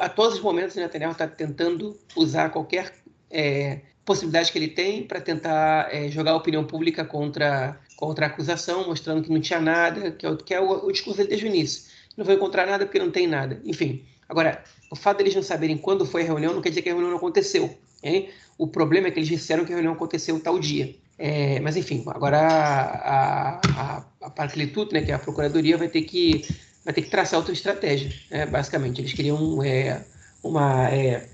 a 0.01 0.09
todos 0.09 0.35
os 0.35 0.41
momentos 0.41 0.75
o 0.75 0.79
Netanyahu 0.79 1.13
está 1.13 1.27
tentando 1.27 1.97
usar 2.15 2.49
qualquer 2.49 2.93
é, 3.31 3.81
possibilidade 4.05 4.51
que 4.51 4.57
ele 4.57 4.69
tem 4.69 5.03
para 5.03 5.19
tentar 5.19 5.93
é, 5.93 6.09
jogar 6.09 6.31
a 6.31 6.35
opinião 6.35 6.63
pública 6.63 7.03
contra, 7.03 7.79
contra 7.97 8.25
a 8.25 8.29
acusação, 8.29 8.87
mostrando 8.87 9.21
que 9.21 9.29
não 9.29 9.41
tinha 9.41 9.59
nada, 9.59 10.11
que 10.11 10.25
é, 10.25 10.29
o, 10.29 10.37
que 10.37 10.53
é 10.53 10.61
o, 10.61 10.85
o 10.85 10.91
discurso 10.91 11.17
dele 11.17 11.29
desde 11.29 11.45
o 11.45 11.49
início. 11.49 11.83
Não 12.15 12.23
vou 12.23 12.33
encontrar 12.33 12.65
nada 12.65 12.85
porque 12.85 12.99
não 12.99 13.11
tem 13.11 13.27
nada. 13.27 13.61
Enfim, 13.65 14.05
agora, 14.29 14.63
o 14.89 14.95
fato 14.95 15.17
deles 15.17 15.35
não 15.35 15.43
saberem 15.43 15.77
quando 15.77 16.05
foi 16.05 16.21
a 16.21 16.25
reunião 16.25 16.53
não 16.53 16.61
quer 16.61 16.69
dizer 16.69 16.81
que 16.81 16.89
a 16.89 16.93
reunião 16.93 17.11
não 17.11 17.17
aconteceu. 17.17 17.77
Hein? 18.01 18.29
O 18.57 18.67
problema 18.67 19.07
é 19.07 19.11
que 19.11 19.19
eles 19.19 19.29
disseram 19.29 19.65
que 19.65 19.71
a 19.71 19.75
reunião 19.75 19.93
aconteceu 19.93 20.39
tal 20.39 20.57
dia. 20.57 20.95
É, 21.19 21.59
mas 21.59 21.75
enfim, 21.75 22.03
agora 22.07 22.39
a, 22.39 23.59
a, 23.59 23.61
a, 23.67 24.05
a 24.21 24.45
né, 24.91 25.01
que 25.01 25.11
é 25.11 25.13
a 25.13 25.19
Procuradoria, 25.19 25.77
vai 25.77 25.89
ter 25.89 26.03
que 26.03 26.45
vai 26.87 26.93
ter 26.93 27.01
que 27.01 27.09
traçar 27.09 27.37
outra 27.37 27.51
estratégia, 27.51 28.09
né, 28.31 28.45
basicamente. 28.45 29.01
Eles 29.01 29.11
queriam 29.11 29.61
é, 29.61 30.01
uma, 30.41 30.89
é, 30.89 31.27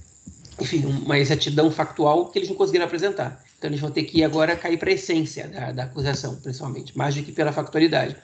enfim, 0.59 0.83
uma 0.83 1.19
exatidão 1.19 1.69
factual 1.69 2.31
que 2.31 2.39
eles 2.39 2.49
não 2.49 2.55
conseguiram 2.55 2.85
apresentar. 2.85 3.39
Então 3.59 3.69
eles 3.69 3.79
vão 3.79 3.91
ter 3.91 4.01
que 4.01 4.23
agora 4.23 4.55
cair 4.55 4.77
para 4.77 4.89
a 4.89 4.93
essência 4.93 5.47
da, 5.47 5.71
da, 5.71 5.83
acusação, 5.83 6.37
principalmente, 6.37 6.97
mais 6.97 7.13
do 7.13 7.21
que 7.21 7.31
pela 7.31 7.53
factualidade. 7.53 8.15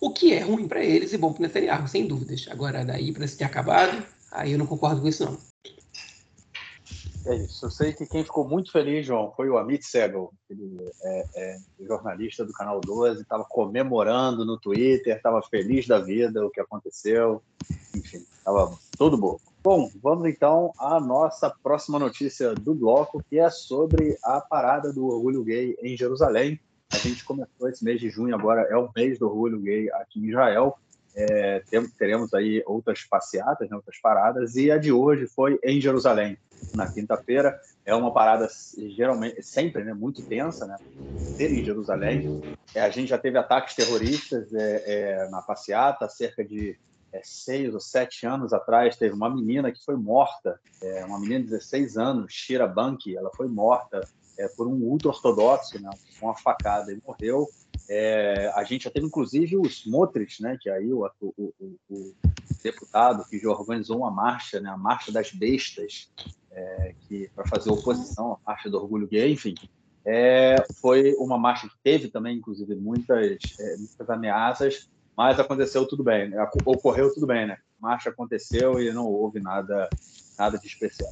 O 0.00 0.12
que 0.12 0.32
é 0.32 0.38
ruim 0.38 0.68
para 0.68 0.84
eles 0.84 1.12
e 1.12 1.18
bom 1.18 1.32
para 1.32 1.40
o 1.40 1.42
Netanyahu, 1.42 1.88
sem 1.88 2.06
dúvidas. 2.06 2.46
Agora, 2.48 2.84
daí 2.84 3.10
para 3.10 3.26
se 3.26 3.36
ter 3.36 3.44
acabado, 3.44 4.00
aí 4.30 4.52
eu 4.52 4.58
não 4.58 4.66
concordo 4.66 5.00
com 5.00 5.08
isso, 5.08 5.24
não. 5.24 5.47
É 7.24 7.34
isso. 7.34 7.66
Eu 7.66 7.70
sei 7.70 7.92
que 7.92 8.06
quem 8.06 8.24
ficou 8.24 8.48
muito 8.48 8.72
feliz, 8.72 9.06
João, 9.06 9.32
foi 9.36 9.48
o 9.48 9.58
Amit 9.58 9.84
Segal, 9.84 10.32
ele 10.48 10.78
é, 11.02 11.26
é 11.34 11.58
jornalista 11.80 12.44
do 12.44 12.52
Canal 12.52 12.80
12, 12.80 13.22
estava 13.22 13.44
comemorando 13.44 14.44
no 14.44 14.58
Twitter, 14.58 15.16
estava 15.16 15.42
feliz 15.42 15.86
da 15.86 15.98
vida, 15.98 16.44
o 16.44 16.50
que 16.50 16.60
aconteceu, 16.60 17.42
enfim, 17.94 18.24
estava 18.38 18.72
tudo 18.96 19.18
bom. 19.18 19.38
Bom, 19.62 19.90
vamos 20.02 20.28
então 20.28 20.72
à 20.78 21.00
nossa 21.00 21.50
próxima 21.62 21.98
notícia 21.98 22.54
do 22.54 22.74
bloco, 22.74 23.22
que 23.28 23.38
é 23.38 23.50
sobre 23.50 24.16
a 24.22 24.40
parada 24.40 24.92
do 24.92 25.06
orgulho 25.06 25.42
gay 25.42 25.76
em 25.82 25.96
Jerusalém. 25.96 26.58
A 26.90 26.96
gente 26.96 27.24
começou 27.24 27.68
esse 27.68 27.84
mês 27.84 28.00
de 28.00 28.08
junho, 28.08 28.34
agora 28.34 28.62
é 28.70 28.76
o 28.76 28.88
mês 28.96 29.18
do 29.18 29.26
orgulho 29.26 29.60
gay 29.60 29.90
aqui 29.92 30.20
em 30.20 30.28
Israel. 30.28 30.78
É, 31.14 31.62
teremos 31.98 32.32
aí 32.32 32.62
outras 32.64 33.02
passeatas, 33.04 33.68
né, 33.68 33.76
outras 33.76 34.00
paradas, 34.00 34.54
e 34.54 34.70
a 34.70 34.78
de 34.78 34.92
hoje 34.92 35.26
foi 35.26 35.58
em 35.64 35.80
Jerusalém 35.80 36.38
na 36.74 36.86
quinta-feira. 36.86 37.58
É 37.84 37.94
uma 37.94 38.12
parada 38.12 38.48
geralmente 38.96 39.42
sempre, 39.42 39.84
né, 39.84 39.94
muito 39.94 40.22
tensa, 40.22 40.66
né? 40.66 40.76
Ser 41.36 41.52
em 41.52 41.64
Jerusalém. 41.64 42.42
É, 42.74 42.82
a 42.82 42.90
gente 42.90 43.08
já 43.08 43.18
teve 43.18 43.38
ataques 43.38 43.74
terroristas 43.74 44.52
é, 44.52 44.82
é, 44.86 45.28
na 45.30 45.40
passeata, 45.40 46.08
cerca 46.08 46.44
de 46.44 46.76
é, 47.12 47.20
seis 47.24 47.72
ou 47.72 47.80
sete 47.80 48.26
anos 48.26 48.52
atrás 48.52 48.96
teve 48.96 49.14
uma 49.14 49.30
menina 49.34 49.72
que 49.72 49.82
foi 49.82 49.96
morta, 49.96 50.60
é, 50.82 51.04
uma 51.04 51.18
menina 51.18 51.40
de 51.40 51.50
16 51.50 51.96
anos, 51.96 52.32
Shira 52.32 52.66
Banki, 52.66 53.16
ela 53.16 53.30
foi 53.34 53.48
morta 53.48 54.00
é, 54.38 54.46
por 54.48 54.66
um 54.66 54.82
ultra-ortodoxo, 54.82 55.80
né, 55.80 55.90
com 56.20 56.26
uma 56.26 56.36
facada 56.36 56.92
e 56.92 57.00
morreu. 57.06 57.48
É, 57.88 58.52
a 58.54 58.62
gente 58.64 58.84
já 58.84 58.90
teve, 58.90 59.06
inclusive, 59.06 59.56
os 59.56 59.86
Motres, 59.86 60.38
né, 60.40 60.58
que 60.60 60.68
aí 60.68 60.92
o, 60.92 61.08
o, 61.20 61.54
o, 61.88 62.14
deputado 62.62 63.24
que 63.28 63.38
já 63.38 63.48
organizou 63.48 63.98
uma 63.98 64.10
marcha, 64.10 64.60
né, 64.60 64.68
a 64.68 64.76
Marcha 64.76 65.10
das 65.10 65.32
Bestas, 65.32 66.10
é, 66.52 66.94
para 67.34 67.46
fazer 67.46 67.70
oposição 67.70 68.38
à 68.44 68.50
marcha 68.50 68.68
do 68.68 68.76
orgulho 68.76 69.06
gay, 69.06 69.32
enfim. 69.32 69.54
É, 70.04 70.56
foi 70.80 71.14
uma 71.18 71.38
marcha 71.38 71.68
que 71.68 71.74
teve 71.82 72.08
também, 72.08 72.36
inclusive, 72.36 72.74
muitas, 72.74 73.38
é, 73.58 73.76
muitas 73.76 74.10
ameaças, 74.10 74.90
mas 75.16 75.40
aconteceu 75.40 75.86
tudo 75.86 76.04
bem, 76.04 76.28
né? 76.28 76.46
ocorreu 76.64 77.12
tudo 77.12 77.26
bem, 77.26 77.46
né? 77.46 77.58
A 77.82 77.88
marcha 77.88 78.10
aconteceu 78.10 78.80
e 78.80 78.92
não 78.92 79.06
houve 79.06 79.40
nada, 79.40 79.88
nada 80.38 80.58
de 80.58 80.66
especial. 80.66 81.10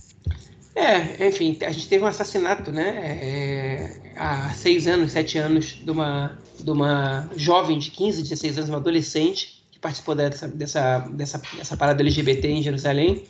É, 0.77 1.27
enfim, 1.27 1.57
a 1.63 1.73
gente 1.73 1.89
teve 1.89 2.05
um 2.05 2.07
assassinato, 2.07 2.71
né? 2.71 3.19
É, 3.23 4.13
há 4.15 4.51
seis 4.51 4.87
anos, 4.87 5.13
sete 5.13 5.39
anos, 5.39 5.81
de 5.83 5.91
uma, 5.91 6.39
de 6.61 6.71
uma 6.71 7.31
jovem 7.35 7.79
de 7.79 7.91
15, 7.91 8.23
16 8.23 8.59
anos, 8.59 8.69
uma 8.69 8.77
adolescente, 8.77 9.65
que 9.71 9.79
participou 9.79 10.15
dessa, 10.15 10.47
dessa, 10.47 10.99
dessa, 10.99 11.41
dessa 11.57 11.77
parada 11.79 12.03
LGBT 12.03 12.49
em 12.49 12.63
Jerusalém. 12.63 13.25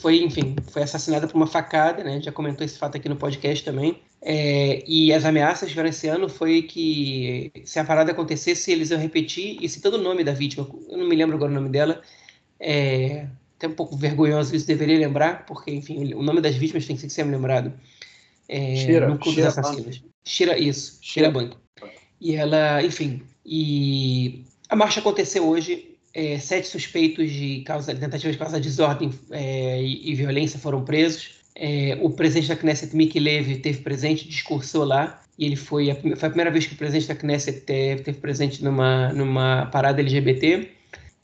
Foi, 0.00 0.24
enfim, 0.24 0.56
foi 0.72 0.82
assassinada 0.82 1.28
por 1.28 1.36
uma 1.36 1.46
facada, 1.46 2.02
né? 2.02 2.20
Já 2.20 2.32
comentou 2.32 2.64
esse 2.64 2.76
fato 2.76 2.96
aqui 2.96 3.08
no 3.08 3.14
podcast 3.14 3.64
também. 3.64 4.02
É, 4.20 4.82
e 4.84 5.12
as 5.12 5.24
ameaças 5.24 5.68
tiveram 5.68 5.88
esse 5.88 6.08
ano 6.08 6.28
foi 6.28 6.62
que 6.62 7.52
se 7.64 7.78
a 7.78 7.84
parada 7.84 8.10
acontecesse, 8.10 8.72
eles 8.72 8.90
iam 8.90 8.98
repetir, 8.98 9.56
e 9.60 9.68
citando 9.68 9.98
o 9.98 10.02
nome 10.02 10.24
da 10.24 10.32
vítima, 10.32 10.68
eu 10.88 10.98
não 10.98 11.08
me 11.08 11.14
lembro 11.14 11.36
agora 11.36 11.52
o 11.52 11.54
nome 11.54 11.68
dela, 11.68 12.02
é 12.58 13.26
até 13.62 13.68
um 13.68 13.74
pouco 13.74 13.96
vergonhoso 13.96 14.56
isso, 14.56 14.66
deveria 14.66 14.98
lembrar, 14.98 15.46
porque, 15.46 15.70
enfim, 15.70 16.14
o 16.14 16.22
nome 16.22 16.40
das 16.40 16.56
vítimas 16.56 16.84
tem 16.84 16.96
que 16.96 17.08
ser 17.08 17.22
lembrado. 17.22 17.72
É, 18.48 19.00
no 19.06 19.18
clube 19.18 19.40
dos 19.40 19.56
assassinos. 19.56 20.02
Shira, 20.24 20.58
isso, 20.58 20.98
Shira 21.00 21.30
Bank. 21.30 21.56
E 22.20 22.34
ela, 22.34 22.82
enfim, 22.82 23.22
e 23.46 24.44
a 24.68 24.74
marcha 24.74 25.00
aconteceu 25.00 25.46
hoje, 25.48 25.96
é, 26.12 26.38
sete 26.38 26.66
suspeitos 26.66 27.30
de 27.30 27.62
causa, 27.64 27.94
tentativa 27.94 28.32
de 28.32 28.38
causa 28.38 28.60
de 28.60 28.68
desordem 28.68 29.10
é, 29.30 29.80
e, 29.80 30.10
e, 30.10 30.14
violência 30.14 30.58
foram 30.58 30.84
presos. 30.84 31.40
É, 31.54 31.98
o 32.00 32.10
presidente 32.10 32.48
da 32.48 32.56
Knesset, 32.56 32.94
Miki 32.96 33.20
Levy, 33.20 33.56
teve 33.56 33.80
presente, 33.80 34.28
discursou 34.28 34.84
lá. 34.84 35.22
E 35.38 35.46
ele 35.46 35.56
foi 35.56 35.90
a, 35.90 35.94
foi 35.94 36.12
a 36.12 36.30
primeira 36.30 36.50
vez 36.50 36.66
que 36.66 36.74
o 36.74 36.76
presidente 36.76 37.08
da 37.08 37.14
Knesset 37.14 37.60
teve, 37.60 38.02
teve 38.02 38.18
presente 38.18 38.62
numa, 38.62 39.12
numa 39.12 39.66
parada 39.66 40.00
LGBT. 40.00 40.68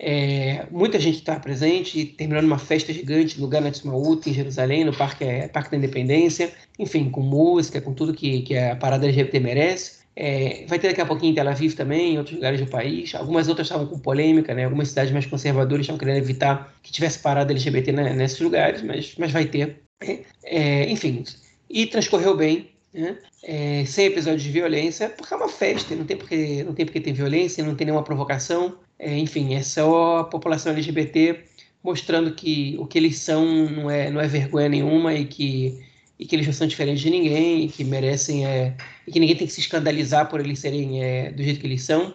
É, 0.01 0.67
muita 0.71 1.01
gente 1.01 1.17
está 1.19 1.41
presente, 1.41 2.05
terminando 2.05 2.45
uma 2.45 2.59
festa 2.59 2.93
gigante 2.93 3.41
no 3.41 3.49
Ganat 3.49 3.85
Maut, 3.85 4.29
em 4.29 4.33
Jerusalém, 4.33 4.85
no 4.85 4.97
Parque, 4.97 5.25
é, 5.25 5.49
Parque 5.49 5.71
da 5.73 5.77
Independência. 5.77 6.53
Enfim, 6.79 7.11
com 7.11 7.21
música, 7.21 7.81
com 7.81 7.93
tudo 7.93 8.15
que, 8.15 8.43
que 8.43 8.57
a 8.57 8.77
parada 8.77 9.07
LGBT 9.07 9.41
merece. 9.41 9.99
É, 10.15 10.65
vai 10.67 10.81
ter 10.81 10.89
daqui 10.89 11.01
a 11.01 11.07
pouquinho 11.07 11.31
em 11.31 11.35
Tel 11.35 11.49
Aviv 11.49 11.75
também, 11.75 12.15
em 12.15 12.19
outros 12.19 12.35
lugares 12.35 12.61
do 12.61 12.67
país. 12.67 13.15
Algumas 13.15 13.49
outras 13.49 13.69
estavam 13.69 13.87
com 13.87 13.99
polêmica, 13.99 14.53
né? 14.53 14.65
Algumas 14.65 14.89
cidades 14.89 15.13
mais 15.13 15.27
conservadoras 15.27 15.83
estavam 15.83 15.99
querendo 15.99 16.17
evitar 16.17 16.75
que 16.83 16.91
tivesse 16.91 17.21
parada 17.21 17.53
LGBT 17.53 17.93
né, 17.93 18.13
nesses 18.13 18.41
lugares, 18.41 18.83
mas, 18.83 19.15
mas 19.17 19.31
vai 19.31 19.45
ter. 19.45 19.81
É, 20.01 20.21
é, 20.45 20.91
enfim, 20.91 21.23
e 21.71 21.87
transcorreu 21.87 22.37
bem, 22.37 22.71
né? 22.93 23.18
É, 23.43 23.84
sem 23.86 24.07
episódios 24.07 24.43
de 24.43 24.51
violência, 24.51 25.09
porque 25.11 25.32
é 25.32 25.36
uma 25.36 25.49
festa, 25.49 25.95
não 25.95 26.05
tem 26.05 26.16
porque 26.16 26.64
não 26.64 26.72
tem 26.72 26.86
porque 26.86 27.01
ter 27.01 27.12
violência, 27.12 27.64
não 27.64 27.74
tem 27.74 27.86
nenhuma 27.86 28.05
provocação. 28.05 28.76
É, 28.99 29.16
enfim, 29.16 29.55
é 29.55 29.62
só 29.62 30.18
a 30.18 30.24
população 30.24 30.72
LGBT 30.72 31.45
mostrando 31.82 32.34
que 32.34 32.76
o 32.78 32.86
que 32.86 32.99
eles 32.99 33.18
são 33.18 33.45
não 33.70 33.91
é, 33.91 34.11
não 34.11 34.20
é 34.20 34.26
vergonha 34.26 34.68
nenhuma 34.68 35.14
e 35.14 35.24
que 35.24 35.86
e 36.18 36.26
que 36.26 36.34
eles 36.34 36.47
não 36.47 36.53
são 36.53 36.66
diferentes 36.66 37.01
de 37.01 37.11
ninguém 37.11 37.64
e 37.64 37.68
que 37.68 37.84
merecem 37.84 38.45
é, 38.45 38.74
e 39.07 39.12
que 39.12 39.20
ninguém 39.20 39.36
tem 39.36 39.47
que 39.47 39.53
se 39.53 39.61
escandalizar 39.61 40.28
por 40.28 40.41
eles 40.41 40.59
serem 40.59 41.03
é, 41.03 41.30
do 41.30 41.43
jeito 41.43 41.61
que 41.61 41.66
eles 41.66 41.82
são. 41.82 42.12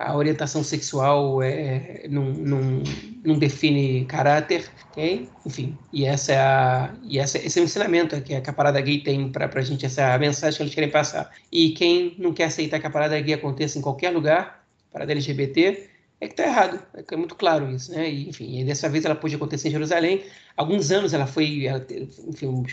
A 0.00 0.16
orientação 0.16 0.64
sexual 0.64 1.42
é, 1.42 2.06
não, 2.08 2.32
não, 2.32 2.82
não 3.22 3.38
define 3.38 4.06
caráter? 4.06 4.66
Enfim, 5.44 5.76
e 5.92 6.06
essa 6.06 6.32
é 6.32 6.38
a 6.38 6.94
e 7.02 7.18
essa, 7.18 7.36
esse 7.36 7.58
é 7.58 7.62
o 7.62 7.64
ensinamento 7.66 8.18
que 8.22 8.34
a, 8.34 8.40
que 8.40 8.48
a 8.48 8.52
parada 8.52 8.80
gay 8.80 9.02
tem 9.02 9.30
para 9.30 9.50
a 9.52 9.60
gente, 9.60 9.84
essa 9.84 10.00
é 10.00 10.14
a 10.14 10.18
mensagem 10.18 10.56
que 10.56 10.62
eles 10.62 10.74
querem 10.74 10.90
passar. 10.90 11.30
E 11.52 11.70
quem 11.72 12.16
não 12.18 12.32
quer 12.32 12.44
aceitar 12.44 12.80
que 12.80 12.86
a 12.86 12.90
parada 12.90 13.20
gay 13.20 13.34
aconteça 13.34 13.78
em 13.78 13.82
qualquer 13.82 14.08
lugar, 14.08 14.64
parada 14.90 15.12
LGBT, 15.12 15.90
é 16.18 16.26
que 16.26 16.32
está 16.32 16.44
errado. 16.44 16.82
É 16.94 17.16
muito 17.16 17.34
claro 17.34 17.70
isso, 17.70 17.92
né? 17.92 18.10
E, 18.10 18.28
enfim, 18.28 18.64
dessa 18.64 18.88
vez 18.88 19.04
ela 19.04 19.14
pôde 19.14 19.34
acontecer 19.34 19.68
em 19.68 19.72
Jerusalém. 19.72 20.24
Alguns 20.56 20.90
anos 20.90 21.12
ela 21.12 21.26
foi, 21.26 21.66
ela, 21.66 21.84
enfim, 22.26 22.46
o 22.46 22.64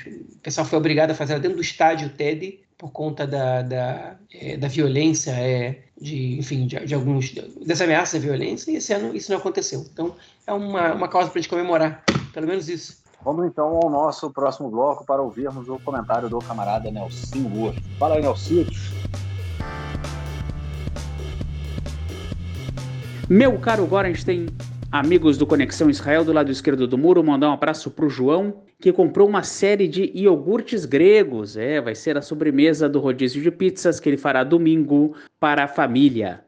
pessoal 0.42 0.66
foi 0.66 0.78
obrigado 0.78 1.12
a 1.12 1.16
fazer 1.16 1.34
ela 1.34 1.42
dentro 1.42 1.58
do 1.58 1.64
estádio 1.64 2.10
TED 2.10 2.60
por 2.78 2.92
conta 2.92 3.26
da, 3.26 3.62
da, 3.64 4.16
é, 4.32 4.56
da 4.56 4.68
violência, 4.68 5.32
é, 5.32 5.80
de, 6.00 6.38
enfim, 6.38 6.68
de, 6.68 6.86
de, 6.86 6.94
alguns 6.94 7.34
dessa 7.66 7.86
ameaça 7.86 8.20
de 8.20 8.28
violência. 8.28 8.72
E 8.72 8.76
esse 8.76 8.94
ano 8.94 9.16
isso 9.16 9.32
não 9.32 9.40
aconteceu. 9.40 9.86
Então 9.92 10.16
é 10.46 10.54
uma, 10.54 10.94
uma 10.94 11.08
causa 11.08 11.30
para 11.30 11.40
a 11.40 11.42
gente 11.42 11.50
comemorar, 11.50 12.04
pelo 12.34 12.48
menos 12.48 12.70
isso. 12.70 13.02
Vamos 13.24 13.48
então 13.48 13.80
ao 13.84 13.90
nosso 13.90 14.30
próximo 14.30 14.70
bloco 14.70 15.04
para 15.04 15.22
ouvirmos 15.22 15.68
o 15.68 15.80
comentário 15.80 16.30
do 16.30 16.38
camarada 16.40 16.92
Nelson 16.92 17.44
Gordo. 17.50 17.82
Fala 17.98 18.16
aí, 18.16 18.22
Nelson. 18.22 18.66
Meu 23.28 23.60
caro 23.60 23.86
Gorenstein, 23.88 24.46
amigos 24.92 25.38
do 25.38 25.46
Conexão 25.46 25.90
Israel 25.90 26.24
do 26.24 26.32
lado 26.32 26.52
esquerdo 26.52 26.88
do 26.88 26.98
muro, 26.98 27.24
mandar 27.24 27.50
um 27.50 27.54
abraço 27.54 27.92
pro 27.92 28.10
João, 28.10 28.62
que 28.80 28.94
comprou 28.94 29.28
uma 29.28 29.44
série 29.44 29.88
de 29.88 30.12
iogurtes 30.16 30.86
gregos. 30.86 31.58
É, 31.58 31.82
vai 31.82 31.96
ser 31.96 32.18
a 32.18 32.22
sobremesa 32.22 32.88
do 32.88 33.00
rodízio 33.00 33.42
de 33.42 33.52
pizzas 33.52 34.00
que 34.00 34.10
ele 34.10 34.18
fará 34.18 34.44
domingo 34.44 35.16
para 35.40 35.66
a 35.66 35.68
família. 35.68 36.42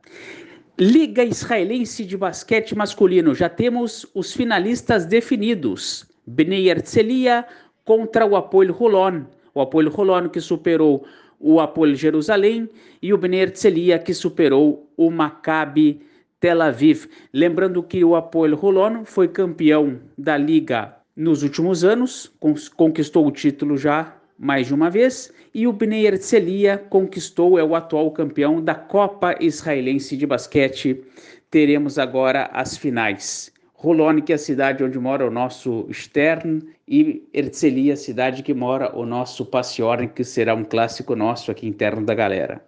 Liga 0.79 1.23
Israelense 1.23 2.05
de 2.05 2.15
Basquete 2.15 2.75
Masculino, 2.75 3.35
já 3.35 3.49
temos 3.49 4.05
os 4.15 4.33
finalistas 4.33 5.05
definidos. 5.05 6.05
Bnei 6.25 6.69
Herzliya 6.69 7.45
contra 7.83 8.25
o 8.25 8.35
Apoel 8.35 8.71
Rolon. 8.71 9.23
O 9.53 9.59
Apoel 9.59 9.89
Rolon 9.89 10.29
que 10.29 10.39
superou 10.39 11.05
o 11.39 11.59
Apoel 11.59 11.95
Jerusalém 11.95 12.69
e 13.01 13.13
o 13.13 13.17
Bnei 13.17 13.41
Herzliya 13.41 13.99
que 13.99 14.13
superou 14.13 14.89
o 14.95 15.11
Maccabi 15.11 16.01
Tel 16.39 16.61
Aviv. 16.61 17.07
Lembrando 17.33 17.83
que 17.83 18.03
o 18.03 18.15
Apoel 18.15 18.55
Rolon 18.55 19.03
foi 19.03 19.27
campeão 19.27 19.99
da 20.17 20.37
liga 20.37 20.95
nos 21.15 21.43
últimos 21.43 21.83
anos, 21.83 22.31
conquistou 22.75 23.27
o 23.27 23.31
título 23.31 23.77
já 23.77 24.15
mais 24.37 24.67
de 24.67 24.73
uma 24.73 24.89
vez, 24.89 25.33
e 25.53 25.67
o 25.67 25.73
Bnei 25.73 26.07
Herzliya 26.07 26.77
conquistou, 26.77 27.59
é 27.59 27.63
o 27.63 27.75
atual 27.75 28.09
campeão 28.11 28.63
da 28.63 28.73
Copa 28.73 29.35
Israelense 29.41 30.15
de 30.15 30.25
Basquete. 30.25 31.03
Teremos 31.51 31.99
agora 31.99 32.49
as 32.53 32.77
finais. 32.77 33.51
Rolon, 33.73 34.21
que 34.21 34.31
é 34.31 34.35
a 34.35 34.37
cidade 34.37 34.81
onde 34.81 34.97
mora 34.97 35.27
o 35.27 35.31
nosso 35.31 35.87
Stern, 35.91 36.61
e 36.87 37.27
Herzliya, 37.33 37.95
a 37.95 37.97
cidade 37.97 38.41
que 38.41 38.53
mora 38.53 38.95
o 38.95 39.05
nosso 39.05 39.45
Passiorn, 39.45 40.07
que 40.07 40.23
será 40.23 40.55
um 40.55 40.63
clássico 40.63 41.15
nosso 41.15 41.51
aqui 41.51 41.67
interno 41.67 42.05
da 42.05 42.13
galera. 42.13 42.61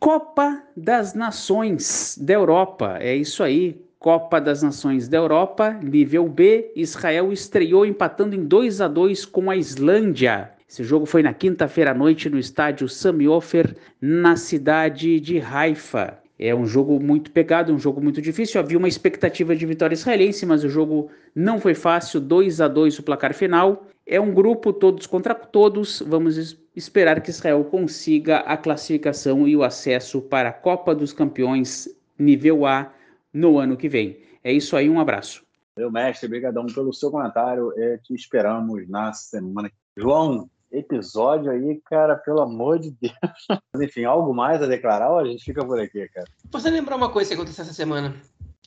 Copa 0.00 0.62
das 0.74 1.12
Nações 1.12 2.18
da 2.18 2.32
Europa. 2.32 2.96
É 3.00 3.14
isso 3.14 3.42
aí. 3.42 3.84
Copa 3.98 4.40
das 4.40 4.62
Nações 4.62 5.06
da 5.08 5.18
Europa, 5.18 5.78
nível 5.82 6.26
B. 6.26 6.72
Israel 6.74 7.30
estreou 7.30 7.84
empatando 7.84 8.34
em 8.34 8.42
2 8.42 8.80
a 8.80 8.88
2 8.88 9.26
com 9.26 9.50
a 9.50 9.56
Islândia. 9.56 10.52
Esse 10.66 10.82
jogo 10.82 11.04
foi 11.04 11.22
na 11.22 11.34
quinta-feira 11.34 11.90
à 11.90 11.94
noite 11.94 12.30
no 12.30 12.38
estádio 12.38 12.88
Sami 12.88 13.28
Ofer, 13.28 13.76
na 14.00 14.36
cidade 14.36 15.20
de 15.20 15.38
Haifa. 15.38 16.18
É 16.38 16.54
um 16.54 16.64
jogo 16.64 16.98
muito 16.98 17.30
pegado, 17.30 17.70
um 17.70 17.78
jogo 17.78 18.00
muito 18.00 18.22
difícil. 18.22 18.58
Havia 18.58 18.78
uma 18.78 18.88
expectativa 18.88 19.54
de 19.54 19.66
vitória 19.66 19.92
israelense, 19.92 20.46
mas 20.46 20.64
o 20.64 20.70
jogo 20.70 21.10
não 21.34 21.60
foi 21.60 21.74
fácil. 21.74 22.18
2 22.20 22.62
a 22.62 22.68
2 22.68 22.98
o 23.00 23.02
placar 23.02 23.34
final. 23.34 23.86
É 24.12 24.20
um 24.20 24.34
grupo 24.34 24.72
todos 24.72 25.06
contra 25.06 25.36
todos. 25.36 26.02
Vamos 26.04 26.58
esperar 26.74 27.20
que 27.20 27.30
Israel 27.30 27.62
consiga 27.62 28.38
a 28.38 28.56
classificação 28.56 29.46
e 29.46 29.56
o 29.56 29.62
acesso 29.62 30.20
para 30.20 30.48
a 30.48 30.52
Copa 30.52 30.92
dos 30.92 31.12
Campeões 31.12 31.88
nível 32.18 32.66
A 32.66 32.92
no 33.32 33.56
ano 33.56 33.76
que 33.76 33.88
vem. 33.88 34.18
É 34.42 34.52
isso 34.52 34.76
aí, 34.76 34.90
um 34.90 34.98
abraço. 34.98 35.44
Meu 35.76 35.92
mestre, 35.92 36.26
obrigadão 36.26 36.66
pelo 36.66 36.92
seu 36.92 37.12
comentário. 37.12 37.72
É, 37.76 37.98
te 37.98 38.12
esperamos 38.12 38.88
na 38.88 39.12
semana. 39.12 39.70
João, 39.96 40.50
episódio 40.72 41.52
aí, 41.52 41.80
cara, 41.88 42.16
pelo 42.16 42.40
amor 42.40 42.80
de 42.80 42.90
Deus. 42.90 43.14
Mas, 43.72 43.80
enfim, 43.80 44.02
algo 44.02 44.34
mais 44.34 44.60
a 44.60 44.66
declarar 44.66 45.12
ou 45.12 45.18
a 45.20 45.24
gente 45.24 45.44
fica 45.44 45.64
por 45.64 45.78
aqui, 45.78 46.08
cara? 46.08 46.26
Você 46.50 46.68
lembrar 46.68 46.96
uma 46.96 47.12
coisa 47.12 47.28
que 47.28 47.34
aconteceu 47.34 47.62
essa 47.62 47.72
semana? 47.72 48.16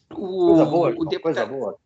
O, 0.10 0.48
coisa 0.48 0.66
boa, 0.66 0.90
o 0.92 1.04
deputado... 1.04 1.22
coisa 1.22 1.46
boa. 1.46 1.78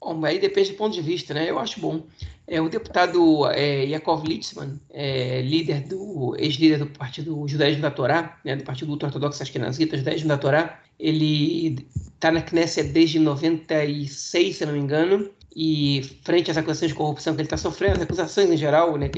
Bom, 0.00 0.24
aí 0.24 0.38
depende 0.38 0.70
do 0.70 0.78
ponto 0.78 0.94
de 0.94 1.02
vista, 1.02 1.34
né? 1.34 1.50
Eu 1.50 1.58
acho 1.58 1.78
bom. 1.78 2.06
É, 2.48 2.60
o 2.60 2.68
deputado 2.68 3.46
é, 3.50 3.84
Yakov 3.86 4.24
Litzman, 4.24 4.80
é, 4.90 5.42
líder 5.42 5.80
do 5.80 6.36
ex-líder 6.38 6.78
do 6.78 6.86
Partido 6.86 7.46
Judaísmo 7.48 7.82
da 7.82 7.90
Torá, 7.90 8.38
né, 8.44 8.54
do 8.54 8.62
Partido 8.62 8.92
Ortodoxo 8.92 9.42
Ashkenazita, 9.42 9.96
Judaísmo 9.96 10.28
da 10.28 10.38
Torá, 10.38 10.80
ele 10.98 11.86
está 12.14 12.30
na 12.30 12.40
Knesset 12.40 12.88
desde 12.90 13.18
96, 13.18 14.56
se 14.56 14.64
não 14.64 14.74
me 14.74 14.78
engano, 14.78 15.28
e 15.54 16.02
frente 16.22 16.50
às 16.50 16.56
acusações 16.56 16.92
de 16.92 16.96
corrupção 16.96 17.34
que 17.34 17.40
ele 17.40 17.46
está 17.46 17.56
sofrendo, 17.56 17.96
as 17.96 18.02
acusações 18.02 18.48
em 18.48 18.56
geral, 18.56 18.96
né, 18.96 19.10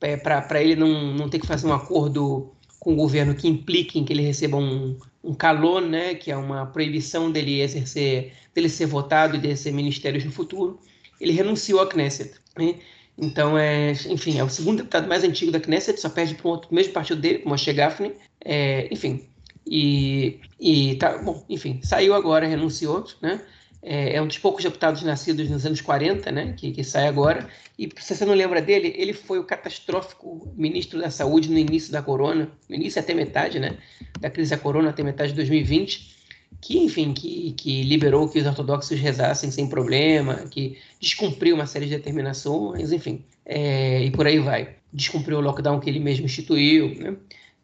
é 0.00 0.16
para 0.16 0.62
ele 0.62 0.76
não, 0.76 1.14
não 1.14 1.28
ter 1.28 1.40
que 1.40 1.46
fazer 1.48 1.66
um 1.66 1.72
acordo 1.72 2.52
com 2.78 2.92
o 2.92 2.96
governo 2.96 3.34
que 3.34 3.48
implique 3.48 3.98
em 3.98 4.04
que 4.04 4.12
ele 4.12 4.22
receba 4.22 4.56
um, 4.56 4.96
um 5.24 5.34
calor, 5.34 5.82
né, 5.82 6.14
que 6.14 6.30
é 6.30 6.36
uma 6.36 6.66
proibição 6.66 7.30
dele 7.30 7.60
exercer, 7.60 8.32
dele 8.54 8.68
ser 8.68 8.86
votado 8.86 9.34
e 9.36 9.40
de 9.40 9.56
ser 9.56 9.72
ministérios 9.72 10.24
no 10.24 10.30
futuro, 10.30 10.78
ele 11.20 11.32
renunciou 11.32 11.80
à 11.80 11.86
Knesset. 11.86 12.34
Né? 12.58 12.74
Então, 13.16 13.58
é, 13.58 13.92
enfim, 14.08 14.38
é 14.38 14.44
o 14.44 14.48
segundo 14.48 14.78
deputado 14.78 15.08
mais 15.08 15.24
antigo 15.24 15.50
da 15.50 15.58
Knesset, 15.58 16.00
só 16.00 16.08
perde 16.08 16.34
para 16.34 16.46
o 16.46 16.50
outro 16.50 16.72
mesmo 16.72 16.92
partido 16.92 17.20
dele, 17.20 17.38
como 17.38 17.50
Moshe 17.50 17.72
Gafni. 17.72 18.12
É, 18.44 18.88
enfim, 18.92 19.26
e, 19.66 20.40
e 20.58 20.94
tá, 20.96 21.18
bom, 21.18 21.44
enfim, 21.48 21.80
saiu 21.82 22.14
agora, 22.14 22.46
renunciou, 22.46 23.04
né? 23.20 23.40
É, 23.80 24.16
é, 24.16 24.22
um 24.22 24.26
dos 24.26 24.38
poucos 24.38 24.64
deputados 24.64 25.02
nascidos 25.02 25.48
nos 25.48 25.64
anos 25.64 25.80
40, 25.80 26.32
né, 26.32 26.52
que, 26.56 26.72
que, 26.72 26.82
sai 26.82 27.06
agora. 27.06 27.48
E 27.78 27.88
se 28.00 28.14
você 28.14 28.24
não 28.24 28.34
lembra 28.34 28.60
dele, 28.60 28.92
ele 28.96 29.12
foi 29.12 29.38
o 29.38 29.44
catastrófico 29.44 30.52
ministro 30.56 30.98
da 31.00 31.10
Saúde 31.10 31.48
no 31.48 31.56
início 31.56 31.92
da 31.92 32.02
corona, 32.02 32.50
no 32.68 32.74
início 32.74 33.00
até 33.00 33.14
metade, 33.14 33.60
né, 33.60 33.78
da 34.18 34.28
crise 34.28 34.50
da 34.50 34.58
corona, 34.58 34.90
até 34.90 35.02
metade 35.04 35.30
de 35.30 35.36
2020. 35.36 36.17
Que, 36.60 36.78
enfim, 36.78 37.12
que, 37.12 37.52
que 37.52 37.82
liberou 37.84 38.28
que 38.28 38.38
os 38.38 38.46
ortodoxos 38.46 38.98
rezassem 38.98 39.50
sem 39.50 39.68
problema, 39.68 40.34
que 40.50 40.78
descumpriu 41.00 41.54
uma 41.54 41.66
série 41.66 41.86
de 41.86 41.96
determinações, 41.96 42.92
enfim, 42.92 43.24
é, 43.44 44.02
e 44.02 44.10
por 44.10 44.26
aí 44.26 44.38
vai. 44.38 44.76
Descumpriu 44.92 45.38
o 45.38 45.40
lockdown 45.40 45.80
que 45.80 45.88
ele 45.88 46.00
mesmo 46.00 46.26
instituiu, 46.26 46.94
né? 46.96 47.16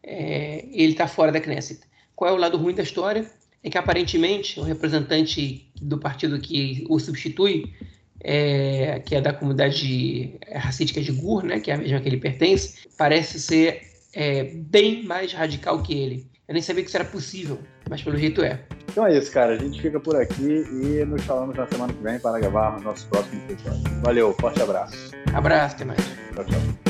É, 0.03 0.65
ele 0.71 0.91
está 0.91 1.07
fora 1.07 1.31
da 1.31 1.41
Knesset. 1.41 1.81
Qual 2.15 2.29
é 2.29 2.33
o 2.33 2.37
lado 2.37 2.57
ruim 2.57 2.73
da 2.73 2.83
história? 2.83 3.29
É 3.63 3.69
que 3.69 3.77
aparentemente 3.77 4.59
o 4.59 4.63
representante 4.63 5.67
do 5.81 5.97
partido 5.97 6.39
que 6.39 6.85
o 6.87 6.99
substitui, 6.99 7.73
é, 8.21 8.99
que 8.99 9.15
é 9.15 9.21
da 9.21 9.33
comunidade 9.33 10.35
racídica 10.53 11.01
de 11.01 11.11
Gur, 11.11 11.43
né, 11.43 11.59
que 11.59 11.71
é 11.71 11.73
a 11.73 11.77
mesma 11.77 11.99
que 11.99 12.07
ele 12.07 12.17
pertence, 12.17 12.87
parece 12.95 13.39
ser 13.39 13.81
é, 14.13 14.43
bem 14.43 15.03
mais 15.03 15.33
radical 15.33 15.81
que 15.81 15.93
ele. 15.93 16.27
Eu 16.47 16.53
nem 16.53 16.61
sabia 16.61 16.83
que 16.83 16.89
isso 16.89 16.97
era 16.97 17.05
possível, 17.05 17.59
mas 17.89 18.01
pelo 18.01 18.17
jeito 18.17 18.41
é. 18.41 18.59
Então 18.89 19.05
é 19.05 19.17
isso, 19.17 19.31
cara. 19.31 19.53
A 19.53 19.57
gente 19.57 19.81
fica 19.81 19.99
por 19.99 20.15
aqui 20.15 20.65
e 20.71 21.05
nos 21.05 21.23
falamos 21.23 21.55
na 21.55 21.67
semana 21.67 21.91
que 21.91 22.01
vem 22.01 22.19
para 22.19 22.39
gravar 22.39 22.77
o 22.77 22.81
nosso 22.81 23.07
próximo 23.07 23.41
episódio. 23.49 23.81
Valeu, 24.01 24.33
forte 24.39 24.61
abraço. 24.61 25.11
Abraço, 25.33 25.75
até 25.75 25.85
mais. 25.85 25.99
Tchau, 26.33 26.45
tchau. 26.45 26.84